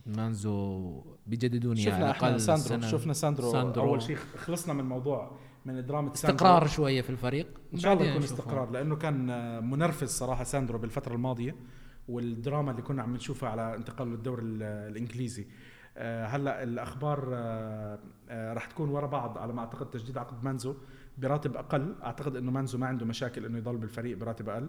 ماندزو 0.05 1.01
بيجددون 1.27 1.75
شفنا 1.75 1.95
على 1.95 2.11
إحنا 2.11 2.37
ساندرو 2.37 2.67
سنة. 2.67 2.87
شفنا 2.87 3.13
ساندرو, 3.13 3.51
ساندرو. 3.51 3.83
أول 3.83 4.01
شيء 4.01 4.15
خلصنا 4.37 4.73
من 4.73 4.83
موضوع 4.85 5.37
من 5.65 5.85
دراما 5.85 6.13
ساندرو. 6.15 6.35
استقرار 6.35 6.67
شوية 6.67 7.01
في 7.01 7.09
الفريق 7.09 7.47
إن 7.73 7.79
شاء 7.79 7.93
الله 7.93 8.05
يكون. 8.05 8.23
استقرار 8.23 8.71
لأنه 8.71 8.95
كان 8.95 9.25
منرفز 9.69 10.09
صراحة 10.09 10.43
ساندرو 10.43 10.77
بالفترة 10.79 11.13
الماضية 11.15 11.55
والدراما 12.07 12.71
اللي 12.71 12.81
كنا 12.81 13.03
عم 13.03 13.15
نشوفها 13.15 13.49
على 13.49 13.75
انتقاله 13.75 14.11
للدوري 14.11 14.41
ال- 14.43 14.63
الإنجليزي 14.63 15.47
آه، 15.97 16.25
هلأ 16.25 16.63
الأخبار 16.63 17.29
آه، 17.33 17.99
آه، 18.29 18.53
رح 18.53 18.65
تكون 18.65 18.89
ورا 18.89 19.07
بعض 19.07 19.37
على 19.37 19.53
ما 19.53 19.59
أعتقد 19.59 19.89
تجديد 19.89 20.17
عقد 20.17 20.43
مانزو 20.43 20.75
براتب 21.17 21.55
أقل 21.57 21.95
أعتقد 22.03 22.35
إنه 22.35 22.51
مانزو 22.51 22.77
ما 22.77 22.87
عنده 22.87 23.05
مشاكل 23.05 23.45
إنه 23.45 23.57
يضل 23.57 23.77
بالفريق 23.77 24.17
براتب 24.17 24.49
أقل 24.49 24.67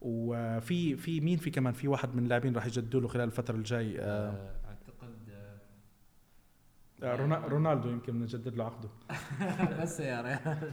وفي 0.00 0.96
في 0.96 1.20
مين 1.20 1.38
في 1.38 1.50
كمان 1.50 1.72
في 1.72 1.88
واحد 1.88 2.14
من 2.16 2.24
اللاعبين 2.24 2.54
راح 2.54 2.66
يجددوا 2.66 3.00
له 3.00 3.08
خلال 3.08 3.24
الفترة 3.24 3.56
الجاي 3.56 3.98
آه، 4.00 4.02
آه، 4.02 4.54
أعتقد 4.68 5.14
آه، 5.30 5.34
آه، 5.34 5.58
رونا- 5.60 6.87
رونالدو 7.02 7.88
يمكن 7.88 8.20
نجدد 8.20 8.56
له 8.56 8.64
عقده. 8.64 8.88
بس 9.82 10.00
يا 10.00 10.20
ريال. 10.20 10.72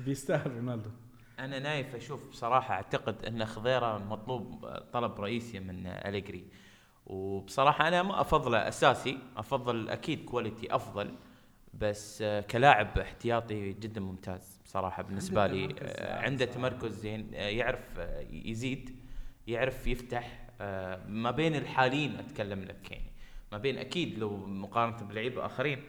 بيستاهل 0.00 0.50
رونالدو. 0.56 0.90
أنا 1.38 1.58
نايف 1.58 1.94
أشوف 1.94 2.28
بصراحة 2.28 2.74
أعتقد 2.74 3.24
أن 3.24 3.44
خضيرة 3.44 3.98
مطلوب 3.98 4.66
طلب 4.92 5.20
رئيسي 5.20 5.60
من 5.60 5.86
أليجري. 5.86 6.44
وبصراحة 7.06 7.88
أنا 7.88 8.02
ما 8.02 8.20
أفضله 8.20 8.68
أساسي 8.68 9.18
أفضل 9.36 9.88
أكيد 9.88 10.24
quality 10.24 10.74
أفضل 10.74 11.14
بس 11.74 12.24
كلاعب 12.50 12.98
احتياطي 12.98 13.72
جدا 13.72 14.00
ممتاز 14.00 14.60
بصراحة 14.64 15.02
بالنسبة 15.02 15.46
لي. 15.46 15.74
آه، 15.80 16.22
عنده. 16.22 16.44
تمركز 16.44 16.92
زين 17.00 17.34
يعرف 17.34 17.98
يزيد 18.30 18.96
يعرف 19.46 19.86
يفتح. 19.86 20.48
آه، 20.60 21.06
ما 21.06 21.30
بين 21.30 21.54
الحالين 21.54 22.16
أتكلم 22.16 22.60
لك 22.60 22.90
يعني 22.90 23.07
ما 23.52 23.58
بين 23.58 23.78
أكيد 23.78 24.18
لو 24.18 24.36
مقارنة 24.36 24.96
بلعيبه 24.96 25.46
اخرين 25.46 25.82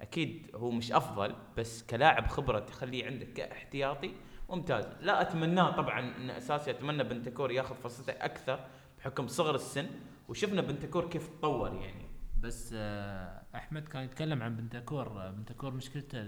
أكيد 0.00 0.50
هو 0.54 0.70
مش 0.70 0.92
أفضل 0.92 1.34
بس 1.56 1.86
كلاعب 1.86 2.26
خبرة 2.26 2.58
تخليه 2.58 3.06
عندك 3.06 3.32
كاحتياطي 3.32 4.10
ممتاز. 4.50 4.88
لا 5.00 5.20
أتمناه 5.20 5.70
طبعا 5.70 6.00
إن 6.00 6.30
أساسي 6.30 6.70
أتمنى 6.70 7.04
بنتنكور 7.04 7.50
ياخذ 7.50 7.74
فرصته 7.74 8.12
أكثر 8.12 8.66
بحكم 8.98 9.26
صغر 9.26 9.54
السن 9.54 9.86
وشفنا 10.28 10.60
بنتنكور 10.60 11.08
كيف 11.08 11.28
تطور 11.28 11.74
يعني. 11.74 12.04
بس 12.40 12.70
آه، 12.76 13.42
أحمد 13.54 13.88
كان 13.88 14.04
يتكلم 14.04 14.42
عن 14.42 14.56
بنتنكور 14.56 15.06
آه، 15.06 15.30
بنتنكور 15.30 15.70
مشكلته 15.74 16.26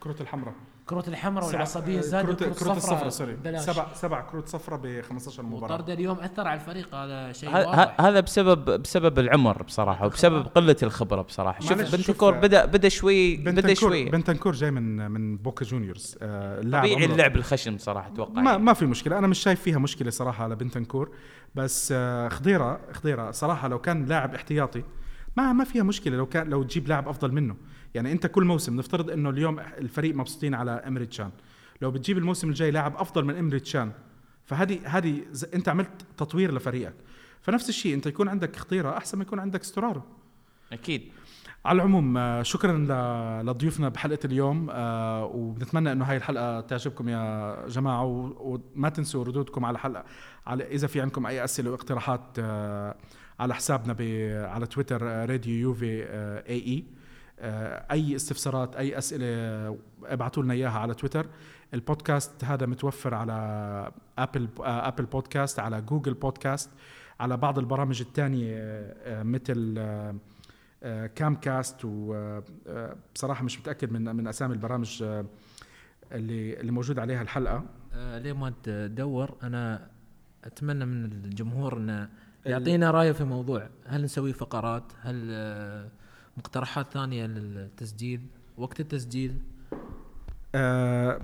كروت 0.00 0.20
الحمراء. 0.20 0.54
كروت 0.86 1.08
الحمراء 1.08 1.46
والعصبية 1.46 1.98
آه، 1.98 2.00
زادوا 2.00 2.34
كروت 2.34 2.42
كروت 2.42 2.58
كروت 2.58 2.76
الصفراء 2.76 3.08
صفراء 3.08 3.36
sorry. 3.42 3.58
سبع 3.58 3.86
سبع 3.94 4.20
كروت 4.20 4.48
صفراء 4.48 4.80
ب 4.80 5.00
15 5.00 5.42
مباراة. 5.42 5.74
وطرد 5.74 5.90
اليوم 5.90 6.18
أثر 6.18 6.48
على 6.48 6.60
الفريق 6.60 6.94
هذا 6.94 7.32
شيء 7.32 7.54
واضح. 7.54 8.00
هذا 8.00 8.20
بسبب 8.20 8.82
بسبب 8.82 9.18
العمر 9.18 9.62
بصراحة 9.62 10.06
وبسبب 10.06 10.46
قلة 10.46 10.76
الخبرة 10.82 11.22
بصراحة. 11.22 11.60
شوف 11.60 11.94
شوف، 11.94 12.24
بدأ 12.24 12.64
بدأ 12.64 12.88
شوي 12.88 13.36
بدأ 13.36 13.50
بنتنكور 13.50 13.74
شوي. 13.74 14.04
بنتنكور 14.04 14.52
جاي 14.52 14.70
من 14.70 15.10
من 15.10 15.36
بوكا 15.36 15.64
جونيورز. 15.64 16.18
آه 16.22 16.60
اللاعب 16.60 16.84
طبيعي 16.84 17.04
اللعب 17.04 17.36
الخشن 17.36 17.78
صراحة 17.78 18.08
أتوقع 18.08 18.42
ما 18.42 18.50
يعني. 18.50 18.62
ما 18.62 18.72
في 18.72 18.86
مشكلة. 18.86 19.18
أنا 19.18 19.26
مش 19.26 19.38
شايف 19.38 19.62
فيها 19.62 19.78
مشكلة 19.78 20.10
صراحة 20.10 20.44
على 20.44 20.56
بنتنكور. 20.56 21.10
بس 21.54 21.92
آه 21.96 22.28
خضيرة 22.28 22.80
خضيرة. 22.92 23.30
صراحة 23.30 23.68
لو 23.68 23.78
كان 23.78 24.04
لاعب 24.04 24.34
احتياطي 24.34 24.82
ما 25.36 25.52
ما 25.52 25.64
فيها 25.64 25.82
مشكلة. 25.82 26.16
لو 26.16 26.26
كان 26.26 26.48
لو 26.48 26.62
تجيب 26.62 26.88
لاعب 26.88 27.08
أفضل 27.08 27.32
منه. 27.32 27.56
يعني 27.96 28.12
انت 28.12 28.26
كل 28.26 28.44
موسم 28.44 28.76
نفترض 28.76 29.10
انه 29.10 29.30
اليوم 29.30 29.58
الفريق 29.60 30.14
مبسوطين 30.14 30.54
على 30.54 30.70
إمري 30.70 31.12
تشان. 31.12 31.30
لو 31.82 31.90
بتجيب 31.90 32.18
الموسم 32.18 32.48
الجاي 32.48 32.70
لاعب 32.70 32.96
أفضل 32.96 33.24
من 33.24 33.36
إمري 33.36 33.66
تشان 33.66 33.92
فهذه 34.44 34.78
هذه 34.84 35.22
ز- 35.32 35.44
انت 35.44 35.68
عملت 35.68 35.90
تطوير 36.16 36.54
لفريقك. 36.54 36.94
فنفس 37.42 37.68
الشيء 37.68 37.94
انت 37.94 38.06
يكون 38.06 38.28
عندك 38.28 38.56
خضيرة 38.56 38.96
أحسن 38.96 39.18
ما 39.18 39.22
يكون 39.24 39.38
عندك 39.38 39.62
ستورارو 39.62 40.02
أكيد. 40.72 41.02
على 41.64 41.76
العموم 41.76 42.16
آه، 42.16 42.42
شكرا 42.42 42.78
لضيوفنا 43.42 43.88
بحلقة 43.88 44.18
اليوم 44.24 44.68
آه، 44.70 45.24
وبنتمنى 45.24 45.92
إنه 45.92 46.04
هاي 46.04 46.16
الحلقة 46.16 46.60
تعجبكم 46.60 47.08
يا 47.08 47.68
جماعة 47.68 48.04
وما 48.04 48.88
تنسوا 48.88 49.24
ردودكم 49.24 49.64
على 49.64 49.74
الحلقة 49.74 50.04
على 50.46 50.64
إذا 50.64 50.86
في 50.86 51.00
عندكم 51.00 51.26
أي 51.26 51.44
أسئلة 51.44 51.70
واقتراحات 51.70 52.22
آه، 52.38 52.96
على 53.40 53.54
حسابنا 53.54 53.96
على 54.48 54.66
تويتر 54.66 55.02
راديو 55.02 55.54
Juve 55.60 56.02
AE. 56.48 56.84
أي 57.40 58.16
استفسارات 58.16 58.76
أي 58.76 58.98
أسئلة 58.98 59.26
آه، 59.28 59.76
ابعتوا 60.04 60.42
لنا 60.42 60.54
إياها 60.54 60.78
على 60.78 60.94
تويتر. 60.94 61.26
البودكاست 61.74 62.44
هذا 62.44 62.66
متوفر 62.66 63.14
على 63.14 63.32
Apple 64.18 64.48
آه، 64.60 64.88
Apple 64.88 65.04
Podcast 65.04 65.58
على 65.58 65.80
Google 65.82 66.14
Podcast 66.14 66.70
على 67.20 67.36
بعض 67.36 67.58
البرامج 67.58 68.00
الثانية 68.00 68.54
آه، 68.58 69.22
مثل 69.22 69.74
آه، 69.78 70.14
آه، 70.82 71.06
كام 71.06 71.34
كاست 71.34 71.76
وبصراحه 71.84 73.44
مش 73.44 73.60
متأكد 73.60 73.92
من 73.92 74.16
من 74.16 74.26
أسامي 74.28 74.54
البرامج 74.54 75.02
آه، 75.02 75.24
اللي 76.12 76.60
اللي 76.60 76.72
موجود 76.72 76.98
عليها 76.98 77.22
الحلقة. 77.22 77.64
آه 77.94 78.18
ليه 78.18 78.32
ما 78.32 78.52
تدور؟ 78.62 79.34
أنا 79.42 79.88
أتمنى 80.44 80.84
من 80.84 81.04
الجمهور 81.04 81.76
إنه 81.76 82.08
يعطينا 82.46 82.90
رأيه 82.90 83.12
في 83.12 83.24
موضوع 83.24 83.68
هل 83.86 84.02
نسوي 84.04 84.32
فقرات؟ 84.32 84.92
هل 85.00 85.28
آه 85.30 85.88
مقترحات 86.36 86.86
ثانية 86.92 87.26
للتسجيل 87.26 88.20
وقت 88.56 88.80
التسجيل؟ 88.80 89.38
آه، 90.54 91.20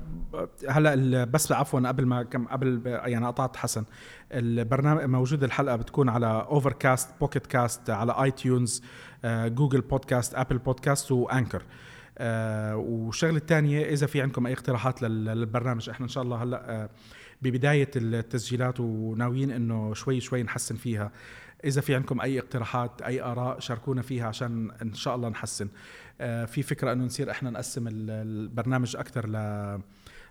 هلا 0.69 1.25
بس 1.25 1.53
عفوا 1.53 1.81
قبل 1.89 2.07
ما 2.07 2.23
كم 2.23 2.45
قبل 2.47 2.83
يعني 2.87 3.27
قطعت 3.27 3.57
حسن. 3.57 3.85
البرنامج 4.33 5.03
موجود 5.05 5.45
الحلقة 5.45 5.77
بتكون 5.77 6.09
على 6.09 6.27
Overcast 6.27 7.09
Pocket 7.21 7.47
Casts 7.47 7.91
على 7.91 8.13
iTunes 8.23 8.83
آه، 9.25 9.49
Google 9.49 9.81
Podcast 9.81 10.35
Apple 10.35 10.59
Podcast 10.59 11.13
و 11.13 11.20
Anchor 11.20 11.63
آه، 12.19 12.77
والشغلة 12.77 13.37
الثانية 13.37 13.85
إذا 13.93 14.07
في 14.07 14.23
عندكم 14.23 14.47
أي 14.47 14.53
اقتراحات 14.53 15.03
لل- 15.03 15.25
للبرنامج 15.25 15.91
إحنا 15.91 16.05
إن 16.05 16.09
شاء 16.11 16.23
الله 16.25 16.43
هلا 16.43 16.71
آه، 16.83 16.91
ببداية 17.43 17.91
التسجيلات 17.97 18.81
وناويين 18.81 19.51
إنه 19.51 19.95
شوي 19.95 20.21
شوي 20.21 20.43
نحسن 20.43 20.77
فيها. 20.77 21.13
إذا 21.65 21.81
في 21.81 21.95
عندكم 21.95 22.21
أي 22.21 22.39
اقتراحات 22.39 23.03
أي 23.03 23.23
آراء 23.23 23.61
شاركونا 23.61 24.03
فيها 24.03 24.27
عشان 24.29 24.71
إن 24.83 24.95
شاء 24.95 25.15
الله 25.17 25.29
نحسن. 25.29 25.69
آه، 26.21 26.45
في 26.45 26.63
فكرة 26.63 26.93
إنه 26.93 27.05
نصير 27.05 27.31
إحنا 27.31 27.51
نقسم 27.51 27.89
ال- 27.89 28.11
البرنامج 28.11 28.97
أكثر 28.97 29.29
ل 29.29 29.37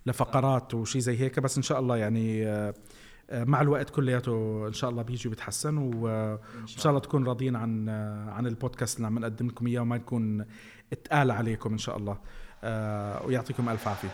لفقرات 0.05 0.73
وشي 0.73 1.01
زي 1.01 1.19
هيك 1.19 1.39
بس 1.39 1.57
إن 1.57 1.63
شاء 1.63 1.79
الله 1.79 1.97
يعني 1.97 2.47
آه، 2.47 2.73
آه، 3.29 3.43
مع 3.43 3.61
الوقت 3.61 3.89
كلياته 3.89 4.67
إن 4.67 4.73
شاء 4.73 4.89
الله 4.89 5.01
بيجي 5.03 5.27
وبيتحسن 5.27 5.77
وان 5.77 6.39
شاء 6.67 6.89
الله 6.89 6.99
تكون 6.99 7.27
راضيين 7.27 7.55
عن 7.55 7.89
عن 8.29 8.47
البودكاست 8.47 8.97
اللي 8.97 9.07
عم 9.07 9.19
نقدم 9.19 9.47
لكم 9.47 9.67
إياه 9.67 9.81
وما 9.81 9.97
نكون 9.97 10.45
اتقال 10.93 11.31
عليكم 11.31 11.71
إن 11.71 11.77
شاء 11.77 11.97
الله. 11.97 12.17
ويعطيكم 13.27 13.69
ألف 13.69 13.87
عافية. 13.87 14.09